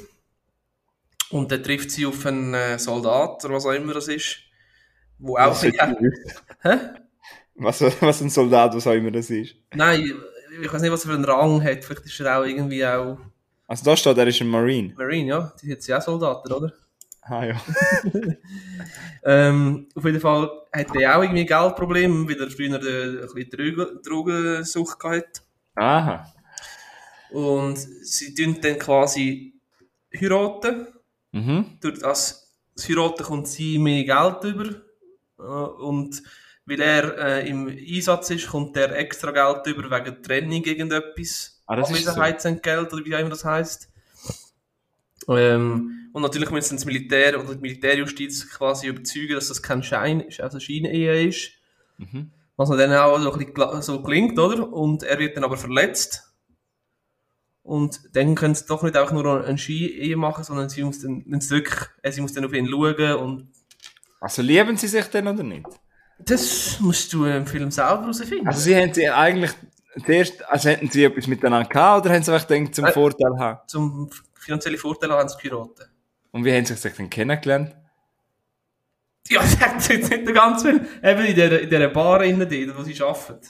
Und 1.31 1.51
dann 1.51 1.63
trifft 1.63 1.91
sie 1.91 2.05
auf 2.05 2.27
einen 2.27 2.53
äh, 2.53 2.79
Soldat 2.79 3.45
oder 3.45 3.55
was 3.55 3.65
auch 3.65 3.73
immer 3.73 3.95
das 3.95 4.09
ist. 4.09 4.39
Wo 5.19 5.37
auch 5.37 5.51
Was, 5.51 5.63
Hä? 6.63 6.79
was, 7.55 7.81
was 7.81 8.21
ein 8.21 8.31
Soldat, 8.31 8.75
was 8.75 8.87
auch 8.87 8.93
immer 8.93 9.11
das 9.11 9.31
ist. 9.31 9.55
Nein, 9.75 10.13
ich 10.61 10.73
weiß 10.73 10.83
nicht, 10.83 10.93
was 10.93 11.05
er 11.05 11.11
für 11.11 11.17
einen 11.17 11.25
Rang 11.25 11.63
hat. 11.63 11.85
Vielleicht 11.85 12.05
ist 12.05 12.21
er 12.21 12.39
auch 12.39 12.45
irgendwie 12.45 12.85
auch 12.85 13.19
Also 13.67 13.85
da 13.85 13.97
steht, 13.97 14.19
er 14.19 14.27
ist 14.27 14.41
ein 14.41 14.49
Marine. 14.49 14.93
Marine, 14.97 15.29
ja. 15.29 15.53
Die 15.63 15.73
hat 15.73 15.87
ja 15.87 15.99
auch 15.99 16.03
Soldaten, 16.03 16.53
oder? 16.53 16.73
Ah 17.23 17.45
ja. 17.45 17.61
Ähm, 19.25 19.87
auf 19.95 20.05
jeden 20.05 20.19
Fall 20.19 20.51
hat 20.73 20.97
er 20.97 21.17
auch 21.17 21.23
irgendwie 21.23 21.47
Geldprobleme, 21.47 22.29
weil 22.29 22.41
er 22.41 22.51
früher 22.51 22.75
ein 22.75 23.29
bisschen 23.33 23.51
Drogen, 23.51 24.03
Drogensucht 24.03 24.99
gehabt 24.99 25.43
Aha. 25.77 26.27
Und 27.33 27.77
sie 27.79 28.35
tun 28.35 28.59
dann 28.61 28.79
quasi 28.79 29.55
heiraten. 30.15 30.89
Mhm. 31.33 31.79
Durch 31.81 31.99
das, 31.99 32.53
das 32.75 32.89
Heiraten 32.89 33.25
kommt 33.25 33.49
sie 33.49 33.79
mehr 33.79 34.05
Geld 34.05 34.45
über. 34.45 34.83
Äh, 35.39 35.83
Und 35.83 36.23
weil 36.65 36.81
er 36.81 37.19
äh, 37.19 37.49
im 37.49 37.69
Einsatz 37.69 38.31
ist, 38.31 38.49
kommt 38.49 38.77
er 38.77 38.95
extra 38.97 39.31
Geld 39.31 39.67
über 39.67 39.91
wegen 39.91 40.23
Trennung 40.23 40.63
irgendetwas. 40.65 41.61
Ah, 41.67 41.77
das 41.77 41.91
ist 41.91 42.05
so. 42.05 42.11
Abwesenheitsentgelt 42.11 42.93
oder 42.93 43.05
wie 43.05 43.15
auch 43.17 43.21
immer 43.21 43.31
das 43.31 43.45
heisst. 43.45 43.89
Ähm, 45.29 46.09
und 46.13 46.23
natürlich 46.23 46.51
müssen 46.51 46.77
das 46.77 46.85
Militär 46.85 47.41
oder 47.41 47.55
die 47.55 47.61
Militärjustiz 47.61 48.49
quasi 48.51 48.89
überzeugen, 48.89 49.35
dass 49.35 49.49
das 49.49 49.63
kein 49.63 49.83
Schein 49.83 50.21
ist, 50.21 50.41
also 50.41 50.61
Scheinehe 50.61 51.27
ist. 51.27 51.53
Mhm. 51.99 52.31
Was 52.57 52.69
dann 52.69 52.93
auch 52.93 53.19
so, 53.19 53.33
ein 53.33 53.53
bisschen 53.53 53.83
so 53.83 54.03
klingt, 54.03 54.39
oder? 54.39 54.71
Und 54.73 55.03
er 55.03 55.19
wird 55.19 55.37
dann 55.37 55.45
aber 55.45 55.57
verletzt. 55.57 56.32
Und 57.63 58.01
dann 58.13 58.35
können 58.35 58.55
sie 58.55 58.67
doch 58.67 58.83
nicht 58.83 58.97
einfach 58.97 59.13
nur 59.13 59.45
eine 59.45 59.57
Ski-Ehe 59.59 60.17
machen, 60.17 60.43
sondern 60.45 60.69
sie 60.69 60.83
muss 60.83 61.01
dann, 61.01 61.25
wirklich, 61.27 61.81
äh, 62.03 62.11
sie 62.11 62.21
muss 62.21 62.33
dann 62.33 62.45
auf 62.45 62.53
ihn 62.53 62.67
schauen 62.69 63.15
und 63.17 63.49
Also 64.21 64.43
lieben 64.43 64.77
sie 64.77 64.89
sich 64.89 65.07
denn 65.07 65.29
oder 65.29 65.43
nicht? 65.43 65.67
das 66.25 66.79
musst 66.81 67.13
du 67.13 67.25
im 67.25 67.47
Film 67.47 67.71
selber 67.71 68.03
herausfinden. 68.03 68.47
Also 68.47 68.61
sie 68.61 68.77
haben 68.77 68.95
sie 68.95 69.09
eigentlich 69.09 69.51
zuerst, 70.05 70.45
also 70.49 70.69
hätten 70.71 70.89
sie 70.89 71.05
etwas 71.05 71.27
miteinander 71.27 71.69
gehabt 71.69 72.05
oder 72.05 72.15
haben 72.15 72.23
sie 72.23 72.33
einfach 72.33 72.47
gedacht, 72.47 72.75
zum 72.75 72.85
Äh. 72.85 72.93
Vorteil 72.93 73.39
haben? 73.39 73.59
Zum 73.67 74.11
finanziellen 74.35 74.79
Vorteil 74.79 75.11
haben 75.11 75.29
sie 75.29 75.37
geheiratet. 75.39 75.89
Und 76.31 76.45
wie 76.45 76.53
haben 76.53 76.65
sie 76.65 76.75
sich 76.75 76.95
dann 76.95 77.11
kennengelernt? 77.11 77.75
Ja, 79.29 79.41
das 79.43 79.53
sagt 79.55 79.89
jetzt 79.89 80.11
nicht 80.11 80.35
ganze 80.35 80.69
Film. 80.69 80.87
Eben 81.03 81.21
in 81.27 81.35
dieser, 81.35 81.61
in 81.61 81.71
dieser 81.71 81.89
Bar 81.89 82.23
innen, 82.25 82.73
wo 82.77 82.83
sie 82.83 83.01
arbeiten. 83.03 83.49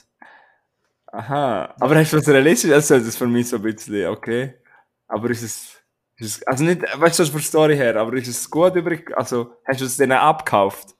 Aha. 1.13 1.75
Aber 1.79 1.95
hast 1.95 2.11
du 2.11 2.17
das 2.17 2.27
realistisch? 2.27 2.71
Also 2.71 2.97
das 2.97 3.05
ist 3.05 3.17
für 3.17 3.27
mich 3.27 3.47
so 3.47 3.57
ein 3.57 3.61
bisschen, 3.61 4.07
okay. 4.07 4.55
Aber 5.07 5.29
ist 5.29 5.43
es, 5.43 5.77
ist 6.17 6.37
es 6.37 6.43
also 6.47 6.63
nicht, 6.63 6.81
weißt 6.81 7.19
du, 7.19 7.23
das 7.23 7.29
von 7.29 7.39
der 7.39 7.45
Story 7.47 7.75
her, 7.75 7.95
aber 7.97 8.13
ist 8.13 8.27
es 8.27 8.49
gut 8.49 8.75
übrig, 8.75 9.15
also 9.15 9.55
hast 9.63 9.79
du 9.81 9.85
es 9.85 9.95
denen 9.97 10.13
abgekauft? 10.13 10.95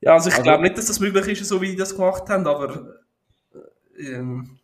Ja, 0.00 0.12
also 0.12 0.28
ich 0.28 0.34
Also- 0.34 0.42
glaube 0.44 0.62
nicht, 0.62 0.76
dass 0.76 0.86
das 0.88 1.00
möglich 1.00 1.40
ist, 1.40 1.48
so 1.48 1.62
wie 1.62 1.70
die 1.70 1.76
das 1.76 1.94
gemacht 1.96 2.28
haben, 2.28 2.46
aber 2.46 2.96
äh, 3.96 4.02
ähm, 4.12 4.58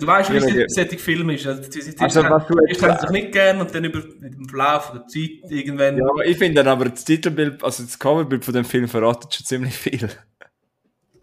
du 0.00 0.06
weißt, 0.06 0.32
wie 0.32 0.36
es 0.36 0.74
solche 0.74 0.98
Film 0.98 1.30
ist. 1.30 1.46
Also, 1.46 1.62
die, 1.68 1.80
die, 1.90 1.98
Also, 2.00 2.22
was 2.22 2.46
du 2.46 2.54
jetzt- 2.66 3.00
sich 3.00 3.10
nicht 3.10 3.32
gern 3.32 3.60
und 3.60 3.74
dann 3.74 3.84
über 3.84 4.00
dem 4.00 4.48
Verlauf 4.48 4.92
der 4.92 5.06
Zeit 5.06 5.50
irgendwann. 5.50 5.98
Ja, 5.98 6.06
ich 6.24 6.38
finde 6.38 6.62
dann 6.62 6.68
aber 6.72 6.86
das 6.90 7.04
Titelbild, 7.04 7.62
also 7.64 7.82
das 7.82 7.98
Coverbild 7.98 8.44
von 8.44 8.54
dem 8.54 8.64
Film 8.64 8.88
verratet 8.88 9.34
schon 9.34 9.46
ziemlich 9.46 9.76
viel. 9.76 10.08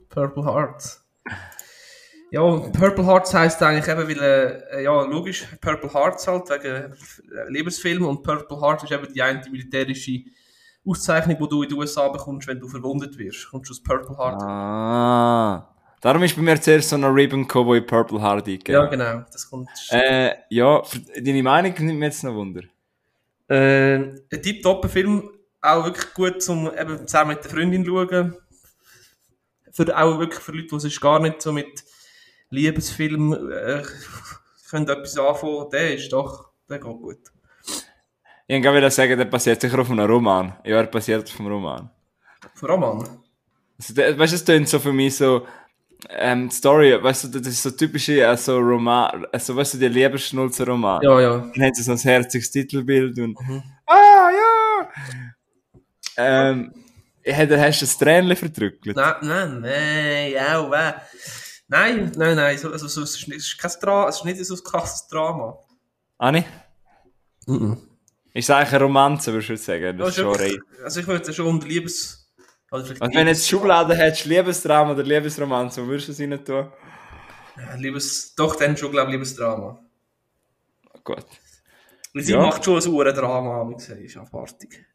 Purple 0.10 0.44
Hearts. 0.46 0.98
Ja, 2.34 2.42
Purple 2.42 3.06
Hearts 3.06 3.34
heisst 3.34 3.62
eigentlich 3.62 3.88
eben, 3.88 4.08
weil, 4.08 4.64
äh, 4.72 4.84
ja, 4.84 5.02
logisch, 5.04 5.46
Purple 5.60 5.94
Hearts 5.94 6.28
halt, 6.28 6.50
wegen 6.50 6.94
Liebesfilm 7.50 8.06
und 8.06 8.24
Purple 8.24 8.60
Heart 8.62 8.84
ist 8.84 8.92
eben 8.92 9.12
die 9.14 9.22
eine 9.22 9.42
militärische 9.52 10.20
Auszeichnung, 10.86 11.38
die 11.42 11.48
du 11.50 11.64
in 11.64 11.70
den 11.70 11.78
USA 11.78 12.08
bekommst, 12.08 12.48
wenn 12.48 12.60
du 12.60 12.68
verwundet 12.70 13.18
wirst. 13.18 13.50
Kommst 13.52 13.70
du 13.70 13.74
aus 13.74 13.84
Purple 13.84 14.18
Heart. 14.18 14.42
Ah. 14.42 15.71
Darum 16.02 16.24
ist 16.24 16.36
bei 16.36 16.42
mir 16.42 16.60
zuerst 16.60 16.90
so 16.90 16.96
ein 16.96 17.04
Ribbon 17.04 17.44
gekommen, 17.44 17.68
wo 17.68 17.74
in 17.76 17.86
Purple 17.86 18.20
Heart 18.20 18.48
eingegeben 18.48 18.74
Ja, 18.74 18.86
genau. 18.88 19.24
Das 19.32 19.48
kommt. 19.48 19.70
Äh, 19.92 20.34
ja, 20.50 20.82
deine 21.16 21.44
Meinung 21.44 21.74
nimmt 21.78 22.00
mir 22.00 22.06
jetzt 22.06 22.24
noch 22.24 22.34
Wunder. 22.34 22.64
Äh, 23.48 23.96
ein 23.96 24.42
Tip-Top-Film, 24.42 25.30
auch 25.62 25.86
wirklich 25.86 26.14
gut 26.16 26.42
zum 26.42 26.72
eben 26.76 27.08
zusammen 27.08 27.36
mit 27.36 27.44
der 27.44 27.52
Freundin 27.52 27.86
schauen. 27.86 28.36
Für, 29.72 29.98
auch 29.98 30.20
wirklich 30.20 30.42
für 30.42 30.52
Leute, 30.54 30.68
die 30.68 30.80
sich 30.80 31.00
gar 31.00 31.20
nicht 31.20 31.42
so 31.42 31.54
mit 31.54 31.84
Liebesfilm 32.50 33.34
äh, 33.52 33.84
können 34.70 34.88
etwas 34.90 35.18
anfangen, 35.18 35.70
der 35.72 35.96
ist 35.96 36.12
doch, 36.12 36.50
der 36.68 36.80
geht 36.80 36.88
gut. 36.88 37.20
Ich 38.48 38.62
kann 38.62 38.76
wieder 38.76 38.90
sagen, 38.90 39.18
der 39.18 39.26
basiert 39.26 39.62
sicher 39.62 39.80
auf 39.80 39.90
einem 39.90 40.10
Roman. 40.10 40.56
Ja, 40.66 40.78
er 40.78 40.88
basiert 40.88 41.30
auf 41.30 41.40
einem 41.40 41.52
Roman. 41.52 41.90
Von 42.56 42.70
Roman. 42.70 43.20
Also, 43.78 43.94
der, 43.94 44.18
weißt 44.18 44.34
du, 44.34 44.36
es 44.36 44.44
tönt 44.44 44.68
so 44.68 44.80
für 44.80 44.92
mich 44.92 45.16
so, 45.16 45.46
ähm, 46.10 46.50
die 46.50 46.56
Story, 46.56 47.02
weißt 47.02 47.26
du, 47.26 47.40
das 47.40 47.48
ist 47.48 47.64
so 47.64 47.72
typische, 47.72 48.28
also 48.28 48.58
Roman, 48.58 49.26
also 49.32 49.56
weißt 49.56 49.76
du, 49.76 49.78
die 49.78 49.88
Liebesschnulzer-Roman. 49.88 51.02
Ja, 51.02 51.22
ja. 51.22 51.38
Dann 51.54 51.66
hat 51.66 51.76
sie 51.76 51.84
so 51.84 51.92
ein 51.92 51.98
herziges 51.98 52.52
Titelbild 52.52 53.18
und, 53.20 53.38
ah, 53.86 54.30
ja! 54.32 54.90
Ähm, 56.18 56.74
hat, 57.28 57.52
hast 57.52 57.82
du 57.82 57.86
ein 57.86 58.00
Tränchen 58.00 58.36
verdrückt? 58.36 58.86
Nein, 58.86 59.16
nein, 59.22 59.62
nein, 59.62 60.32
ja, 60.32 60.72
weh. 60.72 60.94
Nein, 61.68 62.12
nein, 62.18 62.36
nein, 62.36 62.58
so, 62.58 62.72
also, 62.72 62.88
so, 62.88 63.04
es, 63.04 63.16
ist 63.16 63.28
nicht, 63.28 63.38
es 63.40 63.48
ist 63.48 63.58
kein 63.58 63.72
Drama, 63.82 64.10
es 64.10 64.18
ist 64.18 64.26
nicht 64.26 64.46
so 64.46 64.56
ein 64.56 64.64
krasses 64.64 65.08
Drama. 65.08 65.58
Anni? 66.18 66.44
Mhm. 67.48 67.78
Ist 68.34 68.46
es 68.46 68.50
eigentlich 68.50 68.74
eine 68.74 68.84
Romanze, 68.84 69.32
würdest 69.32 69.50
du 69.50 69.58
sagen? 69.58 69.98
Das 69.98 70.10
ist 70.10 70.16
schon 70.16 70.36
rein. 70.36 70.58
also 70.84 71.00
ich 71.00 71.08
würde 71.08 71.34
schon 71.34 71.48
unter 71.48 71.68
Liebes... 71.68 72.21
Oder 72.72 72.86
vielleicht 72.86 73.02
Also 73.02 73.14
wenn 73.18 73.26
du 73.26 73.32
jetzt 73.32 73.48
Schubladen 73.48 73.96
hättest, 73.96 74.26
Liebesdrama 74.26 74.92
oder 74.92 75.04
Liebesromanze, 75.04 75.84
wo 75.84 75.88
würdest 75.88 76.08
du 76.08 76.12
es 76.14 76.20
rein 76.22 76.44
tun? 76.46 76.72
Ja, 77.58 77.76
Liebes, 77.76 78.34
doch, 78.36 78.56
dann 78.56 78.78
schon, 78.78 78.92
glaube 78.92 79.10
ich, 79.10 79.14
Liebesdrama. 79.14 79.80
Gut. 81.04 81.26
Weil 82.14 82.24
sie 82.24 82.32
Ja. 82.34 82.42
macht 82.42 82.64
schon 82.64 82.82
ein 82.82 82.88
Uhrendrama, 82.88 83.50
habe 83.56 83.72
ich 83.72 83.78
gesagt, 83.78 84.02
ist 84.02 84.18
abartig. 84.18 84.86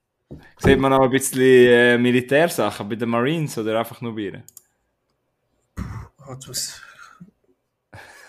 Sieht 0.58 0.78
man 0.78 0.92
auch 0.92 1.02
ein 1.04 1.10
bisschen 1.10 1.40
äh, 1.40 1.98
Militärsachen 1.98 2.88
bei 2.88 2.96
den 2.96 3.08
Marines 3.08 3.56
oder 3.58 3.78
einfach 3.78 4.00
nur 4.00 4.14
bei 4.14 4.22
ihr? 4.22 4.42
Was- 6.26 6.80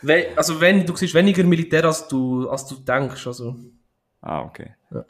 We 0.03 0.27
also 0.35 0.61
wenn, 0.61 0.85
du 0.85 0.95
siehst 0.95 1.15
weniger 1.15 1.43
Militär, 1.43 1.85
als 1.85 2.07
du, 2.07 2.47
als 2.49 2.67
du 2.67 2.75
denkst, 2.75 3.25
also... 3.25 3.55
Ah, 4.21 4.41
okay. 4.41 4.75
Ja. 4.91 5.05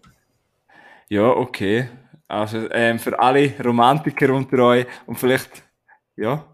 Ja, 1.09 1.27
okay. 1.29 1.89
Also 2.27 2.69
ähm, 2.71 2.99
für 2.99 3.17
alle 3.17 3.53
Romantiker 3.63 4.33
unter 4.33 4.59
euch 4.59 4.85
und 5.05 5.17
vielleicht, 5.17 5.63
ja, 6.15 6.45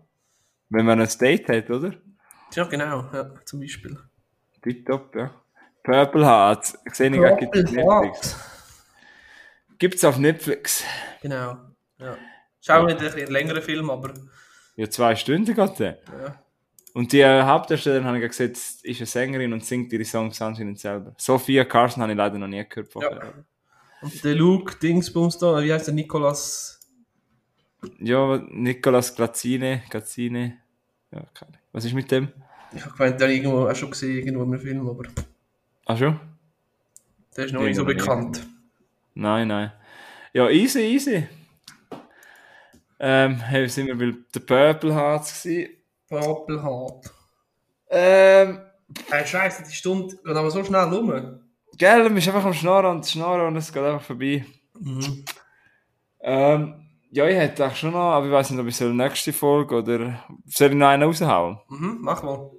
wenn 0.69 0.85
man 0.85 1.01
ein 1.01 1.09
Date 1.19 1.49
hat, 1.49 1.69
oder? 1.69 1.93
Ja, 2.53 2.63
genau, 2.65 3.09
ja, 3.11 3.33
zum 3.45 3.59
Beispiel. 3.59 3.97
Tipptopp, 4.61 5.15
ja. 5.15 5.31
Purple 5.83 6.25
Heart, 6.25 6.77
sehe 6.93 7.09
ich 7.09 7.17
gerade 7.17 7.37
gibt's 7.37 7.65
auf 7.65 7.71
Netflix. 7.71 8.37
Gibt's 9.79 10.05
auf 10.05 10.17
Netflix. 10.17 10.83
Genau, 11.21 11.57
ja. 11.97 12.17
Schau 12.61 12.85
nicht 12.85 12.99
ein 12.99 13.05
bisschen 13.05 13.31
längerer 13.31 13.61
Film, 13.61 13.89
aber... 13.89 14.13
Ja, 14.75 14.89
zwei 14.89 15.15
Stunden 15.15 15.53
geht 15.53 15.79
der. 15.79 15.99
Ja. 16.07 16.43
Und 16.93 17.11
die 17.11 17.21
äh, 17.21 17.41
Hauptdarstellerin, 17.41 18.05
habe 18.05 18.17
ich 18.17 18.21
ja 18.21 18.27
gesagt, 18.27 18.51
ist 18.83 18.85
eine 18.85 19.05
Sängerin 19.05 19.51
und 19.51 19.65
singt 19.65 19.91
ihre 19.91 20.05
Songs 20.05 20.41
anscheinend 20.41 20.79
selber. 20.79 21.13
Sophia 21.17 21.65
Carson 21.65 22.03
habe 22.03 22.13
ich 22.13 22.17
leider 22.17 22.37
noch 22.37 22.47
nie 22.47 22.63
gehört 22.69 22.91
vorher. 22.91 23.45
Und 24.03 24.23
der 24.23 24.35
Luke 24.35 24.75
Dingsbums 24.75 25.37
da, 25.37 25.63
wie 25.63 25.71
heißt 25.73 25.87
der 25.87 25.93
Nikolas? 25.93 26.79
Ja, 27.99 28.37
Nicolas 28.49 29.15
Glazzine, 29.15 29.83
Glazzine. 29.89 30.57
Ja, 31.11 31.23
keine. 31.33 31.53
Was 31.71 31.85
ist 31.85 31.93
mit 31.93 32.11
dem? 32.11 32.29
Ich 32.75 32.83
habe 32.85 32.95
gemeint, 32.95 33.19
den 33.19 33.23
habe 33.23 33.33
ich 33.33 33.43
irgendwo 33.43 33.67
auch 33.67 33.75
schon 33.75 33.91
gesehen, 33.91 34.25
irgendwo 34.25 34.43
einem 34.43 34.59
Film, 34.59 34.89
aber 34.89 35.03
Ach 35.85 35.97
schon? 35.97 36.19
der 37.35 37.45
ist 37.45 37.51
noch 37.53 37.61
nicht 37.61 37.75
so 37.75 37.85
bekannt. 37.85 38.45
Nein, 39.15 39.47
nein. 39.47 39.71
Ja, 40.33 40.49
easy, 40.49 40.79
easy. 40.81 41.27
Ähm, 42.99 43.35
hey, 43.37 43.67
sind 43.67 43.87
wir 43.87 43.97
bei 43.97 44.13
der 44.33 44.39
Purple 44.39 44.93
Hearts 44.93 45.43
gewesen? 45.43 45.69
Doppelhart. 46.09 47.11
Ähm, 47.89 48.59
Hey, 49.09 49.25
Scheiße, 49.25 49.63
die 49.63 49.73
Stunde 49.73 50.15
geht 50.15 50.35
aber 50.35 50.51
so 50.51 50.63
schnell 50.63 50.81
rum. 50.83 51.39
Gell, 51.77 52.03
du 52.07 52.13
bist 52.13 52.27
einfach 52.27 52.45
am 52.45 52.53
Schnorren 52.53 52.97
und 52.97 53.05
Schnorren 53.07 53.47
und 53.47 53.55
es 53.57 53.71
geht 53.73 53.83
einfach 53.83 54.01
vorbei. 54.05 54.45
Mhm. 54.79 55.25
Ähm, 56.21 56.75
ja, 57.11 57.27
ich 57.27 57.35
hätte 57.35 57.65
auch 57.67 57.75
schon 57.75 57.91
noch, 57.91 57.99
aber 58.13 58.25
ich 58.27 58.31
weiß 58.31 58.49
nicht, 58.51 58.59
ob 58.59 58.67
ich 58.67 58.75
soll 58.75 58.93
nächste 58.93 59.33
Folge 59.33 59.75
oder 59.75 60.23
soll 60.45 60.69
ich 60.69 60.75
noch 60.75 60.87
einen 60.87 61.03
raushauen? 61.03 61.59
Mhm, 61.69 61.97
mach 62.01 62.23
mal. 62.23 62.49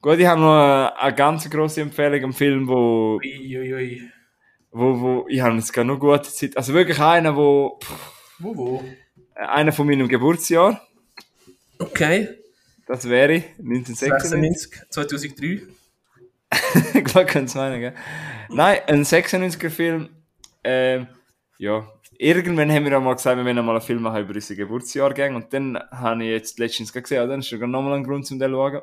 Gut, 0.00 0.18
ich 0.18 0.26
habe 0.26 0.40
noch 0.40 0.92
eine, 0.96 1.14
ganz 1.14 1.48
grosse 1.50 1.80
Empfehlung, 1.82 2.22
einen 2.22 2.32
Film, 2.32 2.68
wo, 2.68 3.16
Ui, 3.16 3.58
ui, 3.58 3.74
ui. 3.74 4.02
wo, 4.70 5.00
wo 5.00 5.26
ich 5.28 5.40
habe 5.40 5.56
jetzt 5.56 5.72
gar 5.72 5.84
noch 5.84 5.98
gute 5.98 6.22
Zeit, 6.30 6.56
also 6.56 6.72
wirklich 6.72 6.98
einer, 7.00 7.36
wo, 7.36 7.78
pff, 7.82 8.12
Wo, 8.38 8.56
wo? 8.56 8.84
einer 9.34 9.72
von 9.72 9.86
meinem 9.86 10.08
Geburtsjahr, 10.08 10.80
Okay. 11.78 12.28
das 12.86 13.08
wäre 13.08 13.42
1996. 13.58 14.70
96, 14.70 14.90
2003. 14.90 15.62
Könnte 17.04 17.44
es 17.44 17.54
meinen, 17.54 17.80
gell? 17.80 17.94
Nein, 18.48 18.78
ein 18.86 19.04
96er 19.04 19.70
Film. 19.70 20.08
Ähm, 20.64 21.06
ja, 21.58 21.86
irgendwann 22.18 22.70
haben 22.70 22.84
wir 22.84 22.92
ja 22.92 23.00
mal 23.00 23.14
gesagt, 23.14 23.36
wir 23.36 23.44
wollen 23.44 23.64
mal 23.64 23.72
einen 23.72 23.80
Film 23.80 24.02
machen 24.02 24.22
über 24.22 24.34
unsere 24.34 24.56
Geburtsjahrgänge. 24.56 25.36
Und 25.36 25.52
dann 25.52 25.78
habe 25.90 26.24
ich 26.24 26.30
jetzt 26.30 26.58
letztens 26.58 26.92
gesehen, 26.92 27.16
ja, 27.16 27.26
dann 27.26 27.40
ist 27.40 27.50
ja 27.50 27.58
nochmal 27.66 27.94
ein 27.94 28.04
Grund, 28.04 28.30
um 28.30 28.38
den 28.38 28.50
zu 28.50 28.56
schauen. 28.56 28.82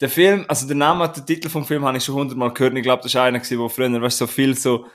Der 0.00 0.08
Film, 0.08 0.44
also 0.46 0.66
der 0.66 0.76
Name, 0.76 1.08
der 1.08 1.26
Titel 1.26 1.48
vom 1.48 1.64
Film 1.64 1.84
habe 1.84 1.98
ich 1.98 2.04
schon 2.04 2.14
hundertmal 2.14 2.52
gehört. 2.52 2.74
Ich 2.76 2.82
glaube, 2.82 3.02
das 3.02 3.14
war 3.14 3.24
einer, 3.24 3.40
der 3.40 3.68
früher, 3.68 4.02
weißt, 4.02 4.18
so 4.18 4.26
viel 4.26 4.56
so 4.56 4.86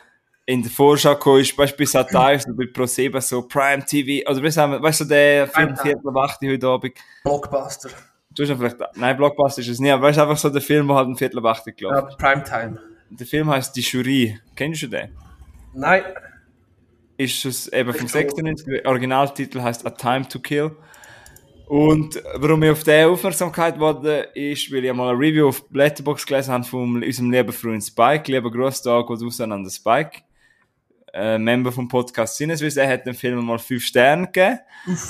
in 0.45 0.61
der 0.61 0.71
Vorschau 0.71 1.13
gekommen 1.13 1.41
ist, 1.41 1.57
weißt 1.57 1.73
du, 1.73 1.77
bei 1.77 1.83
Sat1 1.83 2.47
oder 2.47 2.57
bei 2.57 2.65
ProSieben, 2.71 3.21
so 3.21 3.43
Prime 3.43 3.85
TV, 3.85 4.29
oder 4.29 4.43
weißt 4.43 4.57
du, 4.57 4.81
weißt 4.81 5.01
du, 5.01 5.05
der 5.05 5.47
Film. 5.47 5.75
Viertel 5.77 6.07
ab 6.07 6.17
8 6.17 6.41
heute 6.43 6.67
Abend. 6.67 6.93
Blockbuster. 7.23 7.89
Du 8.35 8.43
hast 8.43 8.49
ja 8.49 8.55
vielleicht, 8.55 8.77
nein, 8.95 9.15
Blockbuster 9.17 9.61
ist 9.61 9.67
es 9.67 9.79
nie, 9.79 9.91
aber 9.91 10.03
weißt 10.03 10.17
du, 10.17 10.21
einfach 10.23 10.37
so 10.37 10.49
der 10.49 10.61
Film, 10.61 10.87
der 10.87 10.97
halt 10.97 11.07
ein 11.07 11.15
Viertel 11.15 11.39
ab 11.39 11.45
8 11.45 11.67
Ja, 11.67 11.73
gelaufen 11.73 12.17
Primetime. 12.17 12.79
Der 13.11 13.27
Film 13.27 13.49
heißt 13.49 13.75
Die 13.75 13.81
Jury. 13.81 14.39
Kennst 14.55 14.81
du 14.83 14.87
den? 14.87 15.09
Nein. 15.73 16.01
Ist 17.17 17.45
es 17.45 17.67
eben 17.67 17.93
vom 17.93 18.05
Ich 18.05 18.11
glaub- 18.11 18.23
96. 18.23 18.65
Der 18.65 18.85
Originaltitel 18.89 19.61
heißt 19.61 19.85
A 19.85 19.91
Time 19.91 20.27
to 20.27 20.39
Kill. 20.39 20.71
Und 21.67 22.21
warum 22.35 22.61
ich 22.63 22.71
auf 22.71 22.83
den 22.83 23.07
Aufmerksamkeit 23.07 23.79
wurde, 23.79 24.27
ist, 24.33 24.71
weil 24.71 24.83
ich 24.83 24.93
mal 24.93 25.09
eine 25.09 25.17
Review 25.17 25.47
auf 25.47 25.63
Letterboxd 25.71 26.27
gelesen 26.27 26.51
habe 26.53 26.63
von 26.63 27.01
unserem 27.03 27.31
lieben 27.31 27.51
Freund 27.53 27.83
Spike. 27.83 28.31
Lieber 28.31 28.51
da, 28.51 29.01
geht 29.01 29.21
raus 29.21 29.41
an 29.41 29.49
den 29.51 29.69
Spike. 29.69 30.21
Äh, 31.13 31.37
Member 31.37 31.71
vom 31.71 31.87
Podcast 31.87 32.37
Sinneswiss. 32.37 32.75
Er 32.75 32.89
hat 32.89 33.05
dem 33.05 33.13
Film 33.13 33.45
mal 33.45 33.59
5 33.59 33.85
Sterne 33.85 34.25
gegeben. 34.25 34.59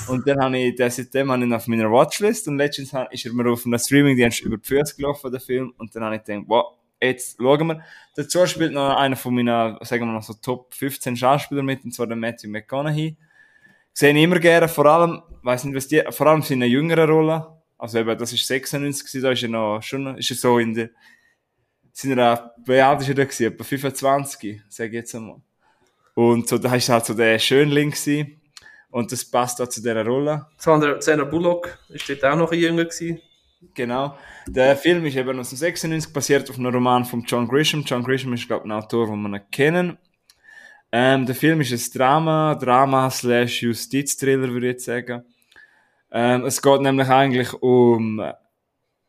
Und 0.08 0.28
dann 0.28 0.38
habe 0.38 0.58
ich 0.58 0.74
den 0.74 0.90
seitdem 0.90 1.30
habe 1.30 1.42
ich 1.42 1.48
ihn 1.48 1.54
auf 1.54 1.66
meiner 1.66 1.90
Watchlist. 1.90 2.46
Und 2.46 2.58
letztens 2.58 2.92
ist 3.10 3.24
er 3.24 3.32
mir 3.32 3.50
auf 3.50 3.64
einem 3.64 3.78
Streaming-Dienst 3.78 4.42
über 4.42 4.58
die 4.58 4.68
Füße 4.68 4.96
gelaufen, 4.96 5.30
der 5.32 5.40
Film. 5.40 5.72
Und 5.78 5.96
dann 5.96 6.04
habe 6.04 6.16
ich 6.16 6.24
gedacht, 6.24 6.44
wow, 6.46 6.74
jetzt 7.00 7.38
schauen 7.38 7.66
wir. 7.68 7.82
Dazu 8.14 8.46
spielt 8.46 8.72
noch 8.72 8.96
einer 8.96 9.16
von 9.16 9.34
meinen, 9.34 9.78
sagen 9.80 10.06
wir 10.06 10.12
mal 10.12 10.22
so 10.22 10.34
Top 10.34 10.74
15 10.74 11.16
Schauspieler 11.16 11.62
mit, 11.62 11.84
und 11.84 11.92
zwar 11.92 12.06
der 12.06 12.16
Matthew 12.16 12.48
McConaughey. 12.48 13.16
Sehe 13.92 14.12
ich 14.12 14.22
immer 14.22 14.40
gerne, 14.40 14.68
vor 14.68 14.86
allem, 14.86 15.22
weiß 15.42 15.64
nicht, 15.64 15.76
was 15.76 15.88
die, 15.88 16.02
vor 16.10 16.26
allem 16.26 16.42
in 16.48 16.62
einer 16.62 16.66
jüngeren 16.66 17.08
Rolle. 17.08 17.46
Also 17.78 17.98
eben, 17.98 18.18
das 18.18 18.32
ist 18.32 18.46
96 18.46 19.06
gewesen, 19.06 19.22
da 19.22 19.30
ist 19.30 19.42
er 19.42 19.48
noch, 19.48 19.82
schon, 19.82 20.18
ist 20.18 20.30
er 20.30 20.36
so 20.36 20.58
in 20.58 20.74
der, 20.74 20.90
sind 21.92 22.18
er, 22.18 22.54
wie 22.66 22.80
alt 22.80 23.00
ist 23.02 23.08
er 23.08 23.14
da 23.14 23.24
gewesen? 23.24 23.52
Etwa 23.52 23.64
25, 23.64 24.62
sag 24.68 24.88
ich 24.88 24.92
jetzt 24.92 25.14
einmal. 25.14 25.40
Und 26.14 26.48
so, 26.48 26.58
da 26.58 26.74
ist 26.74 26.88
er 26.88 26.94
halt 26.94 27.06
so 27.06 27.14
der 27.14 27.38
Schönling 27.38 27.90
gewesen. 27.90 28.40
Und 28.90 29.10
das 29.10 29.24
passt 29.24 29.60
auch 29.60 29.68
zu 29.68 29.80
dieser 29.80 30.04
Rolle. 30.04 30.46
Sandra, 30.56 31.00
Sandra 31.00 31.24
Bullock 31.24 31.78
ist 31.88 32.08
dort 32.08 32.24
auch 32.24 32.36
noch 32.36 32.52
ein 32.52 32.58
jünger 32.58 32.84
gewesen. 32.84 33.20
Genau. 33.74 34.16
Der 34.46 34.76
Film 34.76 35.04
ist 35.06 35.16
eben 35.16 35.30
1996 35.30 36.12
basiert 36.12 36.48
auf 36.50 36.58
einem 36.58 36.72
Roman 36.72 37.04
von 37.04 37.22
John 37.24 37.48
Grisham. 37.48 37.82
John 37.82 38.04
Grisham 38.04 38.32
ist, 38.34 38.46
glaube 38.46 38.66
ich, 38.66 38.72
ein 38.72 38.78
Autor, 38.78 39.06
den 39.06 39.22
wir 39.22 39.40
kennen. 39.40 39.98
Ähm, 40.92 41.26
der 41.26 41.34
Film 41.34 41.60
ist 41.60 41.72
ein 41.72 41.98
Drama, 41.98 42.54
Drama 42.54 43.10
slash 43.10 43.62
Justizthriller, 43.62 44.48
würde 44.48 44.68
ich 44.68 44.72
jetzt 44.74 44.84
sagen. 44.84 45.24
Ähm, 46.12 46.44
es 46.44 46.62
geht 46.62 46.80
nämlich 46.80 47.08
eigentlich 47.08 47.52
um, 47.54 48.20
äh, 48.20 48.34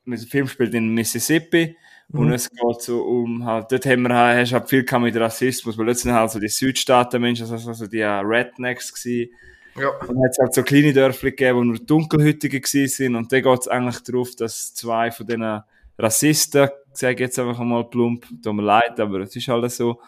der 0.07 0.17
Film 0.17 0.47
spielt 0.47 0.73
in 0.73 0.95
Mississippi 0.95 1.77
und 2.11 2.31
es 2.31 2.49
geht 2.49 2.81
so 2.81 3.01
um 3.01 3.43
halt, 3.45 3.71
dort 3.71 3.85
haben 3.85 4.03
wir 4.03 4.15
halt, 4.15 4.41
hast 4.41 4.53
halt 4.53 4.69
viel 4.69 4.85
mit 4.99 5.15
Rassismus, 5.15 5.77
weil 5.77 5.93
sind 5.95 6.13
halt 6.13 6.31
so 6.31 6.39
die 6.39 6.47
Südstaaten-Menschen, 6.47 7.49
also, 7.49 7.69
also 7.69 7.87
die 7.87 7.99
äh, 7.99 8.07
Rednecks 8.07 8.93
gewesen. 8.93 9.31
Ja. 9.75 9.89
Und 9.89 10.23
hat 10.23 10.31
es 10.31 10.37
halt 10.39 10.53
so 10.53 10.63
kleine 10.63 10.93
Dörfli 10.93 11.31
gegeben, 11.31 11.57
wo 11.57 11.63
nur 11.63 11.77
Dunkelhütige 11.77 12.61
gewesen 12.61 12.87
sind. 12.87 13.15
Und 13.15 13.31
da 13.31 13.41
geht 13.41 13.59
es 13.59 13.67
eigentlich 13.67 14.01
darauf, 14.03 14.35
dass 14.35 14.73
zwei 14.73 15.11
von 15.11 15.27
diesen 15.27 15.61
Rassisten, 15.97 16.69
sage 16.93 17.13
ich 17.15 17.19
jetzt 17.19 17.39
einfach 17.39 17.59
mal 17.59 17.83
plump, 17.89 18.25
tut 18.41 18.53
mir 18.53 18.61
leid, 18.61 18.99
aber 18.99 19.21
es 19.21 19.35
ist 19.35 19.47
halt 19.47 19.69
so, 19.71 19.99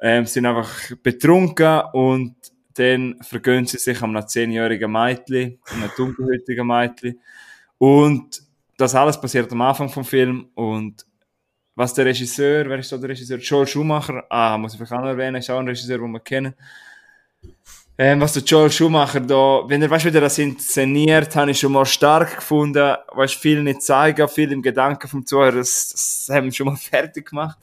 ähm, 0.00 0.26
sind 0.26 0.46
einfach 0.46 0.96
betrunken 1.02 1.82
und 1.92 2.34
dann 2.74 3.16
vergönnen 3.20 3.66
sie 3.66 3.78
sich 3.78 4.02
an 4.02 4.16
einem 4.16 4.26
zehnjährigen 4.26 4.90
Mädchen, 4.90 5.60
einem 5.72 5.90
dunkelhäutigen 5.96 6.66
Mädchen. 6.66 7.20
Und 7.78 8.42
das 8.76 8.94
alles 8.96 9.20
passiert 9.20 9.52
am 9.52 9.60
Anfang 9.60 9.88
vom 9.88 10.04
Film 10.04 10.48
und 10.54 11.06
was 11.74 11.94
der 11.94 12.06
Regisseur, 12.06 12.68
wer 12.68 12.78
ist 12.78 12.92
da 12.92 12.96
der 12.96 13.10
Regisseur? 13.10 13.38
Joel 13.38 13.66
Schumacher, 13.66 14.24
ah, 14.28 14.56
muss 14.56 14.72
ich 14.72 14.78
vielleicht 14.78 14.92
auch 14.92 15.00
noch 15.00 15.08
erwähnen, 15.08 15.36
ist 15.36 15.50
auch 15.50 15.58
ein 15.58 15.68
Regisseur, 15.68 15.98
den 15.98 16.12
wir 16.12 16.20
kennen. 16.20 16.54
Ähm, 17.96 18.20
was 18.20 18.32
der 18.32 18.42
Joel 18.42 18.72
Schumacher 18.72 19.20
da, 19.20 19.62
wenn 19.68 19.80
er, 19.80 19.88
weißt 19.88 20.06
du, 20.06 20.12
wie 20.12 20.16
er 20.16 20.22
das 20.22 20.38
inszeniert, 20.38 21.34
habe 21.36 21.52
ich 21.52 21.60
schon 21.60 21.70
mal 21.70 21.86
stark 21.86 22.36
gefunden, 22.36 22.96
weißt 23.12 23.36
viel 23.36 23.62
nicht 23.62 23.82
zeigen, 23.82 24.26
viel 24.28 24.50
im 24.50 24.62
Gedanken 24.62 25.06
vom 25.06 25.24
Zuhörer, 25.24 25.52
das, 25.52 25.90
das 25.90 26.34
haben 26.34 26.46
wir 26.46 26.52
schon 26.52 26.66
mal 26.66 26.76
fertig 26.90 27.30
gemacht. 27.30 27.58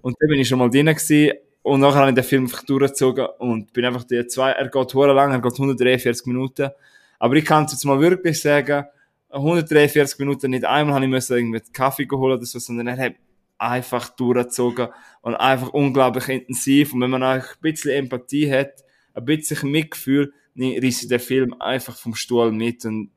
Und 0.00 0.16
da 0.20 0.26
bin 0.28 0.38
ich 0.38 0.48
schon 0.48 0.60
mal 0.60 0.70
drin 0.70 0.86
gewesen. 0.86 1.32
Und 1.62 1.80
nachher 1.80 2.00
habe 2.00 2.10
ich 2.10 2.14
den 2.14 2.24
Film 2.24 2.44
einfach 2.44 2.64
durchgezogen 2.64 3.26
und 3.38 3.72
bin 3.72 3.84
einfach 3.84 4.04
die 4.04 4.26
zwei, 4.26 4.50
er 4.50 4.68
geht 4.68 4.94
hure 4.94 5.12
lang, 5.12 5.32
er 5.32 5.40
geht 5.40 5.52
143 5.52 6.26
Minuten. 6.26 6.70
Aber 7.18 7.34
ich 7.34 7.44
kann 7.44 7.64
es 7.64 7.72
jetzt 7.72 7.84
mal 7.84 8.00
wirklich 8.00 8.40
sagen, 8.40 8.84
143 9.30 10.18
Minuten, 10.18 10.50
nicht 10.50 10.64
einmal 10.64 10.94
habe 10.94 11.04
ich 11.04 11.10
müssen 11.10 11.36
irgendwie 11.36 11.62
Kaffee 11.72 12.06
geholt 12.06 12.36
oder 12.36 12.46
so, 12.46 12.58
sondern 12.58 12.88
er 12.88 12.96
hat 12.98 13.14
einfach 13.62 14.08
durchgezogen 14.10 14.88
und 15.20 15.34
einfach 15.36 15.68
unglaublich 15.68 16.28
intensiv. 16.28 16.92
Und 16.92 17.00
wenn 17.00 17.10
man 17.10 17.22
auch 17.22 17.34
ein 17.34 17.60
bisschen 17.60 17.92
Empathie 17.92 18.50
hat, 18.50 18.84
ein 19.14 19.24
bisschen 19.24 19.70
Mitgefühl, 19.70 20.32
dann 20.54 20.72
reißt 20.78 21.10
der 21.10 21.20
Film 21.20 21.54
einfach 21.60 21.96
vom 21.96 22.14
Stuhl 22.14 22.52
mit 22.52 22.84
und 22.84 23.10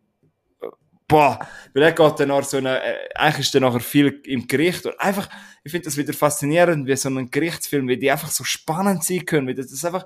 boah, 1.07 1.39
weil 1.73 1.83
er 1.83 1.91
geht 1.91 2.19
dann 2.19 2.31
auch 2.31 2.43
so 2.43 2.57
eine, 2.57 2.81
äh, 2.81 3.09
eigentlich 3.15 3.47
ist 3.47 3.55
er 3.55 3.61
nachher 3.61 3.79
viel 3.79 4.21
im 4.25 4.47
Gericht 4.47 4.85
und 4.85 4.99
einfach, 4.99 5.29
ich 5.63 5.71
finde 5.71 5.85
das 5.85 5.97
wieder 5.97 6.13
faszinierend, 6.13 6.87
wie 6.87 6.95
so 6.95 7.09
ein 7.09 7.29
Gerichtsfilm, 7.29 7.87
wie 7.87 7.97
die 7.97 8.11
einfach 8.11 8.31
so 8.31 8.43
spannend 8.43 9.03
sein 9.03 9.25
können, 9.25 9.47
wie 9.47 9.53
du 9.53 9.61
das 9.61 9.85
einfach, 9.85 10.05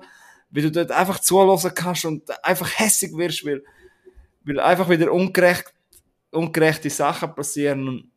wie 0.50 0.62
du 0.62 0.70
dort 0.70 0.90
einfach 0.90 1.20
zuhören 1.20 1.74
kannst 1.74 2.04
und 2.04 2.44
einfach 2.44 2.78
hässig 2.78 3.16
wirst, 3.16 3.46
weil, 3.46 3.62
weil 4.44 4.60
einfach 4.60 4.88
wieder 4.88 5.12
ungerecht, 5.12 5.72
ungerechte 6.30 6.90
Sachen 6.90 7.34
passieren 7.34 7.88
und 7.88 8.09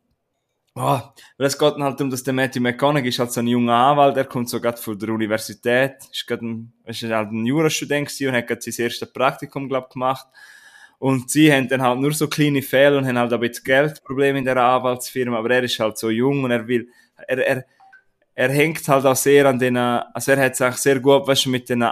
Oh, 0.76 1.00
weil 1.38 1.46
es 1.46 1.56
geht 1.56 1.76
halt 1.76 2.00
um, 2.00 2.10
dass 2.10 2.24
der 2.24 2.34
Matthew 2.34 2.60
McConaughey 2.60 3.08
ist 3.08 3.20
halt 3.20 3.30
so 3.30 3.38
ein 3.38 3.46
junger 3.46 3.74
Anwalt, 3.74 4.16
der 4.16 4.24
kommt 4.24 4.48
so 4.48 4.60
gerade 4.60 4.76
von 4.76 4.98
der 4.98 5.10
Universität, 5.10 5.98
ist 6.10 6.26
gerade 6.26 6.44
ein, 6.44 6.72
ist 6.84 7.02
halt 7.04 7.30
ein 7.30 7.46
Jurastudent 7.46 8.08
gewesen 8.08 8.28
und 8.30 8.34
hat 8.34 8.48
gerade 8.48 8.60
sein 8.60 8.84
erstes 8.84 9.12
Praktikum, 9.12 9.68
glaub, 9.68 9.90
gemacht. 9.90 10.26
Und 10.98 11.30
sie 11.30 11.52
haben 11.52 11.68
dann 11.68 11.80
halt 11.80 12.00
nur 12.00 12.12
so 12.12 12.26
kleine 12.26 12.60
Fälle 12.60 12.98
und 12.98 13.06
haben 13.06 13.18
halt 13.18 13.32
ein 13.32 13.38
bisschen 13.38 13.62
Geldprobleme 13.62 14.38
in 14.40 14.44
der 14.44 14.56
Anwaltsfirma, 14.56 15.38
aber 15.38 15.50
er 15.50 15.62
ist 15.62 15.78
halt 15.78 15.96
so 15.96 16.10
jung 16.10 16.42
und 16.42 16.50
er 16.50 16.66
will, 16.66 16.88
er, 17.28 17.38
er, 17.38 17.64
er 18.34 18.50
hängt 18.50 18.88
halt 18.88 19.06
auch 19.06 19.14
sehr 19.14 19.46
an 19.46 19.60
den, 19.60 19.76
also 19.76 20.32
er 20.32 20.44
hat 20.44 20.54
es 20.54 20.62
auch 20.62 20.76
sehr 20.76 20.98
gut, 20.98 21.28
weißt 21.28 21.44
du, 21.44 21.50
mit 21.50 21.68
den 21.68 21.84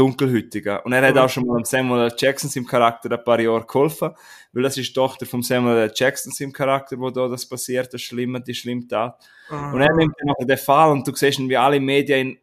Dunkelhütigen. 0.00 0.78
Und 0.78 0.94
er 0.94 1.06
hat 1.06 1.18
auch 1.18 1.28
schon 1.28 1.46
mal 1.46 1.62
Samuel 1.62 2.04
L. 2.04 2.14
Jackson 2.16 2.50
im 2.54 2.66
Charakter 2.66 3.10
ein 3.12 3.22
paar 3.22 3.38
Jahre 3.38 3.66
geholfen, 3.66 4.12
weil 4.52 4.62
das 4.62 4.78
ist 4.78 4.88
die 4.88 4.92
Tochter 4.94 5.26
von 5.26 5.42
Samuel 5.42 5.76
L. 5.76 5.92
Jackson 5.94 6.32
im 6.38 6.54
Charakter, 6.54 6.98
wo 6.98 7.10
da 7.10 7.28
das 7.28 7.46
passiert, 7.46 7.92
das 7.92 8.00
Schlimme, 8.00 8.40
die 8.40 8.54
Schlimmtat. 8.54 9.22
Mhm. 9.50 9.74
Und 9.74 9.80
er 9.82 9.94
nimmt 9.94 10.14
dann 10.18 10.30
auch 10.30 10.46
den 10.46 10.56
Fall 10.56 10.90
und 10.90 11.06
du 11.06 11.14
siehst, 11.14 11.38
wie 11.38 11.56
alle 11.56 11.78
Medien 11.80 12.38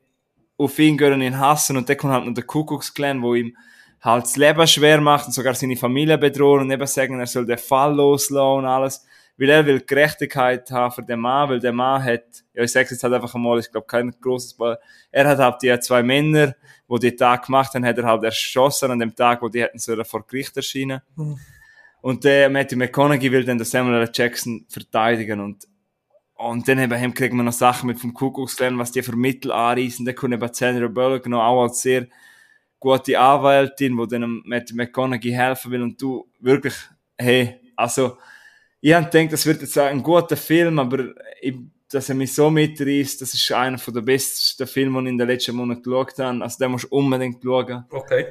auf 0.55 0.77
ihn 0.77 0.97
gehen 0.97 1.19
ihn 1.19 1.39
hassen 1.39 1.77
und 1.77 1.89
dann 1.89 1.97
kommt 1.97 2.13
halt 2.13 2.25
noch 2.25 2.33
der 2.33 2.43
Kuckucksklan, 2.43 3.23
wo 3.23 3.33
ihm 3.33 3.57
halt 4.01 4.25
das 4.25 4.37
Leben 4.37 4.67
schwer 4.67 5.01
macht 5.01 5.25
und 5.25 5.33
sogar 5.33 5.55
seine 5.55 5.77
Familie 5.77 6.19
bedrohen 6.19 6.61
und 6.61 6.71
eben 6.71 6.85
sagen, 6.85 7.19
er 7.19 7.25
soll 7.25 7.47
den 7.47 7.57
Fall 7.57 7.95
loslassen 7.95 8.59
und 8.59 8.65
alles, 8.65 9.03
weil 9.37 9.49
er 9.49 9.65
will 9.65 9.81
Gerechtigkeit 9.81 10.69
haben 10.71 10.91
für 10.91 11.03
den 11.03 11.19
Mann, 11.19 11.49
weil 11.49 11.59
der 11.59 11.71
Mann 11.71 12.03
hat, 12.03 12.43
ja, 12.53 12.63
ich 12.63 12.71
sag's 12.71 12.91
jetzt 12.91 13.03
halt 13.03 13.13
einfach 13.13 13.35
einmal, 13.35 13.59
ich 13.59 13.71
glaube 13.71 13.87
kein 13.87 14.13
großes 14.19 14.55
Ball, 14.55 14.79
er 15.11 15.27
hat 15.27 15.37
halt 15.37 15.61
die 15.61 15.79
zwei 15.79 16.01
Männer, 16.03 16.55
wo 16.87 16.97
die 16.97 17.15
Tag 17.15 17.45
gemacht 17.45 17.73
haben, 17.73 17.85
hat 17.85 17.97
er 17.97 18.05
halt 18.05 18.23
erschossen 18.23 18.91
an 18.91 18.99
dem 18.99 19.15
Tag, 19.15 19.41
wo 19.41 19.49
die 19.49 19.61
hätten 19.61 19.79
sollen 19.79 20.05
vor 20.05 20.25
Gericht 20.25 20.57
erscheinen. 20.57 21.01
Mhm. 21.15 21.39
Und 22.01 22.23
der 22.23 22.49
Matthew 22.49 22.77
McConaughey 22.77 23.31
will 23.31 23.43
dann 23.43 23.57
den 23.57 23.65
Samuel 23.65 24.01
L. 24.01 24.11
Jackson 24.13 24.65
verteidigen 24.69 25.39
und 25.39 25.67
und 26.37 26.67
dann 26.67 26.77
eben 26.77 27.13
kriegen 27.15 27.35
wir 27.35 27.43
noch 27.43 27.51
Sachen 27.51 27.87
mit 27.87 27.99
vom 27.99 28.13
Kuckucksklan, 28.13 28.77
was 28.77 28.91
die 28.91 29.01
für 29.01 29.15
Mittel 29.15 29.51
anreißen. 29.51 30.05
Dann 30.05 30.13
kommt 30.13 30.35
eben 30.35 30.53
Sandra 30.53 30.87
Bullock 30.87 31.25
noch 31.25 31.43
auch 31.43 31.63
als 31.63 31.81
sehr 31.81 32.07
gute 32.79 33.19
Anwältin, 33.19 33.97
die 33.97 34.07
dann 34.07 34.43
Matthew 34.45 34.75
McConaughey 34.75 35.31
helfen 35.31 35.71
will 35.71 35.81
und 35.81 35.99
du 35.99 36.29
wirklich, 36.39 36.75
hey, 37.17 37.59
also, 37.75 38.17
ich 38.87 38.93
habe 38.93 39.09
gedacht, 39.09 39.33
das 39.33 39.45
wird 39.45 39.61
jetzt 39.61 39.77
ein 39.77 40.01
guter 40.01 40.37
Film, 40.37 40.79
aber 40.79 41.13
ich, 41.41 41.55
dass 41.91 42.07
er 42.07 42.15
mich 42.15 42.33
so 42.33 42.49
mitreißt, 42.49 43.21
das 43.21 43.33
ist 43.33 43.51
einer 43.51 43.77
der 43.77 43.99
besten 43.99 44.65
Filme, 44.65 45.01
die 45.01 45.07
ich 45.07 45.11
in 45.11 45.17
den 45.17 45.27
letzten 45.27 45.55
Monaten 45.57 45.83
geschaut 45.83 46.17
habe. 46.19 46.41
Also, 46.41 46.57
den 46.57 46.71
musst 46.71 46.85
du 46.85 46.95
unbedingt 46.95 47.43
schauen. 47.43 47.83
Okay. 47.89 48.27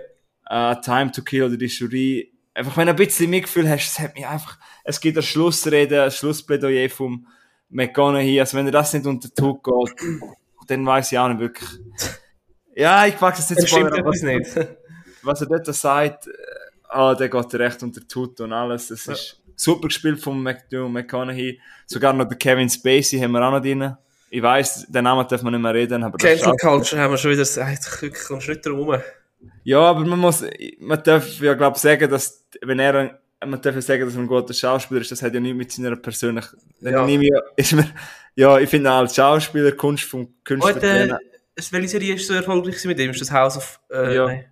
Uh, 0.51 0.75
Time 0.77 1.13
to 1.13 1.21
Kill 1.21 1.43
oder 1.43 1.59
die 1.59 1.67
Jury. 1.67 2.33
Einfach, 2.55 2.75
wenn 2.79 2.87
du 2.87 2.95
ein 2.95 2.97
bisschen 2.97 3.29
Mitgefühl 3.29 3.69
hast, 3.69 3.87
es 3.87 3.99
hat 3.99 4.15
mich 4.15 4.27
einfach, 4.27 4.59
es 4.83 4.99
gibt 4.99 5.19
eine 5.19 5.23
Schlussrede, 5.23 6.05
ein 6.05 6.11
Schlussplädoyer 6.11 6.89
vom 6.89 7.27
McConaughey. 7.69 8.41
Also, 8.41 8.57
wenn 8.57 8.65
er 8.65 8.73
das 8.73 8.95
nicht 8.95 9.05
unter 9.05 9.29
Hut 9.43 9.63
geht, 9.63 10.31
dann 10.69 10.87
weiß 10.87 11.13
ich 11.13 11.19
auch 11.19 11.29
nicht 11.29 11.41
wirklich. 11.41 11.69
Ja, 12.75 13.05
ich 13.05 13.21
mag 13.21 13.39
es 13.39 13.51
nicht 13.51 13.69
so 13.69 13.77
was, 13.77 14.23
nicht. 14.23 14.69
was 15.23 15.41
er 15.43 15.49
dort 15.49 15.67
sagt, 15.67 16.31
ah, 16.89 17.11
oh, 17.11 17.15
der 17.15 17.29
geht 17.29 17.55
recht 17.57 17.83
unter 17.83 18.01
Hut 18.15 18.41
und 18.41 18.55
alles. 18.55 18.89
Das 18.89 19.07
ist 19.07 19.43
super 19.57 19.89
gespielt 19.89 20.21
von 20.21 20.43
McConaughey. 20.43 21.61
Sogar 21.87 22.13
noch 22.13 22.29
der 22.29 22.37
Kevin 22.37 22.69
Spacey 22.69 23.19
haben 23.19 23.33
wir 23.33 23.43
auch 23.43 23.53
noch 23.53 23.61
drin. 23.61 23.97
Ich 24.31 24.43
weiss, 24.43 24.87
den 24.89 25.05
Namen 25.05 25.27
darf 25.29 25.43
man 25.43 25.53
nicht 25.53 25.63
mehr 25.63 25.75
reden. 25.75 26.03
Aber 26.03 26.19
Cancel 26.19 26.53
Culture 26.61 27.01
haben 27.01 27.13
wir 27.13 27.19
schon 27.19 27.31
wieder 27.31 27.43
gesagt, 27.43 28.03
wirklich 28.03 28.25
kommst 28.25 28.49
nicht 28.49 28.67
drum. 28.67 28.97
Ja, 29.65 29.81
aber 29.81 30.01
man 30.01 30.19
muss, 30.19 30.45
man 30.79 31.03
darf 31.03 31.41
ja, 31.41 31.55
glaube 31.55 31.79
sagen, 31.79 32.11
dass, 32.11 32.45
wenn 32.63 32.79
er, 32.79 33.21
man 33.45 33.61
darf 33.61 33.75
ja 33.75 33.81
sagen, 33.81 34.05
dass 34.05 34.15
er 34.15 34.21
ein 34.21 34.27
guter 34.27 34.55
Schauspieler 34.55 35.01
ist, 35.01 35.13
das 35.13 35.23
hat 35.23 35.35
ja 35.35 35.41
nichts 35.41 35.57
mit 35.57 35.73
seiner 35.73 35.97
persönlichen, 35.97 36.59
ja. 36.81 37.07
ist 37.57 37.73
mir, 37.73 37.95
ja, 38.35 38.59
ich 38.59 38.69
finde 38.69 38.91
als 38.91 39.15
Schauspieler, 39.15 39.73
Kunst 39.73 40.05
vom 40.05 40.35
Künstler. 40.45 40.75
Heute, 40.75 41.19
welche 41.71 41.89
Serie 41.89 42.15
ist 42.15 42.27
so 42.27 42.35
erfolgreich 42.35 42.85
mit 42.85 42.99
ihm? 42.99 43.11
Ist 43.11 43.21
das 43.21 43.31
House 43.31 43.57
of, 43.57 43.81
äh, 43.91 44.15
ja. 44.15 44.27
Nein. 44.27 44.45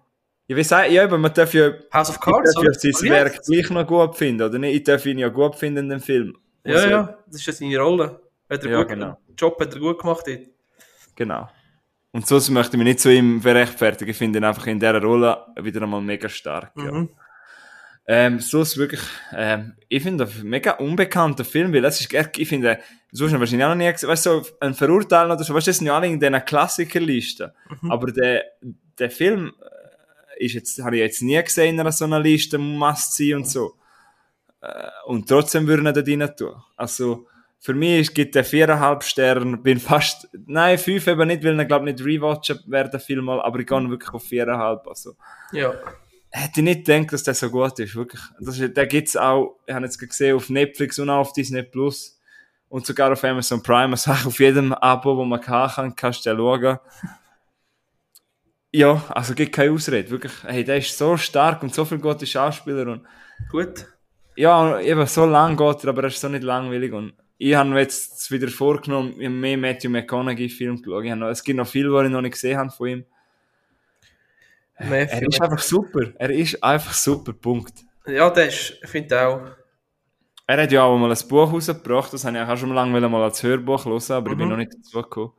Ich 0.47 0.55
will 0.55 0.65
sagen, 0.65 0.93
ja, 0.93 1.05
aber 1.05 1.17
man 1.17 1.33
darf 1.33 1.55
ja, 1.55 1.73
House 1.93 2.11
of 2.11 2.21
Cards, 2.21 2.51
ich 2.51 2.63
darf 2.63 2.83
ja 2.83 2.93
sein 2.93 3.11
Werk 3.11 3.43
gleich 3.43 3.71
noch 3.71 3.87
gut 3.87 4.17
finden, 4.17 4.43
oder 4.43 4.59
nicht? 4.59 4.75
Ich 4.77 4.85
darf 4.85 5.07
ihn 5.07 5.19
ja 5.19 5.29
gut 5.29 5.57
finden 5.57 5.85
in 5.85 5.89
dem 5.89 6.01
Film. 6.01 6.37
Ja, 6.65 6.75
also, 6.75 6.89
ja, 6.89 7.19
das 7.27 7.37
ist 7.37 7.47
ja 7.47 7.53
seine 7.53 7.79
Rolle. 7.79 8.21
Hat 8.51 8.63
er 8.63 8.71
ja, 8.71 8.79
gut, 8.79 8.89
genau. 8.89 9.19
Den 9.29 9.37
Job 9.37 9.59
hat 9.61 9.73
er 9.73 9.81
gut 9.81 9.99
gemacht 9.99 10.25
dort. 10.27 10.41
Genau. 11.17 11.49
Und 12.13 12.27
so 12.27 12.37
möchte 12.53 12.77
ich 12.77 12.79
mich 12.79 12.85
nicht 12.85 13.01
zu 13.01 13.13
ihm 13.13 13.41
verrechtfertigen. 13.41 14.11
Ich 14.11 14.17
finde 14.17 14.39
ihn 14.39 14.45
einfach 14.45 14.67
in 14.67 14.79
dieser 14.79 15.03
Rolle 15.03 15.47
wieder 15.61 15.83
einmal 15.83 16.01
mega 16.01 16.29
stark. 16.29 16.77
Mhm. 16.77 16.85
Ja. 16.85 17.07
Ähm, 18.07 18.39
so 18.39 18.61
ist 18.61 18.77
wirklich, 18.77 19.01
ähm, 19.35 19.75
ich 19.89 20.03
finde, 20.03 20.25
ein 20.25 20.47
mega 20.47 20.73
unbekannter 20.73 21.45
Film, 21.45 21.73
weil 21.73 21.81
das 21.81 22.01
ist, 22.01 22.13
ich 22.37 22.49
finde, 22.49 22.79
so 23.11 23.29
schon 23.29 23.41
wahrscheinlich 23.41 23.65
auch 23.65 23.71
noch 23.71 23.77
nie 23.77 23.91
gesehen, 23.91 24.11
weißt 24.11 24.27
du, 24.27 24.43
so 24.43 24.47
ein 24.61 24.75
Verurteilen 24.75 25.33
oder 25.33 25.43
so, 25.43 25.55
weißt 25.55 25.67
du, 25.67 25.71
das 25.71 25.79
sind 25.79 25.87
ja 25.87 25.97
alle 25.97 26.07
in 26.07 26.21
diesen 26.21 26.45
Klassikerlisten. 26.45 27.51
Mhm. 27.81 27.91
Aber 27.91 28.13
der, 28.13 28.45
der 28.99 29.11
Film 29.11 29.55
ist 30.39 30.55
jetzt, 30.55 30.83
habe 30.83 30.97
ich 30.97 31.03
jetzt 31.03 31.23
nie 31.23 31.43
gesehen 31.43 31.75
in 31.75 31.81
einer 31.81 31.93
so 31.93 32.05
einer 32.05 32.21
Liste, 32.21 32.59
must 32.59 33.15
see 33.15 33.35
und 33.35 33.49
so. 33.49 33.75
Äh, 34.61 34.89
und 35.07 35.29
trotzdem 35.29 35.67
würden 35.67 35.85
da 35.85 35.93
rein 35.93 36.37
tun. 36.37 36.55
Also, 36.77 37.27
für 37.59 37.75
mich 37.75 38.13
gibt 38.13 38.35
der 38.35 38.45
viereinhalb 38.45 39.03
Sterne, 39.03 39.57
bin 39.57 39.81
fast, 39.81 40.29
nein, 40.47 40.79
fünf 40.79 41.07
eben 41.07 41.29
nicht, 41.29 41.43
weil 41.45 41.59
ich 41.59 41.69
glaube 41.69 41.87
nicht 41.87 42.05
rewatchen 42.05 42.61
werden 42.67 43.01
viel 43.01 43.23
mal, 43.23 43.41
aber 43.41 43.61
ich 43.61 43.67
gehe 43.67 43.91
wirklich 43.91 44.13
auf 44.13 44.25
viereinhalb, 44.25 44.87
also. 44.87 45.17
Ja 45.53 45.75
hätte 46.35 46.61
ich 46.61 46.65
nicht 46.65 46.85
gedacht, 46.85 47.13
dass 47.13 47.23
der 47.23 47.35
so 47.35 47.49
gut 47.49 47.79
ist, 47.79 47.95
wirklich. 47.95 48.21
Das 48.41 48.59
der 48.59 48.87
gibt's 48.87 49.17
auch, 49.17 49.61
ich 49.67 49.75
habe 49.75 49.85
jetzt 49.85 49.99
gesehen, 49.99 50.35
auf 50.35 50.51
Netflix 50.51 50.99
und 50.99 51.09
auch 51.09 51.21
auf 51.21 51.33
Disney 51.33 51.63
Plus 51.63 52.21
und 52.69 52.85
sogar 52.85 53.13
auf 53.13 53.23
Amazon 53.23 53.63
Prime, 53.63 53.93
also 53.93 54.11
auf 54.29 54.41
jedem 54.41 54.73
Abo, 54.73 55.17
wo 55.17 55.25
man 55.25 55.41
kann, 55.41 55.95
kannst 55.95 56.27
du 56.27 56.31
den 56.31 56.39
schauen. 56.39 56.79
Ja, 58.75 59.05
also 59.11 59.35
gibt 59.35 59.53
keine 59.53 59.71
Ausrede, 59.71 60.11
wirklich. 60.11 60.33
Hey, 60.43 60.65
der 60.65 60.79
ist 60.79 60.99
so 60.99 61.17
stark 61.17 61.63
und 61.63 61.73
so 61.73 61.85
viel 61.85 61.99
gute 61.99 62.27
Schauspieler 62.27 62.91
und... 62.91 63.07
Gut. 63.49 63.87
Ja, 64.35 64.81
eben 64.81 65.07
so 65.07 65.27
lang 65.27 65.57
geht 65.57 65.85
er, 65.85 65.91
aber 65.91 66.03
er 66.03 66.09
ist 66.09 66.21
so 66.21 66.29
nicht 66.29 66.43
langweilig 66.43 66.93
und 66.93 67.15
ich 67.39 67.55
habe 67.55 67.71
mir 67.71 67.79
jetzt 67.79 68.29
wieder 68.33 68.49
vorgenommen, 68.49 69.15
mehr 69.39 69.57
Matthew 69.57 69.91
McConaughey 69.91 70.49
Film 70.49 70.83
geschaut. 70.83 71.05
Es 71.31 71.45
gibt 71.45 71.57
noch 71.57 71.69
viel, 71.69 71.93
was 71.93 72.07
ich 72.07 72.11
noch 72.11 72.21
nicht 72.21 72.33
gesehen 72.33 72.59
habe 72.59 72.71
von 72.71 72.89
ihm. 72.89 73.05
Mehr 74.81 75.09
er 75.09 75.23
ist 75.23 75.41
einfach 75.41 75.63
super. 75.63 76.13
Er 76.17 76.31
ist 76.31 76.61
einfach 76.61 76.95
super, 76.95 77.33
Punkt. 77.33 77.75
Ja, 78.09 78.29
das 78.29 78.49
ist, 78.49 78.79
ich 78.83 78.91
finde 78.91 79.25
auch. 79.25 79.41
Er 80.49 80.61
hat 80.61 80.73
ja 80.73 80.83
auch 80.83 80.99
mal 80.99 81.13
ein 81.13 81.29
Buch 81.29 81.53
rausgebracht, 81.53 82.13
das 82.13 82.25
habe 82.25 82.37
ich 82.37 82.43
auch 82.43 82.57
schon 82.57 82.75
lange 82.75 83.09
mal 83.09 83.23
als 83.23 83.41
Hörbuch 83.41 83.85
hören, 83.85 84.03
aber 84.11 84.31
mhm. 84.31 84.33
ich 84.33 84.39
bin 84.39 84.47
mhm. 84.47 84.51
noch 84.51 84.59
nicht 84.59 84.75
dazu 84.75 85.01
gekommen. 85.01 85.33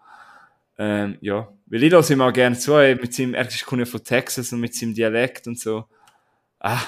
Ähm, 0.77 1.17
ja, 1.19 1.49
weil 1.67 1.83
ich 1.83 1.91
höre 1.91 2.09
ihm 2.09 2.21
auch 2.21 2.33
gerne 2.33 2.57
zu, 2.57 2.73
mit 2.73 3.13
seinem, 3.13 3.33
er 3.33 3.47
ist 3.47 3.63
von 3.63 4.03
Texas 4.03 4.51
und 4.53 4.59
mit 4.59 4.75
seinem 4.75 4.93
Dialekt 4.93 5.47
und 5.47 5.59
so. 5.59 5.85
Ah, 6.59 6.81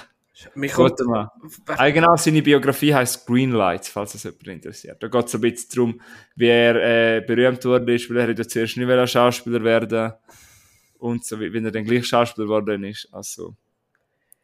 Mich 0.54 0.74
kommt, 0.74 1.00
Mann. 1.06 1.30
Ah, 1.68 1.90
genau, 1.90 2.16
seine 2.16 2.42
Biografie 2.42 2.94
heißt 2.94 3.26
Greenlight, 3.26 3.88
falls 3.88 4.14
es 4.14 4.24
jemand 4.24 4.48
interessiert. 4.48 5.02
Da 5.02 5.08
geht 5.08 5.26
es 5.26 5.36
ein 5.36 5.42
bisschen 5.42 5.70
darum, 5.74 6.02
wie 6.36 6.48
er 6.48 6.76
äh, 7.18 7.22
berühmt 7.22 7.64
wurde, 7.66 7.96
ist, 7.96 8.10
weil 8.14 8.38
er 8.38 8.48
zuerst 8.48 8.78
nicht 8.78 9.10
Schauspieler 9.10 9.64
werden 9.64 10.14
und 11.00 11.26
so, 11.26 11.40
wie, 11.40 11.56
er 11.56 11.72
dann 11.72 11.86
gleich 11.86 12.06
Schauspieler 12.06 12.46
geworden 12.46 12.84
ist. 12.84 13.10
Also. 13.12 13.56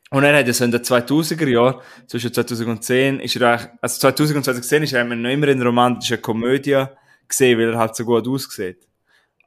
Und 0.10 0.24
er 0.24 0.38
hat 0.38 0.48
ja 0.48 0.54
so 0.54 0.64
in 0.64 0.72
den 0.72 0.82
2000er 0.82 1.48
Jahren, 1.48 1.82
zwischen 2.08 2.34
2010, 2.34 3.20
ist 3.20 3.36
er 3.36 3.52
eigentlich, 3.52 3.70
also 3.82 4.00
2000 4.00 4.38
und 4.38 4.44
2010 4.44 4.84
ist 4.84 4.94
er 4.94 5.04
noch 5.04 5.30
immer 5.30 5.48
in 5.48 5.62
romantischer 5.62 6.18
Komödie 6.18 6.86
gesehen, 7.28 7.60
weil 7.60 7.74
er 7.74 7.78
halt 7.80 7.96
so 7.96 8.06
gut 8.06 8.28
aussieht. 8.28 8.88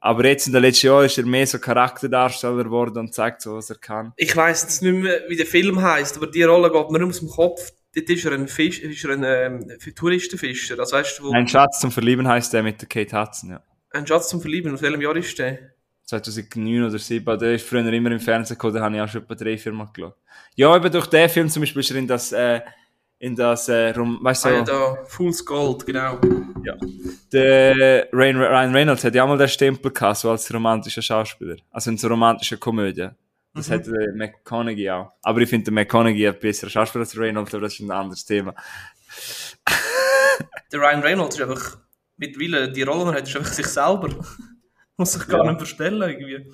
Aber 0.07 0.24
jetzt 0.24 0.47
in 0.47 0.53
den 0.53 0.62
letzten 0.62 0.87
Jahren 0.87 1.07
ist 1.07 1.19
er 1.19 1.27
mehr 1.27 1.49
so 1.49 1.59
Charakterdarsteller 1.59 2.62
geworden 2.62 2.97
und 2.99 3.12
zeigt 3.12 3.43
so, 3.43 3.57
was 3.57 3.70
er 3.70 3.77
kann. 3.77 4.12
Ich 4.16 4.37
weiss 4.37 4.62
jetzt 4.62 4.81
nicht 4.81 5.03
mehr, 5.03 5.23
wie 5.27 5.35
der 5.35 5.47
Film 5.47 5.83
heisst, 5.83 6.16
aber 6.16 6.28
die 6.28 6.45
Rolle 6.45 6.70
geht 6.70 6.91
mir 6.93 7.05
aus 7.05 7.19
dem 7.19 7.28
Kopf. 7.28 7.73
Dort 7.93 8.09
ist 8.09 8.24
er 8.24 8.33
ein, 8.33 8.47
Fisch, 8.47 8.78
ist 8.78 9.05
er 9.05 9.11
ein 9.11 9.24
ähm, 9.24 9.95
Touristenfischer. 9.97 10.78
Also 10.78 10.95
weißt 10.95 11.19
du, 11.19 11.24
wo, 11.24 11.33
Ein 11.33 11.49
Schatz 11.49 11.81
zum 11.81 11.91
Verlieben 11.91 12.28
heißt 12.28 12.53
der 12.53 12.62
mit 12.62 12.81
der 12.81 12.89
Kate 12.89 13.20
Hudson, 13.20 13.51
ja. 13.51 13.62
ein 13.91 14.07
Schatz 14.07 14.28
zum 14.28 14.41
Verlieben. 14.41 14.73
Aus 14.73 14.81
welchem 14.81 15.01
Jahr 15.01 15.16
ist 15.16 15.37
der? 15.41 15.59
2009 16.05 16.83
oder 16.83 16.91
2007, 16.91 17.39
der 17.41 17.55
ist 17.55 17.66
früher 17.66 17.93
immer 17.93 18.12
im 18.12 18.20
Fernsehen 18.20 18.55
gekommen, 18.55 18.74
den 18.74 18.83
habe 18.85 18.95
ich 18.95 19.03
auch 19.03 19.09
schon 19.09 19.23
etwa 19.23 19.35
drei, 19.35 19.59
vier 19.59 19.73
Mal 19.73 19.89
geschaut. 19.93 20.15
Ja, 20.55 20.77
eben 20.77 20.93
durch 20.93 21.09
den 21.09 21.28
Film 21.28 21.49
zum 21.49 21.62
Beispiel 21.62 21.81
ist 21.81 21.91
er 21.91 21.97
in 21.97 22.07
das, 22.07 22.31
äh, 22.31 22.61
in 23.18 23.34
das, 23.34 23.68
äh, 23.68 23.90
rum, 23.90 24.18
weißt 24.22 24.44
du, 24.44 24.48
Ah, 24.48 24.52
ja, 24.52 24.62
da, 24.62 24.97
Fool's 25.06 25.44
Gold, 25.44 25.86
genau. 25.86 26.18
ja. 26.64 26.76
Der 27.32 28.09
Ryan, 28.12 28.36
Ryan 28.36 28.72
Reynolds 28.74 29.05
hat 29.05 29.14
ja 29.14 29.24
auch 29.24 29.28
mal 29.28 29.38
den 29.38 29.48
Stempel 29.48 29.90
gehabt, 29.90 30.18
so 30.18 30.30
als 30.30 30.52
romantischer 30.52 31.02
Schauspieler. 31.02 31.56
Also 31.70 31.90
in 31.90 31.98
so 31.98 32.09
romantischer 32.09 32.56
Komödie. 32.59 33.09
Das 33.55 33.70
hat 33.70 33.86
der 33.86 34.12
McConaughey 34.14 34.90
auch. 34.90 35.12
Aber 35.22 35.40
ich 35.40 35.48
finde, 35.48 35.64
der 35.64 35.72
McConaughey 35.74 36.28
ein 36.28 36.38
besserer 36.38 36.68
Schauspieler 36.68 37.05
als 37.05 37.16
Reynolds, 37.18 37.55
aber 37.55 37.62
das 37.62 37.72
ist 37.74 37.80
ein 37.80 37.90
anderes 37.90 38.24
Thema. 38.24 38.55
Der 40.72 40.80
Ryan 40.80 41.01
Reynolds 41.01 41.36
ist 41.36 41.43
einfach, 41.43 41.78
die 42.18 42.34
Rolle, 42.34 42.70
die 42.72 42.82
er 42.82 43.14
hat, 43.14 43.26
ist 43.28 43.36
einfach 43.36 43.52
sich 43.52 43.66
selber. 43.66 44.09
Muss 44.98 45.12
sich 45.12 45.26
gar 45.26 45.44
Ja. 45.44 45.51
nicht 45.52 45.59
verstellen, 45.60 46.02
irgendwie. 46.02 46.51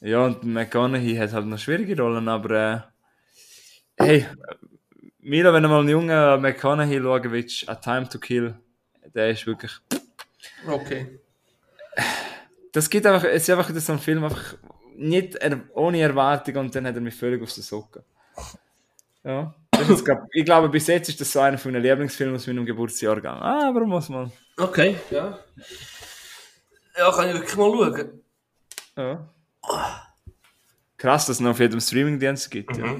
Ja, 0.00 0.24
und 0.24 0.42
McConaughey 0.44 1.14
hat 1.16 1.32
halt 1.32 1.46
noch 1.46 1.58
schwierige 1.58 1.96
Rollen, 2.00 2.26
aber 2.28 2.50
äh, 2.50 4.04
hey, 4.04 4.26
Milo, 5.22 5.52
wenn 5.52 5.62
du 5.62 5.68
mal 5.68 5.80
einen 5.80 5.88
jungen 5.88 6.40
McConaughey 6.40 7.00
schauen 7.00 7.32
willst, 7.32 7.68
A 7.68 7.74
Time 7.74 8.08
to 8.08 8.18
Kill, 8.18 8.54
der 9.14 9.30
ist 9.30 9.46
wirklich, 9.46 9.72
Okay. 10.66 11.20
das 12.72 12.88
gibt 12.88 13.06
einfach, 13.06 13.24
es 13.24 13.42
ist 13.42 13.50
einfach 13.50 13.70
so 13.74 13.92
ein 13.92 13.98
Film, 13.98 14.24
einfach 14.24 14.54
nicht 14.96 15.34
er, 15.36 15.60
ohne 15.74 16.00
Erwartung 16.00 16.56
und 16.56 16.74
dann 16.74 16.86
hat 16.86 16.94
er 16.94 17.00
mich 17.00 17.14
völlig 17.14 17.42
auf 17.42 17.52
den 17.52 17.62
Socken. 17.62 18.02
Ja. 19.24 19.54
Jetzt, 19.88 20.04
ich 20.32 20.44
glaube, 20.44 20.68
bis 20.68 20.86
jetzt 20.86 21.08
ist 21.08 21.20
das 21.20 21.32
so 21.32 21.40
einer 21.40 21.56
von 21.56 21.72
meinen 21.72 21.82
Lieblingsfilmen 21.82 22.36
aus 22.36 22.46
meinem 22.46 22.66
Geburtsjahr 22.66 23.16
gegangen. 23.16 23.42
Ah, 23.42 23.68
aber 23.68 23.86
muss 23.86 24.08
man. 24.10 24.30
Okay, 24.58 24.96
ja. 25.10 25.38
Ja, 26.98 27.10
kann 27.12 27.28
ich 27.28 27.34
wirklich 27.34 27.56
mal 27.56 27.72
schauen. 27.72 28.20
Ja. 28.96 29.28
Krass, 30.98 31.26
dass 31.26 31.36
es 31.36 31.40
noch 31.40 31.52
auf 31.52 31.60
jedem 31.60 31.80
Streamingdienst 31.80 32.50
gibt. 32.50 32.76
Ja. 32.76 32.96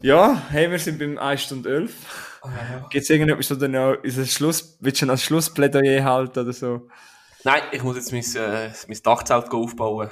Ja, 0.00 0.42
hey, 0.50 0.70
wir 0.70 0.78
sind 0.78 0.98
beim 0.98 1.18
1 1.18 1.42
Stunde 1.42 1.74
11. 1.74 2.40
Ah, 2.42 2.48
ja. 2.48 2.78
Gibt 2.90 3.02
es 3.04 3.10
irgendetwas, 3.10 3.50
was 3.50 3.58
du 3.58 3.68
noch 3.68 3.96
ein 4.02 4.26
Schluss, 4.26 4.76
willst 4.80 5.02
du 5.02 5.06
noch 5.06 5.14
ein 5.14 5.18
Schlussplädoyer 5.18 6.04
halten 6.04 6.38
oder 6.40 6.52
so? 6.52 6.88
Nein, 7.44 7.62
ich 7.72 7.82
muss 7.82 7.96
jetzt 7.96 8.12
mein, 8.12 8.24
äh, 8.42 8.72
mein 8.88 9.02
Dachzelt 9.02 9.50
aufbauen. 9.52 10.10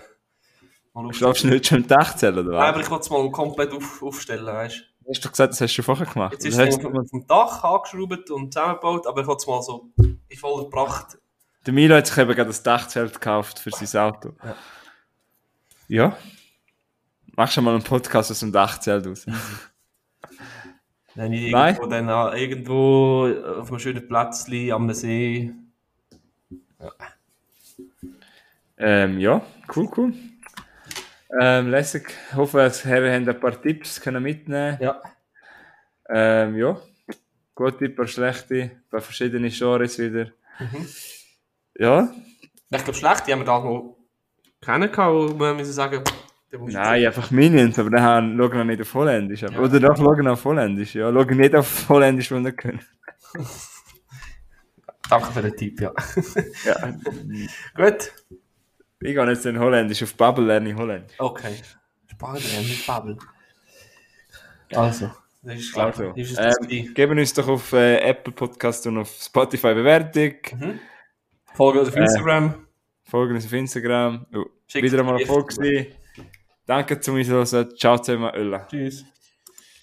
Mal 0.95 1.13
Schlafst 1.13 1.43
du 1.43 1.49
nicht 1.49 1.67
schon 1.67 1.83
im 1.83 1.89
Dachzelt 1.89 2.37
oder 2.37 2.53
Nein, 2.53 2.61
was? 2.61 2.69
aber 2.69 2.81
ich 2.81 2.91
will 2.91 2.99
es 2.99 3.11
mal 3.11 3.31
komplett 3.31 3.73
auf, 3.73 4.03
aufstellen, 4.03 4.47
weißt 4.47 4.77
du. 4.77 4.95
Du 5.05 5.11
hast 5.11 5.25
doch 5.25 5.31
gesagt, 5.33 5.53
das 5.53 5.61
hast 5.61 5.71
du 5.71 5.75
schon 5.75 5.85
vorher 5.85 6.07
gemacht. 6.07 6.33
Jetzt 6.33 6.47
ist 6.47 6.55
Oder 6.55 6.69
es 6.69 7.11
vom, 7.11 7.27
Dach 7.27 7.63
angeschraubt 7.63 8.31
und 8.31 8.55
zusammengebaut, 8.55 9.07
aber 9.07 9.21
ich 9.21 9.27
will 9.27 9.37
es 9.37 9.47
mal 9.47 9.61
so 9.61 9.91
in 9.99 10.39
voller 10.39 10.71
Pracht. 10.71 11.19
Der 11.67 11.75
Milo 11.75 11.95
hat 11.97 12.07
sich 12.07 12.17
eben 12.17 12.35
gerade 12.35 12.49
das 12.49 12.63
Dachzelt 12.63 13.13
gekauft 13.13 13.59
für 13.59 13.71
sein 13.71 14.01
Auto. 14.01 14.33
Ja. 14.43 14.57
Ja. 15.89 16.17
Machst 17.37 17.57
du 17.57 17.63
mal 17.63 17.75
einen 17.75 17.83
Podcast 17.83 18.31
aus 18.31 18.41
dem 18.41 18.53
Dachzelt 18.53 19.07
aus? 19.07 19.27
Dann 21.17 21.33
ich 21.33 21.53
Nein. 21.53 21.75
irgendwo, 21.75 21.91
dann, 21.91 22.09
an- 22.09 22.37
irgendwo 22.37 23.29
auf 23.61 23.69
einem 23.71 23.79
schönen 23.79 24.07
Plätzchen 24.09 24.73
am 24.73 24.93
See. 24.93 25.53
ähm, 28.79 29.19
ja, 29.21 29.43
cool, 29.75 29.89
cool. 29.97 30.13
Ähm, 31.41 31.71
lässig. 31.71 32.09
Ich 32.31 32.37
hoffe, 32.37 32.59
dass 32.59 32.85
Herren 32.85 33.13
haben 33.13 33.29
ein 33.29 33.41
paar 33.41 33.61
Tipps 33.61 34.01
können 34.01 34.23
mitnehmen 34.23 34.79
Ja. 34.81 35.01
Ähm, 36.09 36.57
ja. 36.57 36.77
Gute, 37.55 37.89
paar 37.89 38.07
schlechte, 38.07 38.55
ein 38.63 38.83
paar 38.91 39.01
verschiedene 39.01 39.49
Genres 39.51 39.99
wieder. 39.99 40.27
Mhm. 40.59 40.87
Ja. 41.79 42.13
Ich 42.71 42.79
glaube, 42.85 42.95
schlecht, 42.99 43.27
die 43.27 43.33
haben 43.33 43.41
wir 43.41 43.47
da 43.47 43.61
mal 43.61 43.95
kennengelernt, 44.61 45.35
wo 45.35 45.39
wir 45.39 45.55
müssen 45.55 45.73
sagen, 45.73 46.03
Nein, 46.59 47.07
einfach 47.07 47.31
Minions, 47.31 47.79
aber 47.79 47.91
dann 47.91 48.03
haben- 48.03 48.37
schauen 48.39 48.53
wir 48.53 48.65
nicht 48.65 48.81
auf 48.83 48.95
Holländisch. 48.95 49.45
aber- 49.45 49.61
Oder 49.61 49.81
doch 49.81 49.97
schauen 49.97 50.27
auf 50.29 50.45
Holländisch, 50.45 50.95
ja. 50.95 51.13
Schauen 51.13 51.37
nicht 51.37 51.55
auf 51.55 51.89
Holländisch, 51.89 52.31
wenn 52.31 52.45
wir 52.45 52.53
können. 52.53 52.81
Danke 55.11 55.33
für 55.33 55.43
den 55.43 55.57
Tipp, 55.57 55.81
ja. 55.81 55.93
Ja. 56.65 56.91
Gut. 57.77 58.13
Ich 59.01 59.15
gehe 59.15 59.29
jetzt 59.29 59.45
in 59.47 59.59
Holländisch, 59.59 60.03
auf 60.03 60.15
Bubble 60.15 60.47
lerne 60.47 60.71
ich 60.71 60.77
Holländisch. 60.77 61.17
Okay. 61.19 61.57
Spannend, 62.11 62.53
ja, 62.55 62.61
nicht 62.61 62.87
Bubble. 62.87 63.19
Also, 64.73 65.11
das 65.43 65.57
ist 65.57 65.73
klar. 65.73 65.87
Also, 65.87 66.13
ist 66.15 66.39
das 66.39 66.57
ähm, 66.71 66.95
geben 66.95 67.19
uns 67.19 67.35
doch 67.35 67.49
auf 67.49 67.73
äh, 67.75 67.99
Apple 67.99 68.33
Podcast 68.33 68.87
und 68.87 68.99
auf 68.99 69.11
Spotify 69.11 69.75
Bewertung. 69.75 70.35
Folge 71.53 71.81
uns 71.81 71.89
auf 71.91 71.97
Instagram. 71.97 72.55
Folgen 73.05 73.35
uns 73.35 73.45
auf 73.45 73.53
Instagram. 73.53 74.27
Oh, 74.35 74.45
wieder 74.73 74.99
einmal. 75.01 75.21
Erfolg 75.21 75.49
gewesen. 75.55 75.95
Danke 76.67 77.01
zum 77.01 77.23
Zuhören. 77.23 77.77
Ciao 77.77 77.99
zusammen. 77.99 78.35
Ölla. 78.35 78.67
Tschüss. 78.67 79.05